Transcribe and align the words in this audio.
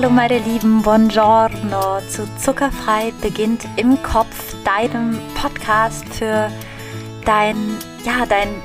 Hallo 0.00 0.10
meine 0.10 0.38
Lieben, 0.38 0.82
buongiorno 0.82 2.00
zu 2.08 2.24
Zuckerfrei 2.36 3.12
beginnt 3.20 3.66
im 3.74 4.00
Kopf, 4.00 4.54
deinem 4.62 5.18
Podcast 5.34 6.04
für 6.14 6.52
dein, 7.24 7.56
ja, 8.04 8.24
dein 8.24 8.62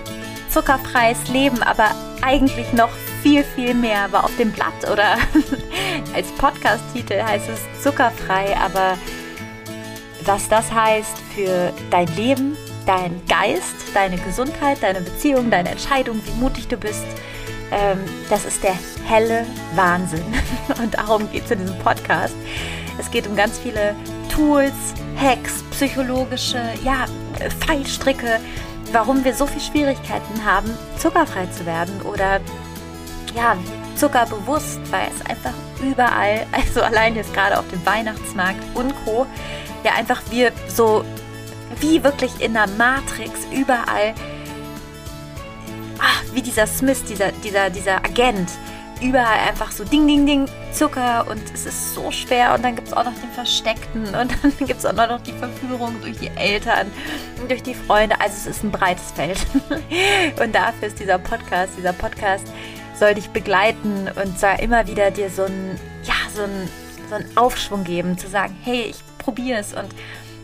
zuckerfreies 0.51 1.29
Leben, 1.29 1.63
aber 1.63 1.89
eigentlich 2.21 2.71
noch 2.73 2.91
viel, 3.23 3.43
viel 3.43 3.73
mehr. 3.73 4.01
Aber 4.01 4.25
auf 4.25 4.37
dem 4.37 4.51
Blatt 4.51 4.87
oder 4.91 5.17
als 6.13 6.31
Podcast-Titel 6.37 7.23
heißt 7.23 7.49
es 7.49 7.81
Zuckerfrei, 7.81 8.55
aber 8.55 8.95
was 10.25 10.47
das 10.49 10.71
heißt 10.71 11.17
für 11.33 11.73
dein 11.89 12.15
Leben, 12.15 12.55
dein 12.85 13.19
Geist, 13.27 13.73
deine 13.95 14.17
Gesundheit, 14.17 14.83
deine 14.83 15.01
Beziehung, 15.01 15.49
deine 15.49 15.71
Entscheidung, 15.71 16.21
wie 16.27 16.39
mutig 16.39 16.67
du 16.67 16.77
bist, 16.77 17.07
ähm, 17.73 17.99
das 18.29 18.45
ist 18.45 18.63
der 18.63 18.77
helle 19.05 19.45
Wahnsinn. 19.75 20.23
Und 20.81 20.93
darum 20.93 21.29
geht 21.31 21.45
es 21.45 21.51
in 21.51 21.59
diesem 21.59 21.77
Podcast. 21.79 22.35
Es 22.99 23.09
geht 23.09 23.27
um 23.27 23.35
ganz 23.35 23.57
viele 23.57 23.95
Tools, 24.29 24.73
Hacks, 25.19 25.63
psychologische 25.71 26.61
ja, 26.83 27.05
Fallstricke, 27.65 28.39
warum 28.91 29.23
wir 29.23 29.33
so 29.33 29.45
viele 29.47 29.61
Schwierigkeiten 29.61 30.45
haben, 30.45 30.69
zuckerfrei 30.97 31.47
zu 31.47 31.65
werden 31.65 32.01
oder 32.01 32.39
ja, 33.35 33.57
zuckerbewusst, 33.95 34.79
weil 34.91 35.07
es 35.15 35.25
einfach 35.29 35.53
überall, 35.81 36.45
also 36.51 36.81
allein 36.81 37.15
jetzt 37.15 37.33
gerade 37.33 37.57
auf 37.57 37.67
dem 37.69 37.83
Weihnachtsmarkt 37.85 38.63
und 38.75 38.93
Co., 39.03 39.25
ja 39.83 39.93
einfach 39.95 40.21
wir 40.29 40.51
so 40.67 41.03
wie 41.79 42.03
wirklich 42.03 42.39
in 42.39 42.53
der 42.53 42.67
Matrix 42.67 43.31
überall 43.51 44.13
ach, 46.03 46.23
wie 46.33 46.41
dieser 46.41 46.67
Smith, 46.67 47.03
dieser, 47.05 47.31
dieser, 47.31 47.69
dieser 47.69 47.97
Agent, 48.03 48.49
überall 49.01 49.39
einfach 49.47 49.71
so 49.71 49.83
Ding, 49.83 50.05
Ding, 50.07 50.25
Ding, 50.25 50.45
Zucker 50.71 51.25
und 51.29 51.41
es 51.53 51.65
ist 51.65 51.93
so 51.93 52.11
schwer 52.11 52.53
und 52.53 52.63
dann 52.63 52.75
gibt 52.75 52.87
es 52.87 52.93
auch 52.93 53.03
noch 53.03 53.13
den 53.13 53.29
Versteckten 53.31 54.03
und 54.03 54.31
dann 54.43 54.53
gibt 54.59 54.79
es 54.79 54.85
auch 54.85 54.93
noch 54.93 55.21
die 55.21 55.33
Verführung 55.33 55.95
durch 56.01 56.17
die 56.17 56.29
Eltern, 56.35 56.91
durch 57.47 57.63
die 57.63 57.73
Freunde. 57.73 58.19
Also 58.19 58.35
es 58.35 58.57
ist 58.57 58.63
ein 58.63 58.71
breites 58.71 59.11
Feld. 59.11 59.39
Und 60.41 60.55
dafür 60.55 60.87
ist 60.87 60.99
dieser 60.99 61.19
Podcast, 61.19 61.73
dieser 61.77 61.93
Podcast 61.93 62.47
soll 62.97 63.15
dich 63.15 63.29
begleiten 63.29 64.09
und 64.21 64.39
soll 64.39 64.55
immer 64.61 64.87
wieder 64.87 65.11
dir 65.11 65.29
so 65.29 65.43
einen, 65.43 65.79
ja, 66.03 66.13
so 66.33 66.43
einen, 66.43 66.69
so 67.09 67.15
einen 67.15 67.37
Aufschwung 67.37 67.83
geben, 67.83 68.17
zu 68.17 68.27
sagen, 68.27 68.55
hey, 68.63 68.83
ich 68.91 68.97
probiere 69.17 69.59
es. 69.59 69.73
Und 69.73 69.89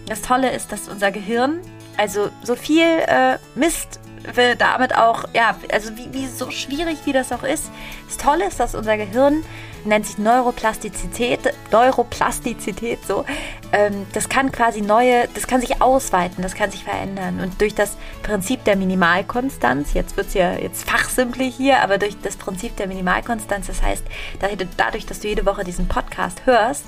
das 0.07 0.21
Tolle 0.21 0.51
ist, 0.51 0.71
dass 0.71 0.89
unser 0.89 1.11
Gehirn, 1.11 1.59
also 1.97 2.29
so 2.43 2.55
viel 2.55 2.85
äh, 3.07 3.37
Mist 3.55 3.99
will 4.35 4.55
damit 4.55 4.95
auch, 4.95 5.25
ja, 5.33 5.55
also 5.71 5.95
wie, 5.95 6.13
wie 6.13 6.27
so 6.27 6.51
schwierig 6.51 6.99
wie 7.05 7.13
das 7.13 7.31
auch 7.31 7.43
ist. 7.43 7.71
Das 8.07 8.17
Tolle 8.17 8.47
ist, 8.47 8.59
dass 8.59 8.75
unser 8.75 8.97
Gehirn 8.97 9.43
nennt 9.85 10.05
sich 10.05 10.17
Neuroplastizität, 10.17 11.39
Neuroplastizität 11.71 12.99
so. 13.05 13.25
Ähm, 13.71 14.05
das 14.13 14.29
kann 14.29 14.51
quasi 14.51 14.81
neue, 14.81 15.27
das 15.33 15.47
kann 15.47 15.61
sich 15.61 15.81
ausweiten, 15.81 16.41
das 16.41 16.55
kann 16.55 16.71
sich 16.71 16.83
verändern. 16.83 17.39
Und 17.39 17.61
durch 17.61 17.75
das 17.75 17.97
Prinzip 18.23 18.63
der 18.65 18.75
Minimalkonstanz, 18.75 19.93
jetzt 19.93 20.17
wird 20.17 20.27
es 20.27 20.33
ja 20.33 20.53
jetzt 20.53 20.89
fachsimpelig 20.89 21.55
hier, 21.55 21.81
aber 21.81 21.97
durch 21.97 22.19
das 22.21 22.35
Prinzip 22.35 22.75
der 22.77 22.87
Minimalkonstanz, 22.87 23.67
das 23.67 23.81
heißt, 23.81 24.03
dadurch, 24.77 25.05
dass 25.05 25.19
du 25.19 25.27
jede 25.27 25.45
Woche 25.45 25.63
diesen 25.63 25.87
Podcast 25.87 26.45
hörst, 26.45 26.85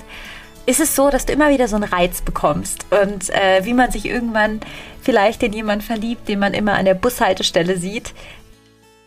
ist 0.66 0.80
es 0.80 0.94
so, 0.94 1.10
dass 1.10 1.26
du 1.26 1.32
immer 1.32 1.50
wieder 1.50 1.68
so 1.68 1.76
einen 1.76 1.84
Reiz 1.84 2.20
bekommst. 2.22 2.86
Und 2.90 3.30
äh, 3.30 3.64
wie 3.64 3.74
man 3.74 3.90
sich 3.90 4.06
irgendwann 4.06 4.60
vielleicht 5.00 5.42
in 5.42 5.52
jemanden 5.52 5.84
verliebt, 5.84 6.28
den 6.28 6.38
man 6.38 6.54
immer 6.54 6.74
an 6.74 6.84
der 6.84 6.94
Bushaltestelle 6.94 7.76
sieht. 7.76 8.14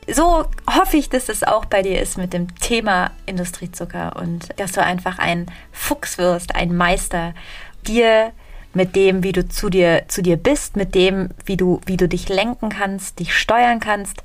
So 0.07 0.45
hoffe 0.69 0.97
ich, 0.97 1.09
dass 1.09 1.29
es 1.29 1.43
auch 1.43 1.65
bei 1.65 1.81
dir 1.81 1.99
ist 2.01 2.17
mit 2.17 2.33
dem 2.33 2.53
Thema 2.55 3.11
Industriezucker 3.25 4.15
und 4.17 4.49
dass 4.59 4.73
du 4.73 4.83
einfach 4.83 5.17
ein 5.17 5.47
Fuchs 5.71 6.17
wirst, 6.17 6.53
ein 6.53 6.75
Meister, 6.75 7.33
dir 7.87 8.31
mit 8.73 8.95
dem, 8.95 9.23
wie 9.23 9.31
du 9.31 9.47
zu 9.47 9.69
dir, 9.69 10.03
zu 10.07 10.21
dir 10.21 10.37
bist, 10.37 10.75
mit 10.75 10.93
dem, 10.93 11.29
wie 11.45 11.57
du, 11.57 11.81
wie 11.85 11.97
du 11.97 12.07
dich 12.07 12.29
lenken 12.29 12.69
kannst, 12.69 13.19
dich 13.19 13.33
steuern 13.33 13.79
kannst 13.79 14.21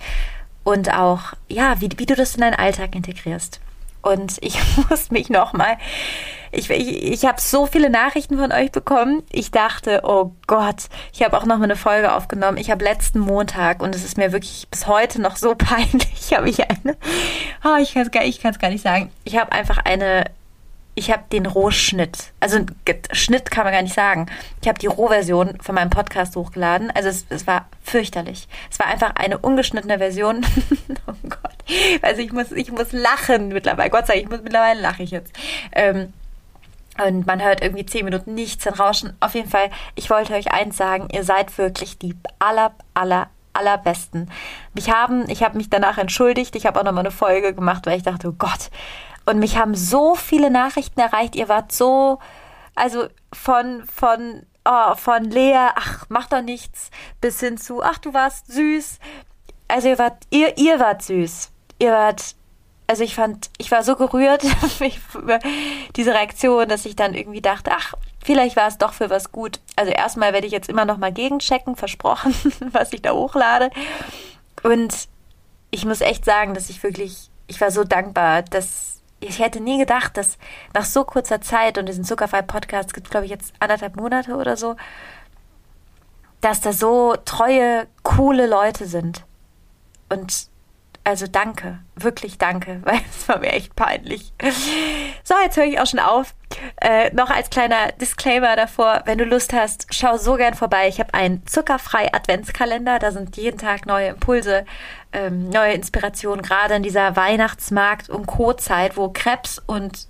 und 0.65 0.93
auch, 0.93 1.33
ja, 1.49 1.81
wie, 1.81 1.89
wie 1.97 2.07
du 2.07 2.15
das 2.15 2.35
in 2.35 2.43
deinen 2.43 2.55
Alltag 2.55 2.95
integrierst. 2.95 3.61
Und 4.03 4.37
ich 4.41 4.59
muss 4.91 5.11
mich 5.11 5.31
nochmal, 5.31 5.77
ich, 6.53 6.69
ich, 6.71 7.13
ich 7.13 7.25
habe 7.25 7.41
so 7.41 7.67
viele 7.67 7.91
Nachrichten 7.91 8.37
von 8.39 8.53
euch 8.53 8.73
bekommen. 8.73 9.23
Ich 9.31 9.51
dachte, 9.51 10.01
oh 10.05 10.33
Gott, 10.47 10.89
ich 11.13 11.23
habe 11.23 11.37
auch 11.37 11.45
noch 11.45 11.59
mal 11.59 11.65
eine 11.65 11.77
Folge 11.77 12.13
aufgenommen. 12.13 12.59
Ich 12.59 12.71
habe 12.71 12.85
letzten 12.85 13.21
Montag 13.21 13.83
und 13.83 13.95
es 13.95 14.05
ist 14.05 14.17
mir 14.17 14.33
wirklich 14.33 14.67
bis 14.71 14.87
heute 14.87 15.21
noch 15.21 15.37
so 15.37 15.55
peinlich, 15.59 16.35
habe 16.35 16.51
ich 16.51 16.61
eine, 16.69 16.97
oh, 17.65 17.77
ich 17.81 17.95
kann 17.95 18.03
es 18.03 18.11
gar, 18.11 18.53
gar 18.53 18.71
nicht 18.71 18.83
sagen. 18.83 19.11
Ich 19.25 19.39
habe 19.39 19.53
einfach 19.53 19.79
eine 19.79 20.25
ich 21.01 21.11
habe 21.11 21.23
den 21.33 21.47
Rohschnitt, 21.47 22.35
also 22.41 22.59
Schnitt 23.13 23.51
kann 23.51 23.65
man 23.65 23.73
gar 23.73 23.81
nicht 23.81 23.95
sagen. 23.95 24.27
Ich 24.61 24.69
habe 24.69 24.79
die 24.79 24.87
Rohversion 24.87 25.59
von 25.63 25.75
meinem 25.75 25.89
Podcast 25.89 26.37
hochgeladen. 26.37 26.91
Also 26.91 27.09
es, 27.09 27.25
es, 27.31 27.47
war 27.47 27.69
fürchterlich. 27.83 28.49
Es 28.71 28.79
war 28.79 28.87
einfach 28.87 29.15
eine 29.15 29.39
ungeschnittene 29.39 29.97
Version. 29.97 30.45
oh 31.07 31.15
Gott. 31.23 31.57
Also 32.03 32.21
ich 32.21 32.33
muss, 32.33 32.53
ich 32.53 32.71
muss 32.71 32.93
lachen 32.93 33.49
mittlerweile. 33.49 33.89
Gott 33.89 34.09
sei 34.09 34.17
Dank, 34.17 34.25
ich 34.25 34.31
muss 34.31 34.43
mittlerweile 34.43 34.79
lache 34.79 35.03
ich 35.03 35.11
jetzt. 35.11 35.33
Ähm, 35.73 36.13
und 37.03 37.27
man 37.27 37.43
hört 37.43 37.63
irgendwie 37.63 37.87
zehn 37.87 38.05
Minuten 38.05 38.35
nichts, 38.35 38.67
ein 38.67 38.75
Rauschen. 38.75 39.17
Auf 39.21 39.35
jeden 39.35 39.49
Fall, 39.49 39.71
ich 39.95 40.11
wollte 40.11 40.35
euch 40.35 40.53
eins 40.53 40.77
sagen, 40.77 41.09
ihr 41.11 41.25
seid 41.25 41.57
wirklich 41.57 41.99
die 41.99 42.15
aller, 42.39 42.75
aller, 42.93 43.31
allerbesten. 43.55 44.31
Mich 44.75 44.91
haben, 44.91 45.31
ich 45.31 45.43
habe 45.43 45.57
mich 45.57 45.71
danach 45.71 45.97
entschuldigt, 45.97 46.57
ich 46.57 46.67
habe 46.67 46.79
auch 46.79 46.85
nochmal 46.85 47.07
eine 47.07 47.11
Folge 47.11 47.55
gemacht, 47.55 47.87
weil 47.87 47.97
ich 47.97 48.03
dachte, 48.03 48.29
oh 48.29 48.35
Gott, 48.37 48.69
und 49.27 49.39
mich 49.39 49.57
haben 49.57 49.75
so 49.75 50.15
viele 50.15 50.51
Nachrichten 50.51 51.01
erreicht. 51.01 51.37
Ihr 51.37 51.49
wart 51.49 51.73
so, 51.73 52.19
also 52.75 53.07
von, 53.33 53.85
von, 53.85 54.47
oh, 54.65 54.95
von 54.95 55.25
Lea, 55.25 55.69
ach, 55.75 56.07
mach 56.09 56.27
doch 56.27 56.43
nichts, 56.43 56.91
bis 57.21 57.41
hin 57.41 57.59
zu, 57.59 57.83
ach, 57.83 57.99
du 57.99 58.15
warst 58.15 58.53
süß. 58.53 58.99
Also 59.69 59.89
ihr 59.89 59.99
wart, 59.99 60.25
ihr, 60.31 60.59
ihr 60.59 60.81
wart 60.81 61.03
süß. 61.03 61.51
Ihr 61.79 61.93
wart, 61.93 62.35
also 62.87 63.05
ich 63.05 63.15
fand, 63.15 63.51
ich 63.59 63.71
war 63.71 63.85
so 63.85 63.97
gerührt 63.97 64.45
über 65.15 65.39
diese 65.97 66.13
Reaktion, 66.13 66.69
dass 66.69 66.87
ich 66.87 66.97
dann 66.97 67.15
irgendwie 67.15 67.41
dachte, 67.41 67.71
ach, 67.73 67.95
vielleicht 68.25 68.57
war 68.57 68.69
es 68.69 68.79
doch 68.79 68.93
für 68.93 69.11
was 69.11 69.33
gut. 69.33 69.61
Also 69.77 69.93
erstmal 69.93 70.33
werde 70.33 70.47
ich 70.47 70.53
jetzt 70.53 70.69
immer 70.69 70.85
noch 70.85 70.99
mal 70.99 71.13
gegenchecken, 71.13 71.77
versprochen, 71.77 72.35
was 72.73 72.93
ich 72.93 73.03
da 73.03 73.13
hochlade. 73.13 73.71
Und 74.63 75.09
ich 75.71 75.85
muss 75.85 76.01
echt 76.01 76.25
sagen, 76.25 76.55
dass 76.55 76.69
ich 76.69 76.83
wirklich, 76.83 77.31
ich 77.47 77.61
war 77.61 77.71
so 77.71 77.85
dankbar, 77.85 78.43
dass 78.43 78.90
ich 79.21 79.39
hätte 79.39 79.61
nie 79.61 79.79
gedacht, 79.79 80.17
dass 80.17 80.39
nach 80.75 80.85
so 80.85 81.05
kurzer 81.05 81.41
Zeit 81.41 81.79
und 81.79 81.87
diesen 81.87 82.05
Zuckerfrei-Podcast 82.05 82.95
gibt, 82.95 83.11
glaube 83.11 83.27
ich, 83.27 83.31
jetzt 83.31 83.53
anderthalb 83.61 83.97
Monate 83.97 84.35
oder 84.35 84.57
so, 84.57 84.77
dass 86.41 86.61
da 86.61 86.73
so 86.73 87.17
treue, 87.25 87.87
coole 88.03 88.47
Leute 88.47 88.87
sind. 88.87 89.25
Und 90.09 90.49
also 91.05 91.27
danke, 91.27 91.79
wirklich 91.97 92.39
danke, 92.39 92.81
weil 92.85 93.01
es 93.11 93.29
war 93.29 93.39
mir 93.39 93.53
echt 93.53 93.75
peinlich. 93.75 94.33
So, 95.25 95.35
jetzt 95.43 95.57
höre 95.57 95.65
ich 95.65 95.81
auch 95.81 95.87
schon 95.87 96.01
auf. 96.01 96.35
Äh, 96.81 97.15
noch 97.15 97.31
als 97.31 97.49
kleiner 97.49 97.93
Disclaimer 98.01 98.57
davor, 98.57 99.03
wenn 99.05 99.19
du 99.19 99.25
Lust 99.25 99.53
hast, 99.53 99.87
schau 99.91 100.17
so 100.17 100.35
gern 100.35 100.55
vorbei. 100.55 100.89
Ich 100.89 100.99
habe 100.99 101.15
einen 101.15 101.47
zuckerfrei 101.47 102.13
Adventskalender, 102.13 102.99
da 102.99 103.13
sind 103.13 103.37
jeden 103.37 103.59
Tag 103.59 103.87
neue 103.87 104.09
Impulse, 104.09 104.65
ähm, 105.13 105.49
neue 105.49 105.73
Inspirationen, 105.73 106.43
gerade 106.43 106.75
in 106.75 106.83
dieser 106.83 107.17
Weihnachtsmarkt- 107.17 108.11
und 108.11 108.27
Co-Zeit, 108.27 108.97
wo 108.97 109.09
Krebs 109.11 109.63
und 109.65 110.10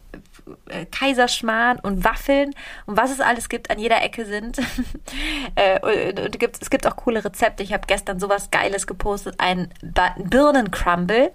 äh, 0.69 0.87
Kaiserschmarrn 0.87 1.79
und 1.81 2.05
Waffeln 2.05 2.55
und 2.87 2.97
was 2.97 3.11
es 3.11 3.21
alles 3.21 3.49
gibt 3.49 3.71
an 3.71 3.79
jeder 3.79 4.03
Ecke 4.03 4.25
sind. 4.25 4.59
äh, 5.55 5.81
und, 5.81 6.43
es 6.61 6.71
gibt 6.71 6.87
auch 6.87 6.97
coole 6.97 7.25
Rezepte. 7.25 7.63
Ich 7.63 7.73
habe 7.73 7.87
gestern 7.87 8.21
sowas 8.21 8.51
Geiles 8.51 8.87
gepostet, 8.87 9.37
ein 9.39 9.73
Birnencrumble. 9.83 11.33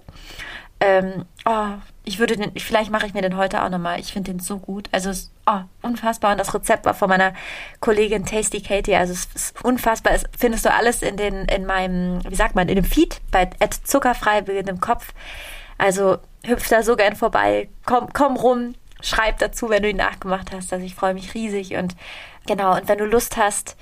Ähm, 0.78 1.24
oh, 1.46 1.68
ich 2.04 2.18
würde 2.18 2.36
den, 2.36 2.52
vielleicht 2.58 2.90
mache 2.90 3.06
ich 3.06 3.14
mir 3.14 3.22
den 3.22 3.36
heute 3.36 3.62
auch 3.64 3.70
nochmal. 3.70 3.98
Ich 3.98 4.12
finde 4.12 4.32
den 4.32 4.40
so 4.40 4.58
gut. 4.58 4.88
Also 4.92 5.10
es, 5.10 5.30
oh, 5.46 5.60
unfassbar. 5.82 6.32
Und 6.32 6.38
das 6.38 6.54
Rezept 6.54 6.84
war 6.84 6.94
von 6.94 7.08
meiner 7.08 7.32
Kollegin 7.80 8.26
Tasty 8.26 8.60
Katie. 8.60 8.94
Also 8.94 9.14
es 9.14 9.26
ist 9.34 9.64
unfassbar. 9.64 10.12
Es 10.12 10.24
findest 10.36 10.66
du 10.66 10.72
alles 10.72 11.02
in 11.02 11.16
den, 11.16 11.46
in 11.46 11.64
meinem, 11.64 12.20
wie 12.28 12.34
sagt 12.34 12.54
man, 12.54 12.68
in 12.68 12.76
dem 12.76 12.84
Feed 12.84 13.20
bei 13.30 13.48
zuckerfrei 13.84 14.40
in 14.40 14.66
dem 14.66 14.80
Kopf. 14.80 15.14
Also 15.78 16.18
hüpf 16.44 16.68
da 16.68 16.82
so 16.82 16.94
gern 16.96 17.16
vorbei. 17.16 17.68
Komm, 17.86 18.12
komm 18.12 18.36
rum 18.36 18.74
schreib 19.00 19.38
dazu, 19.38 19.68
wenn 19.68 19.82
du 19.82 19.90
ihn 19.90 19.96
nachgemacht 19.96 20.52
hast. 20.52 20.72
Also 20.72 20.84
ich 20.84 20.94
freue 20.94 21.14
mich 21.14 21.34
riesig 21.34 21.74
und 21.76 21.94
genau, 22.46 22.76
und 22.76 22.88
wenn 22.88 22.98
du 22.98 23.04
Lust 23.04 23.36
hast, 23.36 23.76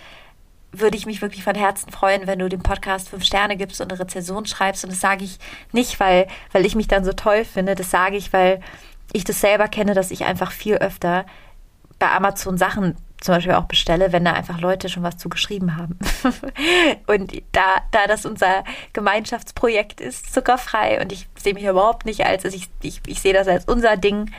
würde 0.73 0.97
ich 0.97 1.07
mich 1.07 1.23
wirklich 1.23 1.45
von 1.45 1.55
Herzen 1.55 1.91
freuen, 1.93 2.27
wenn 2.27 2.41
du 2.41 2.49
dem 2.49 2.63
Podcast 2.63 3.09
fünf 3.09 3.25
Sterne 3.25 3.57
gibst 3.57 3.81
und 3.81 3.93
eine 3.93 4.01
Rezension 4.01 4.47
schreibst. 4.47 4.85
Und 4.85 4.93
das 4.93 5.01
sage 5.01 5.25
ich 5.25 5.39
nicht, 5.73 6.01
weil, 6.01 6.27
weil 6.53 6.67
ich 6.67 6.75
mich 6.75 6.89
dann 6.89 7.05
so 7.05 7.13
toll 7.13 7.45
finde. 7.45 7.75
Das 7.75 7.91
sage 7.91 8.17
ich, 8.17 8.33
weil 8.33 8.61
ich 9.13 9.25
das 9.25 9.41
selber 9.41 9.69
kenne, 9.69 9.95
dass 9.95 10.11
ich 10.11 10.25
einfach 10.25 10.51
viel 10.51 10.77
öfter 10.77 11.27
bei 11.99 12.11
Amazon 12.11 12.59
Sachen 12.59 12.97
zum 13.21 13.37
Beispiel 13.37 13.55
auch 13.55 13.65
bestelle, 13.65 14.13
wenn 14.13 14.25
da 14.25 14.33
einfach 14.33 14.61
Leute 14.61 14.91
schon 14.91 15.03
was 15.03 15.17
zu 15.17 15.31
geschrieben 15.31 15.77
haben. 15.77 15.99
und 17.07 17.33
da, 17.53 17.81
da 17.91 18.07
das 18.07 18.27
unser 18.27 18.65
Gemeinschaftsprojekt 18.93 20.01
ist, 20.01 20.35
zuckerfrei, 20.35 21.01
und 21.01 21.11
ich 21.11 21.27
sehe 21.37 21.55
mich 21.55 21.65
überhaupt 21.65 22.05
nicht 22.05 22.27
als, 22.27 22.45
also 22.45 22.57
ich, 22.57 22.69
ich, 22.83 23.01
ich 23.07 23.23
sehe 23.23 23.33
das 23.33 23.49
als 23.49 23.65
unser 23.65 23.97
Ding, 23.97 24.31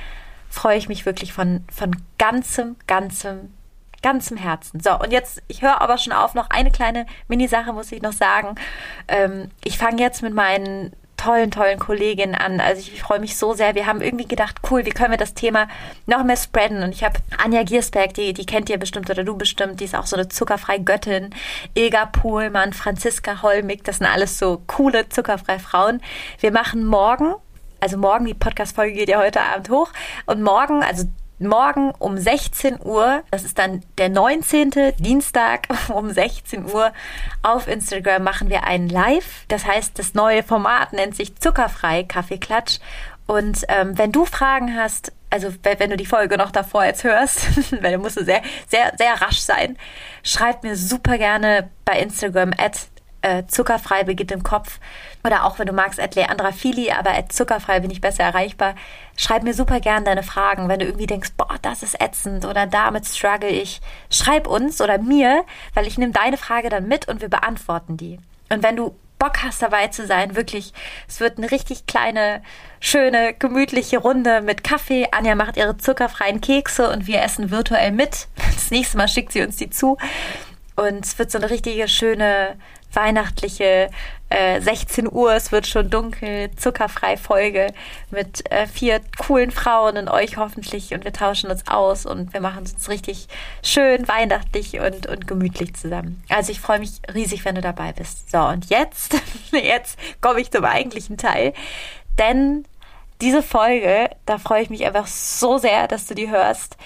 freue 0.49 0.77
ich 0.77 0.87
mich 0.87 1.05
wirklich 1.05 1.33
von, 1.33 1.63
von 1.71 1.95
ganzem, 2.17 2.75
ganzem, 2.87 3.53
ganzem 4.01 4.37
Herzen. 4.37 4.79
So, 4.79 4.97
und 4.99 5.11
jetzt, 5.11 5.41
ich 5.47 5.61
höre 5.61 5.81
aber 5.81 5.97
schon 5.97 6.13
auf, 6.13 6.33
noch 6.33 6.49
eine 6.49 6.71
kleine 6.71 7.05
Mini-Sache 7.27 7.73
muss 7.73 7.91
ich 7.91 8.01
noch 8.01 8.13
sagen. 8.13 8.55
Ähm, 9.07 9.49
ich 9.63 9.77
fange 9.77 10.01
jetzt 10.01 10.21
mit 10.21 10.33
meinen 10.33 10.93
tollen, 11.17 11.51
tollen 11.51 11.79
Kolleginnen 11.79 12.35
an. 12.35 12.59
Also 12.59 12.81
ich 12.81 13.01
freue 13.01 13.19
mich 13.19 13.37
so 13.37 13.53
sehr. 13.53 13.75
Wir 13.75 13.85
haben 13.85 14.01
irgendwie 14.01 14.27
gedacht, 14.27 14.57
cool, 14.69 14.85
wie 14.85 14.91
können 14.91 15.11
wir 15.11 15.17
das 15.17 15.33
Thema 15.33 15.67
noch 16.05 16.23
mehr 16.23 16.37
spreaden? 16.37 16.83
Und 16.83 16.91
ich 16.91 17.03
habe 17.03 17.19
Anja 17.43 17.63
Giersberg, 17.63 18.13
die, 18.13 18.33
die 18.33 18.45
kennt 18.45 18.69
ihr 18.69 18.77
bestimmt 18.77 19.09
oder 19.09 19.23
du 19.23 19.37
bestimmt, 19.37 19.79
die 19.79 19.85
ist 19.85 19.95
auch 19.95 20.05
so 20.05 20.15
eine 20.15 20.29
zuckerfreie 20.29 20.81
Göttin. 20.81 21.31
Ilga 21.73 22.05
Pohlmann, 22.05 22.73
Franziska 22.73 23.41
Holmig, 23.41 23.83
das 23.83 23.97
sind 23.97 24.07
alles 24.07 24.37
so 24.37 24.61
coole 24.67 25.09
zuckerfreie 25.09 25.59
Frauen. 25.59 26.01
Wir 26.39 26.51
machen 26.51 26.85
morgen, 26.85 27.35
also 27.79 27.97
morgen, 27.97 28.25
die 28.25 28.33
Podcast-Folge 28.33 28.93
geht 28.93 29.09
ja 29.09 29.19
heute 29.19 29.41
Abend 29.41 29.69
hoch. 29.69 29.89
Und 30.25 30.41
morgen, 30.41 30.83
also 30.83 31.05
morgen 31.39 31.91
um 31.99 32.17
16 32.17 32.79
Uhr, 32.83 33.23
das 33.31 33.43
ist 33.43 33.57
dann 33.57 33.83
der 33.97 34.09
19. 34.09 34.71
Dienstag 34.99 35.67
um 35.93 36.09
16 36.09 36.65
Uhr 36.65 36.93
auf 37.43 37.67
Instagram 37.67 38.23
machen 38.23 38.49
wir 38.49 38.63
einen 38.63 38.89
Live. 38.89 39.45
Das 39.47 39.65
heißt, 39.65 39.97
das 39.99 40.13
neue 40.13 40.43
Format 40.43 40.93
nennt 40.93 41.15
sich 41.15 41.35
Zuckerfrei 41.35 42.03
Kaffeeklatsch. 42.03 42.79
Und 43.27 43.63
ähm, 43.69 43.97
wenn 43.97 44.11
du 44.11 44.25
Fragen 44.25 44.75
hast, 44.75 45.11
also 45.29 45.49
wenn 45.63 45.89
du 45.89 45.97
die 45.97 46.05
Folge 46.05 46.37
noch 46.37 46.51
davor 46.51 46.85
jetzt 46.85 47.03
hörst, 47.03 47.71
weil 47.83 47.93
du 47.93 47.99
musst 47.99 48.15
sehr, 48.15 48.41
sehr, 48.67 48.93
sehr 48.97 49.21
rasch 49.21 49.39
sein, 49.39 49.77
schreib 50.23 50.63
mir 50.63 50.75
super 50.75 51.17
gerne 51.17 51.69
bei 51.83 51.99
Instagram 51.99 52.51
at 52.57 52.87
äh, 53.25 53.47
zuckerfrei 53.47 54.03
beginnt 54.03 54.31
im 54.31 54.43
Kopf. 54.43 54.79
Oder 55.23 55.45
auch 55.45 55.57
wenn 55.57 55.65
du 55.65 55.73
magst, 55.73 55.99
at 55.99 56.13
Leandra 56.13 56.51
Fili, 56.51 56.91
aber 56.91 57.11
at 57.11 57.31
zuckerfrei 57.31 57.79
bin 57.79 57.89
ich 57.89 57.99
besser 57.99 58.23
erreichbar. 58.23 58.75
Schreib 59.17 59.41
mir 59.41 59.55
super 59.55 59.79
gern 59.79 60.05
deine 60.05 60.21
Fragen, 60.21 60.69
wenn 60.69 60.79
du 60.79 60.85
irgendwie 60.85 61.07
denkst, 61.07 61.31
boah, 61.35 61.55
das 61.63 61.81
ist 61.81 61.99
ätzend 61.99 62.45
oder 62.45 62.67
damit 62.67 63.07
struggle 63.07 63.49
ich. 63.49 63.81
Schreib 64.11 64.45
uns 64.47 64.79
oder 64.79 64.99
mir, 64.99 65.43
weil 65.73 65.87
ich 65.87 65.97
nehme 65.97 66.11
deine 66.11 66.37
Frage 66.37 66.69
dann 66.69 66.87
mit 66.87 67.07
und 67.07 67.21
wir 67.21 67.29
beantworten 67.29 67.97
die. 67.97 68.19
Und 68.49 68.61
wenn 68.61 68.75
du 68.75 68.95
Bock 69.17 69.41
hast 69.41 69.61
dabei 69.61 69.87
zu 69.87 70.05
sein, 70.05 70.35
wirklich, 70.35 70.73
es 71.07 71.19
wird 71.19 71.39
eine 71.39 71.49
richtig 71.49 71.87
kleine, 71.87 72.43
schöne, 72.79 73.33
gemütliche 73.33 73.97
Runde 73.97 74.41
mit 74.41 74.63
Kaffee. 74.63 75.07
Anja 75.11 75.33
macht 75.33 75.57
ihre 75.57 75.77
zuckerfreien 75.77 76.41
Kekse 76.41 76.91
und 76.91 77.07
wir 77.07 77.23
essen 77.23 77.49
virtuell 77.49 77.91
mit. 77.91 78.27
Das 78.53 78.69
nächste 78.69 78.97
Mal 78.97 79.07
schickt 79.07 79.31
sie 79.31 79.41
uns 79.41 79.55
die 79.55 79.71
zu. 79.71 79.97
Und 80.75 81.05
es 81.05 81.17
wird 81.17 81.31
so 81.31 81.37
eine 81.37 81.49
richtige 81.49 81.87
schöne 81.87 82.57
weihnachtliche 82.95 83.89
äh, 84.29 84.59
16 84.59 85.11
Uhr, 85.11 85.33
es 85.33 85.51
wird 85.51 85.67
schon 85.67 85.89
dunkel, 85.89 86.49
zuckerfrei 86.55 87.17
Folge 87.17 87.73
mit 88.09 88.49
äh, 88.51 88.67
vier 88.67 89.01
coolen 89.17 89.51
Frauen 89.51 89.97
und 89.97 90.09
euch 90.09 90.37
hoffentlich 90.37 90.93
und 90.93 91.03
wir 91.03 91.13
tauschen 91.13 91.51
uns 91.51 91.67
aus 91.67 92.05
und 92.05 92.33
wir 92.33 92.41
machen 92.41 92.63
es 92.63 92.73
uns 92.73 92.89
richtig 92.89 93.27
schön 93.63 94.07
weihnachtlich 94.07 94.79
und, 94.79 95.07
und 95.07 95.27
gemütlich 95.27 95.75
zusammen. 95.75 96.23
Also 96.29 96.51
ich 96.51 96.59
freue 96.59 96.79
mich 96.79 97.01
riesig, 97.13 97.45
wenn 97.45 97.55
du 97.55 97.61
dabei 97.61 97.93
bist. 97.93 98.31
So, 98.31 98.39
und 98.39 98.69
jetzt, 98.69 99.15
jetzt 99.51 99.99
komme 100.21 100.41
ich 100.41 100.51
zum 100.51 100.65
eigentlichen 100.65 101.17
Teil, 101.17 101.53
denn 102.17 102.65
diese 103.21 103.41
Folge, 103.41 104.09
da 104.25 104.37
freue 104.37 104.63
ich 104.63 104.69
mich 104.69 104.85
einfach 104.85 105.07
so 105.07 105.57
sehr, 105.57 105.87
dass 105.87 106.07
du 106.07 106.15
die 106.15 106.29
hörst, 106.29 106.77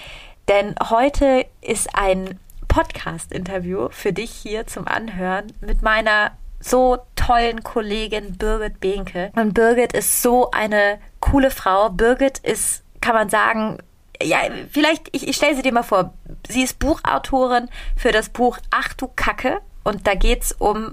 denn 0.48 0.74
heute 0.90 1.46
ist 1.60 1.94
ein 1.94 2.38
Podcast-Interview 2.70 3.88
für 3.90 4.12
dich 4.12 4.30
hier 4.30 4.66
zum 4.66 4.86
Anhören 4.86 5.52
mit 5.60 5.82
meiner 5.82 6.30
so 6.60 6.98
tollen 7.16 7.64
Kollegin 7.64 8.38
Birgit 8.38 8.80
Behnke. 8.80 9.32
Und 9.34 9.54
Birgit 9.54 9.92
ist 9.92 10.22
so 10.22 10.50
eine 10.52 11.00
coole 11.18 11.50
Frau. 11.50 11.90
Birgit 11.90 12.38
ist, 12.38 12.84
kann 13.00 13.14
man 13.14 13.28
sagen, 13.28 13.78
ja, 14.22 14.38
vielleicht, 14.70 15.08
ich, 15.12 15.26
ich 15.26 15.36
stelle 15.36 15.56
sie 15.56 15.62
dir 15.62 15.72
mal 15.72 15.82
vor. 15.82 16.14
Sie 16.48 16.62
ist 16.62 16.78
Buchautorin 16.78 17.68
für 17.96 18.12
das 18.12 18.28
Buch 18.28 18.58
Ach 18.70 18.94
du 18.94 19.08
Kacke. 19.08 19.60
Und 19.82 20.06
da 20.06 20.14
geht 20.14 20.42
es 20.42 20.52
um 20.52 20.92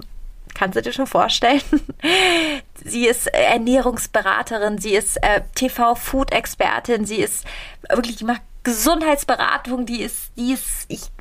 kannst 0.54 0.76
du 0.76 0.82
dir 0.82 0.92
schon 0.92 1.06
vorstellen. 1.06 1.62
sie 2.84 3.06
ist 3.06 3.28
Ernährungsberaterin, 3.28 4.78
sie 4.78 4.94
ist 4.94 5.16
äh, 5.22 5.42
TV-Food-Expertin, 5.54 7.04
sie 7.04 7.18
ist 7.18 7.44
wirklich, 7.88 8.16
die 8.16 8.24
macht 8.24 8.42
Gesundheitsberatung, 8.64 9.86
die 9.86 10.02
ist, 10.02 10.32
die 10.36 10.52
ist, 10.52 10.86
ich 10.88 11.02
ich, 11.02 11.17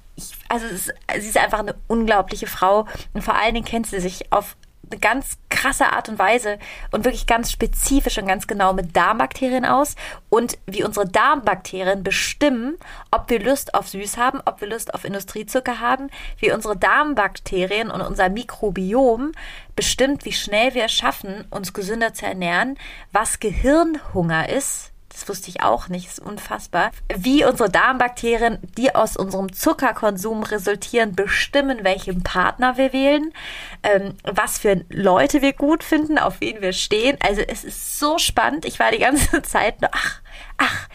also 0.50 0.66
ist, 0.68 0.94
sie 1.20 1.28
ist 1.28 1.38
einfach 1.38 1.60
eine 1.60 1.76
unglaubliche 1.88 2.48
Frau 2.48 2.88
und 3.14 3.22
vor 3.22 3.36
allen 3.36 3.54
Dingen 3.54 3.66
kennt 3.66 3.88
sie 3.88 4.00
sich 4.00 4.32
auf 4.32 4.56
eine 4.90 5.00
ganz 5.00 5.38
krasse 5.50 5.92
Art 5.92 6.10
und 6.10 6.20
Weise 6.20 6.60
und 6.92 7.04
wirklich 7.04 7.28
ganz 7.28 7.52
spezifisch 7.52 8.18
und 8.18 8.28
ganz 8.28 8.48
genau 8.48 8.74
mit 8.74 8.96
Darmbakterien 8.96 9.66
aus 9.66 9.96
und 10.30 10.58
wie 10.66 10.84
unsere 10.84 11.08
Darmbakterien 11.08 12.04
bestimmen, 12.04 12.78
ob 13.12 13.30
wir 13.30 13.40
Lust 13.40 13.74
auf 13.74 13.90
Süß 13.90 14.18
haben, 14.18 14.40
ob 14.46 14.62
wir 14.62 14.70
Lust 14.70 14.94
auf 14.94 15.04
Industriezucker 15.04 15.80
haben, 15.80 16.10
wie 16.40 16.52
unsere 16.52 16.78
Darmbakterien 16.78 17.92
und 17.92 18.02
unser 18.02 18.30
Mikrobiom 18.30 19.34
bestimmt, 19.76 20.26
wie 20.26 20.34
schnell 20.34 20.74
wir 20.74 20.86
es 20.86 20.94
schaffen, 20.94 21.46
uns 21.50 21.74
gesünder 21.74 22.14
zu 22.14 22.26
ernähren, 22.26 22.78
was 23.12 23.40
Gehirnhunger 23.40 24.50
ist, 24.50 24.92
das 25.18 25.28
wusste 25.28 25.50
ich 25.50 25.64
auch 25.64 25.90
nicht, 25.90 26.08
ist 26.08 26.20
unfassbar, 26.20 26.92
wie 27.16 27.44
unsere 27.44 27.72
Darmbakterien, 27.72 28.60
die 28.78 28.94
aus 28.94 29.18
unserem 29.18 29.52
Zuckerkonsum 29.52 30.44
resultieren, 30.44 31.16
bestimmen, 31.16 31.80
welchen 31.84 32.22
Partner 32.22 32.78
wir 32.78 32.94
wählen, 32.94 33.34
ähm, 33.82 34.14
was 34.24 34.60
für 34.60 34.86
Leute 34.90 35.42
wir 35.42 35.54
gut 35.54 35.84
finden, 35.84 36.20
auf 36.20 36.40
wen 36.40 36.62
wir 36.62 36.72
stehen. 36.72 37.18
Also 37.26 37.42
es 37.42 37.64
ist 37.64 37.98
so 37.98 38.20
spannend. 38.20 38.66
Ich 38.66 38.78
war 38.78 38.92
die 38.92 39.00
ganze 39.00 39.42
Zeit 39.42 39.82
nur, 39.82 39.90
ach, 39.92 40.22
ach, 40.58 40.88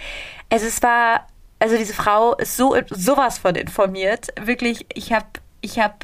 also 0.50 0.66
es 0.66 0.80
war, 0.84 1.26
also 1.58 1.76
diese 1.76 1.94
Frau 1.94 2.36
ist 2.36 2.56
so 2.56 2.76
sowas 2.90 3.38
von 3.38 3.56
informiert. 3.56 4.28
Wirklich, 4.40 4.86
ich 4.94 5.12
habe, 5.12 5.26
ich 5.62 5.80
habe 5.80 5.96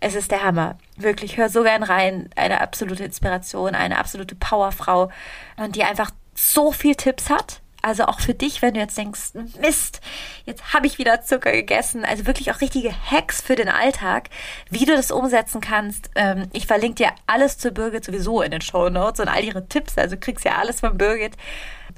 es 0.00 0.14
ist 0.14 0.30
der 0.30 0.42
Hammer. 0.42 0.78
Wirklich, 0.96 1.36
hör 1.36 1.48
so 1.48 1.62
gern 1.62 1.82
rein. 1.82 2.28
Eine 2.34 2.60
absolute 2.60 3.04
Inspiration, 3.04 3.74
eine 3.74 3.98
absolute 3.98 4.34
Powerfrau 4.34 5.10
und 5.58 5.76
die 5.76 5.84
einfach 5.84 6.10
so 6.34 6.72
viel 6.72 6.94
Tipps 6.94 7.30
hat. 7.30 7.62
Also 7.84 8.04
auch 8.04 8.20
für 8.20 8.32
dich, 8.32 8.62
wenn 8.62 8.74
du 8.74 8.80
jetzt 8.80 8.96
denkst, 8.96 9.32
Mist, 9.60 10.00
jetzt 10.44 10.72
habe 10.72 10.86
ich 10.86 10.98
wieder 10.98 11.22
Zucker 11.22 11.50
gegessen. 11.50 12.04
Also 12.04 12.26
wirklich 12.26 12.52
auch 12.52 12.60
richtige 12.60 12.94
Hacks 13.10 13.42
für 13.42 13.56
den 13.56 13.68
Alltag, 13.68 14.30
wie 14.70 14.84
du 14.84 14.94
das 14.94 15.10
umsetzen 15.10 15.60
kannst. 15.60 16.08
Ähm, 16.14 16.48
ich 16.52 16.68
verlinke 16.68 17.02
dir 17.02 17.10
alles 17.26 17.58
zu 17.58 17.72
Birgit 17.72 18.04
sowieso 18.04 18.40
in 18.40 18.52
den 18.52 18.60
Show 18.60 18.88
Notes 18.88 19.18
und 19.18 19.26
all 19.26 19.42
ihre 19.42 19.66
Tipps. 19.66 19.98
Also 19.98 20.16
kriegst 20.16 20.44
ja 20.44 20.58
alles 20.58 20.78
von 20.78 20.96
Birgit 20.96 21.32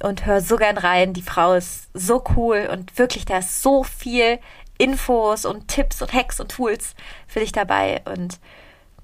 und 0.03 0.25
hör 0.25 0.41
so 0.41 0.57
gern 0.57 0.79
rein. 0.79 1.13
Die 1.13 1.23
Frau 1.23 1.53
ist 1.53 1.91
so 1.93 2.25
cool 2.35 2.67
und 2.73 2.97
wirklich, 2.99 3.27
da 3.27 3.39
ist 3.39 3.63
so 3.63 3.85
viel 3.85 4.39
Infos 4.79 5.45
und 5.45 5.69
Tipps 5.69 6.01
und 6.01 6.15
Hacks 6.15 6.41
und 6.41 6.51
Tools 6.51 6.95
für 7.27 7.41
dich 7.41 7.53
dabei. 7.53 8.01
Und 8.07 8.41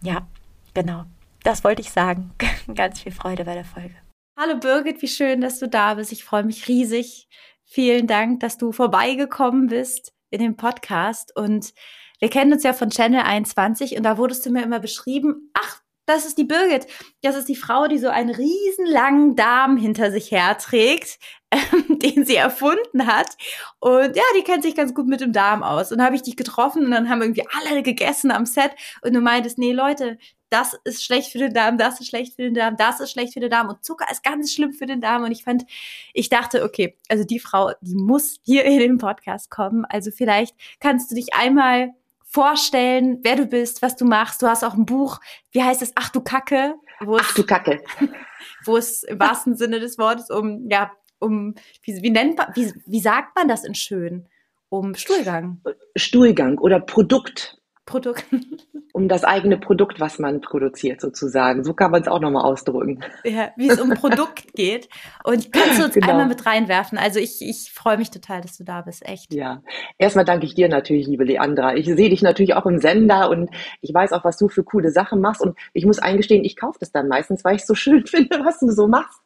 ja, 0.01 0.27
genau, 0.73 1.05
das 1.43 1.63
wollte 1.63 1.83
ich 1.83 1.91
sagen. 1.91 2.31
Ganz 2.75 3.01
viel 3.01 3.13
Freude 3.13 3.45
bei 3.45 3.55
der 3.55 3.67
Folge. 3.67 3.95
Hallo 4.37 4.57
Birgit, 4.59 5.03
wie 5.03 5.09
schön, 5.09 5.41
dass 5.41 5.59
du 5.59 5.69
da 5.69 5.95
bist. 5.95 6.13
Ich 6.13 6.25
freue 6.25 6.45
mich 6.45 6.67
riesig. 6.69 7.29
Vielen 7.65 8.07
Dank, 8.07 8.41
dass 8.41 8.57
du 8.57 8.73
vorbeigekommen 8.73 9.67
bist 9.67 10.13
in 10.31 10.41
dem 10.41 10.57
Podcast. 10.57 11.37
Und 11.37 11.75
wir 12.21 12.31
kennen 12.31 12.53
uns 12.53 12.63
ja 12.63 12.73
von 12.73 12.91
Channel 12.91 13.21
21 13.21 13.97
und 13.97 14.03
da 14.03 14.17
wurdest 14.17 14.47
du 14.47 14.51
mir 14.51 14.63
immer 14.63 14.81
beschrieben, 14.81 15.51
ach, 15.53 15.83
das 16.07 16.27
ist 16.27 16.39
die 16.39 16.45
Birgit. 16.45 16.87
Das 17.23 17.37
ist 17.37 17.49
die 17.49 17.57
Frau, 17.57 17.87
die 17.87 17.99
so 17.99 18.09
einen 18.09 18.35
riesenlangen 18.35 19.37
Darm 19.37 19.77
hinter 19.77 20.11
sich 20.11 20.31
herträgt, 20.31 21.19
ähm, 21.51 21.99
den 21.99 22.25
sie 22.25 22.37
erfunden 22.37 23.07
hat. 23.07 23.37
Und 23.79 24.17
ja, 24.17 24.23
die 24.37 24.43
kennt 24.43 24.63
sich 24.63 24.75
ganz 24.75 24.95
gut 24.95 25.07
mit 25.07 25.21
dem 25.21 25.33
Darm 25.33 25.63
aus. 25.63 25.93
Und 25.93 26.03
habe 26.03 26.17
ich 26.17 26.23
dich 26.23 26.37
getroffen 26.37 26.85
und 26.85 26.91
dann 26.91 27.09
haben 27.09 27.23
irgendwie 27.23 27.47
alle 27.57 27.83
gegessen 27.83 28.31
am 28.31 28.47
Set. 28.47 28.73
Und 29.03 29.15
du 29.15 29.21
meintest, 29.21 29.59
nee, 29.59 29.73
Leute, 29.73 30.19
das 30.51 30.77
ist 30.85 31.05
schlecht 31.05 31.31
für 31.31 31.39
den 31.39 31.55
Darm, 31.55 31.79
das 31.79 32.01
ist 32.01 32.09
schlecht 32.09 32.35
für 32.35 32.43
den 32.43 32.55
Darm, 32.55 32.77
das 32.77 33.01
ist 33.01 33.13
schlecht 33.13 33.33
für 33.33 33.41
den 33.41 33.51
Darm 33.51 33.69
und 33.69 33.85
Zucker 33.85 34.07
ist 34.11 34.23
ganz 34.23 34.53
schlimm 34.53 34.73
für 34.73 34.87
den 34.87 35.01
Darm. 35.01 35.23
Und 35.23 35.31
ich 35.31 35.45
fand, 35.45 35.65
ich 36.13 36.29
dachte, 36.29 36.65
okay, 36.65 36.99
also 37.09 37.25
die 37.25 37.39
Frau, 37.39 37.73
die 37.81 37.95
muss 37.95 38.41
hier 38.43 38.65
in 38.65 38.81
den 38.81 38.99
Podcast 38.99 39.51
kommen. 39.51 39.85
Also 39.85 40.11
vielleicht 40.11 40.57
kannst 40.81 41.11
du 41.11 41.15
dich 41.15 41.35
einmal 41.35 41.95
vorstellen, 42.25 43.19
wer 43.23 43.37
du 43.37 43.47
bist, 43.47 43.81
was 43.83 43.97
du 43.97 44.05
machst. 44.05 44.43
Du 44.43 44.47
hast 44.47 44.65
auch 44.65 44.75
ein 44.75 44.87
Buch, 44.87 45.21
wie 45.53 45.63
heißt 45.63 45.83
es? 45.83 45.93
Ach 45.95 46.11
du 46.11 46.21
Kacke. 46.21 46.75
Ach 47.01 47.35
du 47.35 47.45
Kacke. 47.45 47.83
Wo 48.65 48.77
es 48.77 49.05
im 49.05 49.19
wahrsten 49.19 49.57
Sinne 49.57 49.81
des 49.81 49.99
Wortes 49.99 50.31
um, 50.31 50.69
ja, 50.69 50.91
um, 51.19 51.55
wie, 51.83 52.03
wie 52.03 52.11
nennt 52.11 52.39
man, 52.39 52.49
wie, 52.55 52.73
wie 52.87 53.01
sagt 53.01 53.37
man 53.37 53.49
das 53.49 53.65
in 53.65 53.75
schön? 53.75 54.29
Um 54.69 54.95
Stuhlgang. 54.95 55.61
Stuhlgang 55.97 56.59
oder 56.59 56.79
Produkt. 56.79 57.60
Produkt. 57.87 58.25
um 58.93 59.09
das 59.09 59.25
eigene 59.25 59.59
Produkt, 59.59 60.01
was 60.01 60.19
man 60.19 60.41
produziert, 60.41 61.01
sozusagen. 61.01 61.65
So 61.65 61.75
kann 61.75 61.91
man 61.91 62.03
es 62.03 62.09
auch 62.09 62.21
nochmal 62.21 62.45
ausdrücken. 62.45 63.01
Ja, 63.25 63.51
wie 63.57 63.69
es 63.69 63.81
um 63.81 63.91
Produkt 63.91 64.53
geht. 64.55 64.89
Und 65.25 65.53
kannst 65.53 65.79
du 65.79 65.85
uns 65.85 65.95
genau. 65.95 66.11
einmal 66.11 66.27
mit 66.27 66.45
reinwerfen? 66.45 66.99
Also 66.99 67.21
ich, 67.21 67.41
ich 67.41 67.71
freue 67.73 67.99
mich 67.99 68.11
total, 68.11 68.41
dass 68.41 68.57
du 68.57 68.65
da 68.65 68.83
bist, 68.83 69.07
echt. 69.07 69.33
Ja, 69.33 69.63
erstmal 69.99 70.25
danke 70.25 70.47
ich 70.47 70.55
dir 70.55 70.69
natürlich, 70.69 71.07
liebe 71.07 71.25
Leandra. 71.25 71.77
Ich 71.77 71.87
sehe 71.87 72.11
dich 72.11 72.23
natürlich 72.23 72.55
auch 72.55 72.67
im 72.67 72.79
Sender 72.79 73.31
und 73.31 73.51
ich 73.81 73.95
weiß 73.95 74.13
auch, 74.13 74.25
was 74.25 74.37
du 74.39 74.49
für 74.49 74.65
coole 74.65 74.91
Sachen 74.91 75.21
machst. 75.21 75.41
Und 75.41 75.57
ich 75.73 75.87
muss 75.87 75.99
eingestehen, 75.99 76.45
ich 76.45 76.57
kaufe 76.57 76.79
das 76.81 76.91
dann 76.93 77.09
meistens, 77.09 77.45
weil 77.45 77.57
ich 77.57 77.63
es 77.63 77.69
so 77.69 77.75
schön 77.75 78.07
finde, 78.07 78.41
was 78.45 78.59
du 78.59 78.71
so 78.71 78.89
machst. 78.89 79.21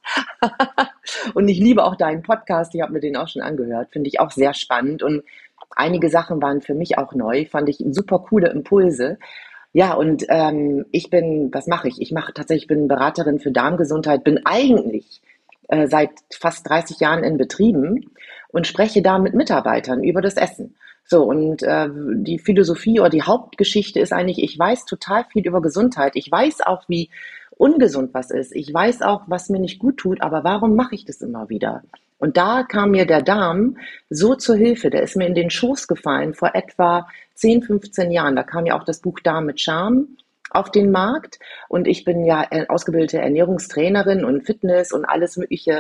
und 1.34 1.49
ich 1.49 1.58
liebe 1.58 1.84
auch 1.84 1.96
deinen 1.96 2.23
Podcast. 2.23 2.75
Ich 2.75 2.82
habe 2.82 2.92
mir 2.92 3.00
den 3.00 3.16
auch 3.16 3.28
schon 3.28 3.42
angehört. 3.42 3.88
Finde 3.92 4.08
ich 4.08 4.20
auch 4.20 4.30
sehr 4.30 4.52
spannend. 4.52 5.02
Und 5.02 5.23
einige 5.76 6.09
Sachen 6.09 6.40
waren 6.43 6.61
für 6.61 6.75
mich 6.75 6.99
auch 6.99 7.14
neu, 7.14 7.47
fand 7.47 7.69
ich 7.69 7.85
super 7.90 8.21
coole 8.21 8.49
Impulse. 8.50 9.19
Ja, 9.73 9.95
und 9.95 10.25
ähm, 10.28 10.87
ich 10.93 11.11
bin, 11.11 11.50
was 11.52 11.66
mache 11.66 11.88
ich? 11.88 12.00
Ich 12.00 12.12
mache 12.12 12.33
tatsächlich, 12.33 12.69
bin 12.69 12.87
Beraterin 12.87 13.40
für 13.40 13.50
Darmgesundheit, 13.50 14.23
bin 14.23 14.40
eigentlich 14.45 15.21
äh, 15.69 15.88
seit 15.88 16.11
fast 16.33 16.69
30 16.69 17.00
Jahren 17.00 17.25
in 17.25 17.37
Betrieben 17.37 18.12
und 18.50 18.66
spreche 18.66 19.02
da 19.02 19.19
mit 19.19 19.35
Mitarbeitern 19.35 20.04
über 20.04 20.23
das 20.23 20.37
Essen. 20.37 20.76
So, 21.07 21.25
und 21.25 21.62
äh, 21.62 21.88
die 21.93 22.38
Philosophie 22.38 23.00
oder 23.00 23.11
die 23.11 23.23
Hauptgeschichte 23.23 24.00
ist 24.00 24.12
eigentlich, 24.12 24.43
ich 24.43 24.59
weiß 24.59 24.87
total 24.87 25.25
viel 25.25 25.47
über 25.47 25.61
Gesundheit. 25.61 26.12
Ich 26.14 26.31
weiß 26.31 26.61
auch, 26.62 26.88
wie 26.88 27.11
ungesund 27.50 28.14
was 28.14 28.31
ist. 28.31 28.54
Ich 28.54 28.73
weiß 28.73 29.02
auch, 29.02 29.23
was 29.26 29.49
mir 29.49 29.61
nicht 29.61 29.78
gut 29.78 29.99
tut, 29.99 30.23
aber 30.23 30.45
warum 30.45 30.76
mache 30.76 30.95
ich 30.95 31.04
das 31.04 31.21
immer 31.21 31.49
wieder? 31.49 31.83
Und 32.18 32.37
da 32.37 32.62
kam 32.62 32.92
mir 32.92 33.06
der 33.06 33.23
Darm 33.23 33.78
so 34.09 34.35
zur 34.35 34.56
Hilfe. 34.56 34.90
Der 34.90 35.02
ist 35.02 35.16
mir 35.16 35.26
in 35.26 35.35
den 35.35 35.50
Schoß 35.50 35.88
gefallen 35.88 36.35
vor 36.35 36.54
etwa 36.54 37.09
10, 37.35 37.62
15 37.62 38.11
Jahren. 38.11 38.37
Da 38.37 38.42
kam 38.42 38.66
ja 38.66 38.78
auch 38.78 38.85
das 38.85 39.00
Buch 39.00 39.21
Darm 39.21 39.47
mit 39.47 39.61
Charme 39.61 40.16
auf 40.50 40.71
den 40.71 40.90
Markt. 40.90 41.38
Und 41.68 41.88
ich 41.88 42.04
bin 42.04 42.25
ja 42.25 42.49
ausgebildete 42.68 43.18
Ernährungstrainerin 43.18 44.25
und 44.25 44.47
Fitness 44.47 44.92
und 44.92 45.04
alles 45.04 45.37
Mögliche 45.37 45.73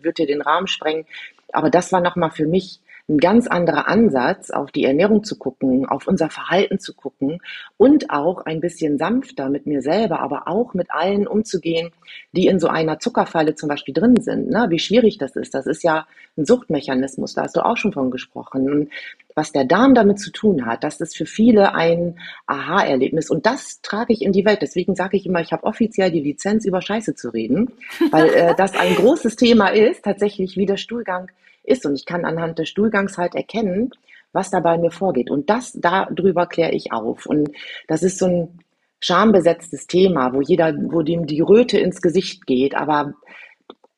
wird 0.00 0.18
dir 0.18 0.26
den 0.26 0.42
Rahmen 0.42 0.66
sprengen. 0.66 1.06
Aber 1.52 1.70
das 1.70 1.92
war 1.92 2.00
nochmal 2.00 2.30
für 2.30 2.46
mich 2.46 2.80
ein 3.06 3.18
ganz 3.18 3.46
anderer 3.46 3.86
Ansatz, 3.86 4.50
auf 4.50 4.70
die 4.70 4.84
Ernährung 4.84 5.24
zu 5.24 5.36
gucken, 5.36 5.84
auf 5.84 6.08
unser 6.08 6.30
Verhalten 6.30 6.78
zu 6.78 6.94
gucken 6.94 7.40
und 7.76 8.08
auch 8.08 8.46
ein 8.46 8.60
bisschen 8.60 8.96
sanfter 8.96 9.50
mit 9.50 9.66
mir 9.66 9.82
selber, 9.82 10.20
aber 10.20 10.48
auch 10.48 10.72
mit 10.72 10.90
allen 10.90 11.26
umzugehen, 11.26 11.90
die 12.32 12.46
in 12.46 12.58
so 12.58 12.68
einer 12.68 12.98
Zuckerfalle 12.98 13.56
zum 13.56 13.68
Beispiel 13.68 13.92
drin 13.92 14.16
sind. 14.20 14.48
Ne? 14.48 14.66
Wie 14.70 14.78
schwierig 14.78 15.18
das 15.18 15.36
ist. 15.36 15.54
Das 15.54 15.66
ist 15.66 15.82
ja 15.82 16.06
ein 16.38 16.46
Suchtmechanismus, 16.46 17.34
da 17.34 17.42
hast 17.42 17.56
du 17.56 17.64
auch 17.64 17.76
schon 17.76 17.92
von 17.92 18.10
gesprochen. 18.10 18.72
Und 18.72 18.90
was 19.34 19.52
der 19.52 19.66
Darm 19.66 19.94
damit 19.94 20.18
zu 20.18 20.32
tun 20.32 20.64
hat, 20.64 20.82
das 20.82 21.00
ist 21.02 21.14
für 21.14 21.26
viele 21.26 21.74
ein 21.74 22.18
Aha-Erlebnis 22.46 23.28
und 23.28 23.44
das 23.44 23.82
trage 23.82 24.14
ich 24.14 24.22
in 24.22 24.32
die 24.32 24.46
Welt. 24.46 24.62
Deswegen 24.62 24.94
sage 24.94 25.18
ich 25.18 25.26
immer, 25.26 25.42
ich 25.42 25.52
habe 25.52 25.64
offiziell 25.64 26.10
die 26.10 26.20
Lizenz, 26.20 26.64
über 26.64 26.80
Scheiße 26.80 27.14
zu 27.14 27.28
reden, 27.28 27.72
weil 28.10 28.28
äh, 28.30 28.54
das 28.56 28.74
ein 28.74 28.94
großes 28.94 29.36
Thema 29.36 29.68
ist, 29.68 30.04
tatsächlich 30.04 30.56
wie 30.56 30.64
der 30.64 30.78
Stuhlgang 30.78 31.28
ist. 31.64 31.86
Und 31.86 31.94
ich 31.94 32.06
kann 32.06 32.24
anhand 32.24 32.58
des 32.58 32.68
Stuhlgangs 32.68 33.18
halt 33.18 33.34
erkennen, 33.34 33.90
was 34.32 34.50
da 34.50 34.60
bei 34.60 34.78
mir 34.78 34.90
vorgeht. 34.90 35.30
Und 35.30 35.50
das, 35.50 35.72
darüber 35.72 36.46
kläre 36.46 36.72
ich 36.72 36.92
auf. 36.92 37.26
Und 37.26 37.50
das 37.88 38.02
ist 38.02 38.18
so 38.18 38.26
ein 38.26 38.58
schambesetztes 39.00 39.86
Thema, 39.86 40.32
wo 40.32 40.40
jeder, 40.40 40.74
wo 40.74 41.02
dem 41.02 41.26
die 41.26 41.40
Röte 41.40 41.78
ins 41.78 42.00
Gesicht 42.00 42.46
geht. 42.46 42.74
Aber 42.74 43.14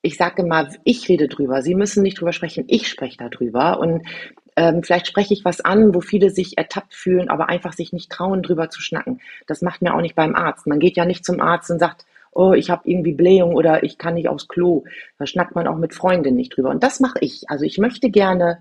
ich 0.03 0.17
sage 0.17 0.43
immer, 0.43 0.69
ich 0.85 1.09
rede 1.09 1.29
drüber. 1.29 1.63
Sie 1.63 1.75
müssen 1.75 2.03
nicht 2.03 2.21
drüber 2.21 2.33
sprechen. 2.33 2.65
Ich 2.69 2.89
spreche 2.89 3.17
darüber. 3.19 3.81
Und 3.81 4.07
ähm, 4.57 4.83
vielleicht 4.83 5.07
spreche 5.07 5.35
ich 5.35 5.45
was 5.45 5.61
an, 5.61 5.95
wo 5.95 6.01
viele 6.01 6.31
sich 6.31 6.57
ertappt 6.59 6.95
fühlen, 6.95 7.29
aber 7.29 7.49
einfach 7.49 7.73
sich 7.73 7.93
nicht 7.93 8.11
trauen, 8.11 8.43
drüber 8.43 8.71
zu 8.71 8.81
schnacken. 8.81 9.21
Das 9.47 9.63
macht 9.63 9.83
mir 9.83 9.95
auch 9.95 10.01
nicht 10.01 10.15
beim 10.15 10.35
Arzt. 10.35 10.67
Man 10.67 10.81
geht 10.81 10.97
ja 10.97 11.05
nicht 11.05 11.25
zum 11.25 11.41
Arzt 11.41 11.71
und 11.71 11.79
sagt, 11.79 12.07
oh, 12.37 12.53
ich 12.53 12.71
habe 12.71 12.83
irgendwie 12.85 13.13
Blähung 13.13 13.55
oder 13.55 13.83
ich 13.83 13.99
kann 13.99 14.15
nicht 14.15 14.29
aufs 14.29 14.47
Klo. 14.47 14.85
Da 15.19 15.27
schnackt 15.27 15.55
man 15.55 15.67
auch 15.67 15.77
mit 15.77 15.95
Freundinnen 15.95 16.37
nicht 16.37 16.57
drüber. 16.57 16.71
Und 16.71 16.83
das 16.83 17.01
mache 17.01 17.19
ich. 17.21 17.49
Also 17.49 17.65
ich 17.65 17.79
möchte 17.79 18.11
gerne, 18.11 18.59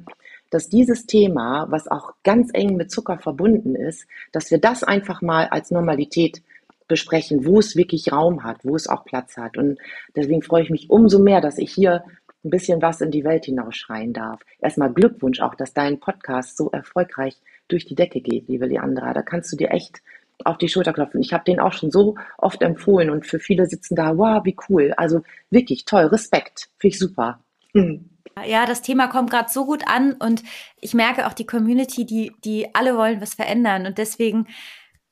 dass 0.49 0.69
dieses 0.69 1.05
Thema, 1.05 1.67
was 1.69 1.89
auch 1.89 2.13
ganz 2.23 2.51
eng 2.53 2.77
mit 2.77 2.89
Zucker 2.89 3.17
verbunden 3.17 3.75
ist, 3.75 4.07
dass 4.31 4.49
wir 4.49 4.59
das 4.59 4.83
einfach 4.83 5.21
mal 5.21 5.47
als 5.47 5.71
Normalität 5.71 6.41
besprechen, 6.87 7.45
wo 7.45 7.59
es 7.59 7.75
wirklich 7.75 8.11
Raum 8.11 8.43
hat, 8.43 8.63
wo 8.63 8.75
es 8.75 8.87
auch 8.87 9.03
Platz 9.03 9.35
hat. 9.37 9.57
Und 9.57 9.79
deswegen 10.15 10.41
freue 10.41 10.63
ich 10.63 10.69
mich 10.69 10.89
umso 10.89 11.19
mehr, 11.19 11.41
dass 11.41 11.57
ich 11.57 11.73
hier 11.73 12.03
ein 12.45 12.51
bisschen 12.51 12.81
was 12.81 13.01
in 13.01 13.11
die 13.11 13.25
Welt 13.25 13.45
hinausschreien 13.45 14.13
darf. 14.13 14.39
Erstmal 14.61 14.93
Glückwunsch 14.93 15.41
auch, 15.41 15.55
dass 15.55 15.73
dein 15.73 15.99
Podcast 15.99 16.55
so 16.55 16.69
erfolgreich 16.69 17.35
durch 17.67 17.85
die 17.85 17.95
Decke 17.95 18.21
geht, 18.21 18.47
liebe 18.47 18.67
Leandra. 18.67 19.13
Da 19.13 19.23
kannst 19.23 19.51
du 19.51 19.57
dir 19.57 19.71
echt 19.71 20.01
auf 20.43 20.57
die 20.57 20.67
Schulter 20.67 20.93
klopfen. 20.93 21.21
Ich 21.21 21.33
habe 21.33 21.43
den 21.43 21.59
auch 21.59 21.73
schon 21.73 21.91
so 21.91 22.15
oft 22.37 22.61
empfohlen 22.61 23.09
und 23.09 23.25
für 23.25 23.39
viele 23.39 23.65
sitzen 23.67 23.95
da, 23.95 24.17
wow, 24.17 24.43
wie 24.43 24.55
cool. 24.69 24.93
Also 24.97 25.21
wirklich 25.49 25.85
toll, 25.85 26.05
Respekt, 26.05 26.69
finde 26.77 26.95
ich 26.95 26.99
super. 26.99 27.39
Hm. 27.73 28.09
Ja, 28.45 28.65
das 28.65 28.81
Thema 28.81 29.07
kommt 29.07 29.29
gerade 29.31 29.49
so 29.49 29.65
gut 29.65 29.87
an 29.87 30.13
und 30.13 30.43
ich 30.81 30.93
merke 30.93 31.25
auch 31.25 31.33
die 31.33 31.45
Community, 31.45 32.05
die, 32.05 32.33
die 32.43 32.75
alle 32.75 32.97
wollen 32.97 33.21
was 33.21 33.33
verändern 33.33 33.85
und 33.85 33.97
deswegen 33.97 34.47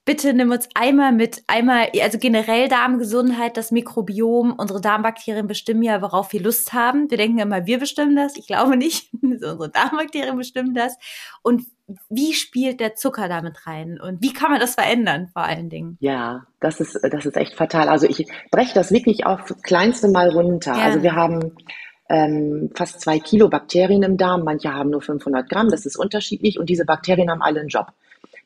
bitte 0.05 0.33
nimm 0.33 0.51
uns 0.51 0.67
einmal 0.73 1.11
mit, 1.11 1.43
einmal, 1.47 1.87
also 2.01 2.17
generell 2.17 2.67
Darmgesundheit, 2.67 3.55
das 3.55 3.71
Mikrobiom, 3.71 4.53
unsere 4.57 4.81
Darmbakterien 4.81 5.47
bestimmen 5.47 5.83
ja, 5.83 6.01
worauf 6.01 6.33
wir 6.33 6.41
Lust 6.41 6.73
haben. 6.73 7.09
Wir 7.09 7.17
denken 7.17 7.39
immer, 7.39 7.65
wir 7.65 7.79
bestimmen 7.79 8.15
das. 8.15 8.35
Ich 8.35 8.47
glaube 8.47 8.75
nicht. 8.75 9.09
unsere 9.21 9.69
Darmbakterien 9.69 10.37
bestimmen 10.37 10.73
das. 10.73 10.97
Und 11.41 11.65
wie 12.09 12.33
spielt 12.33 12.79
der 12.79 12.95
Zucker 12.95 13.27
damit 13.29 13.65
rein? 13.65 13.99
Und 13.99 14.21
wie 14.21 14.33
kann 14.33 14.51
man 14.51 14.59
das 14.59 14.75
verändern, 14.75 15.29
vor 15.31 15.43
allen 15.43 15.69
Dingen? 15.69 15.97
Ja, 15.99 16.45
das 16.59 16.79
ist, 16.79 16.99
das 17.01 17.25
ist 17.25 17.37
echt 17.37 17.55
fatal. 17.55 17.89
Also 17.89 18.07
ich 18.07 18.25
breche 18.51 18.73
das 18.73 18.91
wirklich 18.91 19.25
auf 19.25 19.53
kleinste 19.63 20.09
Mal 20.09 20.29
runter. 20.29 20.75
Ja. 20.75 20.83
Also 20.83 21.03
wir 21.03 21.15
haben 21.15 21.55
ähm, 22.09 22.71
fast 22.75 23.01
zwei 23.01 23.19
Kilo 23.19 23.49
Bakterien 23.49 24.03
im 24.03 24.17
Darm. 24.17 24.43
Manche 24.43 24.73
haben 24.73 24.89
nur 24.89 25.01
500 25.01 25.49
Gramm. 25.49 25.69
Das 25.69 25.85
ist 25.85 25.97
unterschiedlich. 25.97 26.59
Und 26.59 26.69
diese 26.69 26.85
Bakterien 26.85 27.29
haben 27.29 27.41
alle 27.41 27.61
einen 27.61 27.69
Job. 27.69 27.87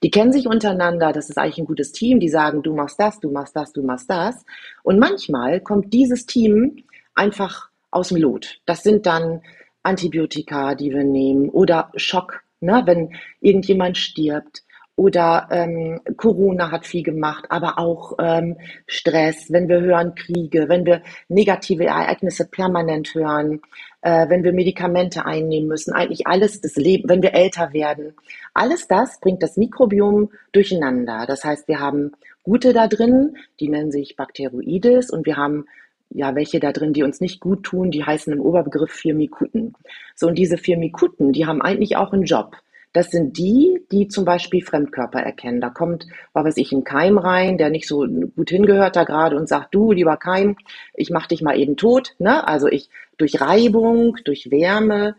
Die 0.04 0.12
kennen 0.12 0.32
sich 0.32 0.48
untereinander, 0.48 1.12
das 1.12 1.30
ist 1.30 1.38
eigentlich 1.38 1.58
ein 1.58 1.66
gutes 1.66 1.92
Team, 1.92 2.20
die 2.20 2.30
sagen, 2.30 2.62
du 2.62 2.76
machst 2.76 3.00
das, 3.00 3.20
du 3.20 3.32
machst 3.32 3.56
das, 3.56 3.74
du 3.74 3.82
machst 3.82 4.10
das. 4.10 4.46
Und 4.84 5.00
manchmal 5.00 5.60
kommt 5.60 5.94
dieses 5.94 6.26
Team 6.26 6.84
einfach 7.16 7.70
aus 7.90 8.10
dem 8.10 8.18
Lot. 8.18 8.60
Das 8.66 8.84
sind 8.84 9.06
dann 9.06 9.42
Antibiotika, 9.82 10.76
die 10.76 10.92
wir 10.92 11.04
nehmen 11.04 11.50
oder 11.50 11.92
Schock, 11.96 12.44
ne, 12.60 12.84
wenn 12.86 13.16
irgendjemand 13.42 13.98
stirbt 13.98 14.64
oder 14.98 15.48
ähm, 15.52 16.02
Corona 16.18 16.72
hat 16.72 16.88
viel 16.88 17.04
gemacht, 17.04 17.46
aber 17.50 17.78
auch 17.78 18.18
ähm, 18.20 18.58
Stress, 18.88 19.52
wenn 19.52 19.70
wir 19.70 19.80
hören 19.80 20.16
Kriege, 20.16 20.70
wenn 20.70 20.86
wir 20.88 21.04
negative 21.30 21.86
Ereignisse 21.86 22.46
permanent 22.50 23.14
hören, 23.14 23.62
äh, 24.02 24.28
wenn 24.28 24.44
wir 24.44 24.54
Medikamente 24.54 25.24
einnehmen 25.24 25.70
müssen, 25.70 25.94
eigentlich 25.94 26.26
alles 26.26 26.62
das 26.62 26.76
Leben, 26.78 27.08
wenn 27.08 27.22
wir 27.22 27.36
älter 27.36 27.74
werden, 27.74 28.16
alles 28.56 28.88
das 28.88 29.20
bringt 29.20 29.44
das 29.44 29.56
Mikrobiom 29.56 30.32
durcheinander. 30.52 31.26
Das 31.28 31.46
heißt, 31.46 31.68
wir 31.68 31.80
haben 31.80 32.14
gute 32.42 32.74
da 32.74 32.88
drin, 32.88 33.38
die 33.60 33.70
nennen 33.70 33.92
sich 33.92 34.16
Bacteroides 34.16 35.12
und 35.12 35.28
wir 35.28 35.38
haben 35.38 35.66
ja, 36.10 36.34
welche 36.34 36.60
da 36.60 36.72
drin, 36.72 36.94
die 36.94 37.04
uns 37.04 37.22
nicht 37.22 37.40
gut 37.40 37.64
tun, 37.64 37.92
die 37.92 38.04
heißen 38.04 38.34
im 38.34 38.40
Oberbegriff 38.40 38.92
Firmikuten. 38.92 39.74
So, 40.16 40.28
und 40.28 40.36
diese 40.36 40.58
Firmikuten, 40.58 41.34
die 41.34 41.46
haben 41.46 41.62
eigentlich 41.62 41.98
auch 41.98 42.14
einen 42.14 42.24
Job. 42.24 42.56
Das 42.98 43.12
sind 43.12 43.38
die, 43.38 43.86
die 43.92 44.08
zum 44.08 44.26
Beispiel 44.26 44.66
Fremdkörper 44.66 45.20
erkennen. 45.20 45.62
Da 45.62 45.70
kommt, 45.70 46.08
was 46.34 46.46
weiß 46.46 46.58
ich, 46.58 46.72
ein 46.72 46.84
Keim 46.84 47.20
rein, 47.20 47.60
der 47.60 47.70
nicht 47.70 47.88
so 47.88 48.08
gut 48.36 48.50
hingehört 48.50 48.96
da 48.96 49.04
gerade 49.04 49.38
und 49.38 49.48
sagt, 49.48 49.76
du, 49.76 49.92
lieber 49.92 50.18
Keim, 50.18 50.58
ich 50.96 51.12
mach 51.12 51.28
dich 51.28 51.44
mal 51.44 51.60
eben 51.60 51.78
tot. 51.78 52.16
Ne? 52.18 52.48
Also 52.48 52.66
ich, 52.66 52.90
durch 53.20 53.40
Reibung, 53.40 54.18
durch 54.26 54.50
Wärme 54.50 55.16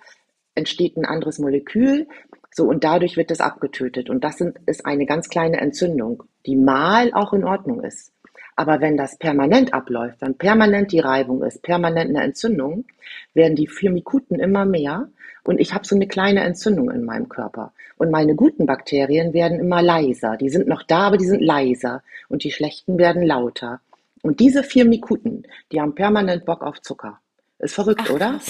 entsteht 0.56 0.96
ein 0.96 1.04
anderes 1.04 1.38
Molekül. 1.38 2.08
So, 2.50 2.64
und 2.64 2.82
dadurch 2.82 3.16
wird 3.16 3.30
es 3.30 3.40
abgetötet. 3.40 4.10
Und 4.10 4.24
das 4.24 4.38
sind, 4.38 4.58
ist 4.66 4.84
eine 4.84 5.06
ganz 5.06 5.28
kleine 5.28 5.60
Entzündung, 5.60 6.24
die 6.46 6.56
mal 6.56 7.12
auch 7.12 7.32
in 7.32 7.44
Ordnung 7.44 7.84
ist. 7.84 8.10
Aber 8.58 8.80
wenn 8.80 8.96
das 8.96 9.16
permanent 9.16 9.72
abläuft, 9.72 10.20
wenn 10.20 10.36
permanent 10.36 10.90
die 10.90 10.98
Reibung 10.98 11.44
ist, 11.44 11.62
permanent 11.62 12.10
eine 12.10 12.24
Entzündung, 12.24 12.86
werden 13.32 13.54
die 13.54 13.68
Firmikuten 13.68 14.40
immer 14.40 14.64
mehr 14.64 15.10
und 15.44 15.60
ich 15.60 15.74
habe 15.74 15.86
so 15.86 15.94
eine 15.94 16.08
kleine 16.08 16.40
Entzündung 16.40 16.90
in 16.90 17.04
meinem 17.04 17.28
Körper. 17.28 17.72
Und 17.98 18.10
meine 18.10 18.34
guten 18.34 18.66
Bakterien 18.66 19.32
werden 19.32 19.60
immer 19.60 19.80
leiser. 19.80 20.36
Die 20.36 20.48
sind 20.48 20.66
noch 20.66 20.82
da, 20.82 21.02
aber 21.02 21.18
die 21.18 21.26
sind 21.26 21.40
leiser. 21.40 22.02
Und 22.28 22.42
die 22.42 22.50
schlechten 22.50 22.98
werden 22.98 23.22
lauter. 23.22 23.80
Und 24.22 24.40
diese 24.40 24.64
Firmikuten, 24.64 25.46
die 25.70 25.80
haben 25.80 25.94
permanent 25.94 26.44
Bock 26.44 26.64
auf 26.64 26.82
Zucker. 26.82 27.20
Ist 27.60 27.74
verrückt, 27.74 28.02
Ach, 28.04 28.10
oder? 28.10 28.40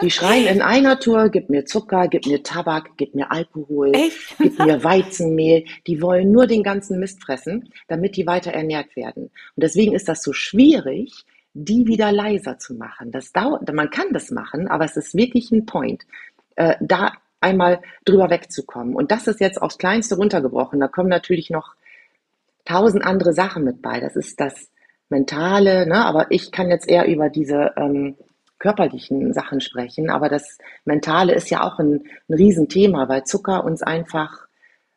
Die 0.00 0.10
schreien 0.10 0.46
in 0.46 0.62
einer 0.62 1.00
Tour, 1.00 1.28
gib 1.28 1.50
mir 1.50 1.64
Zucker, 1.64 2.06
gib 2.06 2.26
mir 2.26 2.42
Tabak, 2.44 2.90
gib 2.96 3.14
mir 3.14 3.32
Alkohol, 3.32 3.92
Echt? 3.94 4.36
gib 4.38 4.58
mir 4.60 4.84
Weizenmehl. 4.84 5.64
Die 5.88 6.00
wollen 6.00 6.30
nur 6.30 6.46
den 6.46 6.62
ganzen 6.62 7.00
Mist 7.00 7.22
fressen, 7.22 7.72
damit 7.88 8.16
die 8.16 8.26
weiter 8.26 8.52
ernährt 8.52 8.94
werden. 8.94 9.24
Und 9.24 9.62
deswegen 9.62 9.92
ist 9.92 10.08
das 10.08 10.22
so 10.22 10.32
schwierig, 10.32 11.24
die 11.52 11.86
wieder 11.86 12.12
leiser 12.12 12.58
zu 12.58 12.74
machen. 12.74 13.10
Das 13.10 13.32
dauert, 13.32 13.72
man 13.72 13.90
kann 13.90 14.08
das 14.12 14.30
machen, 14.30 14.68
aber 14.68 14.84
es 14.84 14.96
ist 14.96 15.14
wirklich 15.14 15.50
ein 15.50 15.66
Point, 15.66 16.04
äh, 16.54 16.74
da 16.80 17.12
einmal 17.40 17.80
drüber 18.04 18.30
wegzukommen. 18.30 18.94
Und 18.94 19.10
das 19.10 19.26
ist 19.26 19.40
jetzt 19.40 19.60
aufs 19.60 19.78
Kleinste 19.78 20.16
runtergebrochen. 20.16 20.78
Da 20.78 20.86
kommen 20.86 21.08
natürlich 21.08 21.50
noch 21.50 21.74
tausend 22.64 23.04
andere 23.04 23.32
Sachen 23.32 23.64
mit 23.64 23.82
bei. 23.82 24.00
Das 24.00 24.16
ist 24.16 24.40
das 24.40 24.70
Mentale, 25.08 25.86
ne? 25.86 26.04
aber 26.04 26.30
ich 26.30 26.50
kann 26.50 26.70
jetzt 26.70 26.88
eher 26.88 27.06
über 27.06 27.28
diese 27.28 27.72
ähm, 27.76 28.16
körperlichen 28.64 29.34
Sachen 29.34 29.60
sprechen. 29.60 30.08
Aber 30.08 30.30
das 30.30 30.56
Mentale 30.86 31.34
ist 31.34 31.50
ja 31.50 31.62
auch 31.62 31.78
ein, 31.78 32.04
ein 32.28 32.34
Riesenthema, 32.34 33.10
weil 33.10 33.24
Zucker 33.24 33.62
uns 33.62 33.82
einfach 33.82 34.46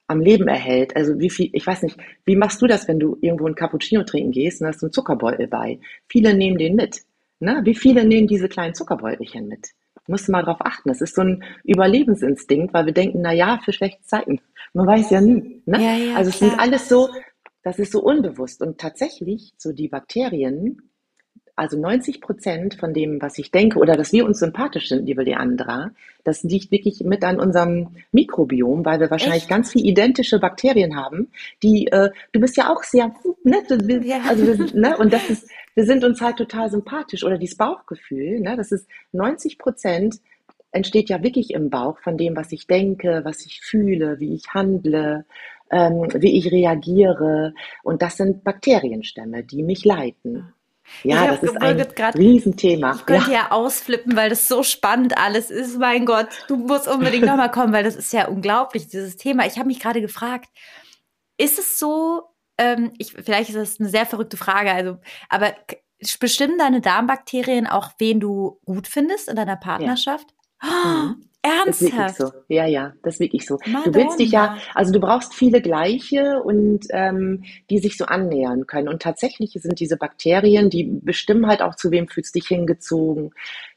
am 0.07 0.21
Leben 0.21 0.47
erhält. 0.47 0.95
Also 0.95 1.19
wie 1.19 1.29
viel, 1.29 1.49
ich 1.51 1.67
weiß 1.67 1.83
nicht, 1.83 1.97
wie 2.23 2.37
machst 2.37 2.61
du 2.61 2.67
das, 2.67 2.87
wenn 2.87 2.97
du 2.97 3.17
irgendwo 3.19 3.45
ein 3.45 3.55
Cappuccino 3.55 4.03
trinken 4.03 4.31
gehst 4.31 4.61
und 4.61 4.67
hast 4.67 4.81
einen 4.81 4.93
Zuckerbeutel 4.93 5.47
bei? 5.47 5.81
Viele 6.07 6.33
nehmen 6.33 6.57
den 6.57 6.75
mit. 6.75 7.01
Ne? 7.41 7.59
Wie 7.65 7.75
viele 7.75 8.05
nehmen 8.05 8.27
diese 8.27 8.47
kleinen 8.47 8.73
Zuckerbeutelchen 8.73 9.49
mit? 9.49 9.71
Musst 10.07 10.29
du 10.29 10.31
mal 10.31 10.43
drauf 10.43 10.61
achten. 10.61 10.87
Das 10.87 11.01
ist 11.01 11.15
so 11.15 11.23
ein 11.23 11.43
Überlebensinstinkt, 11.65 12.73
weil 12.73 12.85
wir 12.85 12.93
denken, 12.93 13.19
na 13.21 13.33
ja, 13.33 13.59
für 13.65 13.73
schlechte 13.73 14.01
Zeiten. 14.03 14.39
Man 14.71 14.87
weiß 14.87 15.09
ja 15.09 15.19
nie. 15.19 15.61
Ne? 15.65 15.83
Ja, 15.83 15.97
ja, 15.97 16.15
also 16.15 16.29
es 16.29 16.37
klar. 16.37 16.51
sind 16.51 16.59
alles 16.61 16.87
so, 16.87 17.09
das 17.63 17.79
ist 17.79 17.91
so 17.91 18.01
unbewusst. 18.01 18.61
Und 18.61 18.77
tatsächlich, 18.77 19.51
so 19.57 19.73
die 19.73 19.89
Bakterien, 19.89 20.89
also 21.57 21.77
90 21.77 22.21
Prozent 22.21 22.75
von 22.75 22.93
dem, 22.93 23.19
was 23.19 23.37
ich 23.39 23.51
denke 23.51 23.79
oder 23.79 23.97
dass 23.97 24.13
wir 24.13 24.25
uns 24.25 24.39
sympathisch 24.39 24.89
sind, 24.89 25.07
liebe 25.07 25.23
Leandra, 25.23 25.89
das 26.23 26.43
liegt 26.43 26.71
wirklich 26.71 27.01
mit 27.01 27.23
an 27.23 27.39
unserem 27.39 27.95
Mikrobiom, 28.11 28.85
weil 28.85 28.99
wir 28.99 29.09
wahrscheinlich 29.09 29.43
Echt? 29.43 29.49
ganz 29.49 29.71
viel 29.71 29.83
identische 29.83 30.39
Bakterien 30.39 30.95
haben, 30.95 31.31
die, 31.63 31.87
äh, 31.87 32.11
du 32.31 32.39
bist 32.39 32.57
ja 32.57 32.71
auch 32.71 32.83
sehr 32.83 33.11
nett, 33.43 33.65
ja. 34.05 34.21
also, 34.27 34.63
ne, 34.77 34.97
und 34.97 35.11
das 35.11 35.29
ist, 35.29 35.49
wir 35.73 35.85
sind 35.85 36.03
uns 36.03 36.21
halt 36.21 36.37
total 36.37 36.69
sympathisch 36.69 37.23
oder 37.23 37.39
dieses 37.39 37.57
Bauchgefühl, 37.57 38.39
ne, 38.39 38.55
das 38.55 38.71
ist 38.71 38.87
90 39.13 39.57
Prozent 39.57 40.19
entsteht 40.71 41.09
ja 41.09 41.23
wirklich 41.23 41.51
im 41.51 41.71
Bauch 41.71 41.97
von 41.99 42.17
dem, 42.17 42.35
was 42.35 42.51
ich 42.51 42.67
denke, 42.67 43.21
was 43.23 43.45
ich 43.47 43.61
fühle, 43.61 44.19
wie 44.19 44.35
ich 44.35 44.53
handle, 44.53 45.25
ähm, 45.71 46.07
wie 46.13 46.37
ich 46.37 46.51
reagiere. 46.51 47.53
Und 47.83 48.01
das 48.01 48.17
sind 48.17 48.43
Bakterienstämme, 48.43 49.43
die 49.43 49.63
mich 49.63 49.85
leiten. 49.85 50.53
Ja, 51.03 51.27
das 51.27 51.43
ist 51.43 51.61
ein 51.61 51.77
grad, 51.95 52.15
Riesenthema. 52.15 52.95
Ich 52.95 53.05
könnte 53.05 53.31
ja. 53.31 53.37
ja. 53.37 53.51
ausflippen, 53.51 54.15
weil 54.15 54.29
das 54.29 54.47
so 54.47 54.63
spannend 54.63 55.17
alles 55.17 55.51
ist. 55.51 55.77
Mein 55.77 56.05
Gott, 56.05 56.27
du 56.47 56.57
musst 56.57 56.87
unbedingt 56.87 57.25
nochmal 57.25 57.51
kommen, 57.51 57.73
weil 57.73 57.83
das 57.83 57.95
ist 57.95 58.13
ja 58.13 58.27
unglaublich, 58.27 58.87
dieses 58.87 59.17
Thema. 59.17 59.45
Ich 59.45 59.57
habe 59.57 59.67
mich 59.67 59.79
gerade 59.79 60.01
gefragt, 60.01 60.49
ist 61.37 61.59
es 61.59 61.77
so, 61.77 62.23
ähm, 62.57 62.91
ich, 62.97 63.13
vielleicht 63.13 63.49
ist 63.49 63.57
das 63.57 63.79
eine 63.79 63.89
sehr 63.89 64.05
verrückte 64.05 64.37
Frage, 64.37 64.71
also, 64.71 64.97
aber 65.29 65.53
bestimmen 66.19 66.57
deine 66.57 66.81
Darmbakterien 66.81 67.67
auch, 67.67 67.91
wen 67.97 68.19
du 68.19 68.59
gut 68.65 68.87
findest 68.87 69.29
in 69.29 69.35
deiner 69.35 69.55
Partnerschaft? 69.55 70.27
Ja. 70.63 70.85
Mhm. 70.85 71.29
Ernsthaft? 71.47 71.97
Das 71.97 72.11
ist 72.11 72.17
so. 72.17 72.31
Ja, 72.47 72.65
ja, 72.65 72.93
das 73.03 73.15
ist 73.15 73.19
wirklich 73.19 73.45
so. 73.45 73.57
Madonna. 73.65 73.83
Du 73.85 73.93
willst 73.95 74.19
dich 74.19 74.31
ja, 74.31 74.57
also 74.73 74.91
du 74.91 74.99
brauchst 74.99 75.33
viele 75.33 75.61
gleiche 75.61 76.41
und 76.43 76.85
ähm, 76.91 77.43
die 77.69 77.79
sich 77.79 77.97
so 77.97 78.05
annähern 78.05 78.67
können. 78.67 78.87
Und 78.87 79.01
tatsächlich 79.01 79.51
sind 79.53 79.79
diese 79.79 79.97
Bakterien, 79.97 80.69
die 80.69 80.83
bestimmen 80.83 81.47
halt 81.47 81.61
auch, 81.61 81.75
zu 81.75 81.91
wem 81.91 82.07
fühlst 82.07 82.35
dich 82.35 82.47
hingezogen, 82.47 83.31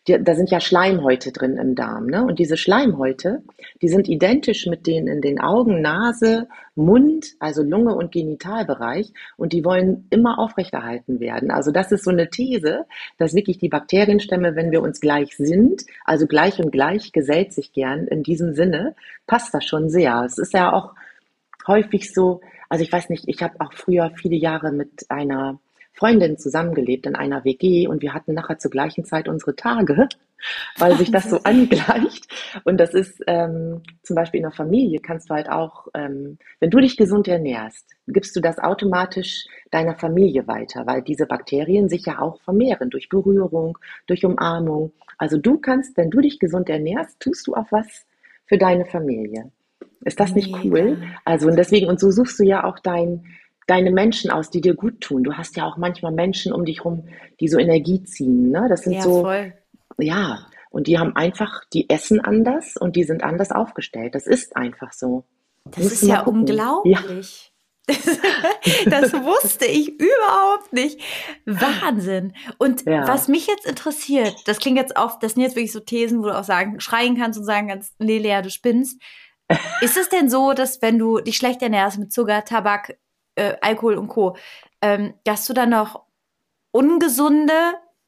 die, 0.08 0.22
da 0.22 0.34
sind 0.34 0.50
ja 0.50 0.60
Schleimhäute 0.60 1.30
drin 1.30 1.56
im 1.56 1.74
Darm. 1.74 2.06
Ne? 2.06 2.24
Und 2.24 2.38
diese 2.38 2.56
Schleimhäute, 2.56 3.42
die 3.82 3.88
sind 3.88 4.08
identisch 4.08 4.66
mit 4.66 4.86
denen 4.86 5.08
in 5.08 5.20
den 5.20 5.40
Augen, 5.40 5.82
Nase, 5.82 6.48
Mund, 6.74 7.34
also 7.38 7.62
Lunge 7.62 7.94
und 7.94 8.10
Genitalbereich. 8.10 9.12
Und 9.36 9.52
die 9.52 9.64
wollen 9.64 10.06
immer 10.10 10.38
aufrechterhalten 10.38 11.20
werden. 11.20 11.50
Also 11.50 11.70
das 11.70 11.92
ist 11.92 12.04
so 12.04 12.10
eine 12.10 12.30
These, 12.30 12.86
dass 13.18 13.34
wirklich 13.34 13.58
die 13.58 13.68
Bakterienstämme, 13.68 14.56
wenn 14.56 14.70
wir 14.70 14.82
uns 14.82 15.00
gleich 15.00 15.36
sind, 15.36 15.84
also 16.04 16.26
gleich 16.26 16.58
und 16.60 16.70
gleich 16.70 17.12
gesellt 17.12 17.52
sich 17.52 17.72
gern 17.72 18.06
in 18.06 18.22
diesem 18.22 18.54
Sinne, 18.54 18.94
passt 19.26 19.52
das 19.52 19.64
schon 19.64 19.90
sehr. 19.90 20.22
Es 20.24 20.38
ist 20.38 20.54
ja 20.54 20.72
auch 20.72 20.94
häufig 21.66 22.12
so, 22.12 22.40
also 22.70 22.82
ich 22.82 22.90
weiß 22.90 23.10
nicht, 23.10 23.28
ich 23.28 23.42
habe 23.42 23.60
auch 23.60 23.74
früher 23.74 24.12
viele 24.16 24.36
Jahre 24.36 24.72
mit 24.72 25.10
einer 25.10 25.58
Freundinnen 25.92 26.38
zusammengelebt 26.38 27.06
in 27.06 27.14
einer 27.14 27.44
WG 27.44 27.86
und 27.86 28.02
wir 28.02 28.14
hatten 28.14 28.34
nachher 28.34 28.58
zur 28.58 28.70
gleichen 28.70 29.04
Zeit 29.04 29.28
unsere 29.28 29.54
Tage, 29.56 30.08
weil 30.78 30.96
sich 30.96 31.10
das 31.10 31.28
so 31.28 31.40
angleicht. 31.44 32.26
Und 32.64 32.78
das 32.78 32.94
ist 32.94 33.22
ähm, 33.26 33.82
zum 34.02 34.16
Beispiel 34.16 34.38
in 34.38 34.44
der 34.44 34.52
Familie 34.52 35.00
kannst 35.00 35.30
du 35.30 35.34
halt 35.34 35.50
auch, 35.50 35.88
ähm, 35.94 36.38
wenn 36.58 36.70
du 36.70 36.78
dich 36.78 36.96
gesund 36.96 37.28
ernährst, 37.28 37.86
gibst 38.06 38.34
du 38.34 38.40
das 38.40 38.58
automatisch 38.58 39.46
deiner 39.70 39.94
Familie 39.94 40.46
weiter, 40.46 40.86
weil 40.86 41.02
diese 41.02 41.26
Bakterien 41.26 41.88
sich 41.88 42.06
ja 42.06 42.20
auch 42.20 42.40
vermehren 42.42 42.90
durch 42.90 43.08
Berührung, 43.08 43.78
durch 44.06 44.24
Umarmung. 44.24 44.92
Also 45.18 45.36
du 45.36 45.58
kannst, 45.58 45.96
wenn 45.96 46.10
du 46.10 46.20
dich 46.20 46.38
gesund 46.38 46.68
ernährst, 46.70 47.20
tust 47.20 47.46
du 47.46 47.54
auch 47.54 47.70
was 47.70 48.06
für 48.46 48.58
deine 48.58 48.86
Familie. 48.86 49.50
Ist 50.02 50.18
das 50.18 50.34
nicht 50.34 50.54
cool? 50.64 51.02
Also 51.24 51.48
und 51.48 51.56
deswegen, 51.56 51.86
und 51.86 52.00
so 52.00 52.10
suchst 52.10 52.38
du 52.40 52.44
ja 52.44 52.64
auch 52.64 52.78
dein, 52.78 53.26
deine 53.66 53.90
Menschen 53.90 54.30
aus, 54.30 54.50
die 54.50 54.60
dir 54.60 54.74
gut 54.74 55.00
tun. 55.00 55.22
Du 55.22 55.34
hast 55.34 55.56
ja 55.56 55.66
auch 55.66 55.76
manchmal 55.76 56.12
Menschen 56.12 56.52
um 56.52 56.64
dich 56.64 56.84
rum, 56.84 57.08
die 57.40 57.48
so 57.48 57.58
Energie 57.58 58.02
ziehen. 58.02 58.50
Ne? 58.50 58.66
Das 58.68 58.82
sind 58.82 58.94
ja, 58.94 59.02
so, 59.02 59.22
voll. 59.22 59.52
ja, 59.98 60.46
und 60.70 60.86
die 60.86 60.98
haben 60.98 61.16
einfach, 61.16 61.64
die 61.72 61.90
essen 61.90 62.20
anders 62.20 62.76
und 62.76 62.96
die 62.96 63.04
sind 63.04 63.22
anders 63.22 63.50
aufgestellt. 63.50 64.14
Das 64.14 64.26
ist 64.26 64.56
einfach 64.56 64.92
so. 64.92 65.24
Das 65.64 65.84
ist 65.84 66.02
ja 66.02 66.22
gucken. 66.22 66.40
unglaublich. 66.40 67.52
Ja. 67.88 67.96
das 68.86 69.12
wusste 69.12 69.66
ich 69.66 69.88
überhaupt 70.00 70.72
nicht. 70.72 71.00
Wahnsinn. 71.44 72.34
Und 72.58 72.86
ja. 72.86 73.06
was 73.06 73.26
mich 73.26 73.48
jetzt 73.48 73.66
interessiert, 73.66 74.34
das 74.46 74.58
klingt 74.58 74.78
jetzt 74.78 74.96
oft, 74.96 75.22
das 75.22 75.32
sind 75.32 75.42
jetzt 75.42 75.56
wirklich 75.56 75.72
so 75.72 75.80
Thesen, 75.80 76.20
wo 76.20 76.26
du 76.26 76.38
auch 76.38 76.44
sagen, 76.44 76.78
schreien 76.80 77.16
kannst 77.16 77.38
und 77.38 77.44
sagen 77.44 77.68
kannst, 77.68 77.94
nee, 77.98 78.18
Lea, 78.18 78.40
du 78.42 78.50
spinnst. 78.50 79.00
Ist 79.80 79.96
es 79.96 80.08
denn 80.08 80.30
so, 80.30 80.52
dass 80.52 80.80
wenn 80.82 80.98
du 80.98 81.18
dich 81.18 81.36
schlecht 81.36 81.62
ernährst 81.62 81.98
mit 81.98 82.12
Zucker, 82.12 82.44
Tabak, 82.44 82.96
äh, 83.34 83.54
Alkohol 83.60 83.96
und 83.96 84.08
Co., 84.08 84.36
ähm, 84.82 85.14
dass 85.24 85.46
du 85.46 85.52
dann 85.52 85.70
noch 85.70 86.04
ungesunde, 86.72 87.52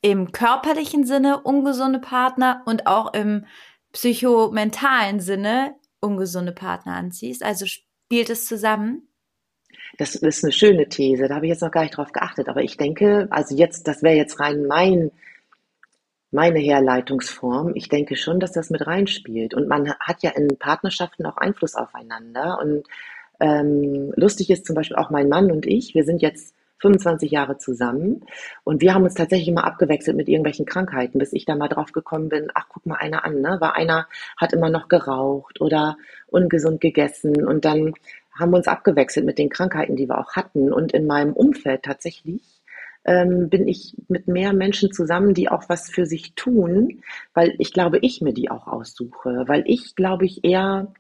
im 0.00 0.32
körperlichen 0.32 1.04
Sinne 1.04 1.42
ungesunde 1.42 2.00
Partner 2.00 2.62
und 2.66 2.86
auch 2.86 3.14
im 3.14 3.46
psychomentalen 3.92 5.20
Sinne 5.20 5.76
ungesunde 6.00 6.52
Partner 6.52 6.94
anziehst? 6.94 7.42
Also 7.42 7.66
spielt 7.66 8.30
es 8.30 8.46
zusammen? 8.46 9.08
Das 9.98 10.14
ist 10.14 10.44
eine 10.44 10.52
schöne 10.52 10.88
These, 10.88 11.28
da 11.28 11.36
habe 11.36 11.46
ich 11.46 11.50
jetzt 11.50 11.62
noch 11.62 11.70
gar 11.70 11.82
nicht 11.82 11.96
drauf 11.96 12.12
geachtet, 12.12 12.48
aber 12.48 12.62
ich 12.62 12.76
denke, 12.76 13.28
also 13.30 13.54
jetzt, 13.54 13.86
das 13.86 14.02
wäre 14.02 14.16
jetzt 14.16 14.40
rein 14.40 14.66
mein, 14.66 15.12
meine 16.30 16.58
Herleitungsform. 16.58 17.72
Ich 17.74 17.88
denke 17.88 18.16
schon, 18.16 18.40
dass 18.40 18.52
das 18.52 18.70
mit 18.70 18.86
reinspielt. 18.86 19.54
Und 19.54 19.68
man 19.68 19.94
hat 20.00 20.22
ja 20.22 20.30
in 20.30 20.58
Partnerschaften 20.58 21.26
auch 21.26 21.36
Einfluss 21.36 21.74
aufeinander. 21.74 22.58
Und 22.58 22.86
ähm, 23.42 24.12
lustig 24.16 24.50
ist 24.50 24.64
zum 24.66 24.76
Beispiel 24.76 24.96
auch 24.96 25.10
mein 25.10 25.28
Mann 25.28 25.50
und 25.50 25.66
ich, 25.66 25.94
wir 25.94 26.04
sind 26.04 26.22
jetzt 26.22 26.54
25 26.78 27.30
Jahre 27.30 27.58
zusammen. 27.58 28.24
Und 28.64 28.82
wir 28.82 28.94
haben 28.94 29.04
uns 29.04 29.14
tatsächlich 29.14 29.48
immer 29.48 29.64
abgewechselt 29.64 30.16
mit 30.16 30.28
irgendwelchen 30.28 30.66
Krankheiten, 30.66 31.18
bis 31.18 31.32
ich 31.32 31.44
da 31.44 31.54
mal 31.54 31.68
drauf 31.68 31.92
gekommen 31.92 32.28
bin, 32.28 32.48
ach 32.54 32.66
guck 32.68 32.86
mal 32.86 32.96
einer 32.96 33.24
an, 33.24 33.40
ne? 33.40 33.56
Weil 33.60 33.70
einer 33.70 34.08
hat 34.36 34.52
immer 34.52 34.70
noch 34.70 34.88
geraucht 34.88 35.60
oder 35.60 35.96
ungesund 36.26 36.80
gegessen. 36.80 37.46
Und 37.46 37.64
dann 37.64 37.94
haben 38.38 38.50
wir 38.50 38.56
uns 38.56 38.68
abgewechselt 38.68 39.26
mit 39.26 39.38
den 39.38 39.48
Krankheiten, 39.48 39.96
die 39.96 40.08
wir 40.08 40.18
auch 40.18 40.32
hatten. 40.32 40.72
Und 40.72 40.92
in 40.92 41.06
meinem 41.06 41.32
Umfeld 41.32 41.82
tatsächlich 41.82 42.42
ähm, 43.04 43.48
bin 43.48 43.68
ich 43.68 43.94
mit 44.08 44.28
mehr 44.28 44.52
Menschen 44.52 44.92
zusammen, 44.92 45.34
die 45.34 45.48
auch 45.48 45.68
was 45.68 45.90
für 45.90 46.06
sich 46.06 46.34
tun, 46.34 47.02
weil 47.34 47.54
ich 47.58 47.72
glaube, 47.72 47.98
ich 47.98 48.20
mir 48.20 48.32
die 48.32 48.50
auch 48.50 48.66
aussuche, 48.66 49.44
weil 49.46 49.64
ich 49.66 49.96
glaube 49.96 50.24
ich 50.24 50.44
eher 50.44 50.92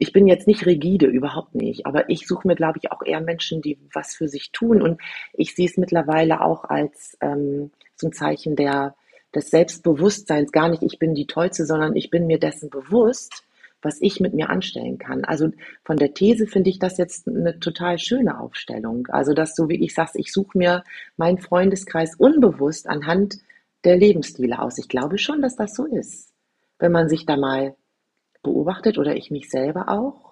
ich 0.00 0.14
bin 0.14 0.26
jetzt 0.26 0.46
nicht 0.46 0.64
rigide, 0.64 1.06
überhaupt 1.06 1.54
nicht, 1.54 1.84
aber 1.84 2.08
ich 2.08 2.26
suche 2.26 2.48
mir, 2.48 2.54
glaube 2.54 2.78
ich, 2.82 2.90
auch 2.90 3.02
eher 3.04 3.20
Menschen, 3.20 3.60
die 3.60 3.78
was 3.92 4.14
für 4.14 4.28
sich 4.28 4.50
tun. 4.50 4.80
Und 4.80 4.98
ich 5.34 5.54
sehe 5.54 5.66
es 5.66 5.76
mittlerweile 5.76 6.40
auch 6.40 6.64
als 6.64 7.18
ähm, 7.20 7.70
so 7.96 8.08
ein 8.08 8.12
Zeichen 8.14 8.56
der, 8.56 8.96
des 9.34 9.50
Selbstbewusstseins. 9.50 10.52
Gar 10.52 10.70
nicht, 10.70 10.82
ich 10.82 10.98
bin 10.98 11.14
die 11.14 11.26
Tollste, 11.26 11.66
sondern 11.66 11.94
ich 11.96 12.08
bin 12.08 12.26
mir 12.26 12.38
dessen 12.38 12.70
bewusst, 12.70 13.44
was 13.82 14.00
ich 14.00 14.20
mit 14.20 14.32
mir 14.32 14.48
anstellen 14.48 14.96
kann. 14.96 15.26
Also 15.26 15.50
von 15.84 15.98
der 15.98 16.14
These 16.14 16.46
finde 16.46 16.70
ich 16.70 16.78
das 16.78 16.96
jetzt 16.96 17.28
eine 17.28 17.60
total 17.60 17.98
schöne 17.98 18.40
Aufstellung. 18.40 19.06
Also, 19.08 19.34
dass 19.34 19.54
du, 19.54 19.68
wie 19.68 19.84
ich 19.84 19.94
sagst, 19.94 20.16
ich 20.16 20.32
suche 20.32 20.56
mir 20.56 20.82
meinen 21.18 21.38
Freundeskreis 21.38 22.14
unbewusst 22.16 22.88
anhand 22.88 23.36
der 23.84 23.98
Lebensstile 23.98 24.60
aus. 24.60 24.78
Ich 24.78 24.88
glaube 24.88 25.18
schon, 25.18 25.42
dass 25.42 25.56
das 25.56 25.74
so 25.74 25.84
ist. 25.84 26.32
Wenn 26.78 26.90
man 26.90 27.10
sich 27.10 27.26
da 27.26 27.36
mal 27.36 27.74
beobachtet 28.42 28.98
oder 28.98 29.16
ich 29.16 29.30
mich 29.30 29.50
selber 29.50 29.88
auch? 29.88 30.30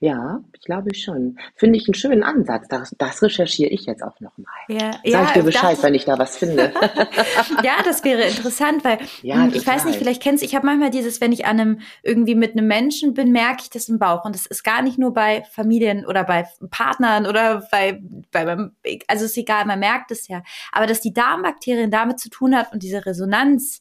Ja, 0.00 0.44
ich 0.54 0.60
glaube 0.60 0.94
schon. 0.94 1.40
Finde 1.56 1.76
ich 1.76 1.88
einen 1.88 1.94
schönen 1.94 2.22
Ansatz. 2.22 2.68
Das, 2.68 2.94
das 2.98 3.20
recherchiere 3.20 3.70
ich 3.70 3.84
jetzt 3.86 4.04
auch 4.04 4.20
nochmal. 4.20 4.54
Ja, 4.68 4.92
Sag 4.92 5.04
ja, 5.04 5.24
ich 5.24 5.30
dir 5.32 5.42
Bescheid, 5.42 5.82
wenn 5.82 5.94
ich 5.94 6.04
da 6.04 6.16
was 6.16 6.36
finde. 6.38 6.72
ja, 7.64 7.82
das 7.84 8.04
wäre 8.04 8.22
interessant, 8.22 8.84
weil 8.84 8.98
ja, 9.22 9.42
hm, 9.42 9.48
ich 9.48 9.64
total. 9.64 9.74
weiß 9.74 9.86
nicht, 9.86 9.98
vielleicht 9.98 10.22
kennst 10.22 10.42
du, 10.42 10.46
ich 10.46 10.54
habe 10.54 10.66
manchmal 10.66 10.90
dieses, 10.90 11.20
wenn 11.20 11.32
ich 11.32 11.46
an 11.46 11.58
einem, 11.58 11.80
irgendwie 12.04 12.36
mit 12.36 12.52
einem 12.52 12.68
Menschen 12.68 13.12
bin, 13.12 13.32
merke 13.32 13.62
ich 13.62 13.70
das 13.70 13.88
im 13.88 13.98
Bauch. 13.98 14.24
Und 14.24 14.36
das 14.36 14.46
ist 14.46 14.62
gar 14.62 14.82
nicht 14.82 14.98
nur 14.98 15.12
bei 15.12 15.42
Familien 15.50 16.06
oder 16.06 16.22
bei 16.22 16.46
Partnern 16.70 17.26
oder 17.26 17.66
bei, 17.72 18.00
bei 18.30 18.70
also 19.08 19.24
ist 19.24 19.36
egal, 19.36 19.64
man 19.64 19.80
merkt 19.80 20.12
es 20.12 20.28
ja. 20.28 20.44
Aber 20.70 20.86
dass 20.86 21.00
die 21.00 21.12
Darmbakterien 21.12 21.90
damit 21.90 22.20
zu 22.20 22.30
tun 22.30 22.56
hat 22.56 22.72
und 22.72 22.84
diese 22.84 23.04
Resonanz 23.04 23.80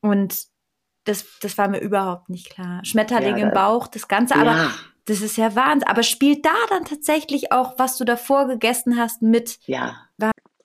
und 0.00 0.49
das, 1.10 1.26
das 1.42 1.58
war 1.58 1.68
mir 1.68 1.80
überhaupt 1.80 2.30
nicht 2.30 2.50
klar. 2.50 2.80
Schmetterling 2.84 3.36
ja, 3.36 3.48
im 3.48 3.52
Bauch, 3.52 3.88
das 3.88 4.08
Ganze, 4.08 4.36
aber 4.36 4.70
Das 5.06 5.22
ist 5.22 5.36
ja 5.36 5.56
Wahnsinn. 5.56 5.88
Aber 5.88 6.02
spielt 6.02 6.44
da 6.44 6.54
dann 6.68 6.84
tatsächlich 6.84 7.52
auch, 7.52 7.78
was 7.78 7.96
du 7.98 8.04
davor 8.04 8.46
gegessen 8.46 8.96
hast, 8.96 9.22
mit? 9.22 9.58
Ja, 9.66 9.96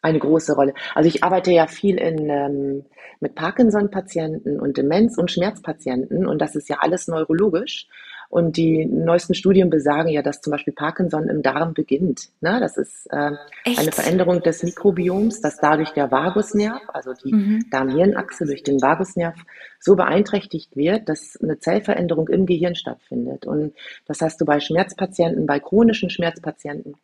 eine 0.06 0.20
große 0.20 0.54
Rolle. 0.54 0.74
Also 0.94 1.10
ich 1.10 1.24
arbeite 1.24 1.52
ja 1.52 1.66
viel 1.66 1.98
in, 1.98 2.30
ähm, 2.30 2.86
mit 3.20 3.34
Parkinson-Patienten 3.34 4.60
und 4.60 4.78
Demenz- 4.78 5.18
und 5.18 5.32
Schmerzpatienten 5.32 6.28
und 6.28 6.40
das 6.40 6.56
ist 6.56 6.70
ja 6.70 6.78
alles 6.80 7.08
neurologisch. 7.08 7.88
Und 8.30 8.58
die 8.58 8.86
neuesten 8.86 9.34
Studien 9.34 9.70
besagen 9.70 10.10
ja, 10.10 10.22
dass 10.22 10.42
zum 10.42 10.52
Beispiel 10.52 10.74
Parkinson 10.74 11.30
im 11.30 11.42
Darm 11.42 11.74
beginnt. 11.74 12.30
Ne? 12.42 12.60
Das 12.60 12.78
ist 12.78 13.08
äh, 13.12 13.32
eine 13.66 13.92
Veränderung 13.92 14.42
des 14.42 14.64
Mikrobioms, 14.64 15.42
dass 15.42 15.58
dadurch 15.58 15.92
der 15.92 16.12
Vagusnerv, 16.12 16.82
also 16.88 17.14
die 17.14 17.34
mhm. 17.34 17.66
Darm-Hirn-Achse 17.70 18.46
durch 18.46 18.64
den 18.64 18.82
Vagusnerv 18.82 19.36
so 19.80 19.96
beeinträchtigt 19.96 20.76
wird, 20.76 21.08
dass 21.08 21.38
eine 21.42 21.60
Zellveränderung 21.60 22.28
im 22.28 22.46
Gehirn 22.46 22.76
stattfindet. 22.76 23.46
Und 23.46 23.74
das 24.08 24.22
hast 24.22 24.42
du 24.42 24.46
bei 24.46 24.60
Schmerzpatienten, 24.60 25.46
bei 25.46 25.60
chronischen 25.60 26.10
Schmerzpatienten 26.10 26.96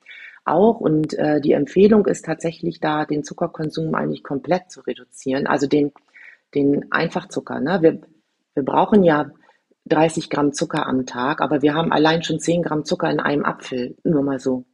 auch. 0.46 0.80
Und 0.80 1.14
äh, 1.14 1.40
die 1.42 1.54
Empfehlung 1.54 2.06
ist 2.06 2.26
tatsächlich 2.26 2.80
da, 2.80 3.06
den 3.06 3.24
Zuckerkonsum 3.24 3.94
eigentlich 3.96 4.24
komplett 4.24 4.72
zu 4.72 4.82
reduzieren. 4.82 5.48
Also 5.48 5.68
den, 5.68 5.92
den 6.56 6.92
Einfachzucker. 6.92 7.60
Ne? 7.60 7.82
Wir, 7.82 8.02
wir 8.54 8.64
brauchen 8.64 9.04
ja 9.04 9.32
30 9.86 10.30
Gramm 10.30 10.54
Zucker 10.54 10.88
am 10.88 11.06
Tag, 11.06 11.42
aber 11.42 11.62
wir 11.62 11.74
haben 11.74 11.92
allein 11.92 12.24
schon 12.24 12.40
10 12.40 12.64
Gramm 12.64 12.86
Zucker 12.86 13.10
in 13.10 13.20
einem 13.20 13.46
Apfel, 13.46 13.98
nur 14.04 14.24
mal 14.24 14.40
so. 14.40 14.66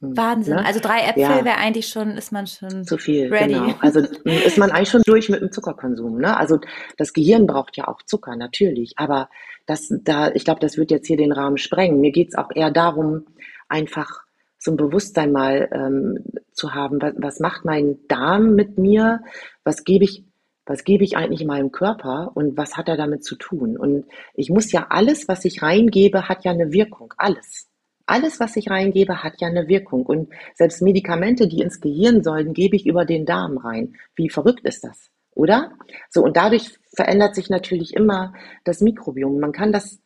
Hm, 0.00 0.16
Wahnsinn. 0.16 0.56
Ne? 0.56 0.64
Also 0.64 0.80
drei 0.80 1.00
Äpfel 1.00 1.22
ja. 1.22 1.44
wäre 1.44 1.58
eigentlich 1.58 1.88
schon, 1.88 2.10
ist 2.16 2.32
man 2.32 2.46
schon 2.46 2.84
zu 2.84 2.98
viel. 2.98 3.32
Ready. 3.32 3.54
Genau. 3.54 3.74
Also 3.80 4.00
ist 4.24 4.58
man 4.58 4.70
eigentlich 4.70 4.90
schon 4.90 5.02
durch 5.04 5.28
mit 5.28 5.40
dem 5.40 5.52
Zuckerkonsum. 5.52 6.18
Ne? 6.18 6.36
Also 6.36 6.58
das 6.96 7.12
Gehirn 7.12 7.46
braucht 7.46 7.76
ja 7.76 7.88
auch 7.88 8.02
Zucker, 8.02 8.36
natürlich. 8.36 8.94
Aber 8.96 9.28
das, 9.66 9.92
da, 10.02 10.30
ich 10.32 10.44
glaube, 10.44 10.60
das 10.60 10.76
wird 10.76 10.90
jetzt 10.90 11.06
hier 11.06 11.16
den 11.16 11.32
Rahmen 11.32 11.58
sprengen. 11.58 12.00
Mir 12.00 12.12
geht 12.12 12.28
es 12.28 12.34
auch 12.36 12.50
eher 12.54 12.70
darum, 12.70 13.26
einfach 13.68 14.24
so 14.58 14.70
ein 14.70 14.76
Bewusstsein 14.76 15.30
mal 15.30 15.68
ähm, 15.72 16.24
zu 16.52 16.74
haben, 16.74 17.00
was, 17.00 17.14
was 17.18 17.40
macht 17.40 17.64
mein 17.64 17.98
Darm 18.08 18.54
mit 18.54 18.78
mir, 18.78 19.20
was 19.62 19.84
gebe 19.84 20.04
ich 20.04 20.24
was 20.66 20.84
gebe 20.84 21.04
ich 21.04 21.16
eigentlich 21.16 21.42
in 21.42 21.46
meinem 21.46 21.72
Körper 21.72 22.32
und 22.34 22.56
was 22.56 22.76
hat 22.76 22.88
er 22.88 22.96
damit 22.96 23.24
zu 23.24 23.36
tun? 23.36 23.76
Und 23.76 24.06
ich 24.34 24.50
muss 24.50 24.72
ja 24.72 24.86
alles, 24.90 25.28
was 25.28 25.44
ich 25.44 25.62
reingebe, 25.62 26.28
hat 26.28 26.44
ja 26.44 26.52
eine 26.52 26.72
Wirkung. 26.72 27.12
Alles. 27.16 27.68
Alles, 28.06 28.40
was 28.40 28.56
ich 28.56 28.70
reingebe, 28.70 29.22
hat 29.22 29.40
ja 29.40 29.48
eine 29.48 29.68
Wirkung. 29.68 30.04
Und 30.04 30.30
selbst 30.54 30.82
Medikamente, 30.82 31.48
die 31.48 31.60
ins 31.60 31.80
Gehirn 31.80 32.22
sollen, 32.22 32.52
gebe 32.52 32.76
ich 32.76 32.86
über 32.86 33.04
den 33.04 33.26
Darm 33.26 33.58
rein. 33.58 33.96
Wie 34.14 34.28
verrückt 34.28 34.66
ist 34.66 34.84
das? 34.84 35.10
Oder? 35.34 35.72
So, 36.10 36.22
und 36.22 36.36
dadurch 36.36 36.78
verändert 36.94 37.34
sich 37.34 37.50
natürlich 37.50 37.94
immer 37.94 38.34
das 38.64 38.80
Mikrobiom. 38.80 39.40
Man 39.40 39.52
kann 39.52 39.72
das 39.72 39.98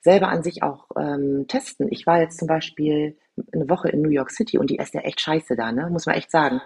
selber 0.00 0.28
an 0.28 0.42
sich 0.42 0.62
auch 0.62 0.86
ähm, 0.96 1.46
testen. 1.48 1.88
Ich 1.90 2.06
war 2.06 2.20
jetzt 2.20 2.38
zum 2.38 2.48
Beispiel 2.48 3.16
eine 3.52 3.68
Woche 3.68 3.88
in 3.88 4.02
New 4.02 4.10
York 4.10 4.30
City 4.30 4.58
und 4.58 4.70
die 4.70 4.76
ist 4.76 4.94
ja 4.94 5.00
echt 5.02 5.20
scheiße 5.20 5.56
da, 5.56 5.72
ne? 5.72 5.88
Muss 5.90 6.06
man 6.06 6.14
echt 6.14 6.30
sagen. 6.30 6.60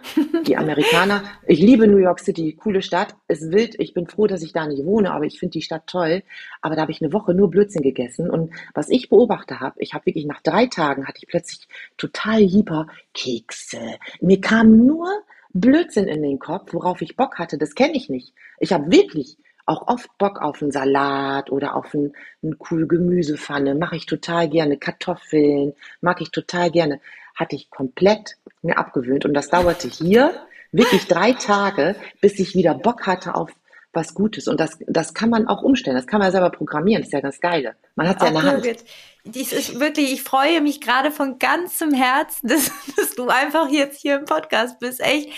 Die 0.46 0.56
Amerikaner, 0.56 1.22
ich 1.46 1.60
liebe 1.60 1.86
New 1.86 1.98
York 1.98 2.20
City, 2.20 2.56
coole 2.60 2.82
Stadt, 2.82 3.14
ist 3.28 3.50
wild. 3.50 3.74
Ich 3.78 3.92
bin 3.92 4.06
froh, 4.06 4.26
dass 4.26 4.42
ich 4.42 4.52
da 4.52 4.66
nicht 4.66 4.84
wohne, 4.84 5.12
aber 5.12 5.24
ich 5.24 5.38
finde 5.38 5.52
die 5.52 5.62
Stadt 5.62 5.86
toll. 5.86 6.22
Aber 6.60 6.76
da 6.76 6.82
habe 6.82 6.92
ich 6.92 7.02
eine 7.02 7.12
Woche 7.12 7.34
nur 7.34 7.50
Blödsinn 7.50 7.82
gegessen 7.82 8.30
und 8.30 8.52
was 8.74 8.88
ich 8.88 9.08
beobachtet 9.08 9.60
habe, 9.60 9.76
ich 9.78 9.94
habe 9.94 10.06
wirklich 10.06 10.26
nach 10.26 10.42
drei 10.42 10.66
Tagen 10.66 11.06
hatte 11.06 11.18
ich 11.20 11.28
plötzlich 11.28 11.66
total 11.96 12.40
hyper 12.40 12.86
Kekse. 13.14 13.98
Mir 14.20 14.40
kam 14.40 14.86
nur 14.86 15.08
Blödsinn 15.52 16.06
in 16.06 16.22
den 16.22 16.38
Kopf, 16.38 16.72
worauf 16.72 17.02
ich 17.02 17.16
Bock 17.16 17.38
hatte. 17.38 17.58
Das 17.58 17.74
kenne 17.74 17.94
ich 17.94 18.08
nicht. 18.08 18.34
Ich 18.58 18.72
habe 18.72 18.90
wirklich 18.90 19.36
auch 19.66 19.88
oft 19.88 20.16
Bock 20.18 20.40
auf 20.40 20.62
einen 20.62 20.72
Salat 20.72 21.50
oder 21.50 21.76
auf 21.76 21.92
ein, 21.94 22.12
eine 22.42 22.56
coole 22.56 22.86
Gemüsepfanne. 22.86 23.74
Mache 23.74 23.96
ich 23.96 24.06
total 24.06 24.48
gerne. 24.48 24.76
Kartoffeln 24.76 25.74
mag 26.00 26.20
ich 26.20 26.30
total 26.30 26.70
gerne. 26.70 27.00
Hatte 27.34 27.56
ich 27.56 27.70
komplett 27.70 28.36
mir 28.62 28.78
abgewöhnt. 28.78 29.24
Und 29.24 29.34
das 29.34 29.48
dauerte 29.48 29.88
hier 29.88 30.32
wirklich 30.72 31.06
drei 31.06 31.32
Tage, 31.32 31.96
bis 32.20 32.38
ich 32.38 32.54
wieder 32.54 32.74
Bock 32.74 33.06
hatte 33.06 33.34
auf 33.34 33.50
was 33.92 34.14
Gutes. 34.14 34.46
Und 34.48 34.60
das, 34.60 34.78
das 34.86 35.14
kann 35.14 35.30
man 35.30 35.48
auch 35.48 35.62
umstellen. 35.62 35.96
Das 35.96 36.06
kann 36.06 36.20
man 36.20 36.30
selber 36.30 36.50
programmieren. 36.50 37.02
Das 37.02 37.08
ist 37.08 37.12
ja 37.12 37.20
ganz 37.20 37.40
geil. 37.40 37.74
Man 37.96 38.08
hat 38.08 38.16
es 38.16 38.22
ja 38.22 38.28
in 38.28 38.34
der 38.34 38.42
Hand. 38.44 38.84
Dies 39.24 39.52
ist 39.52 39.78
wirklich, 39.78 40.12
ich 40.12 40.22
freue 40.22 40.62
mich 40.62 40.80
gerade 40.80 41.10
von 41.10 41.38
ganzem 41.38 41.92
Herzen, 41.92 42.48
dass, 42.48 42.70
dass 42.96 43.14
du 43.14 43.28
einfach 43.28 43.68
jetzt 43.70 44.00
hier 44.00 44.20
im 44.20 44.24
Podcast 44.24 44.78
bist. 44.78 45.00
Echt, 45.00 45.30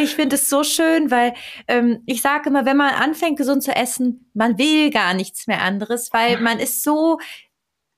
ich 0.00 0.14
finde 0.14 0.36
es 0.36 0.48
so 0.48 0.64
schön, 0.64 1.10
weil 1.10 1.34
ähm, 1.68 2.02
ich 2.06 2.22
sage 2.22 2.48
immer, 2.48 2.64
wenn 2.64 2.76
man 2.76 2.94
anfängt, 2.94 3.36
gesund 3.36 3.62
zu 3.62 3.74
essen, 3.74 4.30
man 4.34 4.58
will 4.58 4.90
gar 4.90 5.14
nichts 5.14 5.46
mehr 5.46 5.62
anderes, 5.62 6.12
weil 6.12 6.40
man 6.40 6.58
ist 6.58 6.82
so 6.82 7.18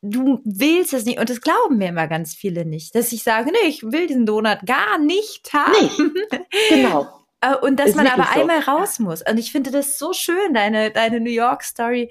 du 0.03 0.41
willst 0.45 0.95
es 0.95 1.05
nicht. 1.05 1.19
Und 1.19 1.29
das 1.29 1.43
glauben 1.43 1.77
mir 1.77 1.89
immer 1.89 2.07
ganz 2.07 2.35
viele 2.35 2.65
nicht, 2.65 2.95
dass 2.95 3.13
ich 3.13 3.23
sage, 3.23 3.51
nee, 3.51 3.69
ich 3.69 3.83
will 3.83 4.07
diesen 4.07 4.25
Donut 4.25 4.61
gar 4.65 4.99
nicht 4.99 5.53
haben. 5.53 6.11
Nee, 6.31 6.39
genau. 6.69 7.20
Äh, 7.41 7.57
und 7.57 7.79
dass 7.79 7.91
ist 7.91 7.97
man 7.97 8.07
aber 8.07 8.29
so. 8.33 8.41
einmal 8.41 8.61
raus 8.61 8.99
muss. 8.99 9.23
Und 9.29 9.39
ich 9.39 9.53
finde 9.53 9.71
das 9.71 9.99
so 9.99 10.13
schön, 10.13 10.55
deine, 10.55 10.91
deine 10.91 11.21
New 11.21 11.31
York 11.31 11.63
Story. 11.63 12.11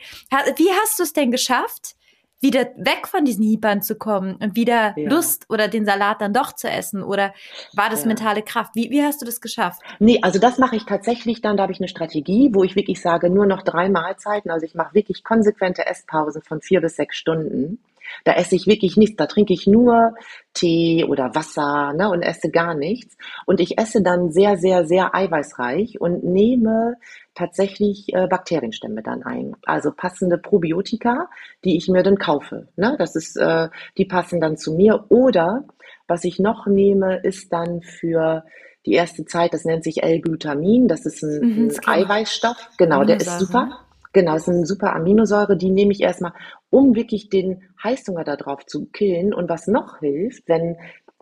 Wie 0.55 0.69
hast 0.81 0.99
du 0.99 1.03
es 1.03 1.13
denn 1.13 1.31
geschafft, 1.31 1.95
wieder 2.41 2.67
weg 2.77 3.07
von 3.07 3.25
diesen 3.25 3.43
Hiebern 3.43 3.81
zu 3.81 3.95
kommen 3.95 4.35
und 4.35 4.55
wieder 4.55 4.93
ja. 4.97 5.09
Lust 5.09 5.45
oder 5.49 5.67
den 5.67 5.85
Salat 5.85 6.21
dann 6.21 6.33
doch 6.33 6.53
zu 6.53 6.69
essen? 6.69 7.03
Oder 7.03 7.33
war 7.73 7.89
das 7.89 8.01
ja. 8.01 8.07
mentale 8.07 8.41
Kraft? 8.41 8.75
Wie, 8.75 8.89
wie 8.89 9.03
hast 9.03 9.21
du 9.21 9.25
das 9.25 9.41
geschafft? 9.41 9.81
Nee, 9.99 10.19
also 10.21 10.39
das 10.39 10.57
mache 10.57 10.75
ich 10.75 10.85
tatsächlich 10.85 11.41
dann, 11.41 11.57
da 11.57 11.63
habe 11.63 11.73
ich 11.73 11.79
eine 11.79 11.89
Strategie, 11.89 12.49
wo 12.53 12.63
ich 12.63 12.75
wirklich 12.75 13.01
sage, 13.01 13.29
nur 13.29 13.45
noch 13.45 13.61
drei 13.61 13.89
Mahlzeiten. 13.89 14.51
Also 14.51 14.65
ich 14.65 14.73
mache 14.73 14.93
wirklich 14.93 15.23
konsequente 15.23 15.85
Esspausen 15.85 16.41
von 16.41 16.61
vier 16.61 16.81
bis 16.81 16.95
sechs 16.95 17.17
Stunden. 17.17 17.79
Da 18.23 18.33
esse 18.33 18.55
ich 18.55 18.67
wirklich 18.67 18.97
nichts. 18.97 19.15
Da 19.15 19.25
trinke 19.25 19.53
ich 19.53 19.67
nur 19.67 20.15
Tee 20.53 21.05
oder 21.05 21.35
Wasser 21.35 21.93
ne, 21.93 22.09
und 22.09 22.21
esse 22.21 22.49
gar 22.49 22.73
nichts. 22.73 23.17
Und 23.45 23.59
ich 23.59 23.77
esse 23.77 24.01
dann 24.01 24.31
sehr, 24.31 24.57
sehr, 24.57 24.85
sehr 24.85 25.15
eiweißreich 25.15 25.99
und 26.01 26.23
nehme 26.23 26.95
tatsächlich 27.35 28.13
äh, 28.13 28.27
Bakterienstämme 28.27 29.01
dann 29.01 29.23
ein. 29.23 29.55
Also 29.65 29.91
passende 29.91 30.37
Probiotika, 30.37 31.29
die 31.63 31.77
ich 31.77 31.87
mir 31.87 32.03
dann 32.03 32.17
kaufe. 32.17 32.67
Ne? 32.75 32.95
Das 32.99 33.15
ist, 33.15 33.37
äh, 33.37 33.69
die 33.97 34.05
passen 34.05 34.41
dann 34.41 34.57
zu 34.57 34.73
mir. 34.73 35.05
Oder 35.09 35.63
was 36.07 36.23
ich 36.23 36.39
noch 36.39 36.67
nehme, 36.67 37.17
ist 37.23 37.53
dann 37.53 37.81
für 37.81 38.43
die 38.85 38.93
erste 38.93 39.25
Zeit, 39.25 39.53
das 39.53 39.65
nennt 39.65 39.83
sich 39.83 40.03
L-Glutamin. 40.03 40.87
Das 40.87 41.05
ist 41.05 41.23
ein, 41.23 41.39
mhm, 41.41 41.71
ein 41.85 42.03
Eiweißstoff. 42.03 42.57
Genau, 42.77 43.03
der 43.03 43.17
ist 43.17 43.39
super. 43.39 43.85
Genau, 44.11 44.35
es 44.35 44.47
ist 44.47 44.49
eine 44.49 44.65
super 44.65 44.95
Aminosäure, 44.95 45.55
die 45.55 45.69
nehme 45.69 45.91
ich 45.91 46.01
erstmal, 46.01 46.33
um 46.69 46.95
wirklich 46.95 47.29
den 47.29 47.63
Heißhunger 47.83 48.23
darauf 48.23 48.65
zu 48.65 48.87
killen. 48.87 49.33
Und 49.33 49.49
was 49.49 49.67
noch 49.67 49.99
hilft, 49.99 50.47
wenn 50.47 50.77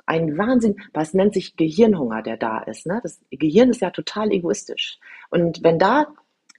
ein 0.05 0.37
Wahnsinn, 0.37 0.77
was 0.93 1.13
nennt 1.13 1.33
sich 1.33 1.57
Gehirnhunger, 1.57 2.21
der 2.23 2.37
da 2.37 2.59
ist. 2.59 2.87
Ne? 2.87 3.01
Das 3.03 3.19
Gehirn 3.29 3.69
ist 3.69 3.81
ja 3.81 3.89
total 3.89 4.31
egoistisch. 4.31 4.99
Und 5.29 5.63
wenn 5.63 5.79
da 5.79 6.07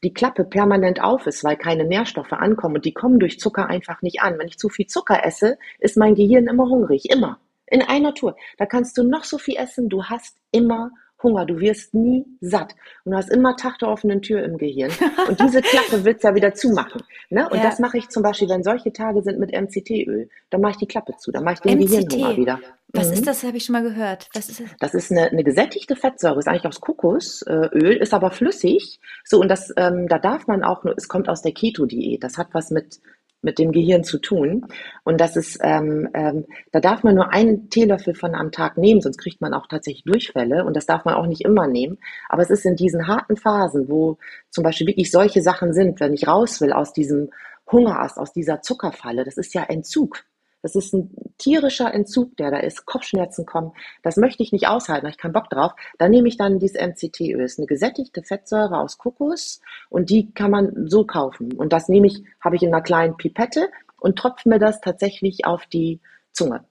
die 0.04 0.12
Klappe 0.12 0.44
permanent 0.44 1.02
auf 1.02 1.26
ist, 1.26 1.42
weil 1.42 1.56
keine 1.56 1.84
Nährstoffe 1.84 2.32
ankommen 2.32 2.76
und 2.76 2.84
die 2.84 2.92
kommen 2.92 3.18
durch 3.18 3.40
Zucker 3.40 3.66
einfach 3.66 4.02
nicht 4.02 4.20
an. 4.20 4.38
Wenn 4.38 4.46
ich 4.46 4.58
zu 4.58 4.68
viel 4.68 4.86
Zucker 4.86 5.24
esse, 5.24 5.58
ist 5.80 5.96
mein 5.96 6.14
Gehirn 6.14 6.46
immer 6.46 6.68
hungrig, 6.68 7.10
immer. 7.10 7.40
In 7.66 7.82
einer 7.82 8.14
Tour. 8.14 8.36
Da 8.56 8.66
kannst 8.66 8.96
du 8.96 9.02
noch 9.02 9.24
so 9.24 9.38
viel 9.38 9.56
essen, 9.56 9.88
du 9.88 10.04
hast 10.04 10.36
immer 10.52 10.90
Hunger, 11.22 11.44
du 11.46 11.58
wirst 11.60 11.94
nie 11.94 12.24
satt. 12.40 12.74
Und 13.04 13.12
du 13.12 13.18
hast 13.18 13.30
immer 13.30 13.56
Tag 13.56 13.78
der 13.78 13.88
offenen 13.88 14.22
Tür 14.22 14.44
im 14.44 14.56
Gehirn. 14.56 14.90
Und 15.28 15.40
diese 15.40 15.62
Klappe 15.62 16.04
willst 16.04 16.22
du 16.22 16.28
ja 16.28 16.34
wieder 16.34 16.54
zumachen. 16.54 17.02
Ne? 17.30 17.48
Und 17.48 17.56
ja. 17.58 17.64
das 17.64 17.78
mache 17.78 17.98
ich 17.98 18.08
zum 18.08 18.22
Beispiel, 18.22 18.48
wenn 18.48 18.62
solche 18.62 18.92
Tage 18.92 19.22
sind 19.22 19.38
mit 19.38 19.52
MCT-Öl. 19.52 20.28
Dann 20.50 20.60
mache 20.60 20.72
ich 20.72 20.78
die 20.78 20.86
Klappe 20.86 21.16
zu. 21.18 21.32
Dann 21.32 21.44
mache 21.44 21.54
ich 21.54 21.60
den 21.60 21.78
MCT. 21.78 21.88
Gehirnhunger 21.88 22.36
wieder. 22.36 22.60
Was 22.92 23.08
mhm. 23.08 23.14
ist 23.14 23.26
das? 23.26 23.42
Habe 23.42 23.56
ich 23.56 23.64
schon 23.64 23.74
mal 23.74 23.82
gehört. 23.82 24.30
Was 24.32 24.48
ist 24.48 24.60
das? 24.60 24.68
Das 24.80 24.94
ist 24.94 25.10
eine, 25.10 25.30
eine 25.30 25.44
gesättigte 25.44 25.94
Fettsäure, 25.94 26.38
ist 26.38 26.48
eigentlich 26.48 26.66
aus 26.66 26.80
Kokosöl, 26.80 27.98
ist 28.00 28.14
aber 28.14 28.30
flüssig. 28.30 28.98
So, 29.24 29.40
und 29.40 29.48
das, 29.48 29.72
ähm, 29.76 30.06
da 30.08 30.18
darf 30.18 30.46
man 30.46 30.62
auch 30.64 30.84
nur, 30.84 30.94
es 30.96 31.08
kommt 31.08 31.28
aus 31.28 31.42
der 31.42 31.52
Keto-Diät. 31.52 32.24
Das 32.24 32.38
hat 32.38 32.48
was 32.52 32.70
mit 32.70 33.00
mit 33.42 33.58
dem 33.58 33.72
Gehirn 33.72 34.04
zu 34.04 34.18
tun. 34.18 34.66
Und 35.04 35.20
das 35.20 35.36
ist, 35.36 35.58
ähm, 35.62 36.08
ähm, 36.14 36.46
da 36.72 36.80
darf 36.80 37.02
man 37.02 37.14
nur 37.14 37.32
einen 37.32 37.70
Teelöffel 37.70 38.14
von 38.14 38.34
am 38.34 38.52
Tag 38.52 38.78
nehmen, 38.78 39.00
sonst 39.00 39.18
kriegt 39.18 39.40
man 39.40 39.54
auch 39.54 39.66
tatsächlich 39.68 40.04
Durchfälle. 40.04 40.64
Und 40.64 40.76
das 40.76 40.86
darf 40.86 41.04
man 41.04 41.14
auch 41.14 41.26
nicht 41.26 41.42
immer 41.42 41.66
nehmen. 41.66 41.98
Aber 42.28 42.42
es 42.42 42.50
ist 42.50 42.64
in 42.64 42.76
diesen 42.76 43.06
harten 43.06 43.36
Phasen, 43.36 43.88
wo 43.88 44.18
zum 44.50 44.64
Beispiel 44.64 44.86
wirklich 44.86 45.10
solche 45.10 45.42
Sachen 45.42 45.72
sind, 45.72 46.00
wenn 46.00 46.14
ich 46.14 46.26
raus 46.26 46.60
will 46.60 46.72
aus 46.72 46.92
diesem 46.92 47.30
Hungerast, 47.70 48.18
aus 48.18 48.32
dieser 48.32 48.62
Zuckerfalle, 48.62 49.24
das 49.24 49.36
ist 49.36 49.54
ja 49.54 49.62
Entzug. 49.64 50.24
Das 50.62 50.74
ist 50.74 50.92
ein 50.92 51.10
tierischer 51.38 51.92
Entzug, 51.92 52.36
der 52.36 52.50
da 52.50 52.58
ist. 52.58 52.84
Kopfschmerzen 52.84 53.46
kommen. 53.46 53.72
Das 54.02 54.16
möchte 54.16 54.42
ich 54.42 54.52
nicht 54.52 54.68
aushalten. 54.68 55.06
Ich 55.06 55.18
keinen 55.18 55.32
Bock 55.32 55.48
drauf. 55.50 55.72
Da 55.98 56.08
nehme 56.08 56.28
ich 56.28 56.36
dann 56.36 56.58
dieses 56.58 56.80
MCT-Öl. 56.80 57.42
Das 57.42 57.52
ist 57.52 57.58
eine 57.58 57.66
gesättigte 57.66 58.22
Fettsäure 58.22 58.78
aus 58.78 58.98
Kokos 58.98 59.60
und 59.88 60.10
die 60.10 60.32
kann 60.32 60.50
man 60.50 60.88
so 60.88 61.04
kaufen. 61.04 61.52
Und 61.52 61.72
das 61.72 61.88
nehme 61.88 62.08
ich, 62.08 62.24
habe 62.40 62.56
ich 62.56 62.62
in 62.62 62.74
einer 62.74 62.82
kleinen 62.82 63.16
Pipette 63.16 63.68
und 64.00 64.18
tropfe 64.18 64.48
mir 64.48 64.58
das 64.58 64.80
tatsächlich 64.80 65.46
auf 65.46 65.66
die 65.66 66.00
Zunge. 66.32 66.64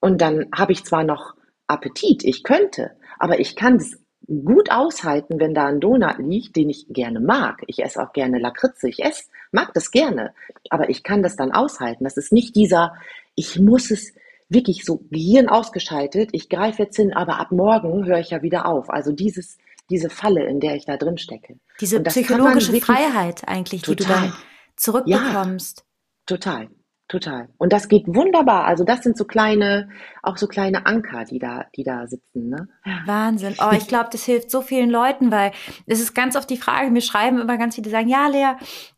Und 0.00 0.20
dann 0.20 0.46
habe 0.54 0.72
ich 0.72 0.84
zwar 0.84 1.04
noch 1.04 1.34
Appetit, 1.66 2.24
ich 2.24 2.42
könnte, 2.42 2.92
aber 3.18 3.38
ich 3.38 3.56
kann 3.56 3.76
es 3.76 3.98
gut 4.26 4.70
aushalten, 4.70 5.40
wenn 5.40 5.54
da 5.54 5.66
ein 5.66 5.80
Donut 5.80 6.18
liegt, 6.18 6.56
den 6.56 6.70
ich 6.70 6.86
gerne 6.88 7.20
mag. 7.20 7.62
Ich 7.66 7.82
esse 7.82 8.02
auch 8.02 8.12
gerne 8.12 8.38
Lakritze. 8.38 8.88
Ich 8.88 9.04
esse, 9.04 9.24
mag 9.50 9.74
das 9.74 9.90
gerne. 9.90 10.32
Aber 10.70 10.88
ich 10.90 11.02
kann 11.02 11.22
das 11.22 11.36
dann 11.36 11.52
aushalten. 11.52 12.04
Das 12.04 12.16
ist 12.16 12.32
nicht 12.32 12.54
dieser 12.56 12.94
ich 13.34 13.58
muss 13.58 13.90
es 13.90 14.12
wirklich 14.48 14.84
so 14.84 15.02
Gehirn 15.10 15.48
ausgeschaltet, 15.48 16.30
ich 16.32 16.48
greife 16.48 16.82
jetzt 16.82 16.96
hin, 16.96 17.12
aber 17.12 17.40
ab 17.40 17.52
morgen 17.52 18.04
höre 18.04 18.18
ich 18.18 18.30
ja 18.30 18.42
wieder 18.42 18.66
auf. 18.66 18.90
Also 18.90 19.12
dieses, 19.12 19.58
diese 19.90 20.10
Falle, 20.10 20.44
in 20.46 20.60
der 20.60 20.76
ich 20.76 20.84
da 20.84 20.96
drin 20.96 21.18
stecke. 21.18 21.58
Diese 21.80 22.00
psychologische 22.00 22.72
Freiheit 22.80 23.48
eigentlich, 23.48 23.82
total, 23.82 23.96
die 23.96 24.02
du 24.02 24.08
dann 24.08 24.32
zurückbekommst. 24.76 25.78
Ja, 25.78 25.84
total. 26.26 26.68
Total. 27.12 27.50
Und 27.58 27.74
das 27.74 27.88
geht 27.88 28.04
wunderbar. 28.06 28.64
Also 28.64 28.84
das 28.84 29.02
sind 29.02 29.18
so 29.18 29.26
kleine, 29.26 29.90
auch 30.22 30.38
so 30.38 30.46
kleine 30.46 30.86
Anker, 30.86 31.26
die 31.26 31.38
da, 31.38 31.66
die 31.76 31.82
da 31.84 32.06
sitzen. 32.06 32.48
Ne? 32.48 32.68
Wahnsinn. 33.04 33.54
Oh, 33.58 33.70
ich 33.76 33.86
glaube, 33.88 34.08
das 34.10 34.24
hilft 34.24 34.50
so 34.50 34.62
vielen 34.62 34.88
Leuten, 34.88 35.30
weil 35.30 35.52
es 35.86 36.00
ist 36.00 36.14
ganz 36.14 36.36
oft 36.36 36.48
die 36.48 36.56
Frage, 36.56 36.90
mir 36.90 37.02
schreiben 37.02 37.38
immer 37.38 37.58
ganz 37.58 37.74
viele, 37.74 37.84
die 37.84 37.90
sagen, 37.90 38.08
ja, 38.08 38.28
Lea, 38.28 38.54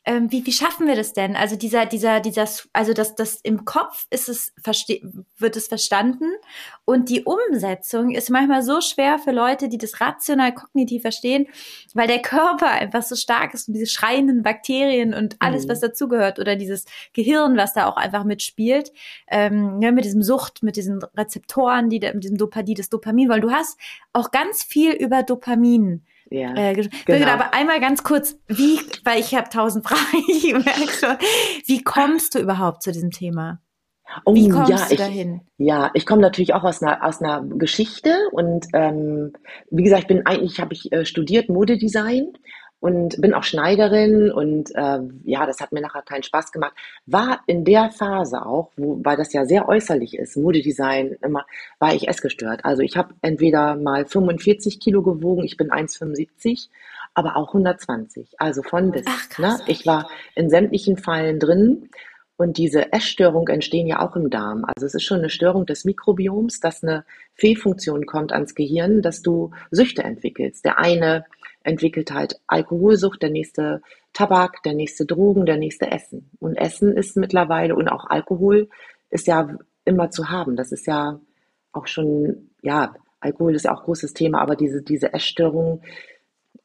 ähm, 0.07 0.31
wie, 0.31 0.45
wie 0.45 0.53
schaffen 0.53 0.87
wir 0.87 0.97
das 0.97 1.15
denn? 1.15 1.35
Also 1.35 1.57
dieser, 1.57 1.87
dieser, 1.87 2.21
dieser, 2.21 2.47
also 2.73 2.93
das, 2.93 3.15
das 3.15 3.37
im 3.43 3.65
Kopf 3.65 4.07
ist 4.11 4.29
es, 4.29 4.53
wird 5.39 5.57
es 5.57 5.69
verstanden 5.69 6.31
und 6.85 7.09
die 7.09 7.25
Umsetzung 7.25 8.11
ist 8.11 8.29
manchmal 8.29 8.63
so 8.63 8.83
schwer 8.83 9.19
für 9.19 9.33
Leute, 9.33 9.71
die 9.71 9.79
das 9.79 10.03
rational 10.03 10.55
kognitiv 10.55 11.03
verstehen, 11.03 11.47
weil 11.95 12.07
der 12.07 12.21
Körper 12.21 12.71
einfach 12.71 13.03
so 13.03 13.17
stark 13.17 13.55
ist 13.55 13.69
und 13.69 13.75
diese 13.75 13.87
schreienden 13.87 14.43
Bakterien 14.43 15.15
und 15.15 15.37
alles, 15.39 15.65
mhm. 15.65 15.71
was 15.71 15.81
dazugehört 15.81 16.39
oder 16.39 16.57
dieses 16.57 16.85
Gehirn, 17.15 17.57
was 17.57 17.73
da 17.73 17.87
auch 17.87 17.97
einfach 17.97 18.25
mitspielt, 18.25 18.93
ähm, 19.29 19.81
ja, 19.81 19.91
mit 19.91 20.05
diesem 20.05 20.23
Sucht, 20.23 20.63
mit 20.63 20.77
diesen 20.77 21.03
Rezeptoren, 21.17 21.89
die, 21.89 22.01
mit 22.01 22.25
diesem 22.25 22.37
Dopamin, 22.37 22.75
das 22.75 22.91
Dopamin, 22.91 23.31
weil 23.31 23.41
du 23.41 23.51
hast 23.51 23.79
auch 24.13 24.31
ganz 24.31 24.63
viel 24.63 24.93
über 24.93 25.23
Dopamin 25.23 26.03
ja, 26.35 26.55
äh, 26.55 26.75
genau. 27.07 27.27
Aber 27.29 27.55
einmal 27.55 27.81
ganz 27.81 28.03
kurz, 28.03 28.37
wie, 28.49 28.81
weil 29.05 29.21
ich 29.21 29.35
habe 29.35 29.49
tausend 29.49 29.87
Fragen, 29.89 30.25
ich 30.29 30.53
merke 30.53 30.93
schon, 30.93 31.17
wie 31.67 31.83
kommst 31.83 32.35
du 32.35 32.41
überhaupt 32.41 32.83
zu 32.83 32.93
diesem 32.93 33.11
Thema? 33.11 33.61
Oh, 34.25 34.35
wie 34.35 34.49
kommst 34.49 34.71
ja, 34.71 34.87
du 34.89 34.97
dahin? 34.97 35.41
Ich, 35.57 35.67
ja, 35.67 35.91
ich 35.95 36.07
komme 36.07 36.23
natürlich 36.23 36.55
auch 36.55 36.63
aus 36.63 36.83
einer, 36.83 37.05
aus 37.05 37.21
einer 37.23 37.43
Geschichte 37.43 38.17
und 38.33 38.67
ähm, 38.73 39.33
wie 39.71 39.83
gesagt, 39.83 40.03
ich 40.03 40.09
bin 40.09 40.27
eigentlich, 40.27 40.61
habe 40.61 40.75
ich 40.75 40.93
äh, 40.93 41.05
studiert 41.05 41.49
Modedesign 41.49 42.33
und 42.85 43.19
bin 43.19 43.33
auch 43.33 43.45
Schneiderin 43.45 44.31
und 44.31 44.71
äh, 44.75 44.99
ja, 45.25 45.47
das 45.47 45.61
hat 45.61 45.73
mir 45.73 45.81
nachher 45.81 46.03
keinen 46.03 46.23
Spaß 46.23 46.53
gemacht. 46.53 46.75
War 47.07 47.41
in 47.47 47.65
der 47.65 47.91
Phase 47.91 48.45
auch, 48.45 48.73
wo, 48.77 49.01
weil 49.03 49.17
das 49.17 49.33
ja 49.33 49.47
sehr 49.47 49.71
äußerlich 49.71 50.19
ist, 50.19 50.37
Modedesign 50.37 51.17
immer, 51.23 51.47
war 51.79 51.95
ich 51.95 52.09
essgestört. 52.09 52.67
Also 52.67 52.83
ich 52.83 52.99
habe 52.99 53.15
entweder 53.23 53.77
mal 53.77 54.05
45 54.05 54.81
Kilo 54.81 55.01
gewogen, 55.01 55.45
ich 55.45 55.57
bin 55.57 55.71
1,75, 55.71 56.69
aber 57.15 57.37
auch 57.37 57.55
120. 57.55 58.35
Also 58.37 58.63
von 58.63 58.91
bis. 58.91 59.05
Ach, 59.07 59.31
krass, 59.31 59.61
ne? 59.61 59.65
Ich 59.67 59.87
war 59.87 60.11
in 60.35 60.51
sämtlichen 60.51 60.99
Fallen 60.99 61.41
drin. 61.41 61.89
Und 62.37 62.59
diese 62.59 62.93
Essstörung 62.93 63.47
entstehen 63.49 63.87
ja 63.87 64.01
auch 64.01 64.17
im 64.17 64.29
Darm. 64.29 64.65
Also 64.67 64.87
es 64.87 64.95
ist 64.95 65.05
schon 65.05 65.21
eine 65.21 65.31
Störung 65.31 65.65
des 65.67 65.87
Mikrobioms, 65.87 66.61
dass 66.61 66.83
eine 66.83 67.07
Fehlfunktion 67.33 68.05
kommt 68.05 68.33
ans 68.33 68.55
Gehirn, 68.57 69.01
dass 69.03 69.23
du 69.23 69.53
Süchte 69.71 70.03
entwickelst. 70.03 70.65
Der 70.65 70.79
eine 70.79 71.25
entwickelt 71.65 72.13
halt 72.13 72.41
Alkoholsucht, 72.47 73.23
der 73.23 73.31
nächste 73.31 73.83
Tabak, 74.13 74.63
der 74.63 74.75
nächste 74.75 75.05
Drogen, 75.05 75.47
der 75.47 75.57
nächste 75.57 75.91
Essen. 75.91 76.31
Und 76.39 76.57
Essen 76.57 76.97
ist 76.97 77.17
mittlerweile 77.17 77.75
und 77.75 77.89
auch 77.89 78.05
Alkohol 78.07 78.69
ist 79.11 79.27
ja 79.27 79.57
immer 79.85 80.11
zu 80.11 80.31
haben. 80.31 80.57
Das 80.57 80.73
ist 80.73 80.87
ja 80.87 81.21
auch 81.73 81.87
schon, 81.87 82.51
ja, 82.63 82.95
Alkohol 83.21 83.55
ist 83.55 83.65
ja 83.65 83.73
auch 83.73 83.81
ein 83.81 83.87
großes 83.87 84.13
Thema, 84.13 84.41
aber 84.41 84.55
diese, 84.55 84.83
diese 84.83 85.13
Essstörung 85.13 85.83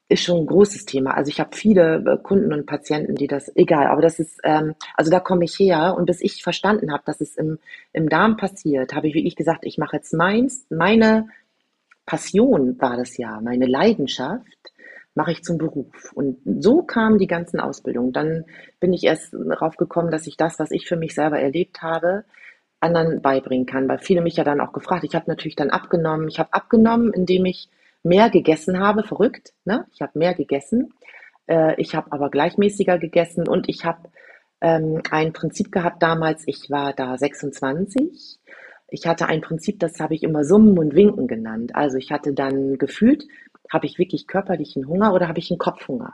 ist 0.09 0.23
schon 0.23 0.39
ein 0.39 0.47
großes 0.47 0.85
Thema. 0.85 1.11
Also 1.11 1.29
ich 1.29 1.39
habe 1.39 1.55
viele 1.55 2.03
äh, 2.05 2.17
Kunden 2.21 2.51
und 2.51 2.65
Patienten, 2.65 3.15
die 3.15 3.27
das, 3.27 3.51
egal, 3.55 3.87
aber 3.87 4.01
das 4.01 4.19
ist, 4.19 4.39
ähm, 4.43 4.73
also 4.95 5.11
da 5.11 5.19
komme 5.19 5.45
ich 5.45 5.57
her 5.57 5.95
und 5.95 6.05
bis 6.05 6.21
ich 6.21 6.43
verstanden 6.43 6.91
habe, 6.91 7.03
dass 7.05 7.21
es 7.21 7.37
im, 7.37 7.59
im 7.93 8.09
Darm 8.09 8.35
passiert, 8.35 8.93
habe 8.93 9.07
ich 9.07 9.13
wirklich 9.13 9.35
gesagt, 9.35 9.65
ich 9.65 9.77
mache 9.77 9.97
jetzt 9.97 10.13
meins, 10.13 10.65
meine 10.69 11.27
Passion 12.07 12.81
war 12.81 12.97
das 12.97 13.17
ja, 13.17 13.39
meine 13.39 13.67
Leidenschaft 13.67 14.58
mache 15.15 15.31
ich 15.31 15.43
zum 15.43 15.57
Beruf. 15.57 16.11
Und 16.13 16.39
so 16.45 16.83
kamen 16.83 17.17
die 17.17 17.27
ganzen 17.27 17.59
Ausbildungen. 17.59 18.13
Dann 18.13 18.45
bin 18.79 18.93
ich 18.93 19.03
erst 19.03 19.33
darauf 19.33 19.75
gekommen, 19.75 20.11
dass 20.11 20.27
ich 20.27 20.37
das, 20.37 20.59
was 20.59 20.71
ich 20.71 20.87
für 20.87 20.95
mich 20.95 21.13
selber 21.13 21.39
erlebt 21.39 21.81
habe, 21.81 22.25
anderen 22.79 23.21
beibringen 23.21 23.65
kann, 23.65 23.89
weil 23.89 23.99
viele 23.99 24.21
mich 24.21 24.37
ja 24.37 24.43
dann 24.43 24.61
auch 24.61 24.71
gefragt. 24.71 25.03
Ich 25.03 25.15
habe 25.15 25.25
natürlich 25.27 25.55
dann 25.55 25.69
abgenommen. 25.69 26.27
Ich 26.29 26.39
habe 26.39 26.53
abgenommen, 26.53 27.11
indem 27.13 27.45
ich 27.45 27.69
mehr 28.03 28.29
gegessen 28.29 28.79
habe. 28.79 29.03
Verrückt, 29.03 29.53
ne? 29.65 29.85
Ich 29.91 30.01
habe 30.01 30.17
mehr 30.17 30.33
gegessen. 30.33 30.93
Äh, 31.47 31.75
ich 31.81 31.95
habe 31.95 32.11
aber 32.11 32.29
gleichmäßiger 32.29 32.97
gegessen 32.97 33.47
und 33.47 33.67
ich 33.67 33.85
habe 33.85 34.09
ähm, 34.61 35.01
ein 35.11 35.33
Prinzip 35.33 35.71
gehabt 35.71 36.01
damals. 36.01 36.43
Ich 36.45 36.69
war 36.69 36.93
da 36.93 37.17
26. 37.17 38.39
Ich 38.91 39.05
hatte 39.05 39.27
ein 39.27 39.41
Prinzip, 39.41 39.79
das 39.79 39.99
habe 39.99 40.15
ich 40.15 40.23
immer 40.23 40.43
Summen 40.43 40.77
und 40.79 40.95
Winken 40.95 41.27
genannt. 41.27 41.75
Also 41.75 41.97
ich 41.97 42.11
hatte 42.11 42.33
dann 42.33 42.77
gefühlt, 42.77 43.25
habe 43.69 43.85
ich 43.85 43.99
wirklich 43.99 44.27
körperlichen 44.27 44.87
Hunger 44.87 45.13
oder 45.13 45.27
habe 45.27 45.39
ich 45.39 45.51
einen 45.51 45.59
Kopfhunger? 45.59 46.13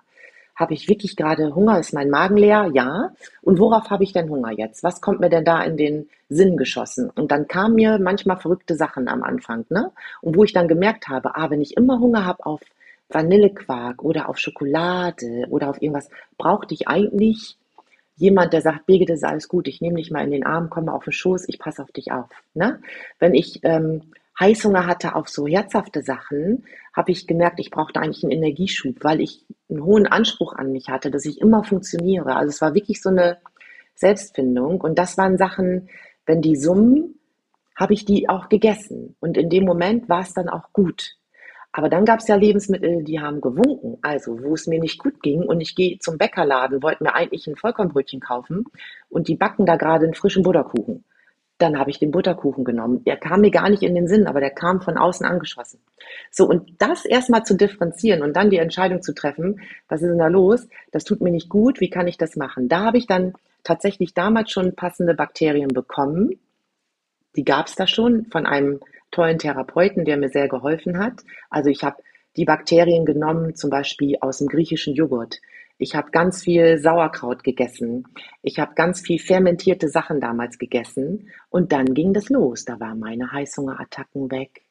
Habe 0.55 0.73
ich 0.73 0.87
wirklich 0.87 1.17
gerade 1.17 1.53
Hunger? 1.53 1.79
Ist 1.79 1.93
mein 1.93 2.09
Magen 2.09 2.37
leer? 2.37 2.71
Ja. 2.73 3.11
Und 3.41 3.59
worauf 3.59 3.89
habe 3.89 4.03
ich 4.03 4.13
denn 4.13 4.29
Hunger 4.29 4.51
jetzt? 4.51 4.83
Was 4.83 5.01
kommt 5.01 5.19
mir 5.19 5.29
denn 5.29 5.43
da 5.43 5.61
in 5.63 5.75
den 5.75 6.09
Sinn 6.29 6.55
geschossen? 6.55 7.09
Und 7.09 7.31
dann 7.31 7.47
kamen 7.47 7.75
mir 7.75 7.99
manchmal 7.99 8.37
verrückte 8.37 8.75
Sachen 8.75 9.09
am 9.09 9.21
Anfang, 9.21 9.65
ne? 9.69 9.91
Und 10.21 10.37
wo 10.37 10.43
ich 10.45 10.53
dann 10.53 10.69
gemerkt 10.69 11.09
habe, 11.09 11.35
ah, 11.35 11.49
wenn 11.49 11.61
ich 11.61 11.75
immer 11.75 11.99
Hunger 11.99 12.25
habe 12.25 12.45
auf 12.45 12.61
Vanillequark 13.09 14.01
oder 14.01 14.29
auf 14.29 14.37
Schokolade 14.37 15.45
oder 15.49 15.69
auf 15.69 15.81
irgendwas, 15.81 16.09
brauchte 16.37 16.73
ich 16.73 16.87
eigentlich 16.87 17.57
jemand, 18.15 18.53
der 18.53 18.61
sagt, 18.61 18.85
Birgit, 18.85 19.09
das 19.09 19.17
ist 19.17 19.25
alles 19.25 19.47
gut, 19.47 19.67
ich 19.67 19.81
nehme 19.81 19.97
dich 19.97 20.09
mal 20.09 20.23
in 20.23 20.31
den 20.31 20.45
Arm, 20.45 20.69
komme 20.69 20.93
auf 20.93 21.03
den 21.03 21.13
Schoß, 21.13 21.47
ich 21.47 21.59
passe 21.59 21.83
auf 21.83 21.91
dich 21.91 22.11
auf. 22.11 22.29
Ne? 22.53 22.79
Wenn 23.19 23.33
ich 23.33 23.59
ähm, 23.63 24.01
Heißhunger 24.39 24.85
hatte 24.85 25.15
auf 25.15 25.29
so 25.29 25.47
herzhafte 25.47 26.01
Sachen, 26.01 26.65
habe 26.93 27.11
ich 27.11 27.27
gemerkt, 27.27 27.59
ich 27.59 27.71
brauchte 27.71 28.01
eigentlich 28.01 28.23
einen 28.23 28.33
Energieschub, 28.33 29.03
weil 29.03 29.21
ich 29.21 29.45
einen 29.69 29.83
hohen 29.83 30.07
Anspruch 30.07 30.53
an 30.53 30.71
mich 30.71 30.89
hatte, 30.89 31.09
dass 31.09 31.25
ich 31.25 31.39
immer 31.39 31.63
funktioniere. 31.63 32.35
Also 32.35 32.49
es 32.49 32.61
war 32.61 32.73
wirklich 32.73 33.01
so 33.01 33.09
eine 33.09 33.37
Selbstfindung. 33.95 34.81
Und 34.81 34.99
das 34.99 35.17
waren 35.17 35.37
Sachen, 35.37 35.89
wenn 36.25 36.41
die 36.41 36.55
summen, 36.55 37.19
habe 37.75 37.93
ich 37.93 38.05
die 38.05 38.29
auch 38.29 38.49
gegessen. 38.49 39.15
Und 39.19 39.37
in 39.37 39.49
dem 39.49 39.65
Moment 39.65 40.09
war 40.09 40.21
es 40.21 40.33
dann 40.33 40.49
auch 40.49 40.71
gut. 40.73 41.15
Aber 41.71 41.89
dann 41.89 42.05
gab 42.05 42.19
es 42.19 42.27
ja 42.27 42.35
Lebensmittel, 42.35 43.03
die 43.03 43.19
haben 43.19 43.41
gewunken. 43.41 43.97
Also, 44.01 44.41
wo 44.41 44.53
es 44.53 44.65
mir 44.65 44.79
nicht 44.79 44.97
gut 44.97 45.21
ging 45.21 45.43
und 45.43 45.59
ich 45.59 45.75
gehe 45.75 45.99
zum 45.99 46.17
Bäckerladen, 46.17 46.81
wollte 46.81 47.03
mir 47.03 47.15
eigentlich 47.15 47.47
ein 47.47 47.57
Vollkornbrötchen 47.57 48.21
kaufen 48.21 48.65
und 49.09 49.27
die 49.27 49.35
backen 49.35 49.65
da 49.65 49.75
gerade 49.75 50.05
einen 50.05 50.13
frischen 50.13 50.43
Butterkuchen. 50.43 51.03
Dann 51.57 51.79
habe 51.79 51.89
ich 51.89 51.99
den 51.99 52.11
Butterkuchen 52.11 52.65
genommen. 52.65 53.03
Der 53.05 53.15
kam 53.15 53.41
mir 53.41 53.51
gar 53.51 53.69
nicht 53.69 53.81
in 53.81 53.95
den 53.95 54.07
Sinn, 54.07 54.27
aber 54.27 54.41
der 54.41 54.49
kam 54.49 54.81
von 54.81 54.97
außen 54.97 55.25
angeschossen. 55.25 55.79
So, 56.29 56.45
und 56.45 56.81
das 56.81 57.05
erstmal 57.05 57.43
zu 57.43 57.55
differenzieren 57.55 58.21
und 58.21 58.35
dann 58.35 58.49
die 58.49 58.57
Entscheidung 58.57 59.01
zu 59.01 59.13
treffen, 59.13 59.61
was 59.87 60.01
ist 60.01 60.09
denn 60.09 60.17
da 60.17 60.27
los? 60.27 60.67
Das 60.91 61.05
tut 61.05 61.21
mir 61.21 61.31
nicht 61.31 61.47
gut, 61.47 61.79
wie 61.79 61.89
kann 61.89 62.07
ich 62.07 62.17
das 62.17 62.35
machen? 62.35 62.67
Da 62.67 62.81
habe 62.81 62.97
ich 62.97 63.07
dann 63.07 63.33
tatsächlich 63.63 64.13
damals 64.13 64.51
schon 64.51 64.75
passende 64.75 65.13
Bakterien 65.13 65.69
bekommen. 65.69 66.39
Die 67.35 67.45
gab 67.45 67.67
es 67.67 67.75
da 67.75 67.87
schon 67.87 68.25
von 68.25 68.45
einem 68.45 68.81
tollen 69.11 69.39
Therapeuten, 69.39 70.03
der 70.03 70.17
mir 70.17 70.29
sehr 70.29 70.49
geholfen 70.49 70.99
hat. 70.99 71.21
Also 71.49 71.69
ich 71.69 71.83
habe 71.83 71.97
die 72.35 72.45
Bakterien 72.45 73.05
genommen, 73.05 73.55
zum 73.55 73.69
Beispiel 73.69 74.17
aus 74.19 74.39
dem 74.39 74.47
griechischen 74.47 74.93
Joghurt. 74.93 75.39
Ich 75.77 75.95
habe 75.95 76.11
ganz 76.11 76.43
viel 76.43 76.77
Sauerkraut 76.77 77.43
gegessen. 77.43 78.05
Ich 78.41 78.59
habe 78.59 78.75
ganz 78.75 79.01
viel 79.01 79.19
fermentierte 79.19 79.89
Sachen 79.89 80.21
damals 80.21 80.57
gegessen. 80.57 81.29
Und 81.49 81.71
dann 81.73 81.93
ging 81.93 82.13
das 82.13 82.29
los. 82.29 82.63
Da 82.63 82.79
waren 82.79 82.99
meine 82.99 83.31
Heißhungerattacken 83.31 84.31
weg. 84.31 84.61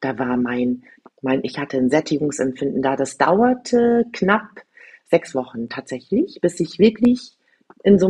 Da 0.00 0.18
war 0.18 0.36
mein, 0.36 0.84
mein, 1.22 1.40
ich 1.42 1.58
hatte 1.58 1.78
ein 1.78 1.88
Sättigungsempfinden 1.88 2.82
da. 2.82 2.96
Das 2.96 3.16
dauerte 3.16 4.04
knapp 4.12 4.62
sechs 5.04 5.34
Wochen 5.34 5.68
tatsächlich, 5.68 6.38
bis 6.42 6.60
ich 6.60 6.78
wirklich 6.78 7.36
in 7.82 7.98
so, 7.98 8.08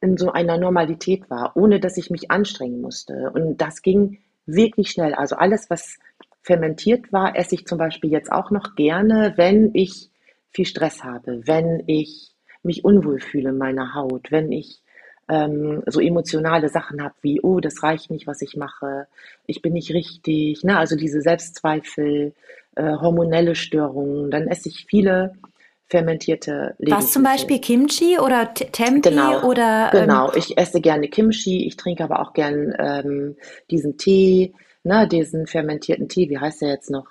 in 0.00 0.16
so 0.16 0.32
einer 0.32 0.58
Normalität 0.58 1.30
war, 1.30 1.56
ohne 1.56 1.80
dass 1.80 1.96
ich 1.96 2.10
mich 2.10 2.30
anstrengen 2.30 2.82
musste. 2.82 3.30
Und 3.32 3.58
das 3.58 3.80
ging 3.80 4.18
wirklich 4.44 4.90
schnell. 4.90 5.14
Also 5.14 5.36
alles, 5.36 5.70
was 5.70 5.98
fermentiert 6.42 7.12
war, 7.12 7.36
esse 7.36 7.54
ich 7.54 7.66
zum 7.66 7.78
Beispiel 7.78 8.10
jetzt 8.10 8.30
auch 8.30 8.50
noch 8.50 8.74
gerne, 8.74 9.34
wenn 9.36 9.70
ich 9.74 10.09
viel 10.50 10.66
Stress 10.66 11.04
habe, 11.04 11.46
wenn 11.46 11.82
ich 11.86 12.34
mich 12.62 12.84
unwohl 12.84 13.20
fühle 13.20 13.50
in 13.50 13.58
meiner 13.58 13.94
Haut, 13.94 14.30
wenn 14.30 14.52
ich 14.52 14.82
ähm, 15.28 15.82
so 15.86 16.00
emotionale 16.00 16.68
Sachen 16.68 17.02
habe 17.02 17.14
wie, 17.22 17.40
oh, 17.40 17.60
das 17.60 17.82
reicht 17.82 18.10
nicht, 18.10 18.26
was 18.26 18.42
ich 18.42 18.56
mache, 18.56 19.06
ich 19.46 19.62
bin 19.62 19.72
nicht 19.72 19.92
richtig, 19.94 20.64
ne? 20.64 20.76
also 20.76 20.96
diese 20.96 21.22
Selbstzweifel, 21.22 22.34
äh, 22.76 22.82
hormonelle 22.82 23.54
Störungen, 23.54 24.30
dann 24.30 24.48
esse 24.48 24.68
ich 24.68 24.86
viele 24.88 25.34
fermentierte 25.88 26.74
Lebensmittel. 26.78 26.92
Was 26.92 27.12
zum 27.12 27.22
Beispiel 27.22 27.60
Kimchi 27.60 28.18
oder 28.18 28.54
Tempe 28.54 29.10
genau, 29.10 29.42
oder? 29.44 29.90
Ähm 29.92 30.02
genau, 30.02 30.32
ich 30.34 30.56
esse 30.56 30.80
gerne 30.80 31.08
Kimchi, 31.08 31.66
ich 31.66 31.76
trinke 31.76 32.04
aber 32.04 32.20
auch 32.20 32.32
gern 32.32 32.74
ähm, 32.78 33.36
diesen 33.70 33.96
Tee, 33.96 34.54
ne, 34.84 35.08
diesen 35.08 35.46
fermentierten 35.46 36.08
Tee, 36.08 36.28
wie 36.28 36.38
heißt 36.38 36.62
der 36.62 36.70
jetzt 36.70 36.90
noch? 36.90 37.06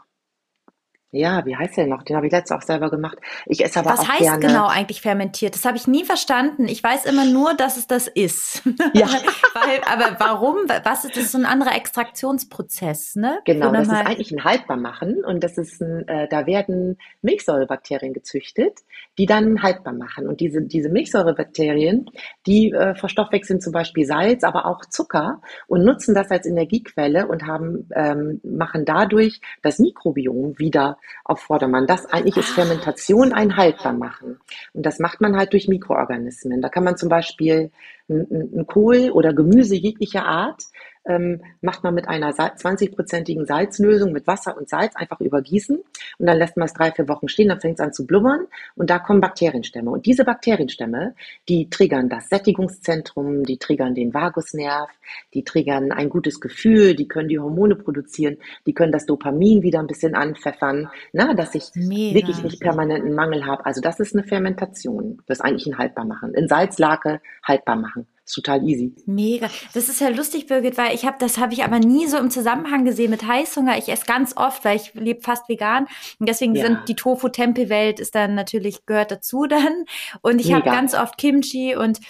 Ja, 1.11 1.43
wie 1.45 1.55
heißt 1.55 1.75
der 1.77 1.87
noch? 1.87 2.03
Den 2.03 2.15
habe 2.15 2.27
ich 2.27 2.31
letztes 2.31 2.55
auch 2.55 2.61
selber 2.61 2.91
gemacht. 2.91 3.17
Ich 3.47 3.63
esse 3.65 3.79
aber 3.79 3.91
Was 3.91 4.01
auch 4.01 4.07
heißt 4.09 4.21
gerne. 4.21 4.39
genau 4.45 4.67
eigentlich 4.67 5.01
fermentiert? 5.01 5.55
Das 5.55 5.65
habe 5.65 5.75
ich 5.75 5.87
nie 5.87 6.05
verstanden. 6.05 6.67
Ich 6.67 6.83
weiß 6.83 7.05
immer 7.05 7.25
nur, 7.25 7.55
dass 7.55 7.77
es 7.77 7.87
das 7.87 8.07
ist. 8.07 8.61
Ja. 8.93 9.07
Weil, 9.53 9.81
aber 9.91 10.15
warum? 10.19 10.55
Was 10.83 11.05
ist 11.05 11.15
das 11.17 11.31
so 11.31 11.37
ein 11.37 11.45
anderer 11.45 11.75
Extraktionsprozess, 11.75 13.15
ne? 13.15 13.39
Genau, 13.45 13.71
das 13.71 13.83
ist 13.83 13.91
mal- 13.91 14.05
eigentlich 14.05 14.31
ein 14.31 14.43
Haltbarmachen 14.43 15.23
und 15.25 15.43
das 15.43 15.57
ist 15.57 15.81
ein, 15.81 16.07
äh, 16.07 16.27
da 16.29 16.45
werden 16.45 16.97
Milchsäurebakterien 17.21 18.13
gezüchtet, 18.13 18.79
die 19.19 19.25
dann 19.25 19.61
haltbar 19.61 19.93
machen. 19.93 20.27
Und 20.27 20.39
diese, 20.39 20.61
diese 20.61 20.89
Milchsäurebakterien, 20.89 22.09
die 22.47 22.71
äh, 22.71 22.95
verstoffwechseln 22.95 23.59
zum 23.59 23.73
Beispiel 23.73 24.05
Salz, 24.05 24.45
aber 24.45 24.65
auch 24.65 24.85
Zucker 24.85 25.41
und 25.67 25.83
nutzen 25.83 26.15
das 26.15 26.31
als 26.31 26.45
Energiequelle 26.45 27.27
und 27.27 27.45
haben, 27.45 27.89
ähm, 27.93 28.39
machen 28.43 28.85
dadurch 28.85 29.41
das 29.61 29.77
Mikrobiom 29.77 30.57
wieder 30.57 30.97
auf 31.25 31.41
Vordermann. 31.41 31.85
Das 31.85 32.05
eigentlich 32.05 32.37
ist 32.37 32.49
Fermentation 32.49 33.33
ein 33.33 33.57
Haltbarmachen. 33.57 34.39
Und 34.73 34.85
das 34.85 34.99
macht 34.99 35.19
man 35.19 35.35
halt 35.35 35.51
durch 35.51 35.67
Mikroorganismen. 35.67 36.61
Da 36.61 36.69
kann 36.69 36.85
man 36.85 36.95
zum 36.95 37.09
Beispiel 37.09 37.71
ein 38.07 38.65
Kohl 38.67 39.11
oder 39.11 39.33
Gemüse 39.33 39.75
jeglicher 39.75 40.25
Art 40.25 40.63
ähm, 41.09 41.41
macht 41.61 41.83
man 41.83 41.93
mit 41.93 42.07
einer 42.07 42.31
Sal- 42.31 42.53
20-prozentigen 42.55 43.45
Salzlösung 43.45 44.13
mit 44.13 44.27
Wasser 44.27 44.55
und 44.57 44.69
Salz 44.69 44.95
einfach 44.95 45.19
übergießen 45.19 45.77
und 45.77 46.25
dann 46.25 46.37
lässt 46.37 46.55
man 46.55 46.67
es 46.67 46.73
drei, 46.73 46.91
vier 46.91 47.09
Wochen 47.09 47.27
stehen, 47.27 47.49
dann 47.49 47.59
fängt 47.59 47.79
es 47.79 47.85
an 47.85 47.91
zu 47.91 48.05
blubbern 48.05 48.45
und 48.75 48.89
da 48.89 48.99
kommen 48.99 49.19
Bakterienstämme. 49.19 49.89
Und 49.89 50.05
diese 50.05 50.23
Bakterienstämme, 50.23 51.15
die 51.49 51.69
triggern 51.69 52.09
das 52.09 52.29
Sättigungszentrum, 52.29 53.43
die 53.43 53.57
triggern 53.57 53.95
den 53.95 54.13
Vagusnerv, 54.13 54.89
die 55.33 55.43
triggern 55.43 55.91
ein 55.91 56.09
gutes 56.09 56.39
Gefühl, 56.39 56.95
die 56.95 57.07
können 57.07 57.29
die 57.29 57.39
Hormone 57.39 57.75
produzieren, 57.75 58.37
die 58.65 58.73
können 58.73 58.91
das 58.91 59.05
Dopamin 59.05 59.63
wieder 59.63 59.79
ein 59.79 59.87
bisschen 59.87 60.15
anpfeffern, 60.15 60.89
na, 61.13 61.33
dass 61.33 61.55
ich 61.55 61.71
Mega. 61.73 62.15
wirklich 62.15 62.43
nicht 62.43 62.61
permanent 62.61 63.03
einen 63.03 63.15
Mangel 63.15 63.45
habe. 63.45 63.65
Also 63.65 63.81
das 63.81 63.99
ist 63.99 64.15
eine 64.15 64.23
Fermentation. 64.23 65.21
Das 65.25 65.41
eigentlich 65.41 65.67
ein 65.67 65.77
Haltbarmachen. 65.77 66.33
In 66.33 66.47
Salzlake 66.47 67.21
haltbar 67.43 67.75
machen. 67.75 68.07
Ist 68.29 68.35
total 68.35 68.63
easy. 68.69 68.93
Mega. 69.07 69.49
Das 69.73 69.89
ist 69.89 69.99
ja 69.99 70.09
lustig, 70.09 70.45
Birgit, 70.45 70.77
weil 70.77 70.93
ich 70.93 71.03
habe, 71.03 71.17
das 71.19 71.39
habe 71.39 71.51
ich 71.53 71.63
aber 71.63 71.79
nie 71.79 72.05
so 72.05 72.17
im 72.19 72.29
Zusammenhang 72.29 72.85
gesehen 72.85 73.09
mit 73.09 73.25
Heißhunger. 73.25 73.75
Ich 73.79 73.89
esse 73.89 74.05
ganz 74.05 74.37
oft, 74.37 74.63
weil 74.63 74.75
ich 74.75 74.93
lebe 74.93 75.21
fast 75.21 75.49
vegan. 75.49 75.87
Und 76.19 76.29
deswegen 76.29 76.53
Ja. 76.53 76.67
sind 76.67 76.87
die 76.87 76.93
Tofu-Tempeh-Welt 76.93 77.99
ist 77.99 78.13
dann 78.13 78.35
natürlich, 78.35 78.85
gehört 78.85 79.09
dazu 79.09 79.47
dann. 79.47 79.85
Und 80.21 80.39
ich 80.39 80.53
habe 80.53 80.63
ganz 80.63 80.93
oft 80.93 81.17
Kimchi 81.17 81.75
und 81.75 82.01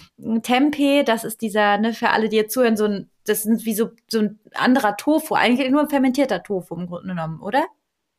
Tempeh, 0.44 1.04
das 1.04 1.24
ist 1.24 1.42
dieser, 1.42 1.78
ne, 1.78 1.94
für 1.94 2.10
alle, 2.10 2.28
die 2.28 2.36
jetzt 2.36 2.54
zuhören, 2.54 2.76
so 2.76 2.84
ein, 2.84 3.10
das 3.26 3.44
sind 3.44 3.64
wie 3.64 3.74
so, 3.74 3.92
so 4.10 4.20
ein 4.20 4.40
anderer 4.56 4.98
Tofu, 4.98 5.36
eigentlich 5.36 5.70
nur 5.72 5.80
ein 5.84 5.90
fermentierter 5.90 6.44
Tofu 6.44 6.76
im 6.76 6.88
Grunde 6.88 7.08
genommen, 7.08 7.40
oder? 7.40 7.64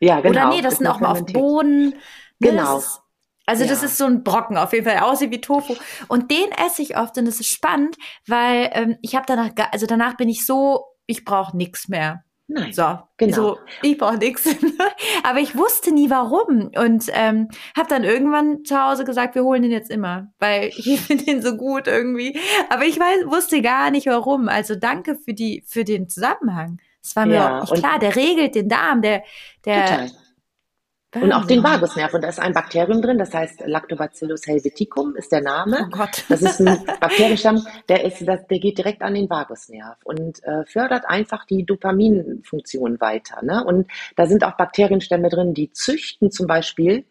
Ja, 0.01 0.21
genau. 0.21 0.31
Oder 0.31 0.49
nee, 0.57 0.63
das 0.63 0.73
Ist 0.73 0.79
sind 0.79 0.87
auch 0.87 1.01
mal 1.01 1.13
auf. 1.13 1.27
Bohnen. 1.27 1.89
Ne, 1.91 1.95
Genau. 2.41 2.79
Ist, 2.79 3.03
also 3.51 3.67
das 3.67 3.81
Ja. 3.81 3.87
ist 3.87 3.99
so 3.99 4.07
ein 4.07 4.23
Brocken 4.25 4.57
auf 4.57 4.73
jeden 4.73 4.87
Fall, 4.89 4.99
aussieht 5.01 5.31
wie 5.31 5.41
Tofu. 5.41 5.75
Und 6.09 6.31
den 6.31 6.51
esse 6.67 6.83
ich 6.83 6.97
oft 6.97 7.17
und 7.19 7.27
das 7.27 7.41
ist 7.41 7.51
spannend, 7.51 7.97
weil 8.27 8.71
ähm, 8.73 8.97
ich 9.03 9.15
habe 9.15 9.25
danach, 9.27 9.51
also 9.73 9.87
danach 9.87 10.17
bin 10.17 10.29
ich 10.29 10.47
so, 10.47 10.85
ich 11.07 11.25
brauche 11.25 11.57
nichts 11.57 11.89
mehr. 11.89 12.25
Nein. 12.53 12.73
So, 12.73 12.99
Genau. 13.17 13.35
so 13.37 13.59
ich 13.83 13.97
brauche 13.97 14.17
nichts. 14.17 14.45
Aber 15.23 15.39
ich 15.39 15.57
wusste 15.57 15.93
nie 15.93 16.11
warum 16.11 16.71
und 16.77 17.05
ähm, 17.13 17.49
habe 17.77 17.89
dann 17.89 18.03
irgendwann 18.03 18.65
zu 18.65 18.77
Hause 18.83 19.05
gesagt, 19.05 19.37
wir 19.37 19.45
holen 19.45 19.63
den 19.63 19.71
jetzt 19.71 19.89
immer, 19.91 20.33
weil 20.41 20.69
ich 20.77 21.01
finde 21.01 21.25
den 21.27 21.43
so 21.43 21.57
gut 21.57 21.87
irgendwie. 21.87 22.37
Aber 22.69 22.85
ich 22.87 22.99
weiß, 22.99 23.27
wusste 23.27 23.63
gar 23.63 23.93
nicht 23.93 24.07
warum. 24.07 24.49
Also 24.49 24.75
danke 24.75 25.15
für 25.17 25.33
die 25.33 25.63
für 25.67 25.85
den 25.85 26.09
Zusammenhang. 26.09 26.81
Das 27.03 27.15
war 27.15 27.25
mir 27.25 27.35
Ja, 27.35 27.47
überhaupt 27.47 27.71
nicht 27.71 27.81
klar. 27.85 27.99
Der 28.01 28.17
regelt 28.17 28.55
den 28.57 28.69
Darm, 28.69 29.01
der 29.01 29.23
der 29.65 29.85
Total. 29.87 30.11
Und 31.15 31.33
auch 31.33 31.45
den 31.45 31.65
Wahnsinn. 31.65 31.81
Vagusnerv. 31.81 32.15
Und 32.15 32.23
da 32.23 32.29
ist 32.29 32.39
ein 32.39 32.53
Bakterium 32.53 33.03
drin, 33.03 33.19
das 33.19 33.35
heißt 33.35 33.65
Lactobacillus 33.67 34.47
helveticum 34.47 35.17
ist 35.17 35.33
der 35.33 35.41
Name. 35.41 35.87
Oh 35.87 35.91
Gott. 35.91 36.25
Das 36.29 36.41
ist 36.41 36.61
ein 36.61 36.85
Bakterienstamm, 37.01 37.67
der 37.89 38.05
ist, 38.05 38.21
der 38.21 38.39
geht 38.47 38.79
direkt 38.79 39.03
an 39.03 39.15
den 39.15 39.29
Vagusnerv 39.29 39.97
und 40.05 40.43
äh, 40.45 40.65
fördert 40.67 41.05
einfach 41.07 41.45
die 41.47 41.65
Dopaminfunktion 41.65 43.01
weiter. 43.01 43.43
Ne? 43.43 43.65
Und 43.65 43.91
da 44.15 44.27
sind 44.27 44.45
auch 44.45 44.57
Bakterienstämme 44.57 45.29
drin, 45.29 45.53
die 45.53 45.73
züchten 45.73 46.31
zum 46.31 46.47
Beispiel. 46.47 47.05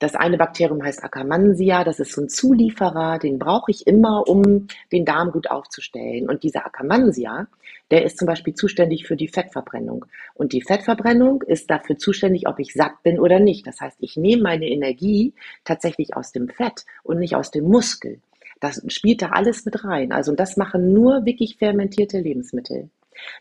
Das 0.00 0.16
eine 0.16 0.36
Bakterium 0.36 0.82
heißt 0.82 1.04
Akkermansia, 1.04 1.84
das 1.84 2.00
ist 2.00 2.12
so 2.12 2.22
ein 2.22 2.28
Zulieferer, 2.28 3.18
den 3.18 3.38
brauche 3.38 3.70
ich 3.70 3.86
immer, 3.86 4.24
um 4.26 4.66
den 4.90 5.04
Darm 5.04 5.30
gut 5.30 5.48
aufzustellen. 5.50 6.28
Und 6.28 6.42
dieser 6.42 6.66
Akkermansia, 6.66 7.46
der 7.90 8.04
ist 8.04 8.18
zum 8.18 8.26
Beispiel 8.26 8.54
zuständig 8.54 9.06
für 9.06 9.16
die 9.16 9.28
Fettverbrennung. 9.28 10.04
Und 10.34 10.52
die 10.52 10.62
Fettverbrennung 10.62 11.42
ist 11.42 11.70
dafür 11.70 11.96
zuständig, 11.96 12.48
ob 12.48 12.58
ich 12.58 12.72
satt 12.74 13.02
bin 13.04 13.20
oder 13.20 13.38
nicht. 13.38 13.66
Das 13.66 13.80
heißt, 13.80 13.98
ich 14.00 14.16
nehme 14.16 14.42
meine 14.42 14.68
Energie 14.68 15.32
tatsächlich 15.64 16.16
aus 16.16 16.32
dem 16.32 16.48
Fett 16.48 16.84
und 17.04 17.18
nicht 17.20 17.36
aus 17.36 17.52
dem 17.52 17.64
Muskel. 17.64 18.20
Das 18.60 18.82
spielt 18.88 19.22
da 19.22 19.28
alles 19.28 19.64
mit 19.64 19.84
rein. 19.84 20.10
Also 20.10 20.34
das 20.34 20.56
machen 20.56 20.92
nur 20.92 21.24
wirklich 21.24 21.56
fermentierte 21.58 22.18
Lebensmittel. 22.18 22.90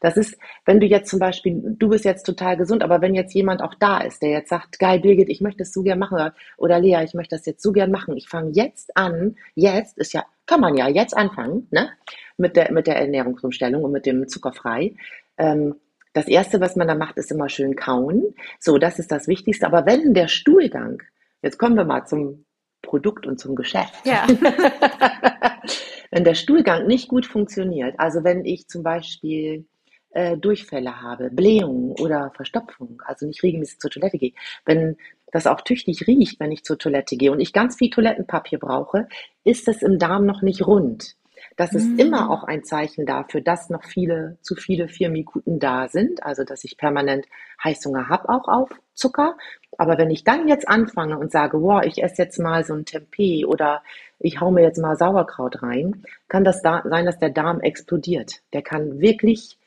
Das 0.02 0.18
ist, 0.18 0.38
wenn 0.66 0.80
du 0.80 0.86
jetzt 0.86 1.10
zum 1.10 1.20
Beispiel, 1.20 1.62
du 1.78 1.90
bist 1.90 2.06
jetzt 2.06 2.26
total 2.26 2.58
gesund, 2.58 2.84
aber 2.84 3.02
wenn 3.02 3.16
jetzt 3.16 3.34
jemand 3.34 3.62
auch 3.62 3.74
da 3.76 4.00
ist, 4.00 4.22
der 4.22 4.30
jetzt 4.30 4.50
sagt, 4.50 4.80
geil, 4.80 5.00
Birgit, 5.00 5.30
ich 5.30 5.42
möchte 5.42 5.60
das 5.60 5.74
so 5.74 5.84
gern 5.84 6.00
machen, 6.00 6.16
oder, 6.16 6.34
oder 6.58 6.80
Lea, 6.80 7.04
ich 7.04 7.14
möchte 7.14 7.36
das 7.36 7.46
jetzt 7.46 7.64
so 7.64 7.72
gern 7.72 7.92
machen, 7.92 8.18
ich 8.18 8.28
fange 8.28 8.52
jetzt 8.52 8.96
an, 8.96 9.36
jetzt 9.56 9.98
ist 9.98 10.14
ja, 10.14 10.26
kann 10.46 10.62
man 10.62 10.76
ja 10.76 10.88
jetzt 10.88 11.16
anfangen, 11.16 11.68
ne, 11.72 11.90
mit 12.38 12.56
der, 12.56 12.72
mit 12.72 12.88
der 12.88 12.98
Ernährungsumstellung 12.98 13.84
und 13.84 13.92
mit 13.92 14.06
dem 14.06 14.28
Zuckerfrei. 14.28 14.96
Ähm, 15.38 15.76
das 16.14 16.28
erste, 16.28 16.62
was 16.62 16.76
man 16.76 16.88
da 16.88 16.96
macht, 16.96 17.18
ist 17.18 17.32
immer 17.32 17.50
schön 17.50 17.76
kauen. 17.76 18.36
So, 18.60 18.78
das 18.78 19.00
ist 19.00 19.12
das 19.12 19.28
Wichtigste. 19.28 19.66
Aber 19.66 19.86
wenn 19.86 20.14
der 20.14 20.28
Stuhlgang, 20.28 21.02
jetzt 21.42 21.58
kommen 21.58 21.76
wir 21.76 21.86
mal 21.86 22.06
zum 22.06 22.46
Produkt 22.84 23.26
und 23.26 23.40
zum 23.40 23.56
Geschäft. 23.56 24.06
Ja. 24.06 24.28
wenn 26.14 26.24
der 26.24 26.36
Stuhlgang 26.36 26.86
nicht 26.86 27.08
gut 27.08 27.26
funktioniert, 27.26 27.96
also 27.98 28.24
wenn 28.24 28.46
ich 28.46 28.68
zum 28.68 28.84
Beispiel 28.84 29.66
äh, 30.12 30.38
Durchfälle 30.38 31.02
habe, 31.02 31.32
Blähungen 31.32 31.96
oder 32.00 32.32
Verstopfung, 32.36 33.02
also 33.04 33.26
nicht 33.26 33.42
regelmäßig 33.42 33.80
zur 33.80 33.90
Toilette 33.90 34.20
gehe, 34.20 34.34
wenn 34.64 34.96
das 35.32 35.48
auch 35.48 35.62
tüchtig 35.62 36.06
riecht, 36.06 36.40
wenn 36.40 36.52
ich 36.52 36.64
zur 36.64 36.78
Toilette 36.78 37.18
gehe 37.18 37.32
und 37.32 37.40
ich 37.40 37.52
ganz 37.52 37.78
viel 37.78 37.90
Toilettenpapier 37.90 38.60
brauche, 38.60 39.08
ist 39.44 39.68
es 39.68 39.82
im 39.82 39.98
Darm 39.98 40.28
noch 40.28 40.44
nicht 40.44 40.68
rund. 40.68 41.16
Das 41.56 41.74
ist 41.74 41.88
Mm. 41.88 42.00
immer 42.00 42.30
auch 42.32 42.44
ein 42.44 42.64
Zeichen 42.64 43.06
dafür, 43.06 43.42
dass 43.42 43.70
noch 43.70 43.84
viele, 43.84 44.38
zu 44.42 44.56
viele 44.56 44.88
Firmikuten 44.88 45.60
da 45.60 45.88
sind, 45.88 46.24
also 46.24 46.44
dass 46.44 46.64
ich 46.64 46.78
permanent 46.78 47.28
Heißhunger 47.64 48.10
habe 48.10 48.30
auch 48.30 48.48
auf 48.48 48.70
Zucker. 48.94 49.38
Aber 49.78 49.98
wenn 49.98 50.10
ich 50.10 50.24
dann 50.24 50.48
jetzt 50.48 50.68
anfange 50.68 51.18
und 51.18 51.32
sage, 51.32 51.62
wow, 51.62 51.84
ich 51.84 52.04
esse 52.04 52.24
jetzt 52.24 52.40
mal 52.40 52.64
so 52.64 52.74
ein 52.74 52.86
Tempeh 52.86 53.46
oder 53.46 53.84
ich 54.20 54.40
hau 54.42 54.52
mir 54.52 54.64
jetzt 54.64 54.80
mal 54.80 54.96
Sauerkraut 54.96 55.62
rein, 55.62 56.04
kann 56.28 56.44
das 56.44 56.62
da 56.62 56.84
sein, 56.86 57.06
dass 57.06 57.20
der 57.20 57.30
Darm 57.30 57.60
explodiert. 57.62 58.42
Der 58.54 58.62
kann 58.62 59.00
wirklich 59.00 59.58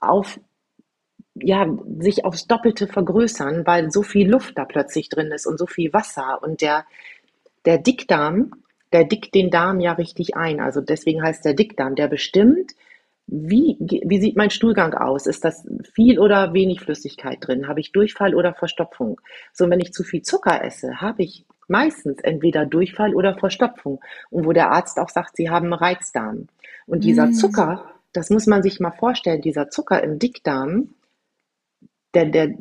auf, 0.00 0.40
ja, 1.34 1.66
sich 1.98 2.24
aufs 2.24 2.46
Doppelte 2.46 2.86
vergrößern, 2.86 3.66
weil 3.66 3.90
so 3.90 4.02
viel 4.02 4.30
Luft 4.30 4.58
da 4.58 4.64
plötzlich 4.64 5.08
drin 5.08 5.32
ist 5.32 5.46
und 5.46 5.58
so 5.58 5.66
viel 5.66 5.92
Wasser 5.92 6.42
und 6.42 6.60
der, 6.60 6.84
der 7.64 7.78
Dickdarm, 7.78 8.52
der 8.94 9.04
dickt 9.04 9.34
den 9.34 9.50
Darm 9.50 9.80
ja 9.80 9.92
richtig 9.92 10.36
ein. 10.36 10.60
Also 10.60 10.80
deswegen 10.80 11.20
heißt 11.20 11.44
der 11.44 11.54
Dickdarm, 11.54 11.96
der 11.96 12.06
bestimmt, 12.06 12.70
wie, 13.26 13.76
wie 13.80 14.20
sieht 14.20 14.36
mein 14.36 14.50
Stuhlgang 14.50 14.94
aus? 14.94 15.26
Ist 15.26 15.44
das 15.44 15.66
viel 15.94 16.20
oder 16.20 16.54
wenig 16.54 16.80
Flüssigkeit 16.80 17.38
drin? 17.40 17.66
Habe 17.66 17.80
ich 17.80 17.90
Durchfall 17.90 18.36
oder 18.36 18.54
Verstopfung? 18.54 19.20
So, 19.52 19.68
wenn 19.68 19.80
ich 19.80 19.92
zu 19.92 20.04
viel 20.04 20.22
Zucker 20.22 20.62
esse, 20.62 21.00
habe 21.00 21.24
ich 21.24 21.44
meistens 21.66 22.20
entweder 22.20 22.66
Durchfall 22.66 23.16
oder 23.16 23.34
Verstopfung. 23.34 24.00
Und 24.30 24.46
wo 24.46 24.52
der 24.52 24.70
Arzt 24.70 25.00
auch 25.00 25.08
sagt, 25.08 25.36
sie 25.36 25.50
haben 25.50 25.72
einen 25.72 25.72
Reizdarm. 25.72 26.46
Und 26.86 27.02
dieser 27.02 27.26
Mm. 27.26 27.32
Zucker, 27.32 27.90
das 28.12 28.30
muss 28.30 28.46
man 28.46 28.62
sich 28.62 28.78
mal 28.78 28.92
vorstellen, 28.92 29.40
dieser 29.40 29.70
Zucker 29.70 30.04
im 30.04 30.20
Dickdarm, 30.20 30.90
der, 32.14 32.26
der 32.26 32.54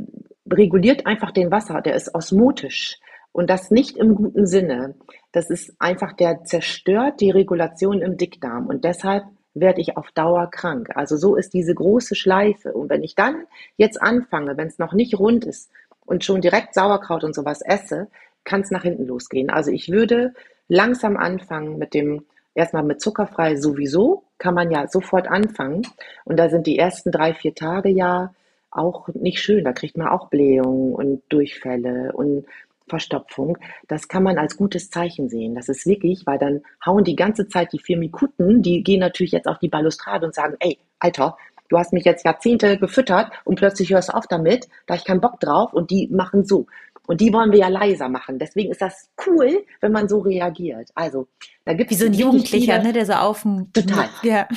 reguliert 0.50 1.06
einfach 1.06 1.30
den 1.30 1.52
Wasser, 1.52 1.82
der 1.82 1.94
ist 1.94 2.16
osmotisch. 2.16 2.98
Und 3.34 3.50
das 3.50 3.72
nicht 3.72 3.98
im 3.98 4.16
guten 4.16 4.46
Sinne. 4.46 4.94
Das 5.32 5.50
ist 5.50 5.76
einfach, 5.80 6.14
der 6.14 6.46
zerstört 6.46 7.20
die 7.20 7.32
Regulation 7.32 8.02
im 8.02 8.16
Dickdarm. 8.16 8.68
Und 8.68 8.86
deshalb 8.86 9.24
werde 9.56 9.82
ich 9.82 9.98
auf 9.98 10.12
Dauer 10.12 10.50
krank. 10.50 10.90
Also 10.96 11.18
so 11.18 11.36
ist 11.36 11.54
diese 11.54 11.74
große 11.74 12.16
Schleife. 12.16 12.74
Und 12.74 12.90
wenn 12.90 13.04
ich 13.04 13.16
dann 13.16 13.46
jetzt 13.76 14.02
anfange, 14.02 14.56
wenn 14.56 14.68
es 14.68 14.80
noch 14.80 14.94
nicht 14.94 15.20
rund 15.20 15.46
ist 15.46 15.72
und 16.06 16.24
schon 16.24 16.42
direkt 16.42 16.76
Sauerkraut 16.76 17.24
und 17.24 17.36
sowas 17.36 17.62
esse, 17.62 18.08
kann 18.44 18.62
es 18.62 18.72
nach 18.72 18.84
hinten 18.84 19.06
losgehen. 19.06 19.50
Also 19.50 19.72
ich 19.72 19.90
würde 19.90 20.34
langsam 20.68 21.18
anfangen 21.18 21.78
mit 21.78 21.94
dem, 21.94 22.26
erstmal 22.54 22.84
mit 22.84 23.02
zuckerfrei 23.02 23.56
sowieso, 23.56 24.24
kann 24.38 24.54
man 24.54 24.70
ja 24.70 24.88
sofort 24.88 25.28
anfangen. 25.28 25.84
Und 26.26 26.38
da 26.38 26.50
sind 26.50 26.68
die 26.68 26.78
ersten 26.78 27.12
drei, 27.12 27.34
vier 27.34 27.56
Tage 27.56 27.90
ja 27.90 28.34
auch 28.70 29.08
nicht 29.10 29.40
schön. 29.40 29.64
Da 29.64 29.74
kriegt 29.74 29.98
man 29.98 30.08
auch 30.08 30.30
Blähungen 30.30 30.94
und 30.94 31.24
Durchfälle 31.30 32.12
und 32.14 32.46
Verstopfung. 32.94 33.58
Das 33.88 34.08
kann 34.08 34.22
man 34.22 34.38
als 34.38 34.56
gutes 34.56 34.92
Zeichen 34.92 35.28
sehen. 35.28 35.56
Das 35.56 35.68
ist 35.68 35.88
wirklich, 35.88 36.28
weil 36.28 36.38
dann 36.38 36.62
hauen 36.86 37.04
die 37.04 37.16
ganze 37.16 37.48
Zeit 37.48 37.74
die 37.74 37.80
Firmikuten, 37.80 38.62
die 38.62 38.84
gehen 38.84 39.00
natürlich 39.00 39.32
jetzt 39.32 39.48
auf 39.48 39.58
die 39.58 39.68
Balustrade 39.68 40.28
und 40.28 40.36
sagen, 40.36 40.58
ey, 40.60 40.78
Alter, 41.00 41.36
du 41.70 41.80
hast 41.80 41.92
mich 41.92 42.06
jetzt 42.06 42.24
Jahrzehnte 42.24 42.78
gefüttert 42.78 43.32
und 43.46 43.56
plötzlich 43.56 43.90
hörst 43.90 44.10
du 44.10 44.14
auf 44.14 44.28
damit, 44.28 44.68
da 44.86 44.94
ich 44.94 45.06
keinen 45.06 45.22
Bock 45.22 45.40
drauf 45.40 45.74
und 45.74 45.90
die 45.90 46.08
machen 46.12 46.46
so. 46.46 46.68
Und 47.08 47.20
die 47.20 47.34
wollen 47.34 47.52
wir 47.52 47.60
ja 47.60 47.68
leiser 47.68 48.10
machen. 48.10 48.38
Deswegen 48.38 48.72
ist 48.72 48.82
das 48.82 49.10
cool, 49.26 49.66
wenn 49.82 49.92
man 49.92 50.08
so 50.08 50.20
reagiert. 50.20 50.90
Also, 50.94 51.28
da 51.66 51.74
gibt 51.74 51.92
es. 51.92 51.98
Wie 51.98 52.04
so 52.04 52.06
ein 52.10 52.14
Jugendlicher, 52.14 52.76
viele, 52.76 52.84
ne, 52.84 52.94
der 52.94 53.06
so 53.08 53.14
auf 53.14 53.42
Total. 53.74 54.08
Ja. 54.22 54.48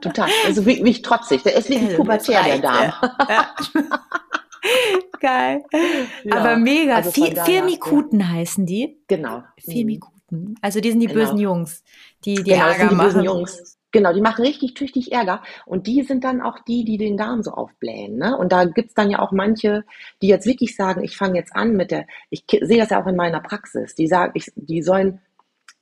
Total. 0.00 0.30
Also 0.46 0.64
wie, 0.64 0.82
wie 0.82 0.90
ich 0.90 1.02
trotzig. 1.02 1.42
Der 1.42 1.56
ist 1.56 1.68
wirklich 1.68 1.90
ja, 1.90 1.96
pubertär, 1.96 2.42
der 2.42 2.58
Darm. 2.58 2.92
Ja. 3.28 3.54
Geil. 5.20 5.64
Ja, 6.24 6.36
Aber 6.36 6.56
mega. 6.56 6.96
Also 6.96 7.10
Firmikuten 7.10 8.20
ja. 8.20 8.28
heißen 8.28 8.66
die. 8.66 8.98
Genau. 9.06 9.42
Firmikuten. 9.58 10.56
Also 10.60 10.80
die 10.80 10.90
sind 10.90 11.00
die 11.00 11.06
genau. 11.06 11.20
bösen 11.20 11.38
Jungs, 11.38 11.84
die 12.24 12.34
die 12.36 12.50
genau, 12.50 12.66
Ärger 12.66 12.88
die 12.88 12.94
machen. 12.94 13.06
Bösen 13.06 13.24
Jungs. 13.24 13.76
Genau, 13.92 14.12
die 14.12 14.20
machen 14.20 14.44
richtig 14.44 14.74
tüchtig 14.74 15.12
Ärger. 15.12 15.42
Und 15.64 15.86
die 15.86 16.02
sind 16.02 16.24
dann 16.24 16.42
auch 16.42 16.58
die, 16.68 16.84
die 16.84 16.98
den 16.98 17.16
Darm 17.16 17.42
so 17.42 17.52
aufblähen. 17.52 18.18
Ne? 18.18 18.36
Und 18.36 18.52
da 18.52 18.64
gibt's 18.64 18.92
dann 18.92 19.10
ja 19.10 19.20
auch 19.20 19.32
manche, 19.32 19.84
die 20.20 20.28
jetzt 20.28 20.46
wirklich 20.46 20.76
sagen, 20.76 21.02
ich 21.02 21.16
fange 21.16 21.38
jetzt 21.38 21.54
an 21.56 21.72
mit 21.72 21.90
der, 21.90 22.06
ich 22.28 22.44
sehe 22.60 22.78
das 22.78 22.90
ja 22.90 23.02
auch 23.02 23.06
in 23.06 23.16
meiner 23.16 23.40
Praxis, 23.40 23.94
die 23.94 24.06
sagen, 24.06 24.32
ich, 24.34 24.52
die 24.54 24.82
sollen, 24.82 25.20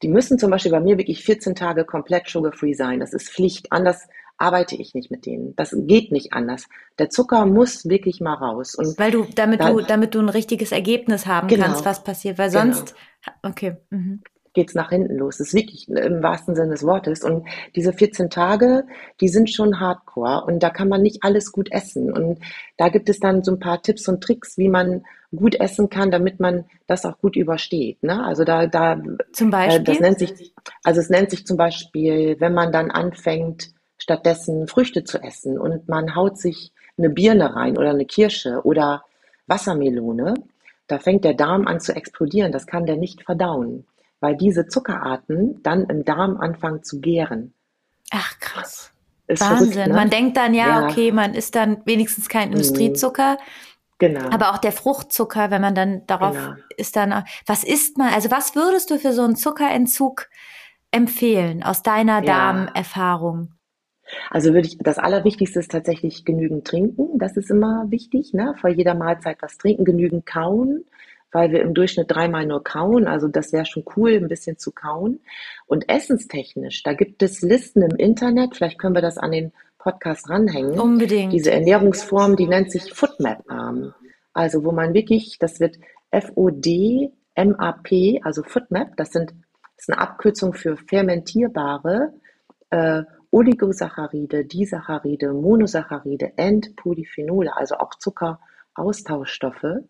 die 0.03 0.09
müssen 0.09 0.39
zum 0.39 0.51
Beispiel 0.51 0.71
bei 0.71 0.81
mir 0.81 0.97
wirklich 0.97 1.25
14 1.25 1.57
Tage 1.57 1.85
komplett 1.85 2.29
sugar-free 2.29 2.75
sein. 2.75 3.01
Das 3.01 3.15
ist 3.15 3.31
Pflicht. 3.31 3.73
Anders 3.73 4.07
arbeite 4.39 4.77
ich 4.77 4.95
nicht 4.95 5.11
mit 5.11 5.27
denen. 5.27 5.55
Das 5.57 5.75
geht 5.77 6.13
nicht 6.13 6.33
anders. 6.33 6.67
Der 6.99 7.11
Zucker 7.11 7.47
muss 7.47 7.89
wirklich 7.89 8.21
mal 8.21 8.35
raus. 8.35 8.75
Und 8.75 8.99
Weil 8.99 9.11
du, 9.11 9.27
damit 9.35 9.61
dann, 9.61 9.77
du, 9.77 9.81
damit 9.83 10.15
du 10.15 10.21
ein 10.21 10.29
richtiges 10.29 10.73
Ergebnis 10.73 11.27
haben 11.27 11.49
genau, 11.49 11.67
kannst, 11.67 11.85
was 11.85 12.05
passiert. 12.05 12.39
Weil 12.39 12.51
sonst, 12.51 12.95
genau. 13.25 13.37
okay. 13.51 13.77
Mhm 13.91 14.23
geht's 14.55 14.75
nach 14.75 14.91
hinten 14.91 15.17
los. 15.17 15.39
Das 15.39 15.49
ist 15.49 15.55
wirklich 15.55 15.89
im 15.89 16.23
wahrsten 16.23 16.55
Sinne 16.55 16.71
des 16.71 16.85
Wortes. 16.85 17.23
Und 17.23 17.47
diese 17.77 17.93
14 17.93 18.31
Tage, 18.31 18.87
die 19.21 19.29
sind 19.29 19.51
schon 19.51 19.81
hardcore 19.81 20.45
und 20.47 20.63
da 20.63 20.71
kann 20.71 20.89
man 20.89 21.03
nicht 21.03 21.23
alles 21.23 21.53
gut 21.53 21.71
essen. 21.71 22.11
Und 22.11 22.39
da 22.79 22.89
gibt 22.89 23.09
es 23.09 23.19
dann 23.19 23.43
so 23.43 23.53
ein 23.53 23.59
paar 23.59 23.83
Tipps 23.83 24.09
und 24.09 24.23
Tricks, 24.23 24.57
wie 24.57 24.69
man 24.69 25.05
gut 25.35 25.57
essen 25.57 25.91
kann, 25.91 26.13
damit 26.13 26.39
man 26.39 26.65
das 26.87 27.05
auch 27.05 27.19
gut 27.19 27.35
übersteht. 27.37 28.03
Ne? 28.03 28.25
Also 28.25 28.45
da, 28.45 28.67
da 28.67 29.03
zum 29.33 29.51
Beispiel. 29.51 29.81
Äh, 29.81 29.85
das 29.85 30.01
nennt 30.01 30.19
sich, 30.21 30.55
also 30.85 31.01
es 31.01 31.11
nennt 31.11 31.31
sich 31.31 31.45
zum 31.45 31.57
Beispiel, 31.57 32.37
wenn 32.39 32.55
man 32.55 32.71
dann 32.71 32.93
anfängt, 32.93 33.74
stattdessen 34.05 34.69
Früchte 34.69 35.05
zu 35.05 35.19
essen 35.19 35.59
und 35.59 35.89
man 35.89 36.15
haut 36.15 36.39
sich 36.39 36.73
eine 36.97 37.11
Birne 37.11 37.57
rein 37.57 37.77
oder 37.77 37.91
eine 37.91 38.07
Kirsche 38.07 38.61
oder 38.63 39.05
Wassermelone, 39.47 40.35
da 40.87 40.99
fängt 40.99 41.25
der 41.25 41.35
Darm 41.35 41.67
an 41.67 41.81
zu 41.81 41.95
explodieren. 41.97 42.53
Das 42.53 42.67
kann 42.67 42.87
der 42.87 42.97
nicht 42.97 43.23
verdauen 43.25 43.85
weil 44.25 44.37
diese 44.39 44.67
Zuckerarten 44.67 45.63
dann 45.63 45.85
im 45.85 46.07
Darm 46.07 46.39
anfangen 46.39 46.83
zu 46.83 46.99
gären. 46.99 47.53
Ach 48.11 48.39
krass. 48.41 48.91
Ist 49.27 49.43
Wahnsinn. 49.43 49.73
Verrückt, 49.73 49.89
ne? 49.89 49.95
Man 49.95 50.09
denkt 50.09 50.37
dann, 50.39 50.55
ja, 50.55 50.81
ja, 50.81 50.87
okay, 50.87 51.13
man 51.13 51.35
isst 51.35 51.55
dann 51.55 51.83
wenigstens 51.85 52.31
kein 52.31 52.49
mhm. 52.49 52.55
Industriezucker. 52.55 53.37
Genau. 53.99 54.31
Aber 54.31 54.53
auch 54.53 54.59
der 54.59 54.73
Fruchtzucker, 54.73 55.51
wenn 55.51 55.61
man 55.61 55.75
dann 55.75 56.07
darauf 56.07 56.37
genau. 56.37 56.55
ist 56.79 56.97
dann, 56.97 57.25
was 57.45 57.65
isst 57.65 57.99
man? 57.99 58.15
Also 58.15 58.31
was 58.31 58.55
würdest 58.55 58.91
du 58.91 58.99
für 58.99 59.13
so 59.13 59.23
einen 59.23 59.37
Zuckerentzug 59.37 60.29
empfehlen 60.91 61.63
aus 61.63 61.83
deiner 61.83 62.25
ja. 62.25 62.53
Darmerfahrung? 62.53 63.54
Also 64.31 64.53
würde 64.53 64.69
ich, 64.69 64.79
das 64.79 64.99
Allerwichtigste 64.99 65.61
ist 65.61 65.71
tatsächlich 65.71 66.25
genügend 66.25 66.67
trinken. 66.67 67.19
Das 67.19 67.37
ist 67.37 67.51
immer 67.51 67.91
wichtig, 67.91 68.33
ne? 68.33 68.55
Vor 68.61 68.71
jeder 68.71 68.95
Mahlzeit 68.95 69.39
was 69.41 69.59
trinken, 69.59 69.85
genügend 69.85 70.27
kauen 70.27 70.85
weil 71.35 71.51
wir 71.51 71.61
im 71.63 71.75
Durchschnitt 71.75 72.11
dreimal 72.11 72.47
nur 72.47 72.63
kauen. 72.63 73.09
Also 73.09 73.27
das 73.27 73.53
wäre 73.53 73.67
schon 73.67 73.85
cool, 73.97 74.13
ein 74.13 74.29
bisschen 74.29 74.57
zu 74.57 74.71
kauen. 74.71 75.19
Und 75.67 75.89
essenstechnisch, 75.89 76.85
da 76.85 76.95
gibt 76.95 77.23
es 77.25 77.43
Listen 77.43 77.83
im 77.83 77.97
Internet. 77.97 78.55
Vielleicht 78.55 78.79
können 78.79 78.95
wir 78.95 79.03
das 79.03 79.19
an 79.19 79.33
den 79.33 79.53
Podcast 79.77 80.31
ranhängen. 80.31 80.79
Unbedingt. 80.79 81.33
Diese 81.33 81.51
Ernährungsform, 81.51 82.37
die 82.37 82.47
nennt 82.47 82.71
sich 82.71 82.95
Foodmap-Arm. 82.95 83.95
Also 84.33 84.65
wo 84.65 84.71
man 84.71 84.95
wirklich, 84.95 85.39
das 85.41 85.59
wird 85.59 85.77
F-O-D-M-A-P, 86.13 87.11
also 88.23 88.45
Foodmap, 88.45 88.97
das 88.97 89.11
sind 89.11 89.35
das 89.77 89.89
ist 89.89 89.93
eine 89.93 90.01
Abkürzung 90.01 90.55
für 90.55 90.77
fermentierbare 90.77 92.15
äh, 92.71 93.03
Oligosaccharide, 93.35 94.45
Disaccharide, 94.45 95.33
Monosaccharide 95.33 96.33
and 96.37 96.77
Polyphenole, 96.77 97.57
also 97.57 97.77
auch 97.77 97.95
Zuckeraustauschstoffe 97.97 99.85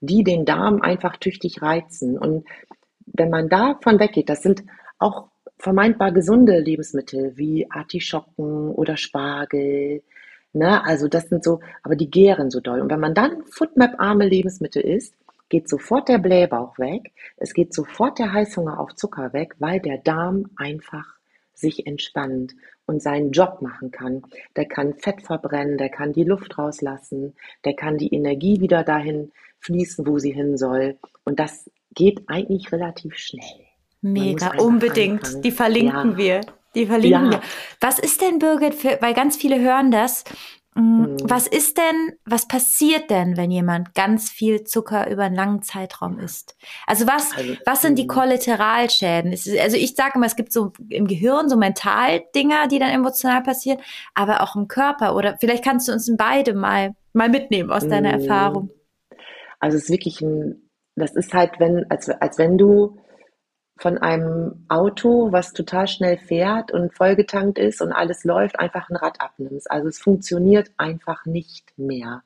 die 0.00 0.24
den 0.24 0.44
Darm 0.44 0.80
einfach 0.80 1.16
tüchtig 1.16 1.62
reizen. 1.62 2.18
Und 2.18 2.46
wenn 3.06 3.30
man 3.30 3.48
davon 3.48 4.00
weggeht, 4.00 4.28
das 4.28 4.42
sind 4.42 4.64
auch 4.98 5.28
vermeintbar 5.58 6.12
gesunde 6.12 6.58
Lebensmittel 6.58 7.36
wie 7.36 7.70
Artischocken 7.70 8.70
oder 8.70 8.96
Spargel. 8.96 10.02
Ne? 10.52 10.84
Also 10.84 11.08
das 11.08 11.28
sind 11.28 11.44
so, 11.44 11.60
aber 11.82 11.96
die 11.96 12.10
gären 12.10 12.50
so 12.50 12.60
doll. 12.60 12.80
Und 12.80 12.90
wenn 12.90 13.00
man 13.00 13.14
dann 13.14 13.44
Foodmap-arme 13.44 14.26
Lebensmittel 14.26 14.82
isst, 14.82 15.14
geht 15.50 15.68
sofort 15.68 16.08
der 16.08 16.18
Blähbauch 16.18 16.78
weg, 16.78 17.12
es 17.36 17.54
geht 17.54 17.74
sofort 17.74 18.20
der 18.20 18.32
Heißhunger 18.32 18.78
auf 18.78 18.94
Zucker 18.94 19.32
weg, 19.32 19.56
weil 19.58 19.80
der 19.80 19.98
Darm 19.98 20.50
einfach 20.56 21.19
sich 21.60 21.86
entspannt 21.86 22.54
und 22.86 23.02
seinen 23.02 23.32
Job 23.32 23.62
machen 23.62 23.90
kann. 23.90 24.22
Der 24.56 24.66
kann 24.66 24.94
Fett 24.94 25.22
verbrennen, 25.22 25.78
der 25.78 25.88
kann 25.88 26.12
die 26.12 26.24
Luft 26.24 26.58
rauslassen, 26.58 27.34
der 27.64 27.74
kann 27.74 27.98
die 27.98 28.12
Energie 28.14 28.60
wieder 28.60 28.82
dahin 28.82 29.32
fließen, 29.60 30.06
wo 30.06 30.18
sie 30.18 30.32
hin 30.32 30.56
soll. 30.56 30.98
Und 31.24 31.38
das 31.38 31.70
geht 31.94 32.22
eigentlich 32.26 32.72
relativ 32.72 33.16
schnell. 33.16 33.66
Mega, 34.02 34.56
unbedingt. 34.58 35.24
Anfangen. 35.24 35.42
Die 35.42 35.50
verlinken 35.50 36.10
ja. 36.12 36.16
wir. 36.16 36.40
Die 36.74 36.86
verlinken 36.86 37.24
ja. 37.26 37.30
wir. 37.32 37.40
Was 37.80 37.98
ist 37.98 38.20
denn, 38.22 38.38
Birgit, 38.38 38.74
für, 38.74 38.98
weil 39.00 39.14
ganz 39.14 39.36
viele 39.36 39.60
hören 39.60 39.90
das. 39.90 40.24
Was 40.76 41.48
ist 41.48 41.78
denn, 41.78 42.12
was 42.24 42.46
passiert 42.46 43.10
denn, 43.10 43.36
wenn 43.36 43.50
jemand 43.50 43.94
ganz 43.94 44.30
viel 44.30 44.62
Zucker 44.62 45.10
über 45.10 45.24
einen 45.24 45.34
langen 45.34 45.62
Zeitraum 45.62 46.18
isst? 46.18 46.56
Also 46.86 47.06
was, 47.06 47.36
also, 47.36 47.56
was 47.66 47.82
sind 47.82 47.98
die 47.98 48.04
mhm. 48.04 48.08
Kollateralschäden? 48.08 49.32
Also 49.32 49.76
ich 49.76 49.94
sage 49.96 50.12
immer, 50.14 50.26
es 50.26 50.36
gibt 50.36 50.52
so 50.52 50.72
im 50.88 51.08
Gehirn 51.08 51.48
so 51.48 51.56
Mentaldinger, 51.56 52.68
die 52.68 52.78
dann 52.78 52.90
emotional 52.90 53.42
passieren, 53.42 53.80
aber 54.14 54.42
auch 54.42 54.54
im 54.54 54.68
Körper. 54.68 55.16
Oder 55.16 55.36
vielleicht 55.40 55.64
kannst 55.64 55.88
du 55.88 55.92
uns 55.92 56.10
beide 56.16 56.54
mal, 56.54 56.94
mal 57.12 57.28
mitnehmen 57.28 57.70
aus 57.70 57.88
deiner 57.88 58.16
mhm. 58.16 58.22
Erfahrung. 58.22 58.70
Also 59.58 59.76
es 59.76 59.84
ist 59.84 59.90
wirklich 59.90 60.20
ein, 60.20 60.70
das 60.94 61.16
ist 61.16 61.34
halt, 61.34 61.58
wenn, 61.58 61.84
als, 61.90 62.08
als 62.08 62.38
wenn 62.38 62.58
du 62.58 62.96
von 63.80 63.96
einem 63.96 64.66
Auto, 64.68 65.32
was 65.32 65.54
total 65.54 65.88
schnell 65.88 66.18
fährt 66.18 66.70
und 66.70 66.94
vollgetankt 66.94 67.58
ist 67.58 67.80
und 67.80 67.92
alles 67.92 68.24
läuft, 68.24 68.60
einfach 68.60 68.90
ein 68.90 68.96
Rad 68.96 69.22
abnimmst. 69.22 69.70
Also 69.70 69.88
es 69.88 69.98
funktioniert 69.98 70.70
einfach 70.76 71.24
nicht 71.24 71.72
mehr. 71.78 72.22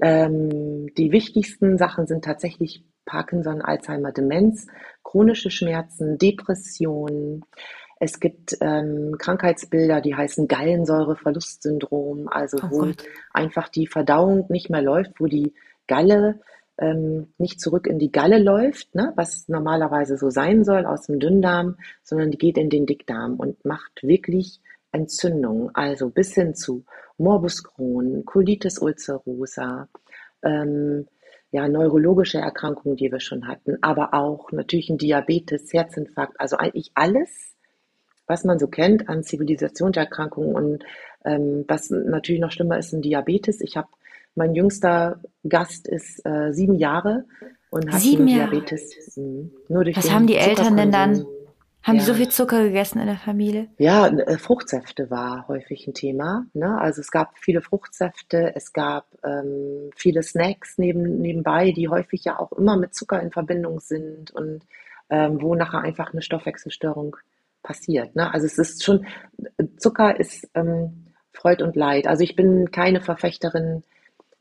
Ähm, 0.00 0.88
die 0.96 1.12
wichtigsten 1.12 1.76
Sachen 1.76 2.06
sind 2.06 2.24
tatsächlich 2.24 2.82
Parkinson, 3.04 3.60
Alzheimer, 3.60 4.10
Demenz, 4.10 4.68
chronische 5.04 5.50
Schmerzen, 5.50 6.16
Depressionen. 6.16 7.44
Es 8.00 8.18
gibt 8.18 8.56
ähm, 8.62 9.16
Krankheitsbilder, 9.18 10.00
die 10.00 10.14
heißen 10.14 10.48
Gallensäureverlustsyndrom, 10.48 12.26
also 12.28 12.56
oh 12.62 12.70
wo 12.70 12.78
Gott. 12.78 13.04
einfach 13.34 13.68
die 13.68 13.86
Verdauung 13.86 14.46
nicht 14.48 14.70
mehr 14.70 14.82
läuft, 14.82 15.12
wo 15.20 15.26
die 15.26 15.52
Galle 15.86 16.40
ähm, 16.78 17.28
nicht 17.38 17.60
zurück 17.60 17.86
in 17.86 17.98
die 17.98 18.12
Galle 18.12 18.38
läuft, 18.38 18.94
ne, 18.94 19.12
was 19.16 19.48
normalerweise 19.48 20.16
so 20.16 20.30
sein 20.30 20.64
soll 20.64 20.84
aus 20.84 21.06
dem 21.06 21.18
Dünndarm, 21.18 21.76
sondern 22.02 22.30
die 22.30 22.38
geht 22.38 22.58
in 22.58 22.70
den 22.70 22.86
Dickdarm 22.86 23.36
und 23.36 23.64
macht 23.64 24.02
wirklich 24.02 24.60
Entzündung, 24.92 25.70
also 25.74 26.10
bis 26.10 26.34
hin 26.34 26.54
zu 26.54 26.84
Morbus 27.18 27.64
Crohn, 27.64 28.24
Colitis 28.24 28.78
ulcerosa, 28.78 29.88
ähm, 30.42 31.06
ja, 31.50 31.68
neurologische 31.68 32.38
Erkrankungen, 32.38 32.96
die 32.96 33.10
wir 33.10 33.20
schon 33.20 33.46
hatten, 33.48 33.78
aber 33.80 34.12
auch 34.12 34.52
natürlich 34.52 34.90
ein 34.90 34.98
Diabetes, 34.98 35.72
Herzinfarkt, 35.72 36.38
also 36.38 36.56
eigentlich 36.56 36.90
alles, 36.94 37.54
was 38.26 38.44
man 38.44 38.58
so 38.58 38.66
kennt 38.66 39.08
an 39.08 39.22
Zivilisationserkrankungen 39.22 40.54
und 40.54 40.84
ähm, 41.24 41.64
was 41.68 41.90
natürlich 41.90 42.40
noch 42.40 42.50
schlimmer 42.50 42.78
ist, 42.78 42.92
ein 42.92 43.02
Diabetes. 43.02 43.60
Ich 43.60 43.76
habe 43.76 43.88
mein 44.36 44.54
jüngster 44.54 45.20
Gast 45.48 45.88
ist 45.88 46.24
äh, 46.24 46.52
sieben 46.52 46.76
Jahre 46.76 47.24
und 47.70 47.92
hat 47.92 48.00
sieben 48.00 48.26
Diabetes. 48.26 49.16
Mhm. 49.16 49.50
Nur 49.68 49.84
durch 49.84 49.96
Was 49.96 50.10
haben 50.10 50.26
die 50.26 50.36
Eltern 50.36 50.76
denn 50.76 50.92
dann? 50.92 51.26
Haben 51.82 51.96
ja. 51.96 52.00
die 52.00 52.06
so 52.06 52.14
viel 52.14 52.28
Zucker 52.28 52.64
gegessen 52.64 52.98
in 52.98 53.06
der 53.06 53.16
Familie? 53.16 53.68
Ja, 53.78 54.08
äh, 54.08 54.38
Fruchtsäfte 54.38 55.08
war 55.08 55.46
häufig 55.46 55.86
ein 55.86 55.94
Thema. 55.94 56.46
Ne? 56.52 56.80
Also 56.80 57.00
es 57.00 57.12
gab 57.12 57.38
viele 57.38 57.62
Fruchtsäfte, 57.62 58.52
es 58.56 58.72
gab 58.72 59.06
ähm, 59.22 59.90
viele 59.94 60.24
Snacks 60.24 60.78
neben, 60.78 61.20
nebenbei, 61.20 61.70
die 61.70 61.88
häufig 61.88 62.24
ja 62.24 62.40
auch 62.40 62.50
immer 62.52 62.76
mit 62.76 62.92
Zucker 62.94 63.22
in 63.22 63.30
Verbindung 63.30 63.78
sind 63.78 64.32
und 64.32 64.64
ähm, 65.10 65.40
wo 65.40 65.54
nachher 65.54 65.80
einfach 65.80 66.12
eine 66.12 66.22
Stoffwechselstörung 66.22 67.16
passiert. 67.62 68.16
Ne? 68.16 68.34
Also 68.34 68.46
es 68.46 68.58
ist 68.58 68.82
schon, 68.82 69.06
Zucker 69.76 70.18
ist 70.18 70.48
ähm, 70.54 71.06
Freud 71.32 71.62
und 71.62 71.76
Leid. 71.76 72.08
Also 72.08 72.24
ich 72.24 72.34
bin 72.34 72.72
keine 72.72 73.00
Verfechterin 73.00 73.84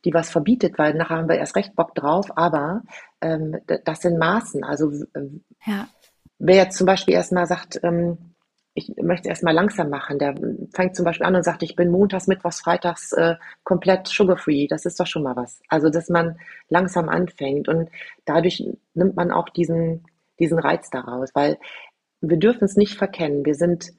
die 0.06 0.14
was 0.14 0.30
verbietet, 0.30 0.78
weil 0.78 0.94
nachher 0.94 1.18
haben 1.18 1.30
wir 1.30 1.38
erst 1.38 1.56
recht 1.56 1.76
Bock 1.76 1.96
drauf, 1.96 2.38
aber 2.38 2.84
ähm, 3.22 3.58
das 3.84 4.02
sind 4.02 4.18
Maßen. 4.18 4.64
Also 4.64 4.92
äh, 4.92 5.30
ja. 5.66 5.88
wer 6.38 6.56
jetzt 6.56 6.78
zum 6.78 6.88
Beispiel 6.88 7.16
erstmal 7.16 7.48
sagt, 7.48 7.80
ähm, 7.84 8.36
ich 8.78 8.94
möchte 9.02 9.30
erst 9.30 9.44
mal 9.44 9.54
langsam 9.54 9.90
machen. 9.90 10.20
Der 10.20 10.36
fängt 10.74 10.98
zum 10.98 11.06
Beispiel 11.06 11.26
an 11.26 11.36
und 11.36 11.44
sagt, 11.44 11.64
ich 11.64 11.78
bin 11.78 11.90
montags, 11.90 12.28
mittwochs, 12.28 12.60
freitags 12.60 13.14
äh, 13.14 13.36
komplett 13.64 14.08
sugar-free. 14.08 14.68
Das 14.68 14.86
ist 14.86 15.00
doch 15.00 15.08
schon 15.08 15.24
mal 15.24 15.36
was. 15.38 15.62
Also, 15.70 15.90
dass 15.90 16.10
man 16.10 16.38
langsam 16.68 17.08
anfängt 17.08 17.70
und 17.70 17.90
dadurch 18.26 18.64
nimmt 18.94 19.16
man 19.16 19.32
auch 19.32 19.48
diesen, 19.48 20.04
diesen 20.40 20.60
Reiz 20.60 20.90
daraus, 20.90 21.30
weil 21.34 21.58
wir 22.20 22.38
dürfen 22.38 22.66
es 22.66 22.76
nicht 22.76 22.98
verkennen. 22.98 23.46
Wir 23.46 23.56
sind 23.56 23.94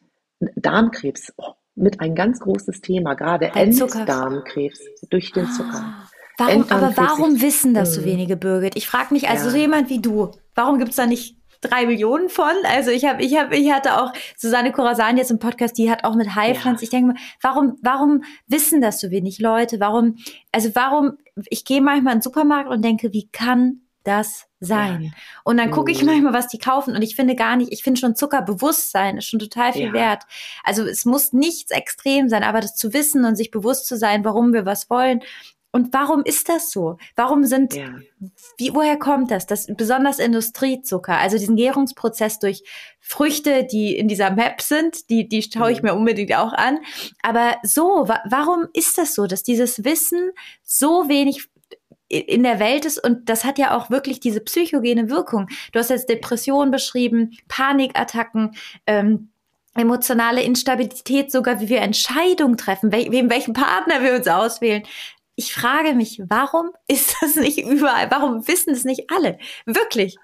Darmkrebs 0.57 1.33
oh, 1.39 1.55
mit 1.77 2.01
ein 2.01 2.15
ganz 2.15 2.41
großes 2.41 2.81
Thema, 2.81 3.15
gerade 3.15 3.53
Enddarmkrebs 3.55 4.81
durch 5.11 5.33
den 5.33 5.47
Zucker. 5.51 5.85
Ah. 5.85 6.09
Warum, 6.39 6.65
aber 6.69 6.97
warum 6.97 7.41
wissen 7.41 7.73
das 7.73 7.95
so 7.95 8.01
hm. 8.01 8.07
wenige, 8.09 8.37
Birgit? 8.37 8.77
Ich 8.77 8.87
frage 8.87 9.15
mich, 9.15 9.29
also 9.29 9.47
ja. 9.47 9.51
so 9.51 9.57
jemand 9.57 9.89
wie 9.89 10.03
du, 10.03 10.33
warum 10.55 10.79
gibt 10.79 10.91
es 10.91 10.97
da 10.97 11.07
nicht 11.07 11.37
drei 11.61 11.87
Millionen 11.87 12.29
von. 12.29 12.53
Also 12.65 12.91
ich 12.91 13.05
habe, 13.05 13.23
ich 13.23 13.37
habe, 13.37 13.57
ich 13.57 13.73
hatte 13.73 14.01
auch 14.01 14.13
Susanne 14.37 14.73
Corasan 14.73 15.17
jetzt 15.17 15.31
im 15.31 15.39
Podcast, 15.39 15.79
die 15.79 15.91
hat 15.91 16.05
auch 16.05 16.15
mit 16.15 16.35
Heilpflanzen. 16.35 16.83
Ja. 16.83 16.85
Ich 16.85 16.91
denke 16.91 17.13
mal, 17.13 17.21
warum, 17.41 17.79
warum 17.83 18.25
wissen 18.47 18.81
das 18.81 19.01
so 19.01 19.11
wenig 19.11 19.39
Leute? 19.39 19.81
Warum, 19.81 20.17
also 20.53 20.75
warum, 20.75 21.19
ich 21.49 21.65
gehe 21.65 21.81
manchmal 21.81 22.15
in 22.15 22.19
den 22.19 22.23
Supermarkt 22.23 22.71
und 22.71 22.85
denke, 22.85 23.13
wie 23.13 23.29
kann 23.29 23.81
das 24.05 24.46
sein? 24.61 25.03
Ja. 25.03 25.11
Und 25.45 25.57
dann 25.59 25.71
gucke 25.71 25.93
ich 25.93 26.03
manchmal, 26.03 26.33
was 26.35 26.49
die 26.49 26.59
kaufen 26.59 26.95
und 26.95 27.03
ich 27.03 27.17
finde 27.17 27.35
gar 27.35 27.57
nicht, 27.57 27.73
ich 27.73 27.83
finde 27.83 28.01
schon 28.01 28.17
Zuckerbewusstsein 28.17 29.19
ist 29.19 29.27
schon 29.27 29.41
total 29.41 29.73
viel 29.73 29.87
ja. 29.87 29.93
wert. 29.93 30.23
Also 30.65 30.85
es 30.85 31.05
muss 31.05 31.33
nichts 31.33 31.71
extrem 31.71 32.29
sein, 32.29 32.43
aber 32.43 32.61
das 32.61 32.77
zu 32.77 32.93
wissen 32.93 33.25
und 33.25 33.37
sich 33.37 33.51
bewusst 33.51 33.87
zu 33.87 33.97
sein, 33.97 34.25
warum 34.25 34.53
wir 34.53 34.67
was 34.67 34.91
wollen, 34.91 35.21
und 35.77 35.93
warum 35.93 36.23
ist 36.25 36.49
das 36.49 36.71
so? 36.71 36.97
Warum 37.17 37.45
sind, 37.45 37.75
ja. 37.75 37.97
wie, 38.57 38.73
woher 38.73 38.99
kommt 38.99 39.31
das? 39.31 39.45
Das 39.45 39.67
besonders 39.67 40.19
Industriezucker, 40.19 41.19
also 41.19 41.37
diesen 41.37 41.55
Gärungsprozess 41.55 42.39
durch 42.39 42.63
Früchte, 42.99 43.65
die 43.65 43.95
in 43.95 44.09
dieser 44.09 44.31
Map 44.31 44.63
sind, 44.63 45.11
die, 45.11 45.29
die 45.29 45.43
schaue 45.43 45.71
ich 45.71 45.83
mhm. 45.83 45.89
mir 45.89 45.95
unbedingt 45.95 46.35
auch 46.35 46.55
an. 46.55 46.79
Aber 47.23 47.57
so, 47.63 48.09
wa 48.09 48.23
warum 48.25 48.67
ist 48.73 48.97
das 48.97 49.15
so, 49.15 49.27
dass 49.27 49.43
dieses 49.43 49.85
Wissen 49.85 50.31
so 50.63 51.11
wenig 51.11 51.47
in 52.09 52.43
der 52.43 52.61
Welt 52.61 52.85
ist 52.85 53.03
und 53.03 53.29
das 53.29 53.45
hat 53.45 53.59
ja 53.59 53.77
auch 53.77 53.91
wirklich 53.91 54.21
diese 54.21 54.41
psychogene 54.41 55.11
Wirkung. 55.11 55.49
Du 55.73 55.79
hast 55.79 55.91
jetzt 55.91 56.09
Depressionen 56.09 56.71
beschrieben, 56.71 57.37
Panikattacken, 57.49 58.53
ähm, 58.87 59.31
emotionale 59.75 60.43
Instabilität, 60.43 61.31
sogar 61.31 61.61
wie 61.61 61.69
wir 61.69 61.81
Entscheidungen 61.81 62.57
treffen, 62.57 62.93
wel 62.93 63.11
welchen 63.29 63.53
Partner 63.53 64.03
wir 64.03 64.15
uns 64.15 64.29
auswählen 64.29 64.85
ich 65.37 65.53
frage 65.53 65.93
mich, 65.93 66.21
warum 66.29 66.71
ist 66.89 67.15
das 67.21 67.37
nicht 67.37 67.59
überall? 67.59 68.11
Warum 68.11 68.49
wissen 68.49 68.71
es 68.71 68.85
nicht 68.85 69.11
alle? 69.15 69.39
Wirklich. 69.67 70.17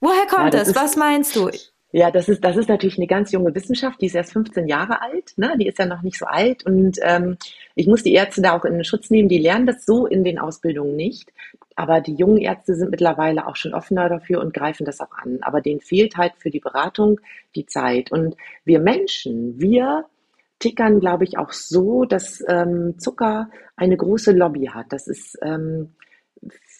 Woher 0.00 0.26
kommt 0.26 0.54
ja, 0.54 0.60
das? 0.60 0.68
das? 0.68 0.76
Was 0.76 0.96
meinst 0.96 1.36
du? 1.36 1.50
Ja, 1.92 2.10
das 2.10 2.28
ist, 2.28 2.44
das 2.44 2.56
ist 2.56 2.68
natürlich 2.68 2.98
eine 2.98 3.06
ganz 3.06 3.32
junge 3.32 3.54
Wissenschaft, 3.54 4.00
die 4.00 4.06
ist 4.06 4.14
erst 4.14 4.32
15 4.32 4.66
Jahre 4.66 5.00
alt, 5.02 5.32
ne? 5.36 5.54
die 5.58 5.68
ist 5.68 5.78
ja 5.78 5.86
noch 5.86 6.02
nicht 6.02 6.18
so 6.18 6.26
alt. 6.26 6.66
Und 6.66 6.98
ähm, 7.02 7.36
ich 7.74 7.86
muss 7.86 8.02
die 8.02 8.12
Ärzte 8.12 8.42
da 8.42 8.56
auch 8.56 8.64
in 8.64 8.74
den 8.74 8.84
Schutz 8.84 9.08
nehmen, 9.08 9.28
die 9.28 9.38
lernen 9.38 9.66
das 9.66 9.86
so 9.86 10.06
in 10.06 10.24
den 10.24 10.38
Ausbildungen 10.38 10.96
nicht. 10.96 11.32
Aber 11.76 12.00
die 12.00 12.14
jungen 12.14 12.38
Ärzte 12.38 12.74
sind 12.74 12.90
mittlerweile 12.90 13.46
auch 13.46 13.56
schon 13.56 13.74
offener 13.74 14.08
dafür 14.08 14.40
und 14.40 14.52
greifen 14.52 14.84
das 14.84 15.00
auch 15.00 15.12
an. 15.12 15.38
Aber 15.42 15.60
denen 15.60 15.80
fehlt 15.80 16.16
halt 16.16 16.32
für 16.38 16.50
die 16.50 16.60
Beratung 16.60 17.20
die 17.54 17.66
Zeit. 17.66 18.10
Und 18.10 18.36
wir 18.64 18.80
Menschen, 18.80 19.60
wir 19.60 20.06
tickern, 20.58 21.00
glaube 21.00 21.24
ich, 21.24 21.38
auch 21.38 21.52
so, 21.52 22.04
dass 22.04 22.42
ähm, 22.48 22.98
Zucker 22.98 23.50
eine 23.76 23.96
große 23.96 24.32
Lobby 24.32 24.66
hat. 24.66 24.86
Das 24.90 25.06
ist 25.06 25.38
ähm, 25.42 25.94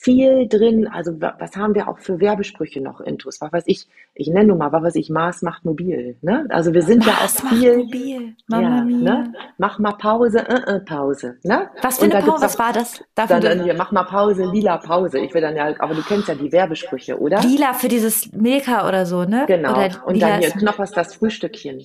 viel 0.06 0.46
drin. 0.48 0.86
Also 0.86 1.20
was 1.20 1.56
haben 1.56 1.74
wir 1.74 1.88
auch 1.88 1.98
für 1.98 2.20
Werbesprüche 2.20 2.80
noch 2.80 3.00
intus? 3.00 3.40
Was 3.40 3.52
weiß 3.52 3.64
ich, 3.66 3.88
ich 4.14 4.28
nenne 4.28 4.46
nur 4.46 4.56
mal, 4.56 4.70
was 4.70 4.84
weiß 4.84 4.94
ich, 4.94 5.10
Maß 5.10 5.42
macht 5.42 5.64
mobil. 5.64 6.16
Ne? 6.22 6.46
Also 6.50 6.72
wir 6.72 6.82
sind 6.82 7.04
Maß 7.04 7.42
ja 7.42 7.44
auch 7.44 7.52
viel. 7.52 7.76
Mobil. 7.78 8.36
Mama 8.46 8.76
ja, 8.76 8.84
ne? 8.84 9.32
Mach 9.58 9.80
mal 9.80 9.94
Pause, 9.94 10.48
äh, 10.48 10.76
äh, 10.76 10.80
Pause. 10.80 11.38
Ne? 11.42 11.68
Was 11.82 11.98
für 11.98 12.04
eine 12.04 12.24
Pause? 12.24 12.44
Was 12.44 12.56
war 12.56 12.72
das? 12.72 13.02
Darf 13.16 13.28
dann, 13.28 13.40
dann 13.40 13.64
hier, 13.64 13.74
mach 13.74 13.90
mal 13.90 14.04
Pause, 14.04 14.44
lila 14.44 14.76
Pause. 14.78 15.18
Ich 15.18 15.34
will 15.34 15.42
dann 15.42 15.56
ja, 15.56 15.74
aber 15.80 15.94
du 15.94 16.02
kennst 16.02 16.28
ja 16.28 16.36
die 16.36 16.52
Werbesprüche, 16.52 17.18
oder? 17.18 17.40
Lila 17.40 17.74
für 17.74 17.88
dieses 17.88 18.30
Milka 18.32 18.86
oder 18.86 19.06
so, 19.06 19.24
ne? 19.24 19.44
Genau. 19.48 19.72
Oder 19.72 20.06
und 20.06 20.22
dann 20.22 20.38
hier 20.38 20.50
Knoppers 20.50 20.92
das 20.92 21.16
Frühstückchen. 21.16 21.82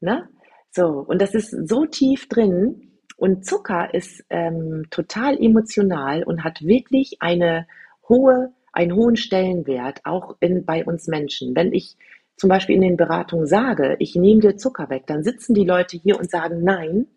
Ne? 0.00 0.28
So, 0.70 1.04
und 1.06 1.20
das 1.20 1.34
ist 1.34 1.68
so 1.68 1.84
tief 1.84 2.26
drin. 2.26 2.89
Und 3.20 3.44
Zucker 3.44 3.92
ist 3.92 4.24
ähm, 4.30 4.86
total 4.88 5.36
emotional 5.38 6.22
und 6.22 6.42
hat 6.42 6.62
wirklich 6.62 7.18
eine 7.20 7.66
hohe, 8.08 8.54
einen 8.72 8.94
hohen 8.94 9.16
Stellenwert, 9.16 10.00
auch 10.04 10.36
in, 10.40 10.64
bei 10.64 10.86
uns 10.86 11.06
Menschen. 11.06 11.54
Wenn 11.54 11.74
ich 11.74 11.98
zum 12.38 12.48
Beispiel 12.48 12.76
in 12.76 12.80
den 12.80 12.96
Beratungen 12.96 13.46
sage, 13.46 13.96
ich 13.98 14.14
nehme 14.16 14.40
dir 14.40 14.56
Zucker 14.56 14.88
weg, 14.88 15.02
dann 15.06 15.22
sitzen 15.22 15.52
die 15.52 15.66
Leute 15.66 15.98
hier 15.98 16.18
und 16.18 16.30
sagen, 16.30 16.64
nein. 16.64 17.08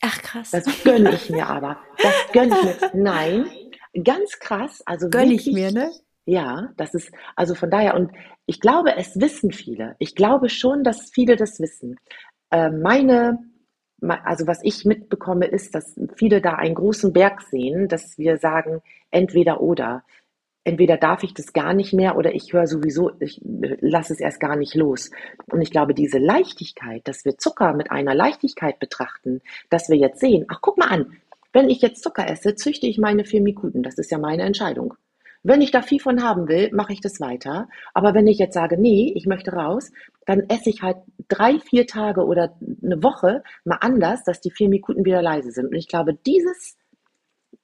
Ach 0.00 0.16
krass. 0.22 0.52
Das 0.52 0.64
gönne 0.84 1.12
ich 1.12 1.28
mir 1.28 1.48
aber. 1.48 1.76
Das 2.00 2.14
gönne 2.32 2.56
ich 2.60 2.94
mir. 2.94 3.02
Nein. 3.02 3.46
Ganz 4.04 4.38
krass. 4.38 4.80
Also 4.86 5.08
gönne 5.10 5.34
ich 5.34 5.50
mir, 5.52 5.72
ne? 5.72 5.90
Ja, 6.24 6.68
das 6.76 6.94
ist, 6.94 7.10
also 7.34 7.56
von 7.56 7.68
daher, 7.68 7.96
und 7.96 8.12
ich 8.46 8.60
glaube, 8.60 8.96
es 8.96 9.18
wissen 9.18 9.50
viele. 9.50 9.96
Ich 9.98 10.14
glaube 10.14 10.50
schon, 10.50 10.84
dass 10.84 11.10
viele 11.10 11.34
das 11.34 11.58
wissen. 11.58 11.96
Äh, 12.52 12.70
meine, 12.70 13.40
also 14.02 14.46
was 14.46 14.60
ich 14.62 14.84
mitbekomme, 14.84 15.46
ist, 15.46 15.74
dass 15.74 15.98
viele 16.16 16.40
da 16.40 16.54
einen 16.54 16.74
großen 16.74 17.12
Berg 17.12 17.42
sehen, 17.42 17.88
dass 17.88 18.18
wir 18.18 18.38
sagen, 18.38 18.82
entweder 19.10 19.60
oder. 19.60 20.04
Entweder 20.64 20.96
darf 20.96 21.24
ich 21.24 21.34
das 21.34 21.52
gar 21.52 21.74
nicht 21.74 21.92
mehr 21.92 22.16
oder 22.16 22.34
ich 22.34 22.52
höre 22.52 22.68
sowieso, 22.68 23.10
ich 23.18 23.40
lasse 23.42 24.12
es 24.12 24.20
erst 24.20 24.38
gar 24.38 24.54
nicht 24.54 24.76
los. 24.76 25.10
Und 25.50 25.60
ich 25.60 25.72
glaube, 25.72 25.92
diese 25.92 26.18
Leichtigkeit, 26.18 27.06
dass 27.08 27.24
wir 27.24 27.36
Zucker 27.36 27.72
mit 27.72 27.90
einer 27.90 28.14
Leichtigkeit 28.14 28.78
betrachten, 28.78 29.40
dass 29.70 29.88
wir 29.88 29.96
jetzt 29.96 30.20
sehen, 30.20 30.44
ach 30.48 30.60
guck 30.60 30.78
mal 30.78 30.88
an, 30.88 31.16
wenn 31.52 31.68
ich 31.68 31.82
jetzt 31.82 32.02
Zucker 32.02 32.28
esse, 32.28 32.54
züchte 32.54 32.86
ich 32.86 32.98
meine 32.98 33.24
Firmikuten. 33.24 33.82
Das 33.82 33.98
ist 33.98 34.10
ja 34.10 34.18
meine 34.18 34.44
Entscheidung. 34.44 34.94
Wenn 35.44 35.60
ich 35.60 35.72
da 35.72 35.82
viel 35.82 36.00
von 36.00 36.22
haben 36.22 36.48
will, 36.48 36.70
mache 36.72 36.92
ich 36.92 37.00
das 37.00 37.20
weiter. 37.20 37.68
Aber 37.94 38.14
wenn 38.14 38.26
ich 38.26 38.38
jetzt 38.38 38.54
sage, 38.54 38.80
nee, 38.80 39.12
ich 39.16 39.26
möchte 39.26 39.52
raus, 39.52 39.90
dann 40.24 40.48
esse 40.48 40.70
ich 40.70 40.82
halt 40.82 40.98
drei, 41.28 41.58
vier 41.58 41.86
Tage 41.86 42.24
oder 42.24 42.56
eine 42.60 43.02
Woche 43.02 43.42
mal 43.64 43.78
anders, 43.80 44.22
dass 44.24 44.40
die 44.40 44.52
vier 44.52 44.68
Minuten 44.68 45.04
wieder 45.04 45.20
leise 45.20 45.50
sind. 45.50 45.66
Und 45.66 45.74
ich 45.74 45.88
glaube, 45.88 46.14
dieses, 46.14 46.76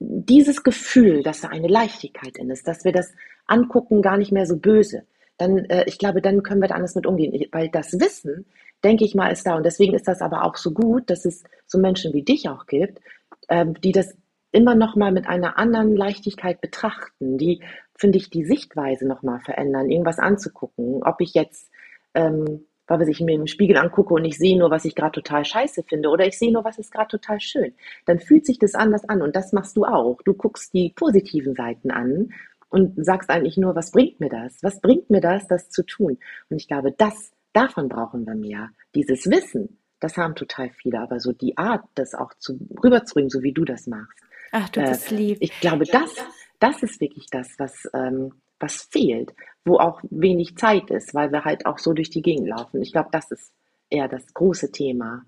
dieses 0.00 0.64
Gefühl, 0.64 1.22
dass 1.22 1.40
da 1.40 1.48
eine 1.48 1.68
Leichtigkeit 1.68 2.36
in 2.36 2.50
ist, 2.50 2.66
dass 2.66 2.84
wir 2.84 2.92
das 2.92 3.12
angucken, 3.46 4.02
gar 4.02 4.16
nicht 4.16 4.32
mehr 4.32 4.46
so 4.46 4.56
böse, 4.56 5.04
dann, 5.36 5.58
äh, 5.66 5.84
ich 5.86 5.98
glaube, 5.98 6.20
dann 6.20 6.42
können 6.42 6.60
wir 6.60 6.68
da 6.68 6.74
anders 6.74 6.96
mit 6.96 7.06
umgehen. 7.06 7.46
Weil 7.52 7.68
das 7.68 7.92
Wissen, 7.92 8.46
denke 8.82 9.04
ich 9.04 9.14
mal, 9.14 9.30
ist 9.30 9.46
da. 9.46 9.56
Und 9.56 9.64
deswegen 9.64 9.94
ist 9.94 10.08
das 10.08 10.20
aber 10.20 10.44
auch 10.44 10.56
so 10.56 10.72
gut, 10.72 11.10
dass 11.10 11.24
es 11.24 11.44
so 11.66 11.78
Menschen 11.78 12.12
wie 12.12 12.22
dich 12.22 12.48
auch 12.48 12.66
gibt, 12.66 13.00
ähm, 13.48 13.74
die 13.80 13.92
das 13.92 14.16
immer 14.52 14.74
noch 14.74 14.96
mal 14.96 15.12
mit 15.12 15.26
einer 15.26 15.58
anderen 15.58 15.96
Leichtigkeit 15.96 16.60
betrachten, 16.60 17.38
die, 17.38 17.62
finde 17.94 18.18
ich, 18.18 18.30
die 18.30 18.44
Sichtweise 18.44 19.06
noch 19.06 19.22
mal 19.22 19.40
verändern, 19.40 19.90
irgendwas 19.90 20.18
anzugucken. 20.18 21.02
Ob 21.02 21.20
ich 21.20 21.34
jetzt, 21.34 21.70
ähm, 22.14 22.66
weiß 22.86 23.08
ich, 23.08 23.20
mir 23.20 23.34
im 23.34 23.46
Spiegel 23.46 23.76
angucke 23.76 24.14
und 24.14 24.24
ich 24.24 24.38
sehe 24.38 24.58
nur, 24.58 24.70
was 24.70 24.86
ich 24.86 24.94
gerade 24.94 25.12
total 25.12 25.44
scheiße 25.44 25.82
finde 25.82 26.08
oder 26.08 26.26
ich 26.26 26.38
sehe 26.38 26.52
nur, 26.52 26.64
was 26.64 26.78
ist 26.78 26.90
gerade 26.90 27.08
total 27.08 27.40
schön, 27.40 27.74
dann 28.06 28.18
fühlt 28.18 28.46
sich 28.46 28.58
das 28.58 28.74
anders 28.74 29.06
an 29.08 29.20
und 29.20 29.36
das 29.36 29.52
machst 29.52 29.76
du 29.76 29.84
auch. 29.84 30.18
Du 30.24 30.32
guckst 30.32 30.72
die 30.72 30.92
positiven 30.96 31.54
Seiten 31.54 31.90
an 31.90 32.30
und 32.70 33.04
sagst 33.04 33.30
eigentlich 33.30 33.58
nur, 33.58 33.74
was 33.74 33.90
bringt 33.90 34.20
mir 34.20 34.30
das? 34.30 34.62
Was 34.62 34.80
bringt 34.80 35.10
mir 35.10 35.20
das, 35.20 35.46
das 35.46 35.68
zu 35.68 35.84
tun? 35.84 36.18
Und 36.48 36.56
ich 36.56 36.68
glaube, 36.68 36.92
das, 36.96 37.32
davon 37.52 37.88
brauchen 37.88 38.26
wir 38.26 38.34
mehr. 38.34 38.70
Dieses 38.94 39.26
Wissen, 39.26 39.78
das 40.00 40.16
haben 40.16 40.34
total 40.34 40.70
viele, 40.70 41.00
aber 41.00 41.20
so 41.20 41.32
die 41.32 41.56
Art, 41.58 41.84
das 41.94 42.14
auch 42.14 42.32
zu, 42.38 42.58
rüberzubringen, 42.82 43.30
so 43.30 43.42
wie 43.42 43.52
du 43.52 43.64
das 43.64 43.86
machst, 43.86 44.24
Ach, 44.52 44.68
du 44.68 44.82
bist 44.82 45.12
äh, 45.12 45.14
lieb. 45.14 45.38
Ich 45.40 45.58
glaube, 45.60 45.84
das, 45.84 46.14
das 46.58 46.82
ist 46.82 47.00
wirklich 47.00 47.26
das, 47.30 47.48
was, 47.58 47.88
ähm, 47.94 48.34
was 48.58 48.82
fehlt, 48.82 49.32
wo 49.64 49.78
auch 49.78 50.00
wenig 50.10 50.56
Zeit 50.56 50.90
ist, 50.90 51.14
weil 51.14 51.32
wir 51.32 51.44
halt 51.44 51.66
auch 51.66 51.78
so 51.78 51.92
durch 51.92 52.10
die 52.10 52.22
Gegend 52.22 52.48
laufen. 52.48 52.82
Ich 52.82 52.92
glaube, 52.92 53.08
das 53.12 53.30
ist 53.30 53.52
eher 53.90 54.08
das 54.08 54.26
große 54.34 54.70
Thema. 54.72 55.24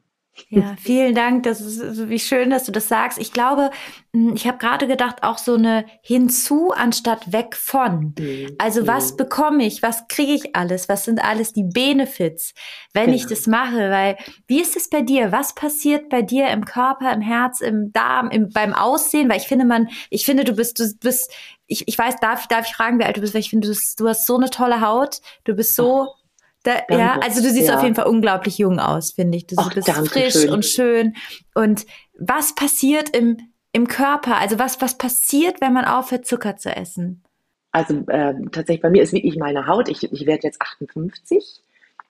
Ja, 0.49 0.74
vielen 0.80 1.14
Dank. 1.14 1.43
Das 1.45 1.61
ist 1.61 2.09
wie 2.09 2.18
schön, 2.18 2.51
dass 2.51 2.64
du 2.64 2.72
das 2.72 2.88
sagst. 2.88 3.18
Ich 3.18 3.32
glaube, 3.32 3.70
hm, 4.12 4.34
ich 4.34 4.47
habe 4.47 4.59
gerade 4.59 4.86
gedacht, 4.86 5.22
auch 5.22 5.38
so 5.38 5.55
eine 5.55 5.84
hinzu 6.03 6.72
anstatt 6.72 7.32
weg 7.32 7.57
von. 7.57 8.14
Mhm. 8.18 8.57
Also 8.59 8.86
was 8.86 9.12
mhm. 9.12 9.16
bekomme 9.18 9.64
ich? 9.64 9.82
Was 9.82 10.09
kriege 10.09 10.32
ich 10.32 10.57
alles? 10.57 10.88
Was 10.88 11.05
sind 11.05 11.22
alles 11.22 11.53
die 11.53 11.64
Benefits, 11.64 12.55
wenn 12.93 13.07
genau. 13.07 13.16
ich 13.16 13.26
das 13.26 13.47
mache? 13.47 13.91
Weil 13.91 14.16
wie 14.47 14.61
ist 14.61 14.76
es 14.76 14.88
bei 14.88 15.03
dir? 15.03 15.32
Was 15.32 15.55
passiert 15.55 16.09
bei 16.09 16.22
dir 16.22 16.49
im 16.49 16.64
Körper, 16.64 17.12
im 17.12 17.20
Herz, 17.20 17.61
im 17.61 17.93
Darm, 17.93 18.30
im, 18.30 18.49
beim 18.49 18.72
Aussehen? 18.72 19.28
Weil 19.28 19.38
ich 19.38 19.49
finde, 19.49 19.64
man, 19.64 19.88
ich 20.11 20.24
finde, 20.24 20.45
du 20.45 20.55
bist, 20.55 20.78
du 20.78 20.84
bist, 21.01 21.32
ich, 21.66 21.86
ich 21.86 21.97
weiß, 21.97 22.16
darf, 22.16 22.47
darf 22.49 22.66
ich 22.66 22.74
fragen, 22.74 22.99
wie 22.99 23.05
alt 23.05 23.16
du 23.16 23.20
bist? 23.20 23.34
Weil 23.34 23.41
ich 23.41 23.51
finde, 23.51 23.68
du, 23.68 23.74
du 23.97 24.09
hast 24.09 24.26
so 24.26 24.36
eine 24.36 24.51
tolle 24.51 24.80
Haut. 24.80 25.20
Du 25.45 25.55
bist 25.55 25.76
so 25.76 26.09
oh 26.09 26.20
da, 26.63 26.83
ja, 26.91 27.19
also 27.23 27.43
du 27.43 27.51
siehst 27.51 27.69
ja. 27.69 27.77
auf 27.77 27.83
jeden 27.83 27.95
Fall 27.95 28.07
unglaublich 28.07 28.59
jung 28.59 28.79
aus, 28.79 29.13
finde 29.13 29.39
ich. 29.39 29.47
Du 29.47 29.57
Ach, 29.59 29.73
bist 29.73 29.89
frisch 29.89 30.35
schön. 30.35 30.51
und 30.51 30.65
schön. 30.65 31.15
Und 31.55 31.87
was 32.19 32.55
passiert 32.55 33.17
im, 33.17 33.39
im 33.73 33.89
Körper? 33.89 34.37
Also 34.37 34.59
was, 34.59 34.81
was 34.83 34.99
passiert, 34.99 35.61
wenn 35.61 35.73
man 35.73 35.87
aufhört, 35.87 36.27
Zucker 36.27 36.57
zu 36.57 36.75
essen? 36.75 37.23
Also 37.73 37.95
äh, 38.09 38.35
tatsächlich 38.53 38.83
bei 38.83 38.91
mir 38.91 39.03
ist 39.03 39.13
wirklich 39.13 39.37
meine 39.37 39.67
Haut. 39.67 39.89
Ich, 39.89 40.03
ich 40.03 40.27
werde 40.27 40.43
jetzt 40.43 40.61
58 40.61 41.63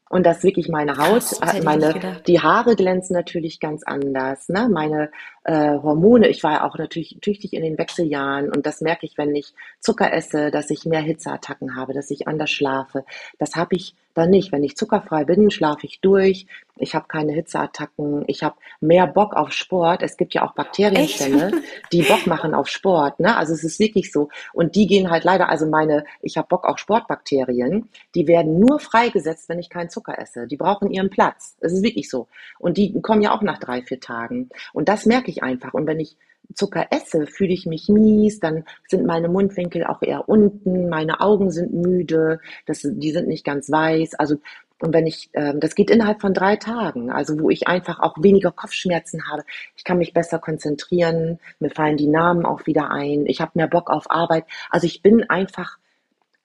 Und 0.08 0.24
das 0.24 0.42
wirklich 0.42 0.68
meine 0.68 0.96
Haut, 0.96 1.22
Krass, 1.22 1.62
meine, 1.62 2.20
die 2.26 2.40
Haare 2.40 2.74
glänzen 2.74 3.14
natürlich 3.14 3.60
ganz 3.60 3.84
anders, 3.84 4.48
ne? 4.48 4.68
Meine 4.68 5.10
äh, 5.44 5.78
Hormone, 5.78 6.28
ich 6.28 6.42
war 6.42 6.64
auch 6.64 6.76
natürlich 6.78 7.18
tüchtig 7.20 7.52
in 7.52 7.62
den 7.62 7.78
Wechseljahren 7.78 8.50
und 8.50 8.66
das 8.66 8.80
merke 8.80 9.06
ich, 9.06 9.16
wenn 9.18 9.36
ich 9.36 9.54
Zucker 9.78 10.12
esse, 10.12 10.50
dass 10.50 10.70
ich 10.70 10.86
mehr 10.86 11.02
Hitzeattacken 11.02 11.76
habe, 11.76 11.92
dass 11.92 12.10
ich 12.10 12.26
anders 12.26 12.50
schlafe. 12.50 13.04
Das 13.38 13.54
habe 13.54 13.76
ich 13.76 13.94
dann 14.14 14.30
nicht. 14.30 14.52
Wenn 14.52 14.64
ich 14.64 14.76
zuckerfrei 14.76 15.24
bin, 15.24 15.50
schlafe 15.50 15.86
ich 15.86 16.00
durch, 16.00 16.46
ich 16.76 16.94
habe 16.94 17.06
keine 17.08 17.32
Hitzeattacken, 17.32 18.24
ich 18.26 18.42
habe 18.42 18.56
mehr 18.80 19.06
Bock 19.06 19.34
auf 19.34 19.52
Sport. 19.52 20.02
Es 20.02 20.16
gibt 20.16 20.34
ja 20.34 20.46
auch 20.46 20.52
Bakterienstämme, 20.52 21.52
die 21.92 22.02
Bock 22.02 22.26
machen 22.26 22.54
auf 22.54 22.68
Sport. 22.68 23.20
Ne? 23.20 23.36
Also 23.36 23.52
es 23.52 23.64
ist 23.64 23.78
wirklich 23.78 24.10
so. 24.10 24.28
Und 24.52 24.76
die 24.76 24.86
gehen 24.86 25.10
halt 25.10 25.24
leider, 25.24 25.48
also 25.48 25.66
meine, 25.66 26.04
ich 26.22 26.36
habe 26.36 26.48
Bock 26.48 26.64
auf 26.64 26.78
Sportbakterien, 26.78 27.88
die 28.14 28.26
werden 28.26 28.58
nur 28.58 28.80
freigesetzt, 28.80 29.48
wenn 29.48 29.58
ich 29.58 29.70
keinen 29.70 29.90
Zucker 29.90 30.18
esse. 30.18 30.46
Die 30.46 30.56
brauchen 30.56 30.90
ihren 30.90 31.10
Platz. 31.10 31.56
Es 31.60 31.72
ist 31.72 31.82
wirklich 31.82 32.08
so. 32.08 32.28
Und 32.58 32.76
die 32.76 33.00
kommen 33.02 33.22
ja 33.22 33.32
auch 33.34 33.42
nach 33.42 33.58
drei, 33.58 33.82
vier 33.82 34.00
Tagen. 34.00 34.48
Und 34.72 34.88
das 34.88 35.06
merke 35.06 35.30
ich 35.30 35.42
einfach. 35.42 35.74
Und 35.74 35.86
wenn 35.86 36.00
ich 36.00 36.16
Zucker 36.54 36.86
esse, 36.90 37.26
fühle 37.26 37.52
ich 37.52 37.66
mich 37.66 37.88
mies, 37.88 38.40
dann 38.40 38.64
sind 38.88 39.06
meine 39.06 39.28
Mundwinkel 39.28 39.84
auch 39.84 40.02
eher 40.02 40.28
unten, 40.28 40.88
meine 40.88 41.20
Augen 41.20 41.50
sind 41.50 41.72
müde, 41.72 42.40
das, 42.66 42.80
die 42.82 43.12
sind 43.12 43.28
nicht 43.28 43.44
ganz 43.44 43.70
weiß. 43.70 44.14
Also 44.14 44.36
und 44.82 44.94
wenn 44.94 45.06
ich, 45.06 45.28
ähm, 45.34 45.60
das 45.60 45.74
geht 45.74 45.90
innerhalb 45.90 46.20
von 46.22 46.32
drei 46.32 46.56
Tagen, 46.56 47.10
also 47.10 47.38
wo 47.38 47.50
ich 47.50 47.68
einfach 47.68 48.00
auch 48.00 48.14
weniger 48.18 48.50
Kopfschmerzen 48.50 49.28
habe, 49.30 49.44
ich 49.76 49.84
kann 49.84 49.98
mich 49.98 50.14
besser 50.14 50.38
konzentrieren, 50.38 51.38
mir 51.58 51.70
fallen 51.70 51.98
die 51.98 52.06
Namen 52.06 52.46
auch 52.46 52.66
wieder 52.66 52.90
ein, 52.90 53.26
ich 53.26 53.40
habe 53.42 53.52
mehr 53.54 53.68
Bock 53.68 53.90
auf 53.90 54.10
Arbeit. 54.10 54.44
Also 54.70 54.86
ich 54.86 55.02
bin 55.02 55.28
einfach 55.28 55.78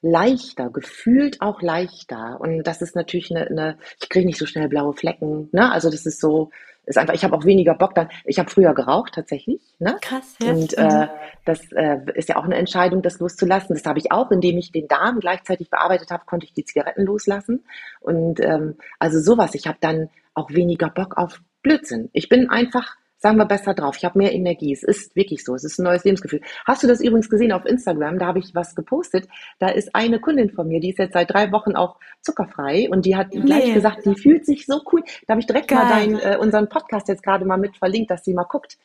leichter, 0.06 0.70
gefühlt 0.70 1.40
auch 1.40 1.62
leichter. 1.62 2.40
Und 2.40 2.62
das 2.64 2.82
ist 2.82 2.94
natürlich 2.94 3.30
eine, 3.30 3.46
eine 3.46 3.78
ich 4.00 4.08
kriege 4.08 4.26
nicht 4.26 4.38
so 4.38 4.46
schnell 4.46 4.68
blaue 4.68 4.94
Flecken. 4.94 5.48
Ne? 5.52 5.70
Also 5.70 5.90
das 5.90 6.06
ist 6.06 6.20
so, 6.20 6.50
ist 6.86 6.98
einfach, 6.98 7.14
ich 7.14 7.24
habe 7.24 7.36
auch 7.36 7.44
weniger 7.44 7.74
Bock 7.74 7.94
dann. 7.94 8.08
Ich 8.24 8.38
habe 8.38 8.48
früher 8.48 8.72
geraucht 8.72 9.14
tatsächlich. 9.14 9.60
Ne? 9.78 9.96
Krass, 10.00 10.36
ja. 10.40 10.50
Und 10.50 10.78
äh, 10.78 11.08
das 11.44 11.60
äh, 11.72 11.98
ist 12.14 12.28
ja 12.28 12.36
auch 12.36 12.44
eine 12.44 12.56
Entscheidung, 12.56 13.02
das 13.02 13.18
loszulassen. 13.18 13.74
Das 13.74 13.84
habe 13.84 13.98
ich 13.98 14.12
auch, 14.12 14.30
indem 14.30 14.56
ich 14.56 14.70
den 14.70 14.86
Darm 14.86 15.18
gleichzeitig 15.18 15.68
bearbeitet 15.68 16.10
habe, 16.10 16.24
konnte 16.26 16.46
ich 16.46 16.52
die 16.52 16.64
Zigaretten 16.64 17.04
loslassen. 17.04 17.64
Und 18.00 18.40
ähm, 18.40 18.76
also 18.98 19.20
sowas. 19.20 19.54
Ich 19.54 19.66
habe 19.66 19.78
dann 19.80 20.08
auch 20.34 20.50
weniger 20.50 20.88
Bock 20.88 21.16
auf 21.16 21.40
Blödsinn. 21.62 22.10
Ich 22.12 22.28
bin 22.28 22.48
einfach 22.50 22.96
sagen 23.18 23.38
wir 23.38 23.46
besser 23.46 23.74
drauf. 23.74 23.96
Ich 23.96 24.04
habe 24.04 24.18
mehr 24.18 24.32
Energie. 24.32 24.72
Es 24.72 24.82
ist 24.82 25.16
wirklich 25.16 25.44
so. 25.44 25.54
Es 25.54 25.64
ist 25.64 25.78
ein 25.78 25.84
neues 25.84 26.04
Lebensgefühl. 26.04 26.40
Hast 26.66 26.82
du 26.82 26.86
das 26.86 27.00
übrigens 27.00 27.30
gesehen 27.30 27.52
auf 27.52 27.64
Instagram? 27.64 28.18
Da 28.18 28.26
habe 28.26 28.38
ich 28.38 28.54
was 28.54 28.74
gepostet. 28.74 29.28
Da 29.58 29.68
ist 29.68 29.94
eine 29.94 30.20
Kundin 30.20 30.50
von 30.50 30.68
mir, 30.68 30.80
die 30.80 30.90
ist 30.90 30.98
jetzt 30.98 31.14
seit 31.14 31.30
drei 31.30 31.52
Wochen 31.52 31.74
auch 31.74 31.98
zuckerfrei 32.20 32.88
und 32.90 33.06
die 33.06 33.16
hat 33.16 33.32
nee. 33.32 33.40
gleich 33.40 33.74
gesagt, 33.74 34.04
die 34.04 34.14
fühlt 34.14 34.44
sich 34.44 34.66
so 34.66 34.82
cool. 34.92 35.02
Da 35.26 35.32
habe 35.32 35.40
ich 35.40 35.46
direkt 35.46 35.68
geil. 35.68 35.78
mal 35.78 35.88
deinen, 35.88 36.18
äh, 36.18 36.36
unseren 36.38 36.68
Podcast 36.68 37.08
jetzt 37.08 37.22
gerade 37.22 37.44
mal 37.44 37.58
mit 37.58 37.76
verlinkt, 37.76 38.10
dass 38.10 38.24
sie 38.24 38.34
mal 38.34 38.44
guckt. 38.44 38.78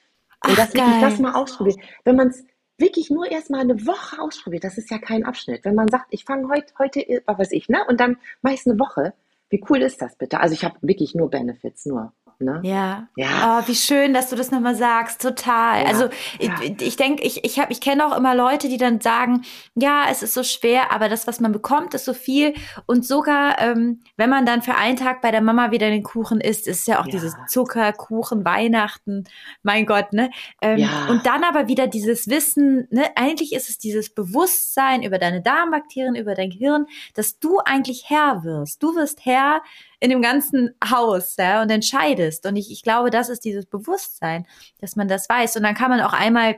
Und 0.43 0.51
Ach, 0.53 0.55
das 0.55 0.73
wirklich 0.73 1.01
das 1.01 1.19
mal 1.19 1.33
ausprobiert. 1.33 1.77
Wenn 2.03 2.15
man 2.15 2.29
es 2.29 2.43
wirklich 2.77 3.09
nur 3.09 3.31
erst 3.31 3.49
mal 3.49 3.61
eine 3.61 3.85
Woche 3.85 4.19
ausprobiert, 4.21 4.63
das 4.63 4.77
ist 4.77 4.89
ja 4.89 4.97
kein 4.97 5.23
Abschnitt. 5.23 5.63
Wenn 5.63 5.75
man 5.75 5.87
sagt, 5.87 6.07
ich 6.09 6.25
fange 6.25 6.49
heute, 6.49 6.73
heute, 6.79 7.21
was 7.25 7.37
weiß 7.37 7.51
ich, 7.51 7.69
ne? 7.69 7.85
Und 7.87 7.99
dann 7.99 8.17
meist 8.41 8.67
eine 8.67 8.79
Woche. 8.79 9.13
Wie 9.49 9.63
cool 9.69 9.81
ist 9.81 10.01
das 10.01 10.15
bitte? 10.15 10.39
Also 10.39 10.53
ich 10.53 10.63
habe 10.63 10.77
wirklich 10.81 11.13
nur 11.13 11.29
Benefits, 11.29 11.85
nur. 11.85 12.13
Ne? 12.41 12.59
Ja. 12.63 13.07
ja. 13.15 13.59
Oh, 13.59 13.67
wie 13.67 13.75
schön, 13.75 14.13
dass 14.13 14.29
du 14.29 14.35
das 14.35 14.51
nochmal 14.51 14.75
sagst. 14.75 15.21
Total. 15.21 15.83
Ja. 15.83 15.87
Also 15.87 16.09
ja. 16.39 16.55
ich, 16.61 16.81
ich 16.81 16.95
denke, 16.95 17.23
ich, 17.23 17.43
ich, 17.43 17.59
hab, 17.59 17.71
ich 17.71 17.81
kenne 17.81 18.05
auch 18.05 18.17
immer 18.17 18.35
Leute, 18.35 18.67
die 18.69 18.77
dann 18.77 18.99
sagen, 18.99 19.43
ja, 19.75 20.05
es 20.09 20.23
ist 20.23 20.33
so 20.33 20.43
schwer, 20.43 20.91
aber 20.91 21.09
das, 21.09 21.27
was 21.27 21.39
man 21.39 21.51
bekommt, 21.51 21.93
ist 21.93 22.05
so 22.05 22.13
viel. 22.13 22.53
Und 22.85 23.05
sogar, 23.05 23.59
ähm, 23.59 24.01
wenn 24.17 24.29
man 24.29 24.45
dann 24.45 24.61
für 24.61 24.75
einen 24.75 24.97
Tag 24.97 25.21
bei 25.21 25.31
der 25.31 25.41
Mama 25.41 25.71
wieder 25.71 25.89
den 25.89 26.03
Kuchen 26.03 26.41
isst, 26.41 26.67
ist 26.67 26.87
ja 26.87 26.99
auch 26.99 27.07
dieses 27.07 27.35
Zuckerkuchen, 27.47 28.45
Weihnachten, 28.45 29.25
mein 29.63 29.85
Gott, 29.85 30.13
ne? 30.13 30.31
Ähm. 30.61 30.87
Und 31.09 31.25
dann 31.25 31.43
aber 31.43 31.67
wieder 31.67 31.87
dieses 31.87 32.27
Wissen, 32.27 32.87
ne? 32.91 33.05
Eigentlich 33.15 33.53
ist 33.53 33.69
es 33.69 33.77
dieses 33.77 34.13
Bewusstsein 34.13 35.03
über 35.03 35.17
deine 35.17 35.41
Darmbakterien, 35.41 36.15
über 36.15 36.35
dein 36.35 36.49
Gehirn, 36.49 36.85
dass 37.13 37.39
du 37.39 37.59
eigentlich 37.59 38.09
Herr 38.09 38.43
wirst. 38.43 38.81
Du 38.81 38.95
wirst 38.95 39.25
Herr 39.25 39.61
in 40.01 40.09
dem 40.09 40.21
ganzen 40.21 40.75
Haus 40.83 41.35
ja, 41.37 41.61
und 41.61 41.69
entscheidest. 41.69 42.45
Und 42.45 42.55
ich, 42.57 42.71
ich 42.71 42.81
glaube, 42.81 43.11
das 43.11 43.29
ist 43.29 43.45
dieses 43.45 43.67
Bewusstsein, 43.67 44.47
dass 44.79 44.95
man 44.95 45.07
das 45.07 45.29
weiß. 45.29 45.55
Und 45.55 45.63
dann 45.63 45.75
kann 45.75 45.91
man 45.91 46.01
auch 46.01 46.13
einmal 46.13 46.57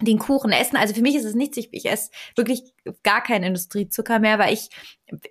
den 0.00 0.20
Kuchen 0.20 0.52
essen. 0.52 0.76
Also 0.76 0.94
für 0.94 1.02
mich 1.02 1.16
ist 1.16 1.24
es 1.24 1.34
nichts, 1.34 1.56
ich, 1.56 1.68
ich 1.72 1.86
esse 1.86 2.10
wirklich 2.36 2.62
gar 3.02 3.20
keinen 3.20 3.42
Industriezucker 3.42 4.20
mehr, 4.20 4.38
weil 4.38 4.54
ich, 4.54 4.68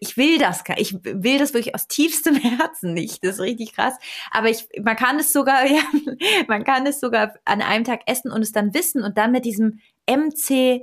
ich 0.01 0.17
will 0.17 0.37
das, 0.39 0.65
ich 0.75 0.93
will 1.03 1.39
das 1.39 1.53
wirklich 1.53 1.73
aus 1.73 1.87
tiefstem 1.87 2.35
Herzen 2.35 2.93
nicht. 2.93 3.23
Das 3.23 3.35
ist 3.35 3.41
richtig 3.41 3.73
krass. 3.73 3.93
Aber 4.29 4.49
ich, 4.49 4.67
man 4.83 4.97
kann 4.97 5.17
es 5.17 5.31
sogar, 5.31 5.65
ja, 5.71 5.83
man 6.49 6.65
kann 6.65 6.85
es 6.85 6.99
sogar 6.99 7.33
an 7.45 7.61
einem 7.61 7.85
Tag 7.85 8.01
essen 8.07 8.29
und 8.29 8.41
es 8.41 8.51
dann 8.51 8.73
wissen 8.73 9.03
und 9.03 9.17
dann 9.17 9.31
mit 9.31 9.45
diesem 9.45 9.79
MC 10.05 10.81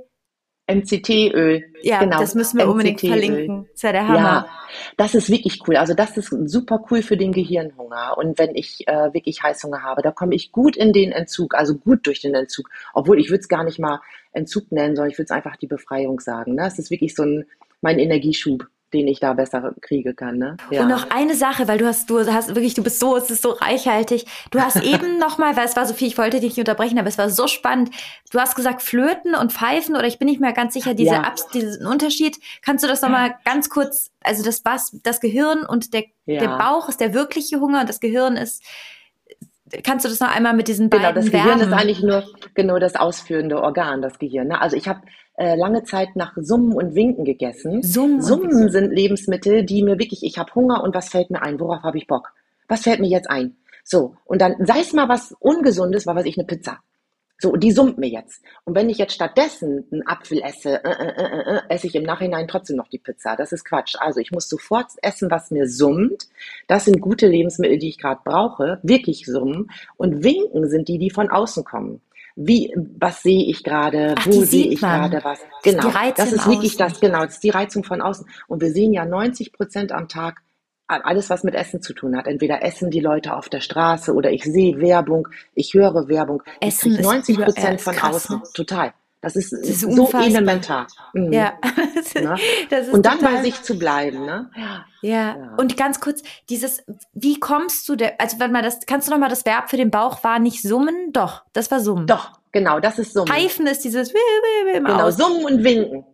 MCT-Öl. 0.67 1.63
Ja, 1.83 1.99
genau. 1.99 2.19
das 2.19 2.33
müssen 2.33 2.57
wir 2.57 2.67
unbedingt 2.67 2.99
verlinken. 2.99 3.65
Das 3.65 3.75
ist 3.75 3.83
ja 3.83 3.91
der 3.91 4.07
Hammer. 4.07 4.17
Ja, 4.17 4.49
das 4.97 5.13
ist 5.13 5.29
wirklich 5.29 5.59
cool. 5.67 5.77
Also 5.77 5.93
das 5.93 6.17
ist 6.17 6.29
super 6.45 6.83
cool 6.89 7.03
für 7.03 7.17
den 7.17 7.31
Gehirnhunger. 7.31 8.17
Und 8.17 8.39
wenn 8.39 8.55
ich 8.55 8.87
äh, 8.87 9.13
wirklich 9.13 9.43
Heißhunger 9.43 9.83
habe, 9.83 10.01
da 10.01 10.11
komme 10.11 10.33
ich 10.33 10.51
gut 10.51 10.75
in 10.75 10.91
den 10.91 11.11
Entzug, 11.11 11.53
also 11.53 11.75
gut 11.75 12.07
durch 12.07 12.21
den 12.21 12.33
Entzug. 12.33 12.69
Obwohl 12.93 13.19
ich 13.19 13.29
würde 13.29 13.41
es 13.41 13.47
gar 13.47 13.63
nicht 13.63 13.79
mal 13.79 14.01
Entzug 14.31 14.71
nennen, 14.71 14.95
sondern 14.95 15.11
ich 15.11 15.17
würde 15.17 15.25
es 15.25 15.31
einfach 15.31 15.55
die 15.55 15.67
Befreiung 15.67 16.19
sagen. 16.19 16.55
Ne? 16.55 16.65
Es 16.65 16.79
ist 16.79 16.89
wirklich 16.89 17.13
so 17.13 17.23
ein 17.23 17.45
mein 17.81 17.99
Energieschub 17.99 18.67
den 18.95 19.07
ich 19.07 19.19
da 19.19 19.33
besser 19.33 19.73
kriege 19.81 20.13
kann. 20.13 20.37
Ne? 20.37 20.57
Ja. 20.71 20.81
Und 20.81 20.87
noch 20.87 21.09
eine 21.09 21.35
Sache, 21.35 21.67
weil 21.67 21.77
du 21.77 21.85
hast, 21.85 22.09
du 22.09 22.25
hast 22.31 22.49
wirklich, 22.49 22.73
du 22.73 22.83
bist 22.83 22.99
so, 22.99 23.15
es 23.17 23.29
ist 23.29 23.41
so 23.41 23.51
reichhaltig. 23.51 24.25
Du 24.51 24.59
hast 24.59 24.77
eben 24.83 25.17
noch 25.19 25.37
mal, 25.37 25.55
weil 25.57 25.65
es 25.65 25.75
war 25.75 25.85
so 25.85 25.93
viel, 25.93 26.07
ich 26.07 26.17
wollte 26.17 26.39
dich 26.39 26.51
nicht 26.51 26.59
unterbrechen, 26.59 26.97
aber 26.97 27.09
es 27.09 27.17
war 27.17 27.29
so 27.29 27.47
spannend. 27.47 27.91
Du 28.31 28.39
hast 28.39 28.55
gesagt 28.55 28.81
Flöten 28.81 29.35
und 29.35 29.51
Pfeifen 29.51 29.95
oder 29.95 30.07
ich 30.07 30.17
bin 30.17 30.27
nicht 30.27 30.41
mehr 30.41 30.53
ganz 30.53 30.73
sicher, 30.73 30.93
diese 30.93 31.13
ja. 31.13 31.33
diesen 31.53 31.85
Unterschied. 31.85 32.37
Kannst 32.61 32.83
du 32.83 32.87
das 32.87 33.01
noch 33.01 33.09
mal 33.09 33.35
ganz 33.43 33.69
kurz, 33.69 34.11
also 34.21 34.43
das 34.43 34.63
was, 34.65 34.97
das 35.03 35.19
Gehirn 35.19 35.65
und 35.65 35.93
der, 35.93 36.05
ja. 36.25 36.39
der 36.39 36.57
Bauch 36.57 36.89
ist 36.89 37.01
der 37.01 37.13
wirkliche 37.13 37.59
Hunger 37.59 37.81
und 37.81 37.89
das 37.89 37.99
Gehirn 37.99 38.37
ist 38.37 38.63
Kannst 39.83 40.05
du 40.05 40.09
das 40.09 40.19
noch 40.19 40.35
einmal 40.35 40.53
mit 40.53 40.67
diesen 40.67 40.89
beiden 40.89 41.07
Genau, 41.07 41.15
das 41.15 41.31
Gehirn 41.31 41.59
ist 41.59 41.73
eigentlich 41.73 42.01
nur 42.01 42.23
genau 42.53 42.79
das 42.79 42.95
ausführende 42.95 43.61
Organ, 43.61 44.01
das 44.01 44.19
Gehirn. 44.19 44.47
Ne? 44.47 44.61
Also 44.61 44.75
ich 44.75 44.87
habe 44.87 45.01
äh, 45.37 45.55
lange 45.55 45.83
Zeit 45.83 46.15
nach 46.15 46.33
Summen 46.35 46.73
und 46.73 46.95
Winken 46.95 47.25
gegessen. 47.25 47.81
Summen, 47.83 48.21
Summen 48.21 48.69
sind 48.69 48.91
Lebensmittel, 48.91 49.65
die 49.65 49.83
mir 49.83 49.99
wirklich, 49.99 50.23
ich 50.23 50.37
habe 50.37 50.53
Hunger 50.55 50.83
und 50.83 50.95
was 50.95 51.09
fällt 51.09 51.29
mir 51.29 51.41
ein? 51.41 51.59
Worauf 51.59 51.83
habe 51.83 51.97
ich 51.97 52.07
Bock? 52.07 52.33
Was 52.67 52.83
fällt 52.83 52.99
mir 52.99 53.09
jetzt 53.09 53.29
ein? 53.29 53.57
So, 53.83 54.15
und 54.25 54.41
dann 54.41 54.55
sei 54.65 54.79
es 54.79 54.93
mal 54.93 55.09
was 55.09 55.35
Ungesundes, 55.39 56.07
war 56.07 56.15
was 56.15 56.25
ich 56.25 56.37
eine 56.37 56.47
Pizza. 56.47 56.79
So, 57.37 57.55
die 57.57 57.71
summt 57.71 57.97
mir 57.97 58.07
jetzt. 58.07 58.41
Und 58.63 58.75
wenn 58.75 58.89
ich 58.89 58.97
jetzt 58.97 59.13
stattdessen 59.13 59.85
einen 59.91 60.07
Apfel 60.07 60.41
esse, 60.41 60.83
äh, 60.83 60.89
äh, 60.89 61.11
äh, 61.17 61.57
äh, 61.57 61.61
esse 61.69 61.87
ich 61.87 61.95
im 61.95 62.03
Nachhinein 62.03 62.47
trotzdem 62.47 62.77
noch 62.77 62.87
die 62.87 62.97
Pizza. 62.97 63.35
Das 63.35 63.51
ist 63.51 63.65
Quatsch. 63.65 63.95
Also 63.99 64.21
ich 64.21 64.31
muss 64.31 64.47
sofort 64.47 64.87
essen, 65.01 65.29
was 65.29 65.51
mir 65.51 65.67
summt. 65.67 66.27
Das 66.67 66.85
sind 66.85 67.01
gute 67.01 67.27
Lebensmittel, 67.27 67.77
die 67.77 67.89
ich 67.89 67.97
gerade 67.97 68.21
brauche, 68.23 68.79
wirklich 68.83 69.25
summen. 69.25 69.69
Und 69.97 70.23
Winken 70.23 70.69
sind 70.69 70.87
die, 70.87 70.97
die 70.97 71.09
von 71.09 71.29
außen 71.29 71.63
kommen 71.63 72.01
wie, 72.35 72.73
was 72.97 73.23
sehe 73.23 73.45
ich 73.45 73.63
gerade, 73.63 74.13
wo 74.25 74.43
sehe 74.43 74.67
ich 74.67 74.81
gerade 74.81 75.23
was. 75.23 75.39
Genau, 75.63 75.89
das 76.15 76.33
ist 76.33 76.45
wirklich 76.45 76.75
das, 76.75 76.99
genau, 76.99 77.23
das 77.23 77.35
ist 77.35 77.43
die 77.43 77.49
Reizung 77.49 77.83
von 77.83 78.01
außen. 78.01 78.27
Und 78.47 78.61
wir 78.61 78.71
sehen 78.71 78.91
ja 78.91 79.05
90 79.05 79.53
Prozent 79.53 79.91
am 79.93 80.09
Tag 80.09 80.41
alles, 80.87 81.29
was 81.29 81.43
mit 81.43 81.55
Essen 81.55 81.81
zu 81.81 81.93
tun 81.93 82.15
hat. 82.15 82.27
Entweder 82.27 82.63
essen 82.63 82.91
die 82.91 82.99
Leute 82.99 83.35
auf 83.35 83.49
der 83.49 83.61
Straße 83.61 84.13
oder 84.13 84.31
ich 84.31 84.43
sehe 84.43 84.79
Werbung, 84.79 85.27
ich 85.53 85.73
höre 85.73 86.07
Werbung. 86.07 86.43
Essen 86.61 87.01
90 87.01 87.39
Prozent 87.39 87.81
von 87.81 87.95
krass, 87.95 88.15
außen. 88.15 88.37
Ne? 88.37 88.43
Total. 88.53 88.93
Das 89.21 89.35
ist, 89.35 89.53
das 89.53 89.61
ist 89.61 89.81
so 89.81 89.87
unfassbar. 89.87 90.25
elementar. 90.27 90.87
Mhm. 91.13 91.33
Ja. 91.33 91.53
ne? 92.13 92.37
Und 92.91 93.07
dann 93.07 93.19
bei 93.19 93.41
sich 93.41 93.59
zu 93.63 93.79
bleiben. 93.79 94.23
Ne? 94.23 94.51
Ja. 94.55 94.85
ja. 95.01 95.55
Und 95.57 95.75
ganz 95.77 95.99
kurz, 95.99 96.21
dieses, 96.47 96.83
wie 97.13 97.39
kommst 97.39 97.89
du, 97.89 97.95
der, 97.95 98.21
also 98.21 98.39
wenn 98.39 98.51
man 98.51 98.63
das, 98.63 98.81
kannst 98.85 99.07
du 99.07 99.11
noch 99.11 99.17
mal 99.17 99.29
das 99.29 99.43
Verb 99.43 99.71
für 99.71 99.77
den 99.77 99.89
Bauch 99.89 100.23
war 100.23 100.37
nicht 100.37 100.61
summen? 100.61 101.11
Doch, 101.11 101.43
das 101.53 101.71
war 101.71 101.79
summen. 101.79 102.05
Doch, 102.05 102.33
genau, 102.51 102.79
das 102.79 102.99
ist 102.99 103.13
summen. 103.13 103.27
Pfeifen 103.27 103.65
ist 103.65 103.83
dieses, 103.83 104.13
genau, 104.71 105.09
summen 105.09 105.43
und 105.45 105.63
winken. 105.63 106.05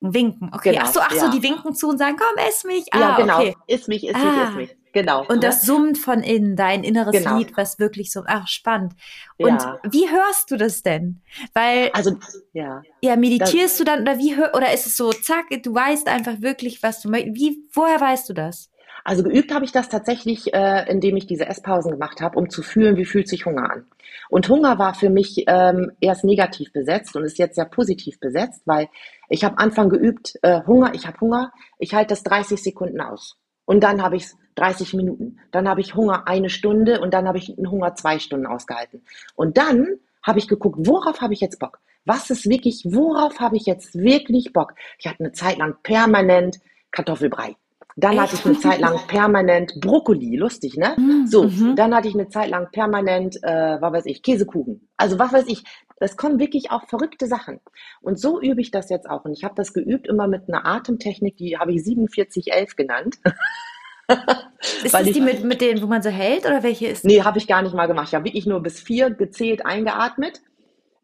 Winken, 0.00 0.50
okay. 0.54 0.70
Genau, 0.70 0.84
ach 0.84 0.92
so, 0.92 1.00
ach 1.00 1.10
so, 1.10 1.26
ja. 1.26 1.30
die 1.30 1.42
winken 1.42 1.74
zu 1.74 1.88
und 1.88 1.98
sagen, 1.98 2.16
komm, 2.16 2.44
ess 2.46 2.62
mich. 2.64 2.86
Ah, 2.92 3.00
ja, 3.00 3.16
genau. 3.16 3.40
Okay. 3.40 3.56
Iss 3.66 3.88
mich, 3.88 4.06
iss 4.06 4.14
mich, 4.14 4.24
ah. 4.24 4.48
iss 4.48 4.54
mich. 4.54 4.76
Genau. 4.92 5.24
Und 5.26 5.44
das 5.44 5.62
summt 5.62 5.98
von 5.98 6.22
innen, 6.22 6.56
dein 6.56 6.84
inneres 6.84 7.12
genau. 7.12 7.38
Lied, 7.38 7.56
was 7.56 7.78
wirklich 7.78 8.12
so, 8.12 8.22
ach, 8.26 8.46
spannend. 8.46 8.94
Und 9.36 9.60
ja. 9.60 9.78
wie 9.88 10.08
hörst 10.08 10.50
du 10.50 10.56
das 10.56 10.82
denn? 10.82 11.20
Weil, 11.52 11.90
also, 11.92 12.16
ja. 12.52 12.82
Ja, 13.00 13.16
meditierst 13.16 13.74
das, 13.74 13.78
du 13.78 13.84
dann, 13.84 14.02
oder 14.02 14.18
wie, 14.18 14.34
oder 14.36 14.72
ist 14.72 14.86
es 14.86 14.96
so, 14.96 15.12
zack, 15.12 15.46
du 15.62 15.74
weißt 15.74 16.08
einfach 16.08 16.40
wirklich, 16.40 16.82
was 16.82 17.00
du 17.00 17.10
möchtest. 17.10 17.36
Wie, 17.36 17.58
woher 17.72 18.00
weißt 18.00 18.28
du 18.28 18.34
das? 18.34 18.70
Also 19.04 19.22
geübt 19.22 19.52
habe 19.54 19.64
ich 19.64 19.72
das 19.72 19.88
tatsächlich, 19.88 20.52
äh, 20.54 20.90
indem 20.90 21.16
ich 21.16 21.26
diese 21.26 21.46
Esspausen 21.46 21.92
gemacht 21.92 22.20
habe, 22.20 22.38
um 22.38 22.50
zu 22.50 22.62
fühlen, 22.62 22.96
wie 22.96 23.04
fühlt 23.04 23.28
sich 23.28 23.46
Hunger 23.46 23.70
an. 23.70 23.86
Und 24.28 24.48
Hunger 24.48 24.78
war 24.78 24.94
für 24.94 25.10
mich 25.10 25.44
ähm, 25.46 25.92
erst 26.00 26.24
negativ 26.24 26.72
besetzt 26.72 27.16
und 27.16 27.24
ist 27.24 27.38
jetzt 27.38 27.56
ja 27.56 27.64
positiv 27.64 28.20
besetzt, 28.20 28.62
weil 28.66 28.88
ich 29.28 29.44
habe 29.44 29.58
Anfang 29.58 29.88
geübt, 29.88 30.38
äh, 30.42 30.62
Hunger, 30.66 30.94
ich 30.94 31.06
habe 31.06 31.20
Hunger, 31.20 31.52
ich 31.78 31.94
halte 31.94 32.10
das 32.10 32.22
30 32.22 32.62
Sekunden 32.62 33.00
aus. 33.00 33.36
Und 33.64 33.84
dann 33.84 34.02
habe 34.02 34.16
ich 34.16 34.24
es 34.24 34.36
30 34.54 34.94
Minuten. 34.94 35.38
Dann 35.50 35.68
habe 35.68 35.80
ich 35.80 35.94
Hunger 35.94 36.26
eine 36.26 36.50
Stunde 36.50 37.00
und 37.00 37.14
dann 37.14 37.28
habe 37.28 37.38
ich 37.38 37.56
einen 37.56 37.70
Hunger 37.70 37.94
zwei 37.94 38.18
Stunden 38.18 38.46
ausgehalten. 38.46 39.02
Und 39.34 39.58
dann 39.58 39.86
habe 40.22 40.38
ich 40.38 40.48
geguckt, 40.48 40.78
worauf 40.86 41.20
habe 41.20 41.34
ich 41.34 41.40
jetzt 41.40 41.58
Bock? 41.58 41.78
Was 42.04 42.30
ist 42.30 42.48
wirklich, 42.48 42.84
worauf 42.86 43.40
habe 43.40 43.56
ich 43.56 43.66
jetzt 43.66 43.94
wirklich 43.94 44.52
Bock? 44.52 44.74
Ich 44.98 45.06
hatte 45.06 45.20
eine 45.20 45.32
Zeit 45.32 45.58
lang 45.58 45.76
permanent 45.82 46.58
Kartoffelbrei. 46.90 47.56
Dann 48.00 48.12
Echt? 48.12 48.20
hatte 48.20 48.34
ich 48.36 48.46
eine 48.46 48.58
Zeit 48.60 48.80
lang 48.80 48.96
permanent 49.08 49.80
Brokkoli, 49.80 50.36
lustig, 50.36 50.76
ne? 50.76 50.94
Mm, 50.96 51.26
so, 51.26 51.48
mhm. 51.48 51.74
dann 51.74 51.92
hatte 51.92 52.06
ich 52.06 52.14
eine 52.14 52.28
Zeit 52.28 52.48
lang 52.48 52.70
permanent, 52.70 53.42
äh, 53.42 53.80
was 53.80 53.92
weiß 53.92 54.06
ich, 54.06 54.22
Käsekuchen. 54.22 54.88
Also 54.96 55.18
was 55.18 55.32
weiß 55.32 55.46
ich, 55.48 55.64
das 55.98 56.16
kommen 56.16 56.38
wirklich 56.38 56.70
auch 56.70 56.86
verrückte 56.86 57.26
Sachen. 57.26 57.58
Und 58.00 58.20
so 58.20 58.40
übe 58.40 58.60
ich 58.60 58.70
das 58.70 58.88
jetzt 58.88 59.10
auch. 59.10 59.24
Und 59.24 59.32
ich 59.32 59.42
habe 59.42 59.56
das 59.56 59.72
geübt 59.72 60.06
immer 60.06 60.28
mit 60.28 60.48
einer 60.48 60.64
Atemtechnik, 60.64 61.36
die 61.38 61.58
habe 61.58 61.72
ich 61.72 61.82
4711 61.82 62.76
genannt. 62.76 63.16
ist 64.84 64.94
das 64.94 65.02
die 65.02 65.20
mit, 65.20 65.42
mit 65.42 65.60
denen, 65.60 65.82
wo 65.82 65.86
man 65.86 66.00
so 66.00 66.10
hält 66.10 66.46
oder 66.46 66.62
welche 66.62 66.86
ist? 66.86 67.04
Nee, 67.04 67.22
habe 67.22 67.38
ich 67.38 67.48
gar 67.48 67.62
nicht 67.62 67.74
mal 67.74 67.86
gemacht. 67.86 68.06
Ich 68.08 68.14
habe 68.14 68.26
wirklich 68.26 68.46
nur 68.46 68.62
bis 68.62 68.78
vier 68.78 69.10
gezählt 69.10 69.66
eingeatmet, 69.66 70.40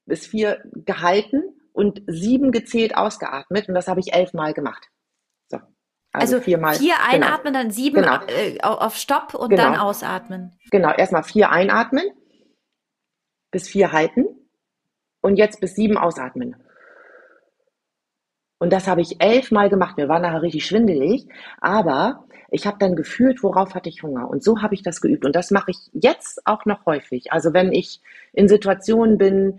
bis 0.06 0.28
vier 0.28 0.62
gehalten 0.72 1.42
und 1.72 2.02
sieben 2.06 2.52
gezählt 2.52 2.96
ausgeatmet. 2.96 3.68
Und 3.68 3.74
das 3.74 3.88
habe 3.88 3.98
ich 3.98 4.14
elfmal 4.14 4.54
gemacht. 4.54 4.90
Also, 6.14 6.36
also 6.36 6.44
viermal. 6.44 6.76
Vier 6.76 6.94
genau. 6.94 7.26
einatmen, 7.26 7.52
genau. 7.52 7.64
dann 7.64 7.70
sieben 7.72 8.02
genau. 8.02 8.20
äh, 8.28 8.60
auf 8.60 8.96
Stopp 8.96 9.34
und 9.34 9.50
genau. 9.50 9.64
dann 9.64 9.76
ausatmen. 9.76 10.52
Genau, 10.70 10.92
erstmal 10.92 11.24
vier 11.24 11.50
einatmen, 11.50 12.04
bis 13.50 13.68
vier 13.68 13.90
halten 13.90 14.24
und 15.20 15.36
jetzt 15.36 15.60
bis 15.60 15.74
sieben 15.74 15.98
ausatmen. 15.98 16.54
Und 18.58 18.72
das 18.72 18.86
habe 18.86 19.00
ich 19.00 19.20
elfmal 19.20 19.68
gemacht. 19.68 19.96
Mir 19.96 20.08
war 20.08 20.20
nachher 20.20 20.42
richtig 20.42 20.64
schwindelig, 20.66 21.26
aber 21.60 22.24
ich 22.48 22.64
habe 22.64 22.78
dann 22.78 22.94
gefühlt, 22.94 23.42
worauf 23.42 23.74
hatte 23.74 23.88
ich 23.88 24.04
Hunger. 24.04 24.30
Und 24.30 24.44
so 24.44 24.62
habe 24.62 24.74
ich 24.74 24.84
das 24.84 25.00
geübt. 25.00 25.24
Und 25.24 25.34
das 25.34 25.50
mache 25.50 25.72
ich 25.72 25.78
jetzt 25.92 26.46
auch 26.46 26.64
noch 26.64 26.86
häufig. 26.86 27.32
Also 27.32 27.52
wenn 27.52 27.72
ich 27.72 28.00
in 28.32 28.46
Situationen 28.46 29.18
bin, 29.18 29.58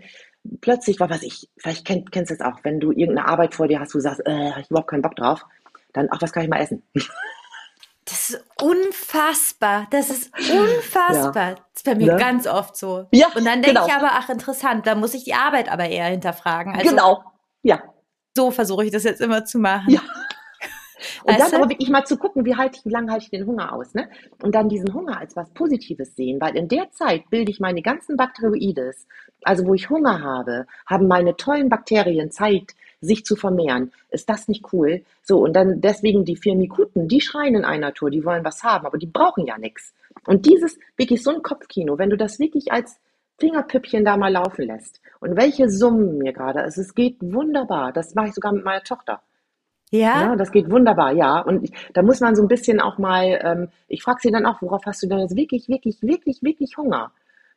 plötzlich, 0.62 1.00
was 1.00 1.10
weiß 1.10 1.22
ich, 1.22 1.50
vielleicht 1.58 1.84
kenn, 1.84 2.06
kennst 2.10 2.30
du 2.30 2.34
es 2.34 2.40
auch, 2.40 2.60
wenn 2.62 2.80
du 2.80 2.92
irgendeine 2.92 3.28
Arbeit 3.28 3.54
vor 3.54 3.68
dir 3.68 3.78
hast, 3.78 3.92
du 3.92 4.00
sagst, 4.00 4.22
äh, 4.26 4.58
ich 4.60 4.70
überhaupt 4.70 4.88
keinen 4.88 5.02
Bock 5.02 5.16
drauf 5.16 5.44
dann, 5.96 6.08
ach, 6.10 6.20
was 6.20 6.32
kann 6.32 6.42
ich 6.42 6.48
mal 6.48 6.60
essen? 6.60 6.82
Das 8.08 8.30
ist 8.30 8.44
unfassbar. 8.62 9.88
Das 9.90 10.10
ist 10.10 10.30
unfassbar. 10.38 11.48
Ja. 11.48 11.54
Das 11.54 11.64
ist 11.74 11.84
bei 11.84 11.96
mir 11.96 12.06
ja. 12.06 12.16
ganz 12.16 12.46
oft 12.46 12.76
so. 12.76 13.08
Ja, 13.10 13.26
Und 13.34 13.44
dann 13.44 13.62
denke 13.62 13.80
genau. 13.80 13.86
ich 13.86 13.92
aber, 13.92 14.10
ach, 14.12 14.28
interessant, 14.28 14.86
da 14.86 14.94
muss 14.94 15.12
ich 15.12 15.24
die 15.24 15.34
Arbeit 15.34 15.68
aber 15.68 15.88
eher 15.88 16.06
hinterfragen. 16.06 16.72
Also, 16.76 16.88
genau. 16.88 17.24
Ja. 17.64 17.82
So 18.36 18.52
versuche 18.52 18.84
ich 18.84 18.92
das 18.92 19.02
jetzt 19.02 19.20
immer 19.20 19.44
zu 19.44 19.58
machen. 19.58 19.90
Ja. 19.90 20.00
Und 21.24 21.38
dann 21.38 21.52
aber 21.52 21.68
wirklich 21.68 21.90
mal 21.90 22.04
zu 22.04 22.16
gucken, 22.16 22.44
wie 22.44 22.54
halte 22.54 22.78
ich, 22.78 22.84
wie 22.84 22.90
lange 22.90 23.10
halte 23.10 23.24
ich 23.24 23.30
den 23.30 23.46
Hunger 23.46 23.72
aus, 23.72 23.94
ne? 23.94 24.08
Und 24.42 24.54
dann 24.54 24.68
diesen 24.68 24.94
Hunger 24.94 25.18
als 25.18 25.34
was 25.34 25.50
Positives 25.50 26.14
sehen, 26.14 26.40
weil 26.40 26.56
in 26.56 26.68
der 26.68 26.90
Zeit 26.92 27.28
bilde 27.30 27.50
ich 27.50 27.58
meine 27.58 27.82
ganzen 27.82 28.16
Bakteroides, 28.16 29.06
also 29.42 29.66
wo 29.66 29.74
ich 29.74 29.90
Hunger 29.90 30.22
habe, 30.22 30.66
haben 30.86 31.08
meine 31.08 31.36
tollen 31.36 31.68
Bakterien 31.68 32.30
Zeit, 32.30 32.74
sich 33.00 33.24
zu 33.24 33.36
vermehren. 33.36 33.92
Ist 34.10 34.28
das 34.28 34.48
nicht 34.48 34.72
cool? 34.72 35.02
So, 35.22 35.38
und 35.38 35.54
dann 35.54 35.80
deswegen 35.80 36.24
die 36.24 36.36
Firmikuten, 36.36 37.08
die 37.08 37.20
schreien 37.20 37.54
in 37.54 37.64
einer 37.64 37.92
Tour, 37.92 38.10
die 38.10 38.24
wollen 38.24 38.44
was 38.44 38.62
haben, 38.62 38.86
aber 38.86 38.98
die 38.98 39.06
brauchen 39.06 39.46
ja 39.46 39.58
nichts. 39.58 39.94
Und 40.26 40.46
dieses, 40.46 40.78
wirklich 40.96 41.22
so 41.22 41.30
ein 41.30 41.42
Kopfkino, 41.42 41.98
wenn 41.98 42.10
du 42.10 42.16
das 42.16 42.38
wirklich 42.38 42.72
als 42.72 42.98
Fingerpüppchen 43.38 44.04
da 44.04 44.16
mal 44.16 44.32
laufen 44.32 44.66
lässt 44.66 45.00
und 45.20 45.36
welche 45.36 45.68
Summen 45.68 46.18
mir 46.18 46.32
gerade, 46.32 46.60
also 46.60 46.80
es 46.80 46.94
geht 46.94 47.16
wunderbar, 47.20 47.92
das 47.92 48.14
mache 48.14 48.28
ich 48.28 48.34
sogar 48.34 48.52
mit 48.52 48.64
meiner 48.64 48.82
Tochter. 48.82 49.20
Ja? 49.90 50.22
ja, 50.22 50.36
das 50.36 50.50
geht 50.50 50.70
wunderbar, 50.70 51.12
ja. 51.12 51.40
Und 51.40 51.64
ich, 51.64 51.72
da 51.92 52.02
muss 52.02 52.20
man 52.20 52.34
so 52.34 52.42
ein 52.42 52.48
bisschen 52.48 52.80
auch 52.80 52.98
mal, 52.98 53.38
ähm, 53.42 53.68
ich 53.88 54.02
frage 54.02 54.18
sie 54.22 54.30
dann 54.30 54.46
auch, 54.46 54.60
worauf 54.60 54.84
hast 54.84 55.02
du 55.02 55.06
denn 55.06 55.20
jetzt 55.20 55.36
wirklich, 55.36 55.68
wirklich, 55.68 56.02
wirklich, 56.02 56.42
wirklich 56.42 56.76
Hunger? 56.76 57.12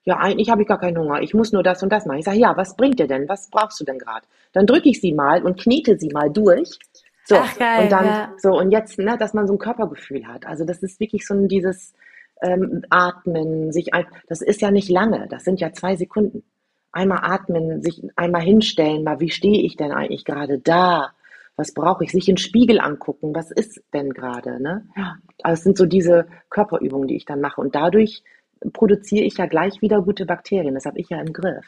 Ja, 0.05 0.17
eigentlich 0.17 0.49
habe 0.49 0.61
ich 0.61 0.67
gar 0.67 0.79
keinen 0.79 0.97
Hunger. 0.97 1.21
Ich 1.21 1.33
muss 1.33 1.51
nur 1.51 1.63
das 1.63 1.83
und 1.83 1.91
das 1.91 2.05
machen. 2.05 2.19
Ich 2.19 2.25
sage, 2.25 2.39
ja, 2.39 2.55
was 2.57 2.75
bringt 2.75 2.99
dir 2.99 3.07
denn? 3.07 3.27
Was 3.27 3.49
brauchst 3.49 3.79
du 3.79 3.85
denn 3.85 3.99
gerade? 3.99 4.25
Dann 4.53 4.65
drücke 4.65 4.89
ich 4.89 5.01
sie 5.01 5.13
mal 5.13 5.43
und 5.43 5.59
knete 5.59 5.97
sie 5.99 6.09
mal 6.09 6.29
durch. 6.29 6.79
So, 7.25 7.35
Ach, 7.37 7.57
geil, 7.57 7.83
und 7.83 7.91
dann, 7.91 8.05
ja. 8.05 8.33
so, 8.37 8.57
und 8.57 8.71
jetzt, 8.71 8.97
ne, 8.97 9.17
dass 9.17 9.33
man 9.33 9.45
so 9.45 9.53
ein 9.53 9.59
Körpergefühl 9.59 10.25
hat. 10.25 10.47
Also, 10.47 10.65
das 10.65 10.81
ist 10.81 10.99
wirklich 10.99 11.27
so 11.27 11.35
ein, 11.35 11.47
dieses 11.47 11.93
ähm, 12.41 12.83
Atmen, 12.89 13.71
sich 13.71 13.93
ein, 13.93 14.05
das 14.27 14.41
ist 14.41 14.61
ja 14.61 14.71
nicht 14.71 14.89
lange, 14.89 15.27
das 15.29 15.43
sind 15.43 15.59
ja 15.59 15.71
zwei 15.71 15.95
Sekunden. 15.95 16.43
Einmal 16.91 17.19
atmen, 17.21 17.83
sich 17.83 18.03
einmal 18.15 18.41
hinstellen, 18.41 19.03
mal, 19.03 19.19
wie 19.19 19.29
stehe 19.29 19.61
ich 19.61 19.75
denn 19.75 19.91
eigentlich 19.91 20.25
gerade 20.25 20.57
da? 20.57 21.11
Was 21.55 21.73
brauche 21.73 22.03
ich? 22.03 22.11
Sich 22.11 22.27
in 22.27 22.35
den 22.35 22.41
Spiegel 22.41 22.79
angucken, 22.79 23.35
was 23.35 23.51
ist 23.51 23.83
denn 23.93 24.11
gerade? 24.11 24.59
Ne? 24.59 24.87
Also 25.43 25.59
es 25.59 25.63
sind 25.63 25.77
so 25.77 25.85
diese 25.85 26.25
Körperübungen, 26.49 27.07
die 27.07 27.15
ich 27.15 27.25
dann 27.25 27.41
mache. 27.41 27.61
Und 27.61 27.75
dadurch 27.75 28.23
produziere 28.73 29.25
ich 29.25 29.37
ja 29.37 29.45
gleich 29.45 29.81
wieder 29.81 30.01
gute 30.01 30.25
Bakterien. 30.25 30.75
Das 30.75 30.85
habe 30.85 30.99
ich 30.99 31.09
ja 31.09 31.19
im 31.19 31.33
Griff. 31.33 31.65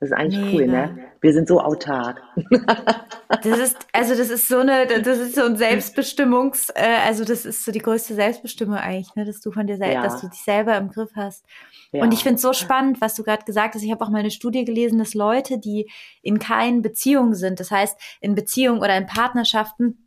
Das 0.00 0.10
ist 0.10 0.16
eigentlich 0.16 0.40
Mega. 0.40 0.52
cool, 0.52 0.66
ne? 0.66 0.98
Wir 1.20 1.32
sind 1.32 1.48
so 1.48 1.60
autark. 1.60 2.22
Das 3.42 3.58
ist, 3.58 3.76
also 3.92 4.14
das 4.14 4.30
ist 4.30 4.48
so 4.48 4.58
eine, 4.58 4.86
das 4.86 5.18
ist 5.18 5.34
so 5.34 5.42
ein 5.42 5.56
Selbstbestimmungs, 5.56 6.68
äh, 6.74 6.98
also 7.04 7.24
das 7.24 7.44
ist 7.44 7.64
so 7.64 7.72
die 7.72 7.80
größte 7.80 8.14
Selbstbestimmung 8.14 8.76
eigentlich, 8.76 9.14
ne? 9.16 9.24
dass 9.24 9.40
du 9.40 9.50
von 9.50 9.66
dir 9.66 9.76
selbst, 9.76 9.94
ja. 9.94 10.02
dass 10.02 10.20
du 10.20 10.28
dich 10.28 10.40
selber 10.40 10.76
im 10.76 10.88
Griff 10.90 11.10
hast. 11.16 11.44
Ja. 11.90 12.02
Und 12.02 12.14
ich 12.14 12.22
finde 12.22 12.36
es 12.36 12.42
so 12.42 12.52
spannend, 12.52 13.00
was 13.00 13.14
du 13.14 13.24
gerade 13.24 13.44
gesagt 13.44 13.74
hast. 13.74 13.82
Ich 13.82 13.90
habe 13.90 14.04
auch 14.04 14.10
mal 14.10 14.18
eine 14.18 14.30
Studie 14.30 14.64
gelesen, 14.64 14.98
dass 14.98 15.14
Leute, 15.14 15.58
die 15.58 15.90
in 16.22 16.38
keinen 16.38 16.80
Beziehungen 16.80 17.34
sind, 17.34 17.60
das 17.60 17.70
heißt 17.70 17.98
in 18.20 18.34
Beziehungen 18.34 18.80
oder 18.80 18.96
in 18.96 19.06
Partnerschaften, 19.06 20.03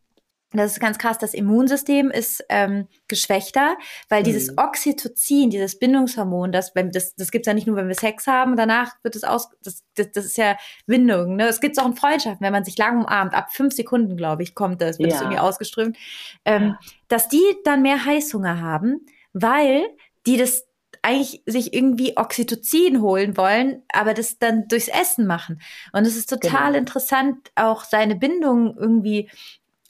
das 0.54 0.74
ist 0.74 0.80
ganz 0.80 0.98
krass, 0.98 1.18
das 1.18 1.34
Immunsystem 1.34 2.10
ist 2.10 2.44
ähm, 2.48 2.88
geschwächter, 3.08 3.76
weil 4.08 4.22
mhm. 4.22 4.26
dieses 4.26 4.58
Oxytocin, 4.58 5.50
dieses 5.50 5.78
Bindungshormon, 5.78 6.52
das, 6.52 6.72
das, 6.74 7.16
das 7.16 7.32
gibt 7.32 7.46
es 7.46 7.48
ja 7.48 7.54
nicht 7.54 7.68
nur, 7.68 7.76
wenn 7.76 7.90
wir 7.90 7.96
Sex 7.96 8.28
haben, 8.28 8.56
danach 8.56 8.96
wird 9.04 9.16
es 9.16 9.24
aus, 9.24 9.50
das, 9.64 9.84
das, 9.96 10.12
das 10.12 10.26
ist 10.26 10.38
ja 10.38 10.58
Bindung. 10.86 11.36
Ne? 11.36 11.48
Es 11.48 11.60
gibt 11.60 11.78
es 11.78 11.84
auch 11.84 11.88
in 11.88 11.96
Freundschaften, 11.96 12.46
wenn 12.46 12.54
man 12.54 12.64
sich 12.64 12.78
lang 12.78 13.00
umarmt, 13.00 13.34
ab 13.34 13.52
fünf 13.52 13.74
Sekunden, 13.74 14.16
glaube 14.16 14.44
ich, 14.44 14.56
kommt 14.56 14.82
das, 14.82 15.00
wird 15.00 15.12
es 15.12 15.16
ja. 15.16 15.24
irgendwie 15.24 15.40
ausgeströmt, 15.40 15.98
ähm, 16.46 16.64
ja. 16.64 16.80
dass 17.10 17.28
die 17.28 17.44
dann 17.66 17.82
mehr 17.82 18.06
Heißhunger 18.06 18.62
haben, 18.62 19.06
weil 19.34 19.86
die 20.26 20.38
das 20.38 20.66
eigentlich 21.02 21.42
sich 21.46 21.74
irgendwie 21.74 22.18
Oxytocin 22.18 23.02
holen 23.02 23.38
wollen, 23.38 23.84
aber 23.94 24.14
das 24.14 24.40
dann 24.40 24.68
durchs 24.68 24.88
Essen 24.88 25.28
machen. 25.28 25.62
Und 25.94 26.06
es 26.06 26.16
ist 26.16 26.30
total 26.30 26.68
genau. 26.68 26.80
interessant, 26.80 27.52
auch 27.56 27.84
seine 27.84 28.16
Bindung 28.16 28.76
irgendwie 28.78 29.30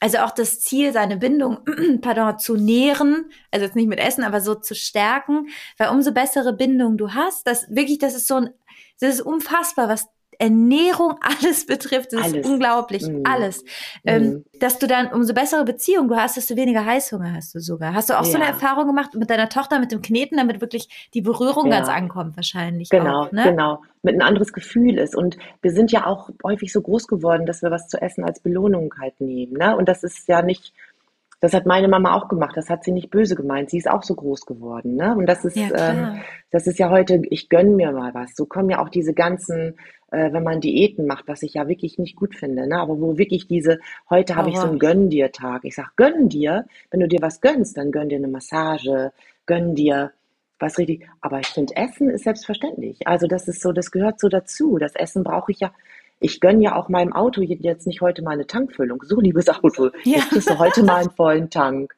also 0.00 0.18
auch 0.18 0.30
das 0.30 0.60
Ziel, 0.60 0.92
seine 0.92 1.16
Bindung, 1.16 1.58
pardon, 2.00 2.38
zu 2.38 2.56
nähren, 2.56 3.26
also 3.50 3.66
jetzt 3.66 3.76
nicht 3.76 3.88
mit 3.88 3.98
Essen, 3.98 4.24
aber 4.24 4.40
so 4.40 4.54
zu 4.54 4.74
stärken, 4.74 5.48
weil 5.76 5.90
umso 5.90 6.12
bessere 6.12 6.52
Bindung 6.52 6.96
du 6.96 7.14
hast, 7.14 7.46
das 7.46 7.68
wirklich, 7.68 7.98
das 7.98 8.14
ist 8.14 8.28
so 8.28 8.36
ein, 8.36 8.50
das 9.00 9.14
ist 9.14 9.20
unfassbar, 9.22 9.88
was 9.88 10.08
Ernährung 10.38 11.16
alles 11.20 11.66
betrifft, 11.66 12.12
das 12.12 12.22
alles. 12.22 12.34
ist 12.34 12.46
unglaublich, 12.46 13.06
mhm. 13.06 13.22
alles. 13.24 13.64
Ähm, 14.04 14.22
mhm. 14.22 14.44
dass 14.60 14.78
du 14.78 14.86
dann 14.86 15.08
umso 15.08 15.34
bessere 15.34 15.64
Beziehung 15.64 16.08
du 16.08 16.16
hast, 16.16 16.36
desto 16.36 16.56
weniger 16.56 16.84
Heißhunger 16.84 17.34
hast 17.34 17.54
du 17.54 17.60
sogar. 17.60 17.94
Hast 17.94 18.08
du 18.08 18.14
auch 18.14 18.24
ja. 18.24 18.30
so 18.30 18.36
eine 18.36 18.46
Erfahrung 18.46 18.86
gemacht 18.86 19.14
mit 19.14 19.30
deiner 19.30 19.48
Tochter, 19.48 19.80
mit 19.80 19.90
dem 19.90 20.00
Kneten, 20.00 20.36
damit 20.36 20.60
wirklich 20.60 21.10
die 21.14 21.22
Berührung 21.22 21.66
ja. 21.66 21.78
ganz 21.78 21.88
ankommt 21.88 22.36
wahrscheinlich. 22.36 22.88
Genau, 22.88 23.24
auch, 23.24 23.32
ne? 23.32 23.44
genau. 23.44 23.82
Mit 24.02 24.14
ein 24.14 24.22
anderes 24.22 24.52
Gefühl 24.52 24.98
ist. 24.98 25.16
Und 25.16 25.36
wir 25.62 25.72
sind 25.72 25.92
ja 25.92 26.06
auch 26.06 26.30
häufig 26.44 26.72
so 26.72 26.80
groß 26.80 27.06
geworden, 27.06 27.46
dass 27.46 27.62
wir 27.62 27.70
was 27.70 27.88
zu 27.88 28.00
essen 28.00 28.24
als 28.24 28.40
Belohnung 28.40 28.94
halt 29.00 29.20
nehmen. 29.20 29.54
Ne? 29.54 29.76
Und 29.76 29.88
das 29.88 30.04
ist 30.04 30.28
ja 30.28 30.42
nicht 30.42 30.72
das 31.40 31.54
hat 31.54 31.66
meine 31.66 31.88
Mama 31.88 32.14
auch 32.14 32.28
gemacht. 32.28 32.56
Das 32.56 32.68
hat 32.68 32.84
sie 32.84 32.90
nicht 32.90 33.10
böse 33.10 33.36
gemeint. 33.36 33.70
Sie 33.70 33.78
ist 33.78 33.88
auch 33.88 34.02
so 34.02 34.14
groß 34.14 34.44
geworden. 34.44 34.96
Ne? 34.96 35.14
Und 35.16 35.26
das 35.26 35.44
ist, 35.44 35.56
ja, 35.56 35.68
ähm, 35.74 36.20
das 36.50 36.66
ist 36.66 36.78
ja 36.78 36.90
heute, 36.90 37.22
ich 37.30 37.48
gönn 37.48 37.76
mir 37.76 37.92
mal 37.92 38.12
was. 38.12 38.34
So 38.34 38.46
kommen 38.46 38.70
ja 38.70 38.82
auch 38.82 38.88
diese 38.88 39.14
ganzen, 39.14 39.76
äh, 40.10 40.32
wenn 40.32 40.42
man 40.42 40.60
Diäten 40.60 41.06
macht, 41.06 41.28
was 41.28 41.42
ich 41.42 41.54
ja 41.54 41.68
wirklich 41.68 41.96
nicht 41.98 42.16
gut 42.16 42.34
finde. 42.34 42.66
Ne? 42.66 42.80
Aber 42.80 43.00
wo 43.00 43.18
wirklich 43.18 43.46
diese, 43.46 43.78
heute 44.10 44.34
habe 44.34 44.50
ich 44.50 44.56
so 44.56 44.66
einen 44.66 44.80
Gönn 44.80 45.10
dir 45.10 45.30
Tag. 45.30 45.64
Ich 45.64 45.76
sag, 45.76 45.94
gönn 45.96 46.28
dir, 46.28 46.66
wenn 46.90 47.00
du 47.00 47.08
dir 47.08 47.22
was 47.22 47.40
gönnst, 47.40 47.76
dann 47.76 47.92
gönn 47.92 48.08
dir 48.08 48.18
eine 48.18 48.28
Massage, 48.28 49.12
gönn 49.46 49.76
dir 49.76 50.12
was 50.58 50.78
richtig. 50.78 51.08
Aber 51.20 51.40
ich 51.40 51.48
finde, 51.48 51.76
Essen 51.76 52.10
ist 52.10 52.24
selbstverständlich. 52.24 53.06
Also 53.06 53.26
das 53.26 53.48
ist 53.48 53.60
so, 53.60 53.72
das 53.72 53.90
gehört 53.90 54.20
so 54.20 54.28
dazu. 54.28 54.78
Das 54.78 54.94
Essen 54.94 55.24
brauche 55.24 55.52
ich 55.52 55.60
ja 55.60 55.72
ich 56.20 56.40
gönne 56.40 56.62
ja 56.62 56.74
auch 56.74 56.88
meinem 56.88 57.12
Auto 57.12 57.42
jetzt 57.42 57.86
nicht 57.86 58.00
heute 58.00 58.22
mal 58.22 58.32
eine 58.32 58.46
Tankfüllung. 58.46 59.02
So, 59.04 59.20
liebes 59.20 59.48
Auto, 59.48 59.90
ja. 60.04 60.16
jetzt 60.16 60.30
kriegst 60.30 60.50
du 60.50 60.58
heute 60.58 60.82
mal 60.82 61.02
einen 61.02 61.10
vollen 61.10 61.50
Tank. 61.50 61.94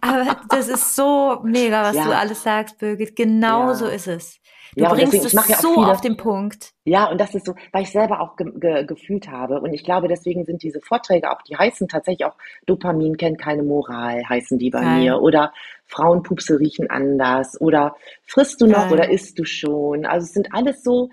Aber 0.00 0.36
das 0.48 0.68
ist 0.68 0.96
so 0.96 1.40
mega, 1.44 1.82
was 1.82 1.96
ja. 1.96 2.04
du 2.04 2.16
alles 2.16 2.42
sagst, 2.42 2.78
Birgit. 2.78 3.16
Genau 3.16 3.68
ja. 3.68 3.74
so 3.74 3.86
ist 3.86 4.06
es. 4.06 4.37
Du 4.78 4.84
ja, 4.84 4.90
bringst 4.90 5.12
deswegen, 5.12 5.38
es 5.38 5.48
ja 5.48 5.56
so 5.56 5.74
viele, 5.74 5.88
auf 5.88 6.00
den 6.00 6.16
Punkt. 6.16 6.72
Ja, 6.84 7.10
und 7.10 7.20
das 7.20 7.34
ist 7.34 7.44
so, 7.46 7.54
weil 7.72 7.82
ich 7.82 7.90
selber 7.90 8.20
auch 8.20 8.36
ge 8.36 8.50
ge 8.54 8.84
gefühlt 8.84 9.28
habe. 9.28 9.60
Und 9.60 9.74
ich 9.74 9.82
glaube, 9.82 10.06
deswegen 10.06 10.44
sind 10.44 10.62
diese 10.62 10.80
Vorträge 10.80 11.30
auch, 11.30 11.42
die 11.42 11.56
heißen 11.56 11.88
tatsächlich 11.88 12.24
auch 12.24 12.36
Dopamin 12.66 13.16
kennt 13.16 13.38
keine 13.40 13.64
Moral, 13.64 14.22
heißen 14.28 14.56
die 14.56 14.70
bei 14.70 14.82
Geil. 14.82 15.00
mir. 15.00 15.20
Oder 15.20 15.52
Frauenpupse 15.86 16.60
riechen 16.60 16.88
anders. 16.88 17.60
Oder 17.60 17.96
frisst 18.24 18.60
du 18.60 18.66
noch 18.66 18.84
Geil. 18.84 18.92
oder 18.92 19.10
isst 19.10 19.38
du 19.38 19.44
schon? 19.44 20.06
Also 20.06 20.24
es 20.24 20.32
sind 20.32 20.54
alles 20.54 20.84
so, 20.84 21.10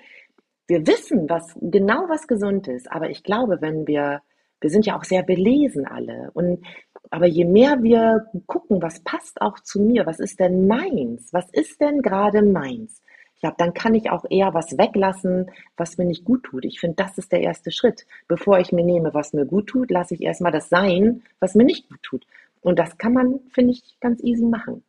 wir 0.68 0.86
wissen, 0.86 1.28
was 1.30 1.56
genau 1.60 2.06
was 2.08 2.28
gesund 2.28 2.68
ist, 2.68 2.92
aber 2.92 3.10
ich 3.10 3.24
glaube, 3.24 3.58
wenn 3.62 3.88
wir, 3.88 4.22
wir 4.62 4.70
sind 4.70 4.86
ja 4.86 4.98
auch 4.98 5.04
sehr 5.04 5.24
belesen 5.24 5.88
alle 5.88 6.30
und 6.34 6.64
Aber 7.12 7.28
je 7.28 7.46
mehr 7.46 7.82
wir 7.84 8.26
gucken, 8.48 8.82
was 8.82 9.04
passt 9.04 9.42
auch 9.42 9.60
zu 9.60 9.80
mir, 9.80 10.06
was 10.06 10.20
ist 10.20 10.40
denn 10.40 10.68
meins, 10.68 11.32
was 11.34 11.46
ist 11.52 11.80
denn 11.82 12.02
gerade 12.02 12.42
meins, 12.42 13.02
glaube, 13.46 13.58
dann 13.60 13.76
kann 13.76 13.94
ich 13.94 14.10
auch 14.10 14.26
eher 14.28 14.56
was 14.56 14.78
weglassen, 14.78 15.52
was 15.78 16.00
mir 16.00 16.06
nicht 16.06 16.26
gut 16.26 16.44
tut. 16.44 16.66
Ich 16.66 16.80
finde, 16.80 16.96
das 16.96 17.20
ist 17.20 17.32
der 17.32 17.42
erste 17.42 17.72
Schritt. 17.72 18.08
Bevor 18.28 18.60
ich 18.60 18.72
mir 18.72 18.84
nehme, 18.84 19.14
was 19.14 19.34
mir 19.34 19.46
gut 19.46 19.68
tut, 19.68 19.92
lasse 19.92 20.16
ich 20.16 20.24
erstmal 20.24 20.52
das 20.52 20.68
sein, 20.68 21.22
was 21.40 21.54
mir 21.54 21.64
nicht 21.64 21.88
gut 21.88 22.02
tut. 22.02 22.26
Und 22.62 22.80
das 22.80 22.98
kann 22.98 23.14
man, 23.14 23.42
finde 23.54 23.74
ich, 23.74 24.00
ganz 24.00 24.24
easy 24.24 24.44
machen. 24.44 24.84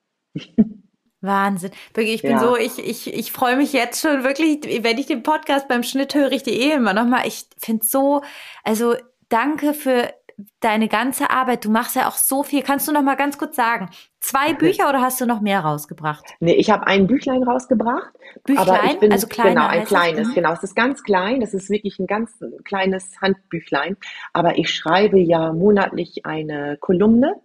Wahnsinn. 1.20 1.70
Ich 1.98 2.22
bin 2.22 2.30
ja. 2.32 2.40
so, 2.40 2.57
ich, 2.57 2.78
ich, 2.78 3.12
ich 3.12 3.30
freue 3.30 3.57
mich 3.57 3.74
jetzt 3.74 4.00
schon 4.00 4.24
wirklich, 4.24 4.82
wenn 4.82 4.96
ich 4.96 5.07
den 5.07 5.22
Podcast 5.22 5.68
beim 5.68 5.82
Schnitt 5.82 6.14
höre, 6.14 6.32
ich 6.32 6.42
die 6.42 6.59
eh 6.59 6.72
immer 6.72 6.94
nochmal. 6.94 7.26
Ich 7.26 7.46
finde 7.59 7.84
so, 7.84 8.22
also 8.64 8.94
danke 9.28 9.74
für 9.74 10.14
deine 10.61 10.89
ganze 10.89 11.30
Arbeit. 11.30 11.64
Du 11.64 11.70
machst 11.70 11.97
ja 11.97 12.09
auch 12.09 12.16
so 12.16 12.43
viel. 12.43 12.62
Kannst 12.62 12.87
du 12.89 12.93
noch 12.93 13.03
mal 13.03 13.16
ganz 13.16 13.39
kurz 13.39 13.57
sagen, 13.57 13.89
zwei 14.20 14.53
Bücher 14.53 14.89
oder 14.89 15.01
hast 15.01 15.20
du 15.20 15.26
noch 15.26 15.41
mehr 15.41 15.61
rausgebracht? 15.61 16.24
Nee, 16.41 16.55
ich 16.55 16.70
habe 16.70 16.87
ein 16.87 17.07
Büchlein 17.07 17.43
rausgebracht. 17.43 18.12
Büchlein? 18.45 18.68
Aber 18.68 18.84
ich 18.84 18.99
bin, 18.99 19.12
also 19.12 19.26
kleiner, 19.26 19.51
Genau, 19.51 19.66
ein 19.66 19.84
kleines. 19.84 20.28
Es? 20.28 20.34
Genau, 20.34 20.53
es 20.53 20.62
ist 20.62 20.76
ganz 20.76 21.03
klein. 21.03 21.41
Das 21.41 21.55
ist 21.55 21.70
wirklich 21.70 21.99
ein 21.99 22.07
ganz 22.07 22.32
kleines 22.64 23.20
Handbüchlein. 23.20 23.97
Aber 24.32 24.59
ich 24.59 24.72
schreibe 24.72 25.18
ja 25.18 25.53
monatlich 25.53 26.26
eine 26.26 26.76
Kolumne 26.80 27.37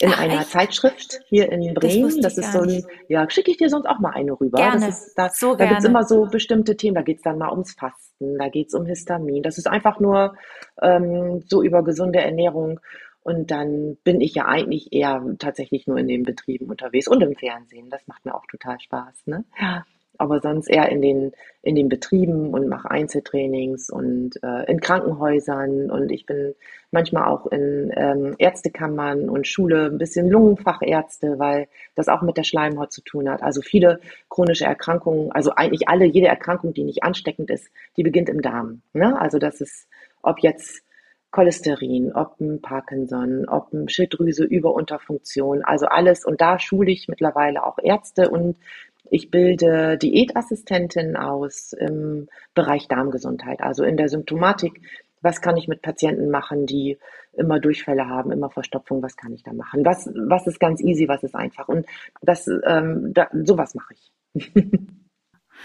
in 0.00 0.10
Ach, 0.12 0.20
einer 0.20 0.40
echt? 0.40 0.50
Zeitschrift 0.50 1.20
hier 1.26 1.52
in 1.52 1.74
Bremen. 1.74 2.22
Das, 2.22 2.34
das 2.34 2.38
ist 2.38 2.52
so 2.52 2.60
ein, 2.60 2.84
ja, 3.08 3.28
schicke 3.28 3.50
ich 3.50 3.58
dir 3.58 3.68
sonst 3.68 3.86
auch 3.86 3.98
mal 3.98 4.10
eine 4.10 4.32
rüber. 4.32 4.58
Gerne. 4.58 4.86
Das 4.86 5.06
ist, 5.06 5.14
da 5.18 5.28
so 5.28 5.54
da 5.54 5.66
gibt's 5.66 5.84
immer 5.84 6.04
so 6.04 6.26
bestimmte 6.26 6.76
Themen. 6.76 6.94
Da 6.94 7.02
geht's 7.02 7.22
dann 7.22 7.38
mal 7.38 7.50
ums 7.50 7.74
Fasten, 7.74 8.38
da 8.38 8.48
geht's 8.48 8.74
um 8.74 8.86
Histamin. 8.86 9.42
Das 9.42 9.58
ist 9.58 9.66
einfach 9.66 10.00
nur 10.00 10.34
ähm, 10.80 11.42
so 11.46 11.62
über 11.62 11.84
gesunde 11.84 12.20
Ernährung. 12.20 12.80
Und 13.22 13.50
dann 13.50 13.98
bin 14.02 14.22
ich 14.22 14.34
ja 14.34 14.46
eigentlich 14.46 14.92
eher 14.92 15.22
tatsächlich 15.38 15.86
nur 15.86 15.98
in 15.98 16.08
den 16.08 16.22
Betrieben 16.22 16.70
unterwegs 16.70 17.06
und 17.06 17.22
im 17.22 17.36
Fernsehen. 17.36 17.90
Das 17.90 18.06
macht 18.06 18.24
mir 18.24 18.34
auch 18.34 18.46
total 18.46 18.80
Spaß. 18.80 19.26
Ne? 19.26 19.44
Ja 19.60 19.84
aber 20.20 20.40
sonst 20.40 20.68
eher 20.68 20.88
in 20.90 21.00
den, 21.02 21.32
in 21.62 21.74
den 21.74 21.88
Betrieben 21.88 22.52
und 22.52 22.68
mache 22.68 22.90
Einzeltrainings 22.90 23.90
und 23.90 24.42
äh, 24.42 24.70
in 24.70 24.80
Krankenhäusern 24.80 25.90
und 25.90 26.10
ich 26.10 26.26
bin 26.26 26.54
manchmal 26.90 27.28
auch 27.28 27.46
in 27.46 27.92
ähm, 27.96 28.34
Ärztekammern 28.38 29.28
und 29.28 29.46
Schule 29.46 29.86
ein 29.86 29.98
bisschen 29.98 30.28
Lungenfachärzte, 30.28 31.38
weil 31.38 31.68
das 31.94 32.08
auch 32.08 32.22
mit 32.22 32.36
der 32.36 32.44
Schleimhaut 32.44 32.92
zu 32.92 33.02
tun 33.02 33.28
hat. 33.28 33.42
Also 33.42 33.62
viele 33.62 34.00
chronische 34.28 34.64
Erkrankungen, 34.64 35.32
also 35.32 35.52
eigentlich 35.54 35.88
alle, 35.88 36.04
jede 36.04 36.28
Erkrankung, 36.28 36.74
die 36.74 36.84
nicht 36.84 37.02
ansteckend 37.02 37.50
ist, 37.50 37.70
die 37.96 38.02
beginnt 38.02 38.28
im 38.28 38.42
Darm. 38.42 38.82
Ne? 38.92 39.20
Also 39.20 39.38
das 39.38 39.60
ist, 39.60 39.88
ob 40.22 40.40
jetzt 40.40 40.82
Cholesterin, 41.30 42.12
ob 42.12 42.40
ein 42.40 42.60
Parkinson, 42.60 43.48
ob 43.48 43.72
ein 43.72 43.88
Schilddrüse 43.88 44.44
Überunterfunktion, 44.44 45.62
also 45.62 45.86
alles. 45.86 46.24
Und 46.24 46.40
da 46.40 46.58
schule 46.58 46.90
ich 46.90 47.06
mittlerweile 47.06 47.64
auch 47.64 47.78
Ärzte 47.80 48.30
und 48.30 48.56
ich 49.08 49.30
bilde 49.30 49.98
Diätassistentinnen 49.98 51.16
aus 51.16 51.72
im 51.72 52.28
Bereich 52.54 52.88
Darmgesundheit, 52.88 53.60
also 53.60 53.84
in 53.84 53.96
der 53.96 54.08
Symptomatik. 54.08 54.80
Was 55.22 55.40
kann 55.40 55.56
ich 55.56 55.68
mit 55.68 55.82
Patienten 55.82 56.30
machen, 56.30 56.66
die 56.66 56.98
immer 57.34 57.60
Durchfälle 57.60 58.08
haben, 58.08 58.32
immer 58.32 58.50
Verstopfung? 58.50 59.02
Was 59.02 59.16
kann 59.16 59.32
ich 59.32 59.42
da 59.42 59.52
machen? 59.52 59.84
Was, 59.84 60.10
was 60.14 60.46
ist 60.46 60.60
ganz 60.60 60.80
easy, 60.80 61.08
was 61.08 61.22
ist 61.22 61.34
einfach? 61.34 61.68
Und 61.68 61.86
das, 62.22 62.48
ähm, 62.64 63.12
da, 63.12 63.28
sowas 63.44 63.74
mache 63.74 63.94
ich. 63.94 64.12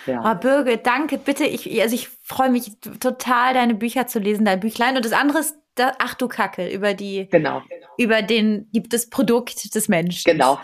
ja. 0.05 0.31
Oh, 0.31 0.39
Birgit, 0.39 0.85
danke. 0.85 1.17
Bitte, 1.17 1.45
ich, 1.45 1.81
also 1.81 1.95
ich 1.95 2.09
freue 2.09 2.49
mich 2.49 2.79
total, 2.99 3.53
deine 3.53 3.75
Bücher 3.75 4.07
zu 4.07 4.19
lesen, 4.19 4.45
dein 4.45 4.59
Büchlein. 4.59 4.97
Und 4.97 5.05
das 5.05 5.13
andere 5.13 5.39
ist, 5.39 5.57
da, 5.75 5.93
ach 5.99 6.15
du 6.15 6.27
Kacke, 6.27 6.69
über 6.69 6.93
die, 6.93 7.27
genau. 7.29 7.61
über 7.97 8.21
den, 8.21 8.69
das 8.89 9.09
Produkt 9.09 9.75
des 9.75 9.87
Menschen. 9.89 10.31
Genau. 10.31 10.59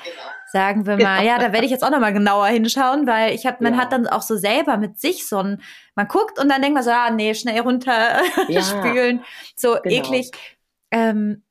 Sagen 0.52 0.86
wir 0.86 0.98
mal, 0.98 1.24
ja, 1.24 1.38
da 1.40 1.54
werde 1.54 1.66
ich 1.66 1.72
jetzt 1.72 1.84
auch 1.84 1.92
nochmal 1.92 2.12
genauer 2.12 2.48
hinschauen, 2.48 3.08
weil 3.08 3.34
ich 3.34 3.46
habe, 3.46 3.64
man 3.64 3.76
ja. 3.76 3.80
hat 3.80 3.94
dann 3.94 4.08
auch 4.08 4.22
so 4.22 4.36
selber 4.36 4.76
mit 4.76 5.00
sich 5.00 5.26
so 5.26 5.38
ein, 5.38 5.62
man 5.96 6.10
guckt 6.10 6.40
und 6.40 6.50
dann 6.50 6.62
denkt 6.62 6.76
man 6.76 6.84
so, 6.84 6.92
ah, 6.92 7.10
nee, 7.10 7.34
schnell 7.34 7.62
runter 7.62 8.20
ja. 8.50 8.62
spülen, 8.62 9.24
so 9.56 9.78
genau. 9.82 9.96
eklig. 9.96 10.32
Ähm, 10.92 11.44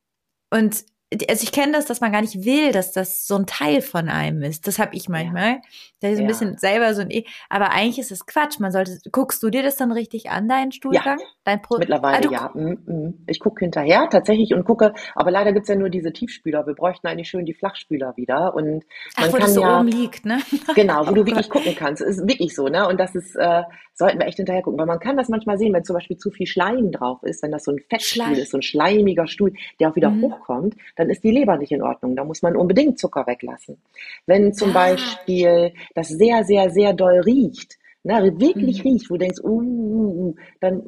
und 0.50 0.84
also 1.28 1.42
ich 1.42 1.50
kenne 1.50 1.72
das, 1.72 1.86
dass 1.86 2.00
man 2.00 2.12
gar 2.12 2.20
nicht 2.20 2.44
will, 2.44 2.70
dass 2.70 2.92
das 2.92 3.26
so 3.26 3.34
ein 3.34 3.46
Teil 3.46 3.82
von 3.82 4.08
einem 4.08 4.42
ist. 4.42 4.66
Das 4.66 4.78
habe 4.78 4.94
ich 4.94 5.08
manchmal. 5.08 5.54
Ja. 5.54 5.60
Da 6.00 6.08
ist 6.08 6.18
ein 6.18 6.22
ja. 6.22 6.28
bisschen 6.28 6.56
selber 6.56 6.94
so 6.94 7.02
ein, 7.02 7.10
e 7.10 7.24
aber 7.48 7.72
eigentlich 7.72 7.98
ist 7.98 8.12
es 8.12 8.26
Quatsch. 8.26 8.60
Man 8.60 8.72
sollte, 8.72 8.98
guckst 9.10 9.42
du 9.42 9.50
dir 9.50 9.62
das 9.62 9.76
dann 9.76 9.92
richtig 9.92 10.30
an, 10.30 10.48
deinen 10.48 10.72
Stuhlgang? 10.72 11.18
Ja. 11.18 11.26
Dein 11.44 11.62
Pro 11.62 11.78
Mittlerweile 11.78 12.28
ah, 12.28 12.32
ja. 12.32 12.50
Mm, 12.54 12.78
mm. 12.86 13.24
Ich 13.26 13.40
gucke 13.40 13.64
hinterher 13.64 14.08
tatsächlich 14.10 14.54
und 14.54 14.64
gucke, 14.64 14.94
aber 15.14 15.30
leider 15.30 15.52
gibt's 15.52 15.68
ja 15.68 15.74
nur 15.74 15.90
diese 15.90 16.12
Tiefspüler. 16.12 16.66
Wir 16.66 16.74
bräuchten 16.74 17.06
eigentlich 17.06 17.28
schön 17.28 17.44
die 17.44 17.54
Flachspüler 17.54 18.16
wieder. 18.16 18.54
Und 18.54 18.66
man 18.66 18.82
Ach, 19.16 19.26
wo 19.28 19.32
kann 19.32 19.40
das 19.40 19.54
so 19.54 19.62
ja, 19.62 19.80
oben 19.80 19.88
liegt, 19.88 20.24
ne? 20.24 20.38
Genau, 20.74 21.06
wo 21.06 21.12
du 21.12 21.26
wirklich 21.26 21.50
gucken 21.50 21.74
kannst. 21.76 22.02
Ist 22.02 22.26
wirklich 22.26 22.54
so, 22.54 22.68
ne? 22.68 22.86
Und 22.86 22.98
das 22.98 23.14
ist, 23.14 23.34
äh, 23.36 23.62
sollten 23.94 24.20
wir 24.20 24.26
echt 24.26 24.36
hinterher 24.36 24.62
gucken. 24.62 24.78
Weil 24.78 24.86
man 24.86 25.00
kann 25.00 25.16
das 25.16 25.28
manchmal 25.28 25.58
sehen, 25.58 25.72
wenn 25.74 25.84
zum 25.84 25.94
Beispiel 25.94 26.16
zu 26.16 26.30
viel 26.30 26.46
Schleim 26.46 26.92
drauf 26.92 27.22
ist, 27.24 27.42
wenn 27.42 27.50
das 27.50 27.64
so 27.64 27.72
ein 27.72 27.78
Fettstuhl 27.90 28.24
Schleim. 28.24 28.34
ist, 28.34 28.52
so 28.52 28.58
ein 28.58 28.62
schleimiger 28.62 29.26
Stuhl, 29.26 29.52
der 29.80 29.90
auch 29.90 29.96
wieder 29.96 30.10
mhm. 30.10 30.22
hochkommt, 30.22 30.76
dann 31.00 31.08
ist 31.08 31.24
die 31.24 31.30
Leber 31.30 31.56
nicht 31.56 31.72
in 31.72 31.82
Ordnung. 31.82 32.14
Da 32.14 32.24
muss 32.24 32.42
man 32.42 32.56
unbedingt 32.56 32.98
Zucker 32.98 33.26
weglassen. 33.26 33.78
Wenn 34.26 34.52
zum 34.52 34.70
ah. 34.70 34.74
Beispiel 34.74 35.72
das 35.94 36.08
sehr, 36.08 36.44
sehr, 36.44 36.70
sehr 36.70 36.92
doll 36.92 37.20
riecht, 37.20 37.78
ne, 38.02 38.34
wirklich 38.36 38.84
mhm. 38.84 38.90
riecht, 38.90 39.10
wo 39.10 39.14
du 39.14 39.20
denkst, 39.20 39.40
uh, 39.42 39.48
uh, 39.48 40.28
uh, 40.28 40.34
dann 40.60 40.82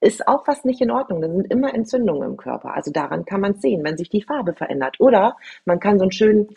ist 0.00 0.26
auch 0.26 0.46
was 0.48 0.64
nicht 0.64 0.80
in 0.80 0.90
Ordnung. 0.90 1.22
Da 1.22 1.30
sind 1.30 1.50
immer 1.52 1.72
Entzündungen 1.72 2.30
im 2.30 2.36
Körper. 2.36 2.74
Also 2.74 2.90
daran 2.90 3.24
kann 3.24 3.40
man 3.40 3.54
sehen, 3.54 3.84
wenn 3.84 3.96
sich 3.96 4.08
die 4.08 4.22
Farbe 4.22 4.52
verändert. 4.52 4.96
Oder 4.98 5.36
man 5.64 5.78
kann 5.78 5.98
so 5.98 6.04
einen 6.04 6.12
schönen 6.12 6.48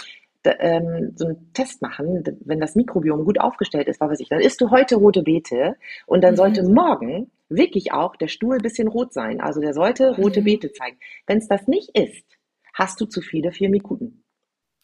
ähm, 0.45 1.13
so 1.15 1.25
einen 1.25 1.53
Test 1.53 1.81
machen, 1.81 2.23
wenn 2.45 2.59
das 2.59 2.75
Mikrobiom 2.75 3.25
gut 3.25 3.39
aufgestellt 3.39 3.87
ist, 3.87 3.99
was 3.99 4.11
weiß 4.11 4.19
ich, 4.21 4.29
dann 4.29 4.39
isst 4.39 4.61
du 4.61 4.71
heute 4.71 4.95
rote 4.95 5.21
Beete 5.21 5.75
und 6.07 6.23
dann 6.23 6.33
mhm. 6.33 6.37
sollte 6.37 6.63
morgen 6.63 7.29
wirklich 7.49 7.91
auch 7.91 8.15
der 8.15 8.29
Stuhl 8.29 8.55
ein 8.55 8.61
bisschen 8.61 8.87
rot 8.87 9.13
sein. 9.13 9.41
Also 9.41 9.59
der 9.59 9.73
sollte 9.73 10.15
rote 10.15 10.41
mhm. 10.41 10.45
Beete 10.45 10.71
zeigen. 10.71 10.97
Wenn 11.27 11.39
es 11.39 11.47
das 11.47 11.67
nicht 11.67 11.97
ist, 11.97 12.38
hast 12.79 12.99
du 13.01 13.05
zu 13.05 13.21
viele 13.21 13.51
Firmikuten. 13.51 14.23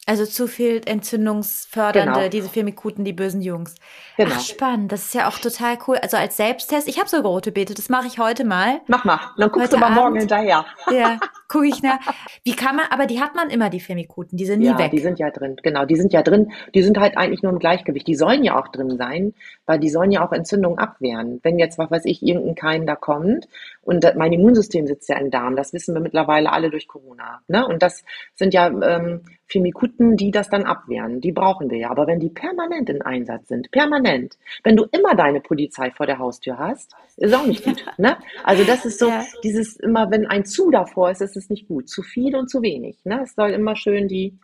Also 0.08 0.24
zu 0.24 0.46
viel 0.46 0.82
entzündungsfördernde, 0.86 2.12
genau. 2.14 2.28
diese 2.28 2.48
Firmikuten, 2.48 3.04
die 3.04 3.12
bösen 3.12 3.42
Jungs. 3.42 3.74
Genau. 4.16 4.34
Ach, 4.36 4.40
spannend. 4.40 4.92
Das 4.92 5.06
ist 5.06 5.14
ja 5.14 5.28
auch 5.28 5.36
total 5.40 5.78
cool. 5.88 5.96
Also 5.96 6.16
als 6.16 6.36
Selbsttest, 6.36 6.86
ich 6.86 7.00
habe 7.00 7.08
sogar 7.08 7.32
rote 7.32 7.50
Beete, 7.50 7.74
das 7.74 7.88
mache 7.88 8.06
ich 8.06 8.20
heute 8.20 8.44
mal. 8.44 8.80
Mach 8.86 9.04
mal, 9.04 9.18
dann 9.36 9.50
guckst 9.50 9.72
heute 9.72 9.74
du 9.74 9.80
mal 9.80 9.86
Abend. 9.86 9.98
morgen 9.98 10.16
hinterher. 10.20 10.64
Ja, 10.92 11.18
gucke 11.48 11.66
ich 11.66 11.82
nach. 11.82 11.98
Wie 12.44 12.54
kann 12.54 12.76
man, 12.76 12.84
aber 12.90 13.06
die 13.06 13.20
hat 13.20 13.34
man 13.34 13.50
immer, 13.50 13.68
die 13.68 13.80
Firmikuten, 13.80 14.38
die 14.38 14.46
sind 14.46 14.60
nie 14.60 14.66
ja, 14.66 14.78
weg. 14.78 14.92
die 14.92 15.00
sind 15.00 15.18
ja 15.18 15.30
drin, 15.30 15.56
genau, 15.60 15.84
die 15.84 15.96
sind 15.96 16.12
ja 16.12 16.22
drin. 16.22 16.52
Die 16.72 16.84
sind 16.84 17.00
halt 17.00 17.16
eigentlich 17.16 17.42
nur 17.42 17.50
im 17.50 17.58
Gleichgewicht. 17.58 18.06
Die 18.06 18.14
sollen 18.14 18.44
ja 18.44 18.56
auch 18.56 18.68
drin 18.68 18.96
sein, 18.96 19.34
weil 19.66 19.80
die 19.80 19.90
sollen 19.90 20.12
ja 20.12 20.24
auch 20.24 20.30
Entzündungen 20.30 20.78
abwehren. 20.78 21.40
Wenn 21.42 21.58
jetzt, 21.58 21.78
was 21.78 21.90
weiß 21.90 22.04
ich, 22.04 22.22
irgendein 22.22 22.54
Keim 22.54 22.86
da 22.86 22.94
kommt 22.94 23.48
und 23.86 24.04
mein 24.16 24.32
Immunsystem 24.32 24.86
sitzt 24.88 25.08
ja 25.08 25.16
im 25.16 25.30
Darm, 25.30 25.54
das 25.54 25.72
wissen 25.72 25.94
wir 25.94 26.00
mittlerweile 26.00 26.52
alle 26.52 26.70
durch 26.70 26.88
Corona. 26.88 27.40
Ne? 27.46 27.64
Und 27.64 27.82
das 27.82 28.04
sind 28.34 28.52
ja 28.52 28.66
ähm, 28.66 29.22
Firmikuten, 29.46 30.16
die 30.16 30.32
das 30.32 30.48
dann 30.48 30.64
abwehren. 30.64 31.20
Die 31.20 31.30
brauchen 31.30 31.70
wir 31.70 31.78
ja. 31.78 31.90
Aber 31.90 32.08
wenn 32.08 32.18
die 32.18 32.30
permanent 32.30 32.90
in 32.90 33.00
Einsatz 33.02 33.46
sind, 33.46 33.70
permanent, 33.70 34.36
wenn 34.64 34.74
du 34.74 34.86
immer 34.90 35.14
deine 35.14 35.40
Polizei 35.40 35.92
vor 35.92 36.06
der 36.06 36.18
Haustür 36.18 36.58
hast, 36.58 36.96
ist 37.16 37.32
auch 37.32 37.46
nicht 37.46 37.64
gut. 37.64 37.84
Ne? 37.96 38.16
Also 38.42 38.64
das 38.64 38.84
ist 38.84 38.98
so, 38.98 39.08
ja. 39.08 39.24
dieses 39.44 39.76
immer, 39.76 40.10
wenn 40.10 40.26
ein 40.26 40.44
zu 40.44 40.72
davor 40.72 41.10
ist, 41.12 41.22
ist 41.22 41.36
es 41.36 41.48
nicht 41.48 41.68
gut. 41.68 41.88
Zu 41.88 42.02
viel 42.02 42.34
und 42.34 42.50
zu 42.50 42.62
wenig. 42.62 43.04
Ne? 43.04 43.20
Es 43.22 43.36
soll 43.36 43.50
immer 43.50 43.76
schön 43.76 44.08
die, 44.08 44.36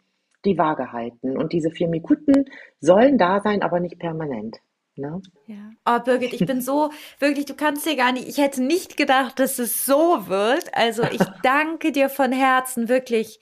die 0.45 0.57
Waage 0.57 0.93
halten. 0.93 1.37
Und 1.37 1.53
diese 1.53 1.73
Firmikuten 1.73 2.45
sollen 2.79 3.19
da 3.19 3.41
sein, 3.41 3.63
aber 3.63 3.81
nicht 3.81 3.99
permanent. 3.99 4.61
Ne? 4.97 5.23
Ja. 5.47 5.71
Oh, 5.87 6.01
Birgit, 6.01 6.35
ich 6.35 6.47
bin 6.47 6.61
so, 6.61 6.91
wirklich, 7.19 7.47
du 7.47 7.55
kannst 7.55 7.87
dir 7.87 7.97
gar 7.97 8.13
nicht, 8.13 8.29
ich 8.29 8.39
hätte 8.39 8.63
nicht 8.63 8.97
gedacht, 8.97 9.39
dass 9.39 9.59
es 9.59 9.87
so 9.87 10.29
wird. 10.29 10.75
Also 10.75 11.03
ich 11.05 11.21
danke 11.43 11.93
dir 11.93 12.09
von 12.09 12.33
Herzen, 12.33 12.89
wirklich 12.89 13.41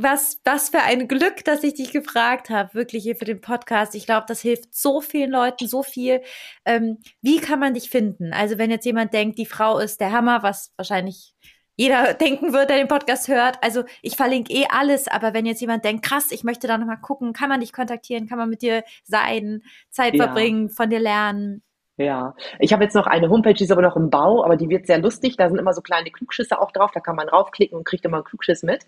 was, 0.00 0.40
was 0.44 0.68
für 0.68 0.80
ein 0.80 1.08
Glück, 1.08 1.44
dass 1.44 1.64
ich 1.64 1.74
dich 1.74 1.90
gefragt 1.90 2.50
habe, 2.50 2.72
wirklich 2.72 3.02
hier 3.02 3.16
für 3.16 3.24
den 3.24 3.40
Podcast. 3.40 3.96
Ich 3.96 4.06
glaube, 4.06 4.26
das 4.28 4.40
hilft 4.40 4.72
so 4.72 5.00
vielen 5.00 5.32
Leuten 5.32 5.66
so 5.66 5.82
viel. 5.82 6.22
Ähm, 6.64 6.98
wie 7.20 7.38
kann 7.38 7.58
man 7.58 7.74
dich 7.74 7.90
finden? 7.90 8.32
Also 8.32 8.58
wenn 8.58 8.70
jetzt 8.70 8.86
jemand 8.86 9.12
denkt, 9.12 9.38
die 9.38 9.46
Frau 9.46 9.78
ist 9.80 10.00
der 10.00 10.12
Hammer, 10.12 10.44
was 10.44 10.72
wahrscheinlich 10.76 11.34
jeder 11.78 12.12
denken 12.12 12.52
wird, 12.52 12.68
der 12.68 12.76
den 12.76 12.88
Podcast 12.88 13.28
hört. 13.28 13.56
Also 13.62 13.84
ich 14.02 14.16
verlinke 14.16 14.52
eh 14.52 14.66
alles, 14.68 15.06
aber 15.06 15.32
wenn 15.32 15.46
jetzt 15.46 15.60
jemand 15.60 15.84
denkt, 15.84 16.04
krass, 16.04 16.32
ich 16.32 16.42
möchte 16.42 16.66
da 16.66 16.76
nochmal 16.76 17.00
gucken, 17.00 17.32
kann 17.32 17.48
man 17.48 17.60
dich 17.60 17.72
kontaktieren, 17.72 18.28
kann 18.28 18.36
man 18.36 18.50
mit 18.50 18.62
dir 18.62 18.82
sein, 19.04 19.62
Zeit 19.88 20.14
ja. 20.14 20.24
verbringen, 20.24 20.70
von 20.70 20.90
dir 20.90 20.98
lernen? 20.98 21.62
Ja, 21.96 22.34
ich 22.58 22.72
habe 22.72 22.84
jetzt 22.84 22.94
noch 22.94 23.06
eine 23.06 23.28
Homepage, 23.28 23.54
die 23.54 23.64
ist 23.64 23.70
aber 23.70 23.82
noch 23.82 23.96
im 23.96 24.10
Bau, 24.10 24.44
aber 24.44 24.56
die 24.56 24.68
wird 24.68 24.86
sehr 24.86 24.98
lustig. 24.98 25.36
Da 25.36 25.48
sind 25.48 25.58
immer 25.58 25.72
so 25.72 25.80
kleine 25.80 26.10
Klugschüsse 26.10 26.60
auch 26.60 26.72
drauf, 26.72 26.90
da 26.92 27.00
kann 27.00 27.16
man 27.16 27.28
raufklicken 27.28 27.78
und 27.78 27.84
kriegt 27.84 28.04
immer 28.04 28.18
einen 28.18 28.24
Klugschiss 28.24 28.64
mit. 28.64 28.84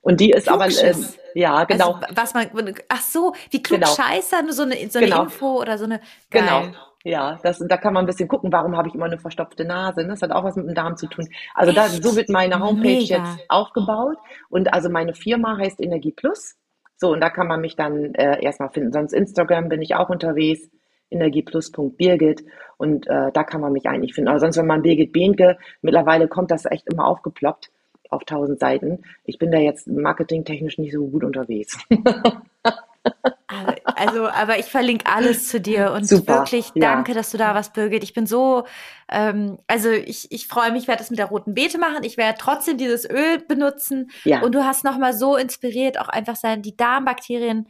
Und 0.00 0.20
die 0.20 0.30
ist 0.30 0.48
aber, 0.48 0.66
äh, 0.66 0.94
ja, 1.34 1.62
genau. 1.62 1.92
Also, 1.92 2.16
was 2.16 2.34
man, 2.34 2.74
ach 2.88 3.02
so, 3.02 3.34
wie 3.50 3.62
genau. 3.62 3.86
Scheißer, 3.86 4.42
so 4.50 4.62
eine, 4.62 4.74
so 4.90 4.98
eine 4.98 5.08
genau. 5.08 5.22
Info 5.22 5.60
oder 5.60 5.78
so 5.78 5.84
eine, 5.84 6.00
geil. 6.28 6.42
Genau. 6.42 6.76
Ja, 7.04 7.38
das, 7.42 7.58
da 7.58 7.76
kann 7.76 7.94
man 7.94 8.04
ein 8.04 8.06
bisschen 8.06 8.28
gucken, 8.28 8.52
warum 8.52 8.76
habe 8.76 8.88
ich 8.88 8.94
immer 8.94 9.06
eine 9.06 9.18
verstopfte 9.18 9.64
Nase. 9.64 10.02
Ne? 10.02 10.08
Das 10.08 10.22
hat 10.22 10.30
auch 10.30 10.44
was 10.44 10.56
mit 10.56 10.66
dem 10.66 10.74
Darm 10.74 10.96
zu 10.96 11.06
tun. 11.08 11.28
Also 11.54 11.72
da, 11.72 11.88
so 11.88 12.14
wird 12.16 12.28
meine 12.28 12.60
Homepage 12.60 13.00
Mega. 13.00 13.16
jetzt 13.16 13.44
aufgebaut. 13.48 14.16
Und 14.48 14.72
also 14.72 14.88
meine 14.88 15.14
Firma 15.14 15.58
heißt 15.58 15.80
Energie 15.80 16.12
Plus. 16.12 16.56
So, 16.96 17.10
und 17.12 17.20
da 17.20 17.30
kann 17.30 17.48
man 17.48 17.60
mich 17.60 17.74
dann 17.74 18.14
äh, 18.14 18.42
erstmal 18.44 18.70
finden. 18.70 18.92
Sonst 18.92 19.12
Instagram 19.12 19.68
bin 19.68 19.82
ich 19.82 19.96
auch 19.96 20.08
unterwegs, 20.08 20.68
energieplus.birgit. 21.10 22.44
Und 22.76 23.06
äh, 23.08 23.32
da 23.32 23.42
kann 23.42 23.60
man 23.60 23.72
mich 23.72 23.86
eigentlich 23.86 24.14
finden. 24.14 24.28
Aber 24.28 24.38
sonst, 24.38 24.56
wenn 24.56 24.66
man 24.66 24.82
Birgit 24.82 25.12
Behnke, 25.12 25.58
mittlerweile 25.80 26.28
kommt 26.28 26.50
das 26.50 26.64
echt 26.66 26.86
immer 26.92 27.06
aufgeploppt 27.06 27.70
auf 28.10 28.24
tausend 28.24 28.60
Seiten. 28.60 29.02
Ich 29.24 29.38
bin 29.38 29.50
da 29.50 29.58
jetzt 29.58 29.88
marketingtechnisch 29.88 30.78
nicht 30.78 30.92
so 30.92 31.06
gut 31.08 31.24
unterwegs. 31.24 31.78
Aber- 33.48 33.71
Also, 34.06 34.28
aber 34.28 34.58
ich 34.58 34.66
verlinke 34.66 35.06
alles 35.06 35.48
zu 35.48 35.60
dir 35.60 35.92
und 35.92 36.08
Super, 36.08 36.38
wirklich 36.38 36.72
ja. 36.74 36.92
danke, 36.92 37.14
dass 37.14 37.30
du 37.30 37.38
da 37.38 37.54
warst, 37.54 37.72
Birgit. 37.72 38.02
Ich 38.02 38.14
bin 38.14 38.26
so, 38.26 38.64
ähm, 39.08 39.58
also 39.68 39.90
ich, 39.90 40.30
ich 40.32 40.48
freue 40.48 40.72
mich, 40.72 40.82
ich 40.82 40.88
werde 40.88 40.98
das 40.98 41.10
mit 41.10 41.18
der 41.18 41.26
roten 41.26 41.54
Beete 41.54 41.78
machen. 41.78 42.02
Ich 42.02 42.16
werde 42.16 42.38
trotzdem 42.40 42.78
dieses 42.78 43.08
Öl 43.08 43.38
benutzen. 43.46 44.10
Ja, 44.24 44.42
Und 44.42 44.54
du 44.54 44.64
hast 44.64 44.84
nochmal 44.84 45.14
so 45.14 45.36
inspiriert, 45.36 46.00
auch 46.00 46.08
einfach 46.08 46.36
sein, 46.36 46.62
die 46.62 46.76
Darmbakterien. 46.76 47.68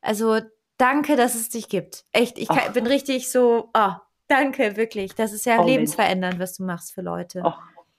Also 0.00 0.40
danke, 0.78 1.16
dass 1.16 1.34
es 1.34 1.50
dich 1.50 1.68
gibt. 1.68 2.04
Echt, 2.12 2.38
ich 2.38 2.48
kann, 2.48 2.72
bin 2.72 2.86
richtig 2.86 3.30
so, 3.30 3.70
oh, 3.74 3.92
danke, 4.28 4.76
wirklich. 4.76 5.14
Das 5.14 5.32
ist 5.32 5.44
ja 5.46 5.60
Oh, 5.60 5.66
lebensverändernd, 5.66 6.38
was 6.38 6.56
du 6.56 6.64
machst 6.64 6.94
für 6.94 7.02
Leute. 7.02 7.42
Och, 7.44 7.58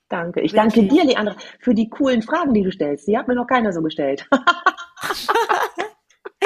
danke. 0.09 0.41
Ich 0.41 0.53
danke 0.53 0.83
dir, 0.83 1.05
Leandra, 1.05 1.35
für 1.59 1.73
die 1.73 1.89
coolen 1.89 2.21
Fragen, 2.21 2.53
die 2.53 2.63
du 2.63 2.71
stellst. 2.71 3.07
Die 3.07 3.17
hat 3.17 3.27
mir 3.27 3.35
noch 3.35 3.47
keiner 3.47 3.71
so 3.73 3.81
gestellt. 3.81 4.27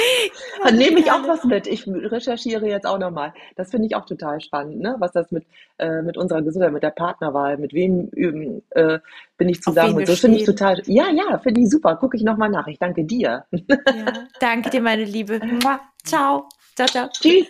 Dann 0.63 0.77
nehme 0.77 0.99
ich 0.99 1.11
auch 1.11 1.27
was 1.27 1.43
mit. 1.43 1.67
Ich 1.67 1.87
recherchiere 1.87 2.67
jetzt 2.67 2.85
auch 2.85 2.97
nochmal. 2.97 3.33
Das 3.55 3.71
finde 3.71 3.87
ich 3.87 3.95
auch 3.95 4.05
total 4.05 4.41
spannend, 4.41 4.79
ne? 4.79 4.95
was 4.99 5.11
das 5.11 5.31
mit, 5.31 5.45
äh, 5.77 6.01
mit 6.01 6.17
unserer 6.17 6.41
Gesundheit, 6.41 6.71
mit 6.71 6.83
der 6.83 6.91
Partnerwahl, 6.91 7.57
mit 7.57 7.73
wem 7.73 8.07
üben, 8.07 8.63
äh, 8.71 8.99
bin 9.37 9.49
ich 9.49 9.61
zusammen. 9.61 9.95
Und 9.95 10.07
so 10.07 10.15
finde 10.15 10.37
ich 10.37 10.45
total, 10.45 10.81
ja, 10.85 11.09
ja, 11.09 11.37
finde 11.39 11.61
ich 11.61 11.69
super. 11.69 11.95
Gucke 11.95 12.17
ich 12.17 12.23
nochmal 12.23 12.49
nach. 12.49 12.67
Ich 12.67 12.79
danke 12.79 13.03
dir. 13.03 13.45
Ja. 13.51 14.13
Danke 14.39 14.69
dir, 14.69 14.81
meine 14.81 15.03
Liebe. 15.03 15.39
Mua. 15.63 15.79
Ciao. 16.03 16.49
Ciao, 16.75 16.87
ciao. 16.87 17.09
Tschüss. 17.09 17.47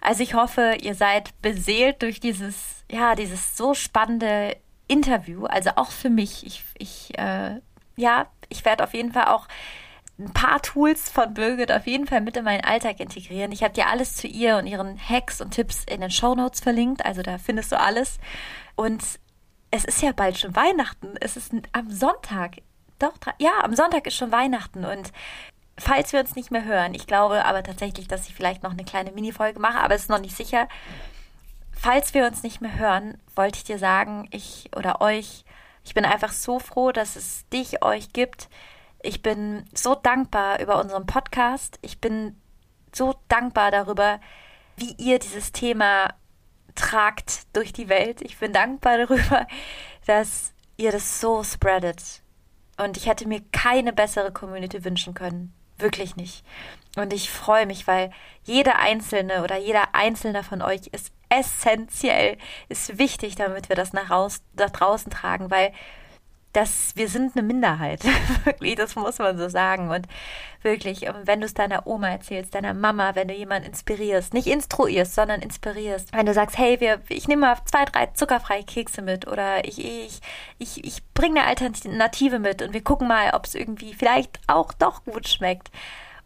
Also 0.00 0.22
ich 0.22 0.34
hoffe, 0.34 0.76
ihr 0.82 0.94
seid 0.94 1.30
beseelt 1.42 2.02
durch 2.02 2.20
dieses, 2.20 2.84
ja, 2.90 3.14
dieses 3.14 3.56
so 3.56 3.74
spannende 3.74 4.56
Interview. 4.88 5.44
Also 5.44 5.70
auch 5.76 5.90
für 5.90 6.10
mich. 6.10 6.44
Ich, 6.44 6.64
ich 6.78 7.18
äh, 7.18 7.60
ja, 7.96 8.26
ich 8.48 8.64
werde 8.64 8.84
auf 8.84 8.94
jeden 8.94 9.12
Fall 9.12 9.26
auch 9.26 9.46
ein 10.24 10.32
paar 10.32 10.62
Tools 10.62 11.10
von 11.10 11.34
Birgit 11.34 11.72
auf 11.72 11.86
jeden 11.86 12.06
Fall 12.06 12.20
mit 12.20 12.36
in 12.36 12.44
meinen 12.44 12.64
Alltag 12.64 13.00
integrieren. 13.00 13.52
Ich 13.52 13.62
habe 13.62 13.74
dir 13.74 13.88
alles 13.88 14.16
zu 14.16 14.26
ihr 14.26 14.56
und 14.56 14.66
ihren 14.66 14.98
Hacks 14.98 15.40
und 15.40 15.52
Tipps 15.52 15.84
in 15.84 16.00
den 16.00 16.10
Shownotes 16.10 16.60
verlinkt. 16.60 17.04
Also 17.04 17.22
da 17.22 17.38
findest 17.38 17.72
du 17.72 17.80
alles. 17.80 18.18
Und 18.76 19.02
es 19.70 19.84
ist 19.84 20.02
ja 20.02 20.12
bald 20.12 20.38
schon 20.38 20.54
Weihnachten. 20.54 21.14
Es 21.20 21.36
ist 21.36 21.52
am 21.72 21.90
Sonntag. 21.90 22.58
Doch, 22.98 23.14
ja, 23.38 23.50
am 23.62 23.74
Sonntag 23.74 24.06
ist 24.06 24.16
schon 24.16 24.30
Weihnachten. 24.32 24.84
Und 24.84 25.12
falls 25.76 26.12
wir 26.12 26.20
uns 26.20 26.36
nicht 26.36 26.50
mehr 26.50 26.64
hören, 26.64 26.94
ich 26.94 27.06
glaube 27.06 27.44
aber 27.44 27.62
tatsächlich, 27.62 28.06
dass 28.06 28.28
ich 28.28 28.34
vielleicht 28.34 28.62
noch 28.62 28.72
eine 28.72 28.84
kleine 28.84 29.12
Minifolge 29.12 29.58
mache, 29.58 29.78
aber 29.78 29.94
es 29.94 30.02
ist 30.02 30.10
noch 30.10 30.20
nicht 30.20 30.36
sicher. 30.36 30.68
Falls 31.72 32.14
wir 32.14 32.26
uns 32.26 32.42
nicht 32.42 32.60
mehr 32.60 32.78
hören, 32.78 33.18
wollte 33.34 33.58
ich 33.58 33.64
dir 33.64 33.78
sagen, 33.78 34.28
ich 34.30 34.70
oder 34.76 35.00
euch, 35.00 35.44
ich 35.84 35.94
bin 35.94 36.04
einfach 36.04 36.30
so 36.30 36.60
froh, 36.60 36.92
dass 36.92 37.16
es 37.16 37.48
dich, 37.48 37.82
euch 37.82 38.12
gibt. 38.12 38.48
Ich 39.02 39.22
bin 39.22 39.64
so 39.74 39.94
dankbar 39.94 40.60
über 40.60 40.80
unseren 40.80 41.06
Podcast. 41.06 41.78
Ich 41.82 42.00
bin 42.00 42.40
so 42.94 43.14
dankbar 43.28 43.70
darüber, 43.70 44.20
wie 44.76 44.94
ihr 44.96 45.18
dieses 45.18 45.52
Thema 45.52 46.14
tragt 46.74 47.54
durch 47.54 47.72
die 47.72 47.88
Welt. 47.88 48.22
Ich 48.22 48.38
bin 48.38 48.52
dankbar 48.52 48.98
darüber, 48.98 49.46
dass 50.06 50.52
ihr 50.76 50.92
das 50.92 51.20
so 51.20 51.42
spreadet. 51.42 52.22
Und 52.78 52.96
ich 52.96 53.06
hätte 53.06 53.28
mir 53.28 53.42
keine 53.52 53.92
bessere 53.92 54.32
Community 54.32 54.84
wünschen 54.84 55.14
können. 55.14 55.52
Wirklich 55.78 56.16
nicht. 56.16 56.44
Und 56.96 57.12
ich 57.12 57.30
freue 57.30 57.66
mich, 57.66 57.86
weil 57.86 58.10
jede 58.44 58.76
einzelne 58.76 59.42
oder 59.42 59.56
jeder 59.56 59.94
einzelne 59.94 60.44
von 60.44 60.62
euch 60.62 60.86
ist 60.92 61.12
essentiell, 61.28 62.36
ist 62.68 62.98
wichtig, 62.98 63.34
damit 63.34 63.68
wir 63.68 63.76
das 63.76 63.92
nach, 63.92 64.10
raus, 64.10 64.42
nach 64.54 64.70
draußen 64.70 65.10
tragen, 65.10 65.50
weil 65.50 65.72
das, 66.52 66.92
wir 66.96 67.08
sind 67.08 67.36
eine 67.36 67.42
Minderheit. 67.42 68.04
wirklich, 68.44 68.74
das 68.74 68.94
muss 68.94 69.18
man 69.18 69.38
so 69.38 69.48
sagen. 69.48 69.90
Und 69.90 70.06
wirklich, 70.62 71.06
ähm, 71.06 71.14
wenn 71.24 71.40
du 71.40 71.46
es 71.46 71.54
deiner 71.54 71.86
Oma 71.86 72.10
erzählst, 72.10 72.54
deiner 72.54 72.74
Mama, 72.74 73.14
wenn 73.14 73.28
du 73.28 73.34
jemanden 73.34 73.68
inspirierst, 73.68 74.34
nicht 74.34 74.46
instruierst, 74.46 75.14
sondern 75.14 75.40
inspirierst, 75.40 76.12
wenn 76.12 76.26
du 76.26 76.34
sagst, 76.34 76.58
hey, 76.58 76.80
wir, 76.80 77.00
ich 77.08 77.28
nehme 77.28 77.42
mal 77.42 77.56
zwei, 77.64 77.84
drei 77.84 78.06
zuckerfreie 78.06 78.64
Kekse 78.64 79.02
mit 79.02 79.26
oder 79.26 79.64
ich, 79.64 79.78
ich, 79.78 80.20
ich, 80.58 80.84
ich 80.84 81.02
bringe 81.14 81.40
eine 81.40 81.48
Alternative 81.48 82.38
mit 82.38 82.62
und 82.62 82.72
wir 82.72 82.82
gucken 82.82 83.08
mal, 83.08 83.30
ob 83.34 83.46
es 83.46 83.54
irgendwie 83.54 83.94
vielleicht 83.94 84.38
auch 84.46 84.72
doch 84.72 85.04
gut 85.04 85.28
schmeckt. 85.28 85.70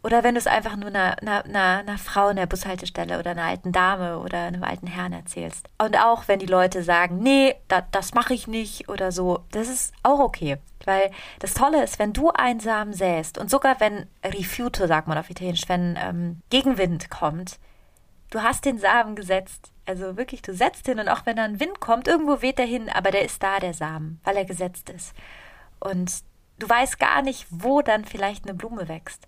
Oder 0.07 0.23
wenn 0.23 0.35
du 0.35 0.39
es 0.39 0.47
einfach 0.47 0.77
nur 0.77 0.87
einer, 0.87 1.17
einer, 1.21 1.79
einer, 1.79 1.97
Frau 1.97 2.29
in 2.29 2.37
der 2.37 2.45
Bushaltestelle 2.45 3.19
oder 3.19 3.31
einer 3.31 3.43
alten 3.43 3.73
Dame 3.73 4.19
oder 4.19 4.43
einem 4.43 4.63
alten 4.63 4.87
Herrn 4.87 5.11
erzählst. 5.11 5.67
Und 5.77 5.99
auch 5.99 6.29
wenn 6.29 6.39
die 6.39 6.45
Leute 6.45 6.81
sagen, 6.81 7.19
nee, 7.19 7.55
da, 7.67 7.81
das 7.91 8.13
mache 8.13 8.33
ich 8.33 8.47
nicht 8.47 8.87
oder 8.87 9.11
so, 9.11 9.43
das 9.51 9.67
ist 9.67 9.93
auch 10.03 10.19
okay. 10.19 10.59
Weil 10.85 11.11
das 11.39 11.55
Tolle 11.55 11.83
ist, 11.83 11.99
wenn 11.99 12.13
du 12.13 12.29
einen 12.29 12.61
Samen 12.61 12.93
säst 12.93 13.37
und 13.37 13.49
sogar 13.49 13.81
wenn 13.81 14.07
Rifiuto, 14.23 14.87
sagt 14.87 15.09
man 15.09 15.17
auf 15.17 15.29
Italienisch, 15.29 15.67
wenn 15.67 15.99
ähm, 16.01 16.41
Gegenwind 16.49 17.09
kommt, 17.09 17.59
du 18.29 18.41
hast 18.41 18.63
den 18.63 18.79
Samen 18.79 19.17
gesetzt. 19.17 19.73
Also 19.85 20.15
wirklich, 20.15 20.41
du 20.41 20.53
setzt 20.53 20.87
ihn 20.87 21.01
und 21.01 21.09
auch 21.09 21.25
wenn 21.25 21.35
da 21.35 21.43
ein 21.43 21.59
Wind 21.59 21.81
kommt, 21.81 22.07
irgendwo 22.07 22.41
weht 22.41 22.59
er 22.59 22.65
hin, 22.65 22.87
aber 22.87 23.11
der 23.11 23.25
ist 23.25 23.43
da, 23.43 23.59
der 23.59 23.73
Samen, 23.73 24.21
weil 24.23 24.37
er 24.37 24.45
gesetzt 24.45 24.89
ist. 24.89 25.13
Und 25.81 26.23
du 26.59 26.69
weißt 26.69 26.97
gar 26.97 27.21
nicht, 27.23 27.45
wo 27.49 27.81
dann 27.81 28.05
vielleicht 28.05 28.45
eine 28.45 28.53
Blume 28.53 28.87
wächst. 28.87 29.27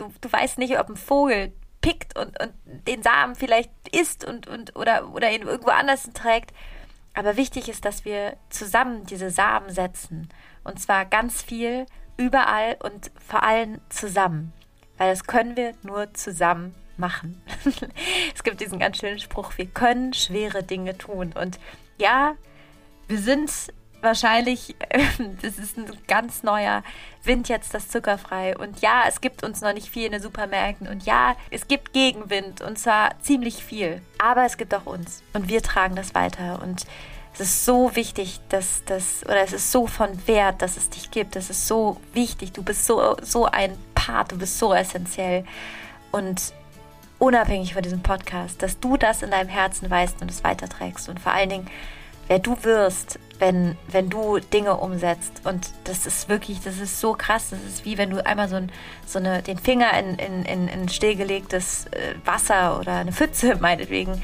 Du, 0.00 0.12
du 0.20 0.32
weißt 0.32 0.58
nicht, 0.58 0.78
ob 0.78 0.88
ein 0.88 0.96
Vogel 0.96 1.52
pickt 1.80 2.18
und, 2.18 2.40
und 2.40 2.52
den 2.86 3.02
Samen 3.02 3.34
vielleicht 3.34 3.70
isst 3.92 4.24
und, 4.24 4.46
und 4.46 4.76
oder, 4.76 5.12
oder 5.12 5.30
ihn 5.30 5.42
irgendwo 5.42 5.70
anders 5.70 6.10
trägt. 6.14 6.52
Aber 7.14 7.36
wichtig 7.36 7.68
ist, 7.68 7.84
dass 7.84 8.04
wir 8.04 8.36
zusammen 8.50 9.04
diese 9.04 9.30
Samen 9.30 9.70
setzen. 9.70 10.28
Und 10.64 10.80
zwar 10.80 11.04
ganz 11.04 11.42
viel, 11.42 11.86
überall 12.16 12.76
und 12.82 13.10
vor 13.26 13.42
allem 13.42 13.80
zusammen. 13.88 14.52
Weil 14.96 15.10
das 15.10 15.24
können 15.24 15.56
wir 15.56 15.72
nur 15.82 16.12
zusammen 16.14 16.74
machen. 16.96 17.42
es 18.34 18.44
gibt 18.44 18.60
diesen 18.60 18.78
ganz 18.78 18.98
schönen 18.98 19.18
Spruch, 19.18 19.52
wir 19.56 19.66
können 19.66 20.12
schwere 20.12 20.62
Dinge 20.62 20.96
tun. 20.98 21.32
Und 21.32 21.58
ja, 21.98 22.36
wir 23.08 23.18
sind 23.18 23.50
wahrscheinlich, 24.00 24.74
das 25.42 25.58
ist 25.58 25.76
ein 25.76 25.86
ganz 26.06 26.42
neuer 26.42 26.82
Wind 27.24 27.48
jetzt, 27.48 27.74
das 27.74 27.88
zuckerfrei. 27.88 28.56
Und 28.56 28.80
ja, 28.80 29.04
es 29.08 29.20
gibt 29.20 29.42
uns 29.42 29.60
noch 29.60 29.72
nicht 29.72 29.88
viel 29.88 30.06
in 30.06 30.12
den 30.12 30.22
Supermärkten. 30.22 30.88
Und 30.88 31.04
ja, 31.04 31.36
es 31.50 31.68
gibt 31.68 31.92
Gegenwind 31.92 32.60
und 32.60 32.78
zwar 32.78 33.18
ziemlich 33.20 33.62
viel. 33.62 34.02
Aber 34.18 34.44
es 34.44 34.56
gibt 34.56 34.74
auch 34.74 34.86
uns. 34.86 35.22
Und 35.32 35.48
wir 35.48 35.62
tragen 35.62 35.96
das 35.96 36.14
weiter. 36.14 36.60
Und 36.62 36.86
es 37.34 37.40
ist 37.40 37.64
so 37.64 37.94
wichtig, 37.94 38.40
dass 38.48 38.82
das, 38.86 39.24
oder 39.24 39.42
es 39.42 39.52
ist 39.52 39.70
so 39.70 39.86
von 39.86 40.26
Wert, 40.26 40.62
dass 40.62 40.76
es 40.76 40.90
dich 40.90 41.10
gibt. 41.10 41.36
Es 41.36 41.50
ist 41.50 41.66
so 41.66 42.00
wichtig. 42.12 42.52
Du 42.52 42.62
bist 42.62 42.86
so, 42.86 43.16
so 43.22 43.46
ein 43.46 43.76
Part, 43.94 44.32
du 44.32 44.38
bist 44.38 44.58
so 44.58 44.74
essentiell. 44.74 45.44
Und 46.10 46.52
unabhängig 47.18 47.74
von 47.74 47.82
diesem 47.82 48.02
Podcast, 48.02 48.62
dass 48.62 48.80
du 48.80 48.96
das 48.96 49.22
in 49.22 49.30
deinem 49.30 49.48
Herzen 49.48 49.88
weißt 49.88 50.20
und 50.22 50.30
es 50.30 50.42
weiterträgst. 50.42 51.08
Und 51.08 51.20
vor 51.20 51.32
allen 51.32 51.50
Dingen, 51.50 51.70
wer 52.26 52.38
du 52.40 52.56
wirst, 52.64 53.18
wenn, 53.40 53.76
wenn 53.88 54.08
du 54.08 54.38
Dinge 54.38 54.76
umsetzt. 54.76 55.42
Und 55.44 55.70
das 55.84 56.06
ist 56.06 56.28
wirklich, 56.28 56.60
das 56.60 56.78
ist 56.78 57.00
so 57.00 57.14
krass. 57.14 57.50
Das 57.50 57.60
ist 57.64 57.84
wie 57.84 57.98
wenn 57.98 58.10
du 58.10 58.24
einmal 58.24 58.48
so, 58.48 58.56
ein, 58.56 58.70
so 59.06 59.18
eine, 59.18 59.42
den 59.42 59.58
Finger 59.58 59.98
in, 59.98 60.14
in, 60.16 60.44
in, 60.44 60.68
in 60.68 60.88
stillgelegtes 60.88 61.86
äh, 61.86 62.14
Wasser 62.24 62.78
oder 62.78 62.96
eine 62.96 63.12
Pfütze 63.12 63.56
meinetwegen 63.60 64.22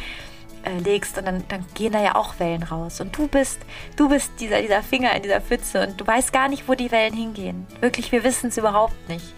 äh, 0.65 0.79
legst 0.79 1.19
und 1.19 1.27
dann, 1.27 1.45
dann 1.49 1.65
gehen 1.75 1.93
da 1.93 2.03
ja 2.03 2.15
auch 2.15 2.39
Wellen 2.39 2.63
raus. 2.63 3.01
Und 3.01 3.17
du 3.17 3.27
bist, 3.27 3.61
du 3.97 4.09
bist 4.09 4.33
dieser, 4.39 4.61
dieser 4.61 4.83
Finger 4.83 5.15
in 5.17 5.23
dieser 5.23 5.41
Pfütze 5.41 5.87
und 5.87 6.01
du 6.01 6.07
weißt 6.07 6.33
gar 6.33 6.49
nicht, 6.49 6.69
wo 6.69 6.75
die 6.75 6.93
Wellen 6.93 7.15
hingehen. 7.15 7.67
Wirklich, 7.81 8.13
wir 8.13 8.23
wissen 8.23 8.49
es 8.49 8.59
überhaupt 8.59 9.09
nicht. 9.09 9.35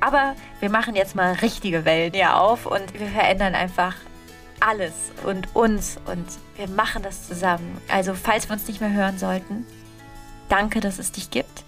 Aber 0.00 0.34
wir 0.60 0.70
machen 0.70 0.96
jetzt 0.96 1.14
mal 1.14 1.32
richtige 1.34 1.84
Wellen 1.84 2.12
hier 2.12 2.36
auf 2.38 2.66
und 2.66 2.98
wir 2.98 3.06
verändern 3.06 3.54
einfach 3.54 3.94
alles 4.66 4.92
und 5.24 5.54
uns 5.54 5.98
und 6.06 6.26
wir 6.56 6.68
machen 6.68 7.02
das 7.02 7.26
zusammen. 7.26 7.80
Also 7.88 8.14
falls 8.14 8.48
wir 8.48 8.54
uns 8.54 8.66
nicht 8.66 8.80
mehr 8.80 8.92
hören 8.92 9.18
sollten, 9.18 9.66
danke, 10.48 10.80
dass 10.80 10.98
es 10.98 11.12
dich 11.12 11.30
gibt. 11.30 11.64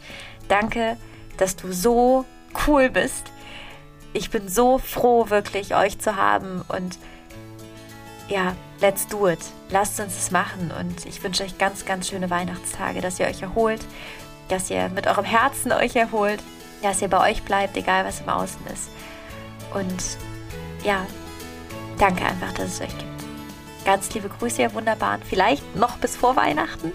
Danke, 0.48 0.96
dass 1.36 1.56
du 1.56 1.72
so 1.72 2.24
cool 2.66 2.88
bist. 2.88 3.24
Ich 4.12 4.30
bin 4.30 4.48
so 4.48 4.78
froh, 4.78 5.28
wirklich 5.28 5.74
euch 5.74 5.98
zu 5.98 6.16
haben 6.16 6.62
und 6.68 6.98
ja, 8.28 8.56
let's 8.80 9.06
do 9.06 9.28
it. 9.28 9.40
Lasst 9.70 10.00
uns 10.00 10.16
es 10.16 10.30
machen 10.30 10.72
und 10.78 11.06
ich 11.06 11.22
wünsche 11.22 11.44
euch 11.44 11.58
ganz, 11.58 11.84
ganz 11.84 12.08
schöne 12.08 12.30
Weihnachtstage, 12.30 13.00
dass 13.00 13.20
ihr 13.20 13.26
euch 13.26 13.42
erholt, 13.42 13.84
dass 14.48 14.70
ihr 14.70 14.88
mit 14.88 15.06
eurem 15.06 15.24
Herzen 15.24 15.72
euch 15.72 15.96
erholt, 15.96 16.42
dass 16.82 17.02
ihr 17.02 17.08
bei 17.08 17.30
euch 17.30 17.42
bleibt, 17.42 17.76
egal 17.76 18.04
was 18.04 18.20
im 18.20 18.28
Außen 18.28 18.66
ist. 18.72 18.88
Und 19.74 20.02
ja, 20.84 21.06
danke 21.98 22.24
einfach, 22.24 22.52
dass 22.52 22.74
es 22.74 22.80
euch 22.80 22.96
gibt. 22.98 23.04
Ganz 23.84 24.12
liebe 24.14 24.28
Grüße, 24.28 24.62
ihr 24.62 24.74
Wunderbaren. 24.74 25.22
Vielleicht 25.22 25.76
noch 25.76 25.96
bis 25.98 26.16
vor 26.16 26.36
Weihnachten. 26.36 26.92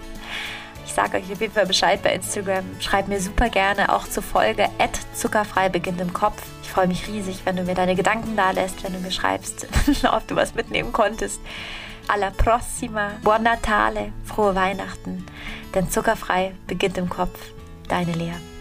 Ich 0.84 0.92
sage 0.92 1.16
euch 1.16 1.32
auf 1.32 1.40
jeden 1.40 1.54
Fall 1.54 1.66
Bescheid 1.66 2.02
bei 2.02 2.12
Instagram. 2.12 2.64
Schreibt 2.80 3.08
mir 3.08 3.18
super 3.18 3.48
gerne 3.48 3.94
auch 3.94 4.06
zur 4.06 4.22
Folge 4.22 4.68
zuckerfrei 5.14 5.70
beginnt 5.70 6.00
im 6.00 6.12
Kopf. 6.12 6.42
Ich 6.62 6.68
freue 6.68 6.86
mich 6.86 7.08
riesig, 7.08 7.40
wenn 7.44 7.56
du 7.56 7.62
mir 7.62 7.74
deine 7.74 7.94
Gedanken 7.94 8.36
da 8.36 8.50
lässt, 8.50 8.84
wenn 8.84 8.92
du 8.92 8.98
mir 8.98 9.10
schreibst, 9.10 9.66
ob 10.12 10.26
du 10.28 10.36
was 10.36 10.54
mitnehmen 10.54 10.92
konntest. 10.92 11.40
Alla 12.08 12.30
prossima, 12.30 13.12
buon 13.22 13.42
Natale, 13.42 14.12
frohe 14.24 14.54
Weihnachten. 14.54 15.24
Denn 15.74 15.90
zuckerfrei 15.90 16.54
beginnt 16.66 16.98
im 16.98 17.08
Kopf. 17.08 17.38
Deine 17.88 18.12
Lea. 18.12 18.51